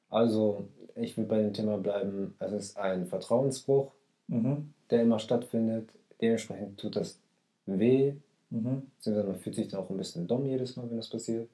Also, 0.09 0.67
ich 0.95 1.15
will 1.17 1.25
bei 1.25 1.41
dem 1.41 1.53
Thema 1.53 1.77
bleiben, 1.77 2.35
es 2.39 2.51
ist 2.51 2.77
ein 2.77 3.07
Vertrauensbruch, 3.07 3.91
Mhm. 4.27 4.73
der 4.89 5.03
immer 5.03 5.19
stattfindet. 5.19 5.89
Dementsprechend 6.21 6.79
tut 6.79 6.95
das 6.95 7.19
weh, 7.65 8.13
Mhm. 8.49 8.83
beziehungsweise 8.97 9.27
man 9.27 9.39
fühlt 9.39 9.55
sich 9.55 9.67
dann 9.69 9.81
auch 9.81 9.89
ein 9.89 9.97
bisschen 9.97 10.27
dumm 10.27 10.45
jedes 10.45 10.75
Mal, 10.75 10.89
wenn 10.89 10.97
das 10.97 11.09
passiert. 11.09 11.49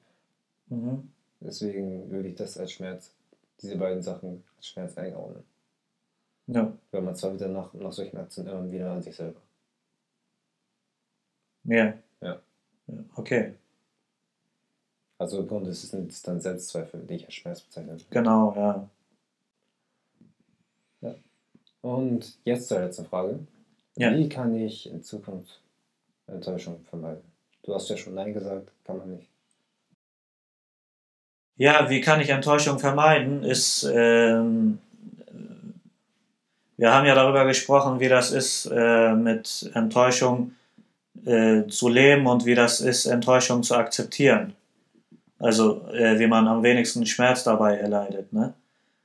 Mhm. 0.68 1.10
Deswegen 1.40 2.10
würde 2.10 2.28
ich 2.28 2.34
das 2.36 2.56
als 2.58 2.72
Schmerz, 2.72 3.12
diese 3.60 3.76
beiden 3.76 4.02
Sachen 4.02 4.42
als 4.56 4.66
Schmerz 4.68 4.96
einordnen. 4.96 5.44
Ja. 6.46 6.72
Weil 6.90 7.02
man 7.02 7.16
zwar 7.16 7.34
wieder 7.34 7.48
nach, 7.48 7.72
nach 7.74 7.92
solchen 7.92 8.16
Aktionen 8.16 8.48
immer 8.48 8.70
wieder 8.70 8.90
an 8.92 9.02
sich 9.02 9.16
selber. 9.16 9.40
Ja. 11.64 11.94
Ja. 12.20 12.40
Ja, 12.88 13.04
Okay, 13.14 13.54
Also 15.18 15.38
im 15.40 15.48
Grunde 15.48 15.70
ist 15.70 15.94
es 15.94 16.22
dann 16.22 16.40
Selbstzweifel, 16.40 17.00
die 17.06 17.14
ich 17.14 17.24
als 17.26 17.34
Schmerz 17.34 17.60
bezeichne. 17.60 17.96
genau, 18.10 18.54
ja. 18.56 18.88
Und 21.82 22.38
jetzt 22.44 22.68
zur 22.68 22.78
letzten 22.78 23.04
Frage. 23.06 23.40
Ja. 23.96 24.16
Wie 24.16 24.28
kann 24.28 24.54
ich 24.54 24.88
in 24.88 25.02
Zukunft 25.02 25.60
Enttäuschung 26.28 26.80
vermeiden? 26.88 27.22
Du 27.64 27.74
hast 27.74 27.88
ja 27.90 27.96
schon 27.96 28.14
Nein 28.14 28.32
gesagt, 28.32 28.70
kann 28.84 28.98
man 28.98 29.10
nicht. 29.10 29.28
Ja, 31.56 31.90
wie 31.90 32.00
kann 32.00 32.20
ich 32.20 32.30
Enttäuschung 32.30 32.78
vermeiden, 32.78 33.42
ist, 33.44 33.84
ähm, 33.92 34.78
wir 36.82 36.92
haben 36.92 37.06
ja 37.06 37.14
darüber 37.14 37.46
gesprochen, 37.46 38.00
wie 38.00 38.08
das 38.08 38.32
ist, 38.32 38.66
äh, 38.66 39.14
mit 39.14 39.70
Enttäuschung 39.72 40.56
äh, 41.24 41.68
zu 41.68 41.88
leben 41.88 42.26
und 42.26 42.44
wie 42.44 42.56
das 42.56 42.80
ist, 42.80 43.06
Enttäuschung 43.06 43.62
zu 43.62 43.76
akzeptieren. 43.76 44.54
Also, 45.38 45.86
äh, 45.92 46.18
wie 46.18 46.26
man 46.26 46.48
am 46.48 46.64
wenigsten 46.64 47.06
Schmerz 47.06 47.44
dabei 47.44 47.76
erleidet. 47.78 48.32
Ne? 48.32 48.54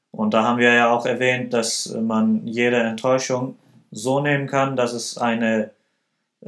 Und 0.09 0.33
da 0.33 0.43
haben 0.43 0.57
wir 0.57 0.73
ja 0.73 0.89
auch 0.89 1.05
erwähnt, 1.05 1.53
dass 1.53 1.95
man 2.01 2.47
jede 2.47 2.77
Enttäuschung 2.77 3.59
so 3.91 4.21
nehmen 4.21 4.47
kann, 4.47 4.75
dass 4.75 4.93
es 4.93 5.19
eine, 5.19 5.69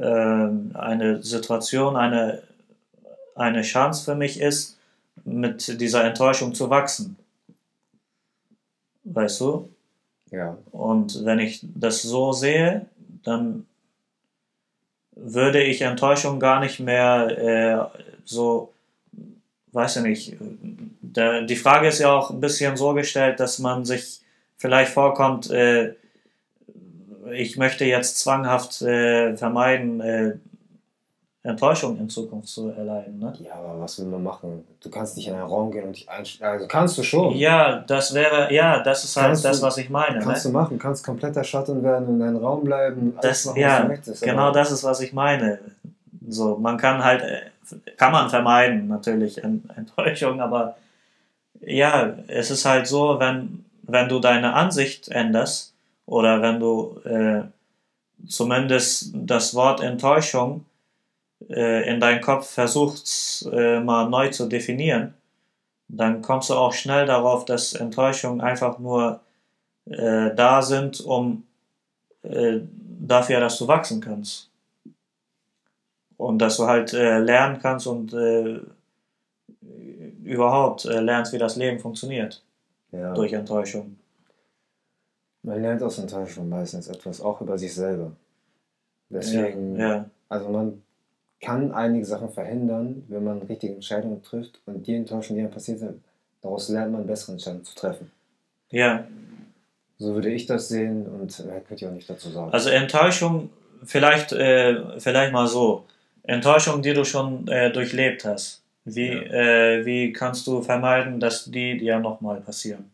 ähm, 0.00 0.72
eine 0.74 1.22
Situation, 1.22 1.94
eine, 1.96 2.42
eine 3.36 3.62
Chance 3.62 4.04
für 4.04 4.16
mich 4.16 4.40
ist, 4.40 4.80
mit 5.24 5.80
dieser 5.80 6.02
Enttäuschung 6.02 6.54
zu 6.54 6.70
wachsen. 6.70 7.16
Weißt 9.04 9.40
du? 9.40 9.68
Ja. 10.30 10.56
Und 10.70 11.24
wenn 11.24 11.38
ich 11.38 11.60
das 11.62 12.02
so 12.02 12.32
sehe, 12.32 12.86
dann 13.24 13.66
würde 15.16 15.62
ich 15.62 15.82
Enttäuschung 15.82 16.40
gar 16.40 16.60
nicht 16.60 16.80
mehr 16.80 17.90
äh, 17.92 18.00
so, 18.24 18.72
weiß 19.72 19.96
ich 19.96 20.02
nicht. 20.02 20.36
Da, 21.02 21.42
die 21.42 21.56
Frage 21.56 21.88
ist 21.88 21.98
ja 21.98 22.12
auch 22.12 22.30
ein 22.30 22.40
bisschen 22.40 22.76
so 22.76 22.94
gestellt, 22.94 23.40
dass 23.40 23.58
man 23.58 23.84
sich 23.84 24.20
vielleicht 24.56 24.92
vorkommt, 24.92 25.50
äh, 25.50 25.94
ich 27.32 27.56
möchte 27.56 27.84
jetzt 27.84 28.18
zwanghaft 28.18 28.82
äh, 28.82 29.36
vermeiden, 29.36 30.00
äh, 30.00 30.34
Enttäuschung 31.42 31.96
in 31.98 32.08
Zukunft 32.10 32.48
zu 32.48 32.68
erleiden. 32.68 33.18
Ne? 33.18 33.32
Ja, 33.40 33.54
aber 33.54 33.80
was 33.80 33.98
will 33.98 34.06
man 34.06 34.22
machen? 34.22 34.62
Du 34.82 34.90
kannst 34.90 35.16
nicht 35.16 35.26
in 35.28 35.32
einen 35.34 35.44
Raum 35.44 35.70
gehen 35.70 35.84
und 35.86 35.96
dich 35.96 36.06
einstellen. 36.08 36.52
Also 36.52 36.66
kannst 36.68 36.98
du 36.98 37.02
schon. 37.02 37.34
Ja, 37.34 37.78
das 37.78 38.12
wäre, 38.12 38.52
ja, 38.52 38.82
das 38.82 39.04
ist 39.04 39.16
halt 39.16 39.28
Kannst 39.28 39.44
das, 39.46 39.60
du- 39.60 39.66
was 39.66 39.78
ich 39.78 39.88
meine. 39.88 40.18
Kannst 40.18 40.44
Ne? 40.44 40.52
du 40.52 40.58
machen, 40.58 40.78
kannst 40.78 41.04
komplett 41.04 41.36
erschattet 41.36 41.82
werden 41.82 42.08
und 42.08 42.16
in 42.16 42.22
einem 42.22 42.36
Raum 42.36 42.62
bleiben. 42.64 43.14
alles 43.16 43.22
Das, 43.22 43.44
machen, 43.46 43.60
ja, 43.60 43.80
du 43.82 43.88
möchtest, 43.88 44.22
genau 44.22 44.50
das 44.50 44.70
ist, 44.70 44.84
was 44.84 45.00
ich 45.00 45.14
meine. 45.14 45.58
So, 46.28 46.56
man 46.58 46.76
kann 46.76 47.02
halt, 47.02 47.22
äh, 47.22 47.40
kann 47.96 48.12
man 48.12 48.28
vermeiden, 48.28 48.86
natürlich, 48.88 49.42
Ent- 49.42 49.64
Enttäuschung, 49.74 50.42
aber 50.42 50.76
ja, 51.62 52.14
es 52.28 52.50
ist 52.50 52.66
halt 52.66 52.86
so, 52.86 53.18
wenn, 53.18 53.64
wenn 53.84 54.08
du 54.10 54.18
deine 54.18 54.52
Ansicht 54.52 55.08
änderst 55.08 55.72
oder 56.04 56.42
wenn 56.42 56.60
du 56.60 57.00
äh, 57.04 57.42
zumindest 58.28 59.10
das 59.14 59.54
Wort 59.54 59.80
Enttäuschung 59.82 60.66
äh, 61.48 61.88
in 61.88 62.00
deinem 62.00 62.20
Kopf 62.20 62.48
versuchst, 62.50 63.46
äh, 63.52 63.80
mal 63.80 64.08
neu 64.08 64.28
zu 64.30 64.46
definieren, 64.46 65.14
dann 65.88 66.22
kommst 66.22 66.50
du 66.50 66.54
auch 66.54 66.72
schnell 66.72 67.06
darauf, 67.06 67.44
dass 67.44 67.72
Enttäuschungen 67.72 68.40
einfach 68.40 68.78
nur 68.78 69.20
äh, 69.86 70.34
da 70.34 70.62
sind, 70.62 71.00
um 71.00 71.44
äh, 72.22 72.60
dafür, 73.00 73.40
dass 73.40 73.58
du 73.58 73.66
wachsen 73.66 74.00
kannst. 74.00 74.50
Und 76.16 76.38
dass 76.38 76.58
du 76.58 76.66
halt 76.66 76.92
äh, 76.92 77.18
lernen 77.18 77.58
kannst 77.60 77.86
und 77.86 78.14
überhaupt 80.22 80.84
lernst, 80.84 81.32
wie 81.32 81.38
das 81.38 81.56
Leben 81.56 81.78
funktioniert 81.80 82.42
Ja. 82.92 83.14
durch 83.14 83.32
Enttäuschung. 83.32 83.96
Man 85.42 85.62
lernt 85.62 85.82
aus 85.82 85.98
Enttäuschung 85.98 86.48
meistens 86.48 86.88
etwas, 86.88 87.20
auch 87.20 87.40
über 87.40 87.56
sich 87.56 87.74
selber. 87.74 88.12
Deswegen, 89.08 89.76
Ja, 89.76 89.88
ja, 89.88 90.04
also 90.28 90.50
man 90.50 90.82
kann 91.40 91.72
einige 91.72 92.04
Sachen 92.04 92.30
verhindern, 92.30 93.04
wenn 93.08 93.24
man 93.24 93.38
richtige 93.42 93.74
Entscheidungen 93.74 94.22
trifft 94.22 94.60
und 94.66 94.86
die 94.86 94.94
Enttäuschungen, 94.94 95.38
die 95.38 95.44
einem 95.44 95.52
passiert 95.52 95.78
sind, 95.78 96.02
daraus 96.42 96.68
lernt 96.68 96.92
man 96.92 97.06
bessere 97.06 97.32
Entscheidungen 97.32 97.64
zu 97.64 97.74
treffen. 97.74 98.10
ja. 98.70 99.06
So 99.98 100.14
würde 100.14 100.30
ich 100.30 100.46
das 100.46 100.68
sehen 100.68 101.06
und 101.06 101.44
mehr 101.44 101.60
könnt 101.60 101.82
ihr 101.82 101.88
auch 101.90 101.92
nicht 101.92 102.08
dazu 102.08 102.30
sagen. 102.30 102.50
Also 102.52 102.70
Enttäuschung, 102.70 103.50
vielleicht, 103.84 104.32
äh, 104.32 104.98
vielleicht 104.98 105.30
mal 105.30 105.46
so. 105.46 105.84
Enttäuschung, 106.22 106.80
die 106.80 106.94
du 106.94 107.04
schon 107.04 107.46
äh, 107.48 107.70
durchlebt 107.70 108.24
hast. 108.24 108.62
Wie, 108.86 109.08
Ja. 109.08 109.20
äh, 109.20 109.84
wie 109.84 110.10
kannst 110.14 110.46
du 110.46 110.62
vermeiden, 110.62 111.20
dass 111.20 111.44
die 111.44 111.76
dir 111.76 111.98
nochmal 111.98 112.40
passieren? 112.40 112.90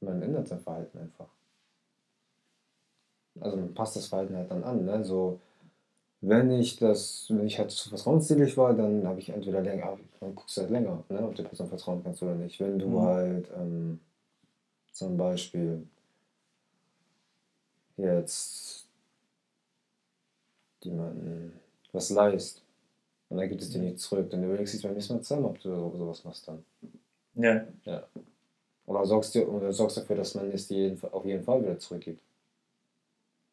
man 0.00 0.22
ändert 0.22 0.48
sein 0.48 0.60
Verhalten 0.60 0.98
einfach. 0.98 1.26
Also 3.40 3.56
man 3.56 3.74
passt 3.74 3.96
das 3.96 4.06
Verhalten 4.08 4.36
halt 4.36 4.50
dann 4.50 4.64
an. 4.64 4.84
Ne? 4.84 5.04
So, 5.04 5.40
wenn 6.22 6.50
ich 6.52 6.76
das, 6.78 7.26
wenn 7.30 7.46
ich 7.46 7.58
halt 7.58 7.70
zu 7.72 7.90
vertrauenswürdig 7.90 8.56
war, 8.58 8.74
dann 8.74 9.06
habe 9.06 9.20
ich 9.20 9.30
entweder 9.30 9.62
länger, 9.62 9.98
dann 10.20 10.34
guckst 10.36 10.56
du 10.56 10.62
halt 10.62 10.70
länger, 10.72 11.04
ne? 11.10 11.22
ob 11.24 11.34
der 11.36 11.44
Person 11.44 11.68
vertrauen 11.68 12.02
kannst 12.04 12.22
oder 12.22 12.34
nicht. 12.36 12.60
Wenn 12.60 12.78
du 12.78 12.88
Mhm. 12.88 13.02
halt 13.04 13.48
ähm, 13.56 14.00
zum 14.92 15.16
Beispiel 15.16 15.86
jetzt 17.98 18.86
jemanden 20.82 21.52
was 21.92 22.10
leist 22.10 22.62
und 23.30 23.38
dann 23.38 23.48
gibt 23.48 23.62
es 23.62 23.70
dir 23.70 23.80
nicht 23.80 24.00
zurück, 24.00 24.30
dann 24.30 24.44
überlegst 24.44 24.74
du 24.74 24.78
dich 24.78 24.84
beim 24.86 24.94
nächsten 24.94 25.14
Mal 25.14 25.22
zweimal, 25.22 25.50
ob 25.52 25.60
du 25.60 25.70
so- 25.70 25.96
sowas 25.98 26.24
machst 26.24 26.48
dann. 26.48 26.64
Ja, 27.84 28.06
Oder 28.86 29.06
sorgst, 29.06 29.34
dir, 29.34 29.48
oder 29.48 29.72
sorgst 29.72 29.98
dafür, 29.98 30.16
dass 30.16 30.34
man 30.34 30.50
es 30.52 30.68
dir 30.68 30.96
auf 31.12 31.24
jeden 31.26 31.44
Fall 31.44 31.62
wieder 31.62 31.78
zurückgibt. 31.78 32.22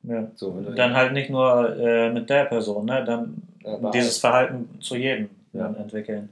Ja. 0.08 0.32
So, 0.36 0.56
wenn 0.56 0.66
du 0.66 0.76
Dann 0.76 0.94
halt 0.94 1.14
nicht 1.14 1.30
nur 1.30 1.76
äh, 1.78 2.12
mit 2.12 2.30
der 2.30 2.46
Person, 2.46 2.86
ne? 2.86 3.04
Dann 3.06 3.42
Ja, 3.64 3.92
dieses 3.92 4.18
Verhalten 4.18 4.80
zu 4.82 4.96
jedem 4.96 5.30
Ja. 5.54 5.64
dann 5.64 5.76
entwickeln. 5.76 6.30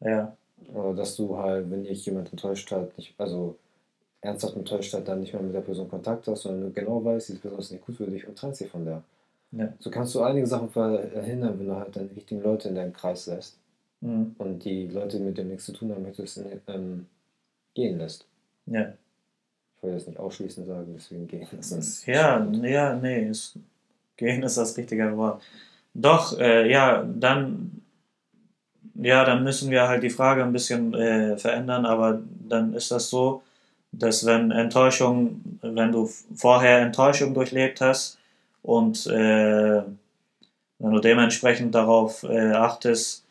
Ja, 0.00 0.36
Oder 0.72 0.94
dass 0.94 1.16
du 1.16 1.36
halt, 1.38 1.70
wenn 1.70 1.84
dich 1.84 2.04
jemand 2.04 2.30
enttäuscht 2.30 2.70
hat, 2.72 2.96
nicht, 2.98 3.14
also 3.18 3.56
ernsthaft 4.20 4.56
enttäuscht 4.56 4.92
hat, 4.94 5.06
dann 5.08 5.20
nicht 5.20 5.32
mehr 5.32 5.42
mit 5.42 5.54
der 5.54 5.60
Person 5.60 5.88
Kontakt 5.88 6.26
hast, 6.26 6.42
sondern 6.42 6.62
du 6.62 6.72
genau 6.72 7.04
weißt, 7.04 7.28
diese 7.28 7.40
Person 7.40 7.60
ist 7.60 7.72
nicht 7.72 7.84
gut 7.84 7.96
für 7.96 8.06
dich 8.06 8.26
und 8.26 8.36
trennst 8.36 8.60
dich 8.60 8.70
von 8.70 8.84
der. 8.84 9.02
Ja. 9.52 9.72
So 9.78 9.90
kannst 9.90 10.14
du 10.14 10.22
einige 10.22 10.46
Sachen 10.46 10.70
verhindern, 10.70 11.58
wenn 11.58 11.66
du 11.68 11.76
halt 11.76 11.94
dann 11.94 12.08
richtigen 12.14 12.42
Leute 12.42 12.68
in 12.68 12.74
deinem 12.74 12.92
Kreis 12.92 13.26
lässt 13.26 13.56
mhm. 14.00 14.34
und 14.38 14.64
die 14.64 14.88
Leute, 14.88 15.18
mit 15.20 15.38
denen 15.38 15.50
nichts 15.50 15.66
zu 15.66 15.72
tun 15.72 15.92
haben 15.92 16.02
möchtest, 16.02 16.42
ähm, 16.66 17.06
gehen 17.74 17.98
lässt. 17.98 18.26
ja. 18.66 18.92
Ich 19.84 19.86
wollte 19.86 19.98
jetzt 19.98 20.08
nicht 20.08 20.18
ausschließend 20.18 20.66
sagen, 20.66 20.94
deswegen 20.96 21.28
gehen 21.28 21.46
lassen. 21.52 21.78
ist 21.78 22.06
Ja, 22.06 22.42
ja, 22.62 22.94
nee, 22.94 23.28
ist, 23.28 23.58
gehen 24.16 24.42
ist 24.42 24.56
das 24.56 24.74
richtige 24.78 25.14
Wort. 25.14 25.42
Doch, 25.92 26.38
äh, 26.38 26.70
ja, 26.70 27.02
dann, 27.02 27.82
ja, 28.94 29.26
dann 29.26 29.44
müssen 29.44 29.70
wir 29.70 29.86
halt 29.86 30.02
die 30.02 30.08
Frage 30.08 30.42
ein 30.42 30.54
bisschen 30.54 30.94
äh, 30.94 31.36
verändern, 31.36 31.84
aber 31.84 32.22
dann 32.48 32.72
ist 32.72 32.92
das 32.92 33.10
so, 33.10 33.42
dass 33.92 34.24
wenn 34.24 34.52
Enttäuschung, 34.52 35.42
wenn 35.60 35.92
du 35.92 36.06
vorher 36.34 36.78
Enttäuschung 36.78 37.34
durchlebt 37.34 37.82
hast 37.82 38.18
und 38.62 39.06
äh, 39.08 39.82
wenn 40.78 40.92
du 40.92 40.98
dementsprechend 40.98 41.74
darauf 41.74 42.22
äh, 42.22 42.52
achtest 42.52 43.26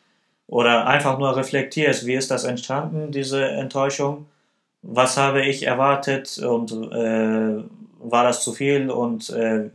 oder 0.46 0.86
einfach 0.86 1.18
nur 1.18 1.36
reflektierst, 1.36 2.06
wie 2.06 2.14
ist 2.14 2.30
das 2.30 2.44
entstanden, 2.44 3.10
diese 3.10 3.44
Enttäuschung, 3.44 4.26
was 4.86 5.16
habe 5.16 5.42
ich 5.44 5.66
erwartet 5.66 6.38
und 6.38 6.70
äh, 6.72 7.62
war 7.98 8.24
das 8.24 8.44
zu 8.44 8.52
viel 8.52 8.90
und 8.90 9.30
äh, 9.30 9.70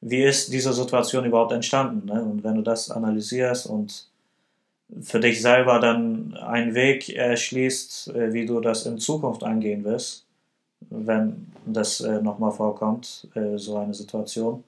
wie 0.00 0.22
ist 0.24 0.52
diese 0.52 0.72
Situation 0.72 1.24
überhaupt 1.24 1.52
entstanden? 1.52 2.06
Ne? 2.06 2.22
Und 2.22 2.42
wenn 2.42 2.56
du 2.56 2.62
das 2.62 2.90
analysierst 2.90 3.66
und 3.66 4.08
für 5.02 5.20
dich 5.20 5.40
selber 5.40 5.78
dann 5.78 6.36
einen 6.36 6.74
Weg 6.74 7.10
erschließt, 7.10 8.08
äh, 8.08 8.32
wie 8.32 8.44
du 8.44 8.60
das 8.60 8.86
in 8.86 8.98
Zukunft 8.98 9.44
angehen 9.44 9.84
wirst, 9.84 10.26
wenn 10.88 11.52
das 11.66 12.00
äh, 12.00 12.20
nochmal 12.20 12.50
vorkommt, 12.50 13.28
äh, 13.34 13.56
so 13.56 13.76
eine 13.76 13.94
Situation, 13.94 14.64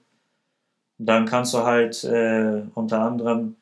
dann 0.98 1.26
kannst 1.26 1.54
du 1.54 1.58
halt 1.58 2.04
äh, 2.04 2.62
unter 2.74 3.00
anderem 3.00 3.56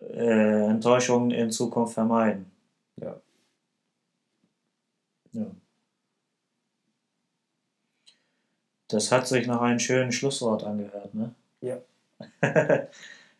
äh, 0.00 0.66
Enttäuschungen 0.66 1.30
in 1.30 1.50
Zukunft 1.50 1.94
vermeiden. 1.94 2.46
Ja. 3.00 3.16
Ja. 5.36 5.46
Das 8.88 9.12
hat 9.12 9.26
sich 9.26 9.46
nach 9.46 9.60
einem 9.60 9.78
schönen 9.80 10.12
Schlusswort 10.12 10.64
angehört, 10.64 11.14
ne? 11.14 11.34
Ja. 11.60 11.78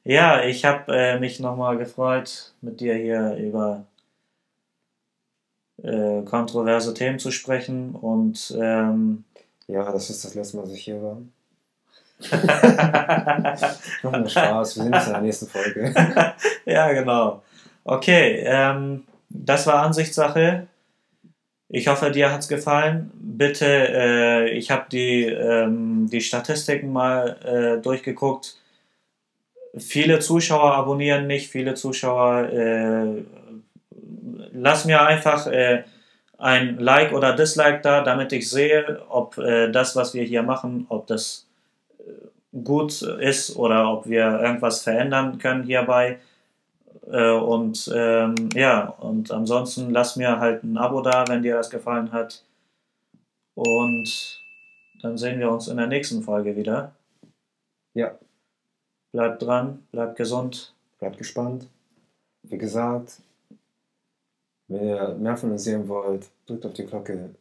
ja, 0.05 0.45
ich 0.45 0.65
habe 0.65 0.95
äh, 0.95 1.19
mich 1.21 1.41
nochmal 1.41 1.79
gefreut, 1.79 2.53
mit 2.61 2.81
dir 2.81 2.95
hier 2.97 3.37
über 3.37 3.87
äh, 5.83 6.23
kontroverse 6.23 6.95
Themen 6.95 7.19
zu 7.19 7.31
sprechen 7.31 7.95
und 7.95 8.55
ähm, 8.61 9.25
Ja, 9.69 9.91
das 9.93 10.11
ist 10.11 10.25
das 10.25 10.35
letzte 10.35 10.57
Mal, 10.59 10.65
dass 10.65 10.73
ich 10.73 10.85
hier 10.85 11.03
war. 11.03 11.19
Nur 14.03 14.29
Spaß, 14.29 14.77
wir 14.77 14.83
sehen 14.85 14.95
uns 14.95 15.07
in 15.07 15.13
der 15.13 15.23
nächsten 15.23 15.47
Folge. 15.47 15.95
ja, 16.65 16.93
genau. 16.93 17.43
Okay, 17.85 18.43
ähm, 18.47 19.05
das 19.29 19.67
war 19.67 19.83
Ansichtssache. 19.83 20.67
Ich 21.69 21.89
hoffe, 21.89 22.11
dir 22.11 22.33
hat's 22.33 22.49
gefallen. 22.49 23.11
Bitte, 23.15 23.67
äh, 23.67 24.51
ich 24.51 24.71
habe 24.71 24.87
die, 24.91 25.25
ähm, 25.25 26.09
die 26.09 26.21
Statistiken 26.21 26.93
mal 26.93 27.37
äh, 27.45 27.83
durchgeguckt. 27.83 28.57
Viele 29.77 30.21
Zuschauer 30.21 30.75
abonnieren 30.75 31.27
nicht, 31.27 31.51
viele 31.51 31.75
Zuschauer. 31.75 32.49
Äh, 32.53 33.25
lass 34.53 34.85
mir 34.85 35.03
einfach 35.03 35.47
äh, 35.49 35.83
ein 36.39 36.79
Like 36.79 37.13
oder 37.13 37.35
Dislike 37.35 37.81
da, 37.83 38.03
damit 38.03 38.33
ich 38.33 38.49
sehe, 38.49 39.03
ob 39.09 39.37
äh, 39.39 39.71
das, 39.71 39.97
was 39.97 40.15
wir 40.15 40.23
hier 40.23 40.43
machen, 40.45 40.87
ob 40.89 41.07
das 41.09 41.47
äh, 41.99 42.59
gut 42.63 43.03
ist 43.03 43.57
oder 43.57 43.91
ob 43.93 44.07
wir 44.09 44.41
irgendwas 44.41 44.83
verändern 44.83 45.39
können 45.39 45.65
hierbei. 45.65 46.19
Äh, 47.11 47.33
und 47.33 47.91
ähm, 47.95 48.49
ja, 48.55 48.89
und 48.89 49.31
ansonsten 49.31 49.91
lass 49.91 50.17
mir 50.17 50.39
halt 50.41 50.65
ein 50.65 50.77
Abo 50.77 51.01
da, 51.03 51.25
wenn 51.29 51.43
dir 51.43 51.57
das 51.57 51.71
gefallen 51.71 52.13
hat. 52.13 52.45
Und 53.55 54.43
dann 55.03 55.17
sehen 55.17 55.39
wir 55.39 55.51
uns 55.51 55.69
in 55.69 55.77
der 55.77 55.87
nächsten 55.87 56.23
Folge 56.23 56.57
wieder. 56.57 56.95
Ja, 57.95 58.19
Bleibt 59.13 59.41
dran, 59.43 59.87
bleibt 59.93 60.17
gesund. 60.17 60.75
bleibt 60.99 61.17
gespannt. 61.17 61.69
Wie 62.43 62.59
gesagt, 62.59 63.21
wenn 64.69 64.89
ihr 64.89 65.15
mehr 65.15 65.37
von 65.37 65.53
uns 65.53 65.65
sehen 65.65 65.89
wollt, 65.89 66.29
drückt 66.47 66.67
auf 66.67 66.75
die 66.75 66.85
Glocke, 66.85 67.35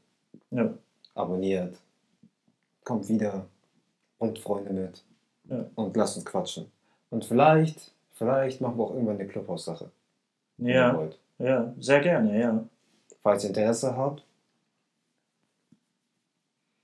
Ja, 0.51 0.73
abonniert, 1.15 1.75
kommt 2.85 3.09
wieder, 3.09 3.45
bringt 4.19 4.39
Freunde 4.39 4.71
mit 4.71 5.03
Ja. 5.49 5.65
und 5.75 5.97
lasst 5.97 6.15
uns 6.17 6.25
quatschen. 6.25 6.71
Und 7.09 7.25
vielleicht, 7.25 7.91
vielleicht 8.15 8.61
machen 8.61 8.77
wir 8.77 8.83
auch 8.85 8.93
irgendwann 8.93 9.19
eine 9.19 9.27
Clubhouse-Sache. 9.27 9.91
wenn 10.57 10.67
ihr 10.67 10.75
ja, 10.75 10.97
wollt. 10.97 11.19
ja, 11.37 11.73
sehr 11.79 11.99
gerne, 11.99 12.39
ja. 12.39 12.65
Falls 13.21 13.43
ihr 13.43 13.49
Interesse 13.49 13.95
habt. 13.95 14.23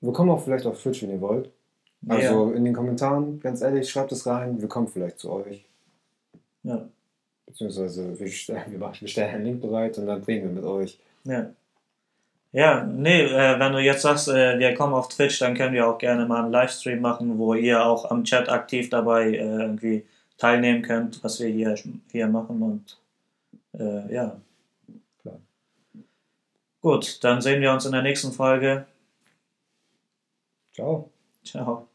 Wir 0.02 0.14
kommen 0.14 0.32
auch 0.32 0.44
vielleicht 0.44 0.66
auf 0.66 0.82
Twitch, 0.82 1.02
wenn 1.04 1.12
ihr 1.12 1.22
wollt. 1.22 1.52
Also 2.08 2.52
in 2.52 2.66
den 2.66 2.74
Kommentaren, 2.74 3.40
ganz 3.40 3.62
ehrlich, 3.62 3.90
schreibt 3.90 4.12
es 4.12 4.26
rein. 4.26 4.60
Wir 4.60 4.68
kommen 4.68 4.88
vielleicht 4.88 5.20
zu 5.20 5.32
euch. 5.32 5.66
ja, 6.64 6.88
Beziehungsweise 7.46 8.20
wir 8.20 8.28
stellen, 8.28 8.80
wir 8.80 9.08
stellen 9.08 9.36
einen 9.36 9.46
Link 9.46 9.62
bereit 9.62 9.98
und 9.98 10.08
dann 10.08 10.24
reden 10.24 10.48
wir 10.48 10.62
mit 10.62 10.64
euch. 10.64 11.00
ja. 11.26 11.52
Ja, 12.54 12.84
nee, 12.84 13.22
äh, 13.24 13.60
wenn 13.60 13.72
du 13.72 13.80
jetzt 13.80 14.02
sagst, 14.02 14.28
äh, 14.28 14.60
wir 14.60 14.74
kommen 14.74 14.94
auf 14.94 15.08
Twitch, 15.08 15.40
dann 15.40 15.56
können 15.56 15.74
wir 15.74 15.88
auch 15.88 15.98
gerne 15.98 16.26
mal 16.26 16.44
einen 16.44 16.52
Livestream 16.52 17.00
machen, 17.00 17.38
wo 17.38 17.54
ihr 17.54 17.86
auch 17.86 18.12
am 18.12 18.26
Chat 18.26 18.50
aktiv 18.50 18.90
dabei 18.90 19.30
äh, 19.30 19.38
irgendwie 19.38 20.06
teilnehmen 20.42 20.82
könnt, 20.82 21.24
was 21.24 21.40
wir 21.40 21.50
hier, 21.50 21.76
hier 22.12 22.28
machen 22.28 22.64
und 22.64 23.00
äh, 23.80 24.12
ja. 24.12 24.42
Klar. 25.22 25.40
Gut, 26.82 27.24
dann 27.24 27.42
sehen 27.42 27.62
wir 27.62 27.72
uns 27.72 27.86
in 27.86 27.92
der 27.92 28.02
nächsten 28.02 28.32
Folge. 28.32 28.88
Ciao. 30.74 31.12
Ciao. 31.44 31.91